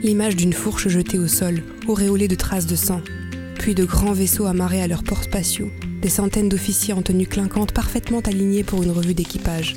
L'image 0.04 0.38
d'une 0.38 0.54
fourche 0.54 0.88
jetée 0.88 1.20
au 1.20 1.28
sol, 1.28 1.62
auréolée 1.90 2.30
de 2.30 2.36
traces 2.36 2.68
de 2.68 2.78
sang, 2.78 3.02
puis 3.60 3.76
de 3.76 3.84
grands 3.84 4.14
vaisseaux 4.14 4.46
amarrés 4.46 4.82
à 4.82 4.88
leurs 4.88 5.04
ports 5.04 5.24
spatiaux, 5.24 5.70
des 6.02 6.08
centaines 6.08 6.48
d'officiers 6.48 6.94
en 6.94 7.02
tenue 7.02 7.28
clinquante 7.28 7.74
parfaitement 7.74 8.22
alignés 8.22 8.64
pour 8.64 8.84
une 8.84 8.92
revue 8.92 9.14
d'équipage. 9.14 9.76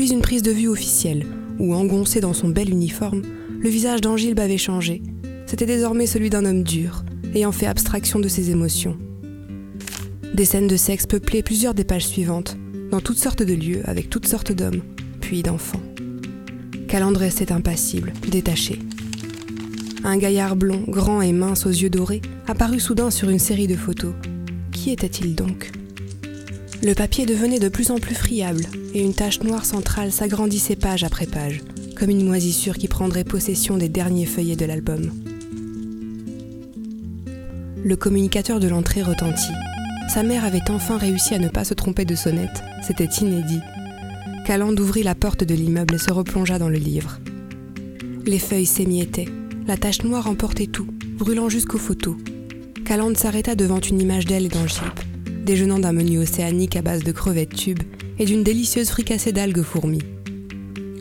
Une 0.00 0.22
prise 0.22 0.42
de 0.42 0.50
vue 0.50 0.66
officielle, 0.66 1.24
où, 1.58 1.72
engoncé 1.74 2.20
dans 2.20 2.32
son 2.32 2.48
bel 2.48 2.70
uniforme, 2.70 3.22
le 3.60 3.68
visage 3.68 4.00
d'Angilbe 4.00 4.40
avait 4.40 4.58
changé. 4.58 5.02
C'était 5.46 5.66
désormais 5.66 6.06
celui 6.06 6.30
d'un 6.30 6.44
homme 6.46 6.64
dur, 6.64 7.04
ayant 7.34 7.52
fait 7.52 7.66
abstraction 7.66 8.18
de 8.18 8.26
ses 8.26 8.50
émotions. 8.50 8.98
Des 10.34 10.46
scènes 10.46 10.66
de 10.66 10.76
sexe 10.76 11.06
peuplaient 11.06 11.42
plusieurs 11.42 11.74
des 11.74 11.84
pages 11.84 12.08
suivantes, 12.08 12.56
dans 12.90 13.00
toutes 13.00 13.18
sortes 13.18 13.42
de 13.42 13.54
lieux, 13.54 13.82
avec 13.84 14.10
toutes 14.10 14.26
sortes 14.26 14.50
d'hommes, 14.50 14.80
puis 15.20 15.42
d'enfants. 15.42 15.82
Calandre 16.88 17.20
restait 17.20 17.52
impassible, 17.52 18.12
détaché. 18.28 18.80
Un 20.02 20.16
gaillard 20.16 20.56
blond, 20.56 20.82
grand 20.88 21.22
et 21.22 21.32
mince 21.32 21.66
aux 21.66 21.70
yeux 21.70 21.90
dorés, 21.90 22.22
apparut 22.48 22.80
soudain 22.80 23.10
sur 23.10 23.28
une 23.28 23.38
série 23.38 23.68
de 23.68 23.76
photos. 23.76 24.14
Qui 24.72 24.90
était-il 24.90 25.36
donc? 25.36 25.70
Le 26.82 26.94
papier 26.94 27.26
devenait 27.26 27.58
de 27.58 27.68
plus 27.68 27.90
en 27.90 27.98
plus 27.98 28.14
friable, 28.14 28.64
et 28.94 29.02
une 29.02 29.12
tache 29.12 29.42
noire 29.42 29.66
centrale 29.66 30.12
s'agrandissait 30.12 30.76
page 30.76 31.04
après 31.04 31.26
page, 31.26 31.60
comme 31.94 32.08
une 32.08 32.26
moisissure 32.26 32.78
qui 32.78 32.88
prendrait 32.88 33.24
possession 33.24 33.76
des 33.76 33.90
derniers 33.90 34.24
feuillets 34.24 34.56
de 34.56 34.64
l'album. 34.64 35.10
Le 37.84 37.96
communicateur 37.96 38.60
de 38.60 38.68
l'entrée 38.68 39.02
retentit. 39.02 39.52
Sa 40.08 40.22
mère 40.22 40.46
avait 40.46 40.70
enfin 40.70 40.96
réussi 40.96 41.34
à 41.34 41.38
ne 41.38 41.48
pas 41.48 41.64
se 41.64 41.74
tromper 41.74 42.06
de 42.06 42.14
sonnette, 42.14 42.62
c'était 42.82 43.04
inédit. 43.20 43.60
Calande 44.46 44.80
ouvrit 44.80 45.02
la 45.02 45.14
porte 45.14 45.44
de 45.44 45.54
l'immeuble 45.54 45.96
et 45.96 45.98
se 45.98 46.10
replongea 46.10 46.58
dans 46.58 46.70
le 46.70 46.78
livre. 46.78 47.20
Les 48.24 48.38
feuilles 48.38 48.64
s'émiettaient, 48.64 49.28
la 49.66 49.76
tache 49.76 50.02
noire 50.02 50.28
emportait 50.28 50.66
tout, 50.66 50.88
brûlant 51.18 51.50
jusqu'aux 51.50 51.78
photos. 51.78 52.16
Calande 52.86 53.18
s'arrêta 53.18 53.54
devant 53.54 53.80
une 53.80 54.00
image 54.00 54.24
d'elle 54.24 54.46
et 54.46 54.48
d'Angilpe, 54.48 55.00
déjeunant 55.50 55.80
d'un 55.80 55.90
menu 55.90 56.20
océanique 56.20 56.76
à 56.76 56.82
base 56.82 57.02
de 57.02 57.10
crevettes 57.10 57.56
tubes 57.56 57.82
et 58.20 58.24
d'une 58.24 58.44
délicieuse 58.44 58.88
fricassée 58.88 59.32
d'algues 59.32 59.62
fourmies. 59.62 60.04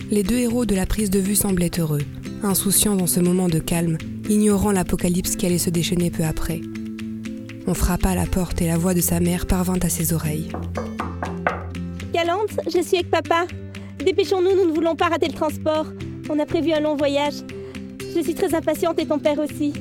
Les 0.10 0.24
deux 0.24 0.40
héros 0.40 0.66
de 0.66 0.74
la 0.74 0.88
prise 0.88 1.12
de 1.12 1.20
vue 1.20 1.36
semblaient 1.36 1.70
heureux, 1.78 2.02
insouciants 2.42 2.96
dans 2.96 3.06
ce 3.06 3.20
moment 3.20 3.48
de 3.48 3.60
calme, 3.60 4.00
ignorant 4.28 4.72
l'apocalypse 4.72 5.36
qui 5.36 5.46
allait 5.46 5.60
se 5.60 5.70
déchaîner 5.70 6.10
peu 6.10 6.24
après. 6.24 6.62
On 7.68 7.76
frappa 7.76 8.10
à 8.10 8.16
la 8.16 8.26
porte 8.26 8.60
et 8.64 8.66
la 8.66 8.80
voix 8.80 8.96
de 8.96 9.02
sa 9.02 9.20
mère 9.20 9.46
parvint 9.46 9.78
à 9.84 9.90
ses 9.90 10.14
oreilles. 10.14 10.50
Galante, 12.12 12.60
je 12.66 12.82
suis 12.82 12.98
avec 12.98 13.12
papa. 13.12 13.46
Dépêchons-nous, 14.04 14.56
nous 14.56 14.68
ne 14.68 14.74
voulons 14.74 14.96
pas 14.96 15.10
rater 15.10 15.28
le 15.28 15.34
transport. 15.34 15.86
On 16.28 16.40
a 16.40 16.48
prévu 16.48 16.72
un 16.72 16.80
long 16.80 16.96
voyage. 16.96 17.36
Je 18.16 18.20
suis 18.24 18.34
très 18.34 18.56
impatiente 18.56 19.00
et 19.00 19.06
ton 19.06 19.20
père 19.20 19.38
aussi. 19.38 19.74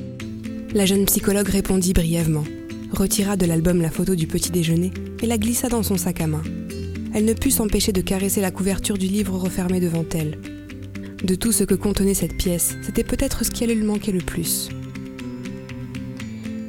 La 0.75 0.85
jeune 0.85 1.05
psychologue 1.05 1.49
répondit 1.49 1.93
brièvement, 1.93 2.43
retira 2.91 3.37
de 3.37 3.45
l'album 3.45 3.81
la 3.81 3.89
photo 3.89 4.15
du 4.15 4.27
petit 4.27 4.51
déjeuner 4.51 4.91
et 5.21 5.27
la 5.27 5.37
glissa 5.37 5.69
dans 5.69 5.83
son 5.83 5.97
sac 5.97 6.21
à 6.21 6.27
main. 6.27 6.43
Elle 7.13 7.25
ne 7.25 7.33
put 7.33 7.51
s'empêcher 7.51 7.91
de 7.91 8.01
caresser 8.01 8.41
la 8.41 8.51
couverture 8.51 8.97
du 8.97 9.07
livre 9.07 9.37
refermé 9.37 9.79
devant 9.79 10.05
elle. 10.13 10.39
De 11.23 11.35
tout 11.35 11.51
ce 11.51 11.63
que 11.63 11.75
contenait 11.75 12.13
cette 12.13 12.37
pièce, 12.37 12.77
c'était 12.81 13.03
peut-être 13.03 13.43
ce 13.43 13.51
qui 13.51 13.63
allait 13.63 13.75
lui 13.75 13.83
manquer 13.83 14.11
le 14.11 14.19
plus. 14.21 14.69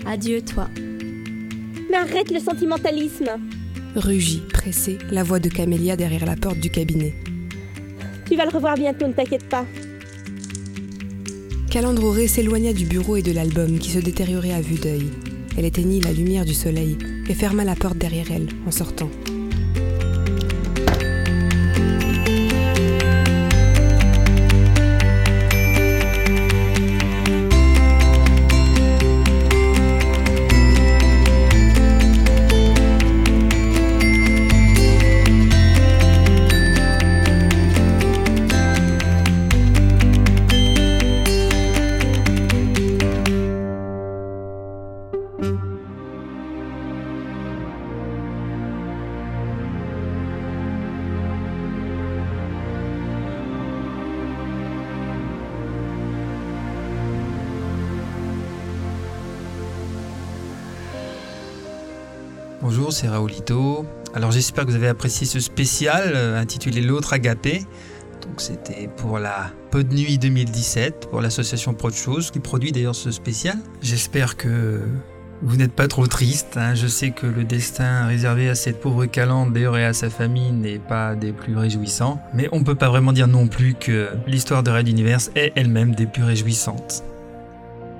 Adieu, 0.06 0.42
toi. 0.42 0.68
Mais 1.90 1.96
arrête 1.96 2.30
le 2.30 2.40
sentimentalisme. 2.40 3.30
Rugit, 3.94 4.42
pressée, 4.52 4.98
la 5.10 5.22
voix 5.22 5.38
de 5.38 5.48
Camélia 5.48 5.96
derrière 5.96 6.26
la 6.26 6.36
porte 6.36 6.58
du 6.58 6.70
cabinet. 6.70 7.14
Tu 8.28 8.36
vas 8.36 8.44
le 8.44 8.50
revoir 8.50 8.76
bientôt, 8.76 9.06
ne 9.06 9.12
t'inquiète 9.12 9.48
pas. 9.48 9.66
Calandre 11.70 12.26
s'éloigna 12.26 12.72
du 12.72 12.84
bureau 12.84 13.16
et 13.16 13.22
de 13.22 13.32
l'album 13.32 13.78
qui 13.78 13.90
se 13.90 13.98
détériorait 13.98 14.52
à 14.52 14.60
vue 14.60 14.78
d'œil. 14.78 15.10
Elle 15.56 15.64
éteignit 15.64 16.00
la 16.00 16.12
lumière 16.12 16.44
du 16.44 16.54
soleil 16.54 16.96
et 17.28 17.34
ferma 17.34 17.64
la 17.64 17.74
porte 17.74 17.98
derrière 17.98 18.30
elle 18.30 18.48
en 18.66 18.70
sortant. 18.70 19.10
Raoulito. 63.08 63.84
Alors 64.14 64.32
j'espère 64.32 64.64
que 64.64 64.70
vous 64.70 64.76
avez 64.76 64.88
apprécié 64.88 65.26
ce 65.26 65.40
spécial 65.40 66.12
euh, 66.14 66.40
intitulé 66.40 66.80
L'autre 66.80 67.12
agapé. 67.12 67.64
Donc 68.22 68.40
c'était 68.40 68.88
pour 68.96 69.18
la 69.18 69.50
Pod 69.70 69.92
Nuit 69.92 70.18
2017, 70.18 71.08
pour 71.10 71.20
l'association 71.20 71.74
Pro 71.74 71.90
de 71.90 71.94
Choses, 71.94 72.30
qui 72.30 72.40
produit 72.40 72.72
d'ailleurs 72.72 72.94
ce 72.94 73.10
spécial. 73.10 73.56
J'espère 73.80 74.36
que 74.36 74.82
vous 75.42 75.56
n'êtes 75.56 75.72
pas 75.72 75.88
trop 75.88 76.06
triste. 76.06 76.56
hein. 76.56 76.74
Je 76.74 76.86
sais 76.86 77.12
que 77.12 77.26
le 77.26 77.44
destin 77.44 78.06
réservé 78.06 78.50
à 78.50 78.54
cette 78.54 78.80
pauvre 78.80 79.06
Calande 79.06 79.52
d'ailleurs 79.54 79.78
et 79.78 79.84
à 79.84 79.92
sa 79.94 80.10
famille 80.10 80.52
n'est 80.52 80.78
pas 80.78 81.14
des 81.14 81.32
plus 81.32 81.56
réjouissants. 81.56 82.20
Mais 82.34 82.48
on 82.52 82.62
peut 82.62 82.74
pas 82.74 82.88
vraiment 82.88 83.12
dire 83.12 83.26
non 83.28 83.46
plus 83.46 83.74
que 83.74 84.08
l'histoire 84.26 84.62
de 84.62 84.70
Red 84.70 84.88
Universe 84.88 85.30
est 85.36 85.52
elle-même 85.56 85.94
des 85.94 86.06
plus 86.06 86.24
réjouissantes. 86.24 87.04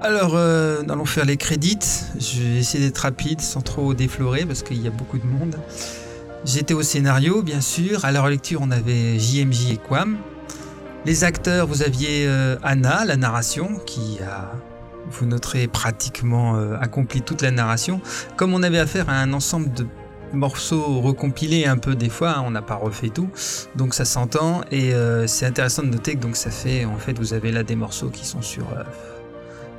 Alors, 0.02 0.32
euh, 0.34 0.82
allons 0.88 1.04
faire 1.04 1.26
les 1.26 1.36
crédits. 1.36 1.78
Je 2.18 2.42
vais 2.42 2.58
essayer 2.58 2.86
d'être 2.86 2.98
rapide 2.98 3.42
sans 3.42 3.60
trop 3.60 3.92
déflorer 3.92 4.46
parce 4.46 4.62
qu'il 4.62 4.82
y 4.82 4.86
a 4.86 4.90
beaucoup 4.90 5.18
de 5.18 5.26
monde. 5.26 5.56
J'étais 6.46 6.72
au 6.72 6.82
scénario, 6.82 7.42
bien 7.42 7.60
sûr. 7.60 8.06
À 8.06 8.10
la 8.10 8.22
relecture, 8.22 8.60
on 8.62 8.70
avait 8.70 9.18
JMJ 9.18 9.72
et 9.72 9.76
Quam. 9.76 10.16
Les 11.04 11.24
acteurs, 11.24 11.66
vous 11.66 11.82
aviez 11.82 12.26
euh, 12.26 12.56
Anna, 12.62 13.04
la 13.04 13.16
narration, 13.16 13.78
qui 13.84 14.18
a, 14.26 14.52
vous 15.10 15.26
noterez, 15.26 15.68
pratiquement 15.68 16.56
euh, 16.56 16.76
accompli 16.80 17.20
toute 17.20 17.42
la 17.42 17.50
narration. 17.50 18.00
Comme 18.36 18.54
on 18.54 18.62
avait 18.62 18.78
affaire 18.78 19.10
à 19.10 19.14
un 19.14 19.34
ensemble 19.34 19.70
de 19.74 19.86
morceaux 20.32 21.00
recompilés 21.00 21.66
un 21.66 21.76
peu 21.76 21.94
des 21.94 22.08
fois, 22.08 22.36
hein, 22.38 22.42
on 22.46 22.50
n'a 22.50 22.62
pas 22.62 22.76
refait 22.76 23.08
tout, 23.08 23.28
donc 23.74 23.94
ça 23.94 24.04
s'entend 24.04 24.62
et 24.70 24.94
euh, 24.94 25.26
c'est 25.26 25.46
intéressant 25.46 25.82
de 25.82 25.88
noter 25.88 26.14
que 26.14 26.20
donc 26.20 26.36
ça 26.36 26.50
fait, 26.50 26.84
en 26.84 26.96
fait, 26.98 27.18
vous 27.18 27.34
avez 27.34 27.52
là 27.52 27.62
des 27.62 27.76
morceaux 27.76 28.10
qui 28.10 28.24
sont 28.24 28.42
sur 28.42 28.64
euh, 28.72 28.82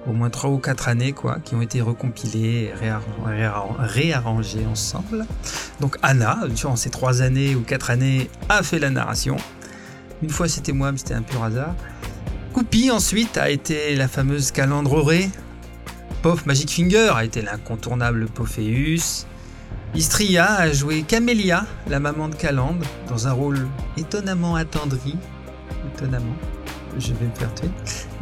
au 0.08 0.14
moins 0.14 0.30
3 0.30 0.50
ou 0.50 0.58
4 0.58 0.88
années, 0.88 1.12
quoi, 1.12 1.38
qui 1.44 1.54
ont 1.56 1.62
été 1.62 1.80
recompilés 1.82 2.72
et 2.72 2.74
réarran- 2.74 3.26
réarran- 3.26 3.76
réarrangés 3.80 4.66
ensemble. 4.66 5.26
Donc 5.80 5.98
Anna, 6.02 6.40
durant 6.56 6.76
ces 6.76 6.90
3 6.90 7.22
années 7.22 7.56
ou 7.56 7.62
4 7.62 7.92
années, 7.92 8.30
a 8.50 8.64
fait 8.64 8.80
la 8.80 8.90
narration. 8.90 9.38
Une 10.24 10.30
fois 10.30 10.48
c'était 10.48 10.72
moi, 10.74 10.92
mais 10.92 10.98
c'était 10.98 11.14
un 11.14 11.22
pur 11.22 11.44
hasard. 11.44 11.76
Coupi 12.54 12.92
ensuite 12.92 13.38
a 13.38 13.50
été 13.50 13.96
la 13.96 14.08
fameuse 14.08 14.52
Calandre 14.52 14.94
Auré. 14.94 15.30
Pof 16.22 16.46
Magic 16.46 16.70
Finger 16.70 17.12
a 17.16 17.24
été 17.24 17.42
l'incontournable 17.42 18.26
Pophéus. 18.28 19.26
Istria 19.96 20.46
a 20.56 20.72
joué 20.72 21.02
Camélia, 21.04 21.66
la 21.88 22.00
maman 22.00 22.28
de 22.30 22.36
Calandre, 22.36 22.86
dans 23.10 23.28
un 23.28 23.32
rôle 23.32 23.68
étonnamment 23.98 24.56
attendri. 24.56 25.16
Étonnamment. 25.96 26.36
Je 27.00 27.14
vais 27.14 27.26
me 27.26 27.36
faire 27.36 27.54
tuer. 27.56 27.70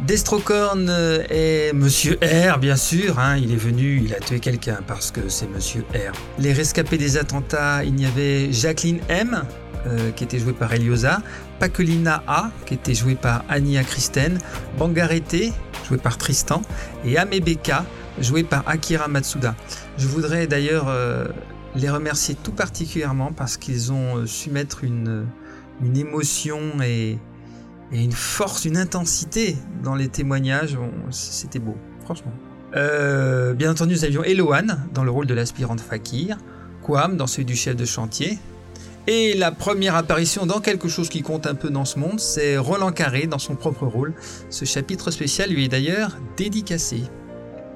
Destrocorn 0.06 0.88
euh, 0.88 1.24
est 1.28 1.72
Monsieur 1.72 2.18
R, 2.22 2.58
bien 2.58 2.76
sûr. 2.76 3.18
hein, 3.18 3.36
il 3.36 3.52
est 3.52 3.56
venu, 3.56 4.02
il 4.04 4.14
a 4.14 4.20
tué 4.20 4.40
quelqu'un 4.40 4.78
parce 4.86 5.10
que 5.10 5.28
c'est 5.28 5.48
Monsieur 5.48 5.84
R. 5.94 6.12
Les 6.38 6.52
rescapés 6.52 6.98
des 6.98 7.16
attentats, 7.16 7.84
il 7.84 8.00
y 8.00 8.06
avait 8.06 8.52
Jacqueline 8.52 9.00
M, 9.08 9.42
euh, 9.86 10.10
qui 10.12 10.24
était 10.24 10.38
jouée 10.38 10.52
par 10.52 10.72
Eliosa, 10.72 11.22
Pacolina 11.58 12.22
A, 12.26 12.50
qui 12.66 12.74
était 12.74 12.94
jouée 12.94 13.14
par 13.14 13.44
Ania 13.48 13.82
Christen, 13.82 14.38
Bangarete, 14.78 15.52
jouée 15.88 15.98
par 15.98 16.18
Tristan, 16.18 16.62
et 17.04 17.18
Amebeka, 17.18 17.84
jouée 18.20 18.44
par 18.44 18.68
Akira 18.68 19.08
Matsuda. 19.08 19.54
Je 19.98 20.06
voudrais 20.06 20.46
d'ailleurs 20.46 20.86
euh, 20.88 21.26
les 21.74 21.88
remercier 21.88 22.34
tout 22.34 22.52
particulièrement 22.52 23.32
parce 23.32 23.56
qu'ils 23.56 23.92
ont 23.92 24.18
euh, 24.18 24.26
su 24.26 24.50
mettre 24.50 24.84
une 24.84 25.26
émotion 25.96 26.60
et, 26.82 27.18
et 27.92 28.02
une 28.02 28.12
force, 28.12 28.64
une 28.64 28.76
intensité 28.76 29.56
dans 29.82 29.94
les 29.94 30.08
témoignages. 30.08 30.76
C'était 31.10 31.58
beau, 31.58 31.76
franchement. 32.04 32.32
Euh, 32.76 33.54
bien 33.54 33.70
entendu, 33.70 33.94
nous 33.94 34.04
avions 34.04 34.22
Eloan 34.22 34.78
dans 34.94 35.04
le 35.04 35.10
rôle 35.10 35.26
de 35.26 35.34
l'aspirante 35.34 35.80
Fakir, 35.80 36.38
Quam 36.82 37.16
dans 37.16 37.26
celui 37.26 37.44
du 37.44 37.56
chef 37.56 37.76
de 37.76 37.84
chantier. 37.84 38.38
Et 39.06 39.34
la 39.34 39.50
première 39.50 39.96
apparition 39.96 40.46
dans 40.46 40.60
quelque 40.60 40.88
chose 40.88 41.08
qui 41.08 41.22
compte 41.22 41.46
un 41.46 41.54
peu 41.54 41.70
dans 41.70 41.84
ce 41.84 41.98
monde, 41.98 42.20
c'est 42.20 42.58
Roland 42.58 42.92
Carré 42.92 43.26
dans 43.26 43.38
son 43.38 43.56
propre 43.56 43.86
rôle. 43.86 44.12
Ce 44.50 44.64
chapitre 44.64 45.10
spécial 45.10 45.50
lui 45.50 45.64
est 45.64 45.68
d'ailleurs 45.68 46.16
dédicacé. 46.36 47.02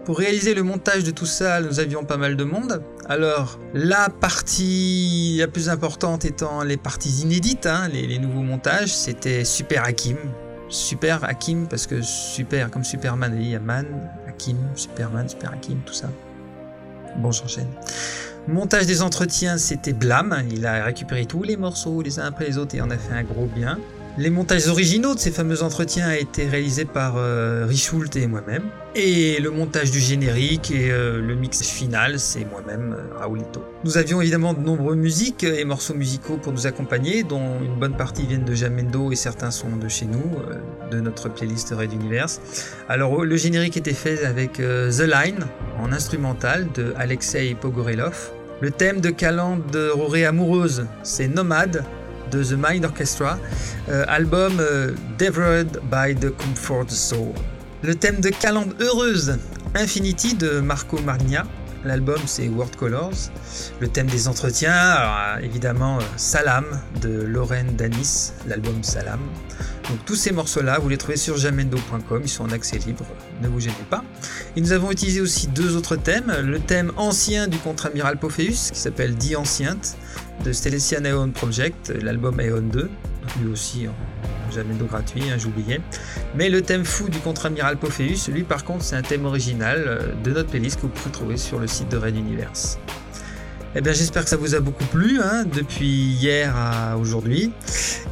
Pour 0.05 0.19
réaliser 0.19 0.53
le 0.53 0.63
montage 0.63 1.03
de 1.03 1.11
tout 1.11 1.25
ça, 1.25 1.63
nous 1.63 1.81
avions 1.81 2.05
pas 2.05 2.19
mal 2.19 2.37
de 2.37 2.45
monde. 2.45 2.83
Alors, 3.07 3.59
la 3.73 4.11
partie 4.11 5.37
la 5.39 5.49
plus 5.49 5.71
importante 5.71 6.27
étant 6.27 6.63
les 6.63 6.77
parties 6.77 7.23
inédites, 7.23 7.65
hein, 7.65 7.89
les, 7.89 8.19
nouveaux 8.19 8.43
montages, 8.43 8.95
c'était 8.95 9.45
Super 9.45 9.83
Hakim. 9.85 10.19
Super 10.69 11.25
Hakim, 11.25 11.67
parce 11.69 11.87
que 11.87 12.03
super, 12.03 12.71
comme 12.71 12.85
Superman, 12.85 13.35
il 13.41 13.49
y 13.49 13.55
a 13.55 13.61
Man, 13.61 13.87
Hakim, 14.29 14.59
Superman, 14.75 15.27
Super 15.27 15.53
Hakim, 15.53 15.79
tout 15.87 15.95
ça. 15.95 16.11
Bon, 17.17 17.33
j'enchaîne. 17.33 17.69
Montage 18.47 18.85
des 18.85 19.01
entretiens, 19.01 19.57
c'était 19.57 19.95
Blam. 19.95 20.37
Il 20.51 20.67
a 20.67 20.85
récupéré 20.85 21.25
tous 21.25 21.43
les 21.43 21.57
morceaux 21.57 22.03
les 22.03 22.19
uns 22.19 22.27
après 22.27 22.47
les 22.47 22.59
autres 22.59 22.75
et 22.75 22.83
en 22.83 22.91
a 22.91 22.99
fait 22.99 23.15
un 23.15 23.23
gros 23.23 23.47
bien. 23.47 23.79
Les 24.17 24.31
montages 24.31 24.69
originaux 24.69 25.17
de 25.17 25.19
ces 25.19 25.33
fameux 25.33 25.65
entretiens 25.65 26.07
a 26.07 26.17
été 26.17 26.47
réalisé 26.47 26.85
par 26.85 27.15
euh, 27.17 27.69
et 28.15 28.27
moi-même. 28.29 28.63
Et 28.95 29.41
le 29.41 29.51
montage 29.51 29.91
du 29.91 29.99
générique 29.99 30.71
et 30.71 30.93
euh, 30.93 31.21
le 31.21 31.35
mix 31.35 31.63
final, 31.63 32.21
c'est 32.21 32.45
moi-même, 32.45 32.95
euh, 32.97 33.19
Raoulito. 33.19 33.65
Nous 33.83 33.99
avions 33.99 34.21
évidemment 34.21 34.55
de 34.55 34.61
nombreuses 34.61 34.97
musiques 34.97 35.43
et 35.43 35.65
morceaux 35.65 35.95
musicaux 35.95 36.37
pour 36.37 36.53
nous 36.53 36.69
accompagner, 36.69 37.25
dont 37.25 37.61
une 37.61 37.75
bonne 37.75 37.97
partie 37.97 38.25
viennent 38.25 38.45
de 38.45 38.55
Jamendo 38.55 39.11
et 39.11 39.17
certains 39.17 39.51
sont 39.51 39.75
de 39.77 39.89
chez 39.89 40.07
nous, 40.07 40.23
euh, 40.49 40.91
de 40.93 41.01
notre 41.01 41.29
playlist 41.29 41.75
Red 41.77 41.93
Universe. 41.93 42.41
Alors 42.89 43.25
le 43.25 43.37
générique 43.37 43.77
était 43.77 43.95
fait 43.95 44.25
avec 44.25 44.61
euh, 44.61 44.93
The 44.93 45.11
Line 45.11 45.45
en 45.81 45.93
instrumental 45.93 46.69
de 46.73 46.95
Alexei 46.97 47.57
Pogorelov. 47.61 48.31
Le 48.61 48.71
thème 48.71 49.01
de 49.01 49.11
Calandre 49.11 49.65
de 49.73 49.91
Roré 49.91 50.25
Amoureuse, 50.25 50.87
c'est 51.03 51.27
Nomade 51.27 51.85
The 52.43 52.55
Mind 52.57 52.85
Orchestra, 52.85 53.39
euh, 53.89 54.05
album 54.09 54.59
euh, 54.59 54.93
Devoured 55.19 55.81
by 55.91 56.15
the 56.15 56.31
Comfort 56.31 56.91
Soul. 56.91 57.33
Le 57.83 57.95
thème 57.95 58.21
de 58.21 58.31
Calandre 58.31 58.75
Heureuse, 58.81 59.39
Infinity 59.75 60.35
de 60.35 60.61
Marco 60.61 60.99
Margna. 61.01 61.45
L'album 61.85 62.19
c'est 62.25 62.49
World 62.49 62.75
Colors. 62.77 63.31
Le 63.81 63.89
thème 63.89 64.07
des 64.07 64.27
entretiens, 64.27 64.73
euh, 64.75 65.39
évidemment 65.43 65.99
euh, 65.99 66.03
Salam 66.17 66.65
de 67.03 67.11
Lorraine 67.11 67.77
Danis, 67.77 68.33
l'album 68.47 68.83
Salam. 68.83 69.21
Donc 69.91 70.03
tous 70.07 70.15
ces 70.15 70.33
morceaux-là, 70.33 70.79
vous 70.79 70.89
les 70.89 70.97
trouvez 70.97 71.19
sur 71.19 71.37
jamendo.com, 71.37 72.23
ils 72.25 72.29
sont 72.29 72.45
en 72.45 72.51
accès 72.53 72.79
libre, 72.79 73.05
ne 73.43 73.49
vous 73.49 73.61
gênez 73.61 73.75
pas. 73.91 74.03
Et 74.57 74.63
nous 74.63 74.73
avons 74.73 74.91
utilisé 74.91 75.21
aussi 75.21 75.49
deux 75.49 75.77
autres 75.77 75.97
thèmes. 75.97 76.33
Le 76.43 76.59
thème 76.59 76.91
ancien 76.97 77.49
du 77.49 77.59
contre-amiral 77.59 78.17
Pophéus, 78.19 78.71
qui 78.71 78.79
s'appelle 78.79 79.15
Die 79.15 79.37
Anciente, 79.37 79.99
de 80.45 80.53
Stellestian 80.53 81.05
Aeon 81.05 81.31
Project, 81.31 81.93
l'album 82.03 82.41
Aeon 82.41 82.63
2. 82.63 82.81
Donc 82.81 82.91
lui 83.41 83.49
aussi, 83.51 83.87
hein, 83.87 83.93
jamais 84.53 84.75
d'eau 84.75 84.87
gratuit, 84.87 85.23
hein, 85.31 85.37
j'oubliais. 85.39 85.81
Mais 86.35 86.49
le 86.49 86.63
thème 86.63 86.85
fou 86.85 87.09
du 87.09 87.19
contre-amiral 87.19 87.77
Pophéus, 87.77 88.29
lui 88.29 88.43
par 88.43 88.65
contre, 88.65 88.85
c'est 88.85 88.97
un 88.97 89.03
thème 89.03 89.25
original 89.25 89.85
euh, 89.87 90.13
de 90.23 90.31
notre 90.31 90.51
playlist 90.51 90.77
que 90.77 90.83
vous 90.83 90.89
pouvez 90.89 91.13
trouver 91.13 91.37
sur 91.37 91.59
le 91.59 91.67
site 91.67 91.91
de 91.91 91.97
Red 91.97 92.17
Universe. 92.17 92.79
Eh 93.77 93.81
bien, 93.81 93.93
j'espère 93.93 94.23
que 94.23 94.31
ça 94.31 94.37
vous 94.37 94.55
a 94.55 94.61
beaucoup 94.61 94.85
plu 94.85 95.21
hein, 95.21 95.45
depuis 95.53 95.89
hier 95.89 96.55
à 96.57 96.97
aujourd'hui. 96.97 97.51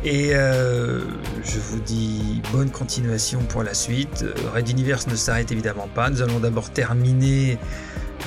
Et 0.04 0.30
euh, 0.34 1.02
je 1.44 1.60
vous 1.60 1.78
dis 1.78 2.42
bonne 2.50 2.70
continuation 2.70 3.38
pour 3.48 3.62
la 3.62 3.72
suite. 3.72 4.24
Red 4.52 4.68
Universe 4.68 5.06
ne 5.06 5.14
s'arrête 5.14 5.52
évidemment 5.52 5.88
pas. 5.94 6.10
Nous 6.10 6.20
allons 6.20 6.40
d'abord 6.40 6.70
terminer 6.70 7.58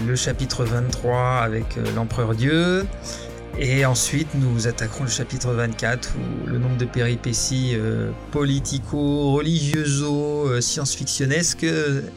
le 0.07 0.15
chapitre 0.15 0.64
23 0.64 1.40
avec 1.41 1.77
euh, 1.77 1.83
l'Empereur 1.93 2.35
Dieu. 2.35 2.85
Et 3.58 3.85
ensuite, 3.85 4.27
nous 4.35 4.67
attaquerons 4.67 5.06
le 5.06 5.09
chapitre 5.09 5.53
24 5.53 6.16
où 6.17 6.48
le 6.48 6.58
nombre 6.58 6.75
de 6.75 6.84
péripéties 6.85 7.72
euh, 7.75 8.11
politico-religioso, 8.32 10.50
euh, 10.50 10.59
science-fictionnesques 10.59 11.66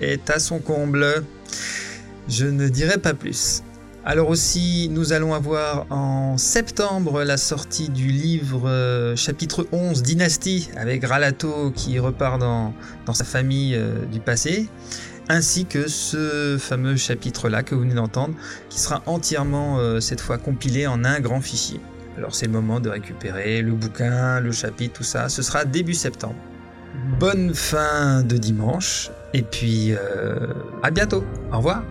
est 0.00 0.31
à 0.31 0.41
son 0.41 0.58
comble. 0.58 1.23
Je 2.28 2.47
ne 2.47 2.68
dirai 2.68 2.99
pas 2.99 3.15
plus. 3.15 3.62
Alors 4.08 4.31
aussi, 4.31 4.89
nous 4.91 5.12
allons 5.12 5.34
avoir 5.34 5.84
en 5.91 6.39
septembre 6.39 7.25
la 7.25 7.36
sortie 7.36 7.91
du 7.91 8.07
livre 8.07 8.67
euh, 8.67 9.15
chapitre 9.17 9.67
11, 9.70 10.02
Dynastie, 10.02 10.70
avec 10.78 11.05
Ralato 11.05 11.70
qui 11.73 11.99
repart 11.99 12.39
dans, 12.39 12.73
dans 13.05 13.12
sa 13.12 13.25
famille 13.25 13.75
euh, 13.75 14.07
du 14.07 14.18
passé, 14.18 14.67
ainsi 15.28 15.66
que 15.66 15.89
ce 15.89 16.57
fameux 16.58 16.97
chapitre-là 16.97 17.62
que 17.62 17.74
vous 17.74 17.82
venez 17.82 17.94
d'entendre, 17.94 18.34
qui 18.68 18.81
sera 18.81 19.02
entièrement 19.07 19.78
euh, 19.78 20.00
cette 20.00 20.20
fois 20.20 20.39
compilé 20.39 20.86
en 20.86 21.05
un 21.05 21.20
grand 21.20 21.40
fichier. 21.40 21.81
Alors 22.16 22.34
c'est 22.34 22.47
le 22.47 22.52
moment 22.52 22.81
de 22.81 22.89
récupérer 22.89 23.62
le 23.62 23.73
bouquin, 23.73 24.40
le 24.40 24.52
chapitre, 24.52 24.94
tout 24.94 25.05
ça. 25.05 25.28
Ce 25.28 25.42
sera 25.42 25.65
début 25.65 25.94
septembre. 25.94 26.36
Bonne 27.20 27.55
fin 27.55 28.23
de 28.23 28.36
dimanche, 28.36 29.10
et 29.34 29.42
puis 29.42 29.92
à 30.82 30.90
bientôt. 30.90 31.23
Au 31.52 31.58
revoir. 31.58 31.82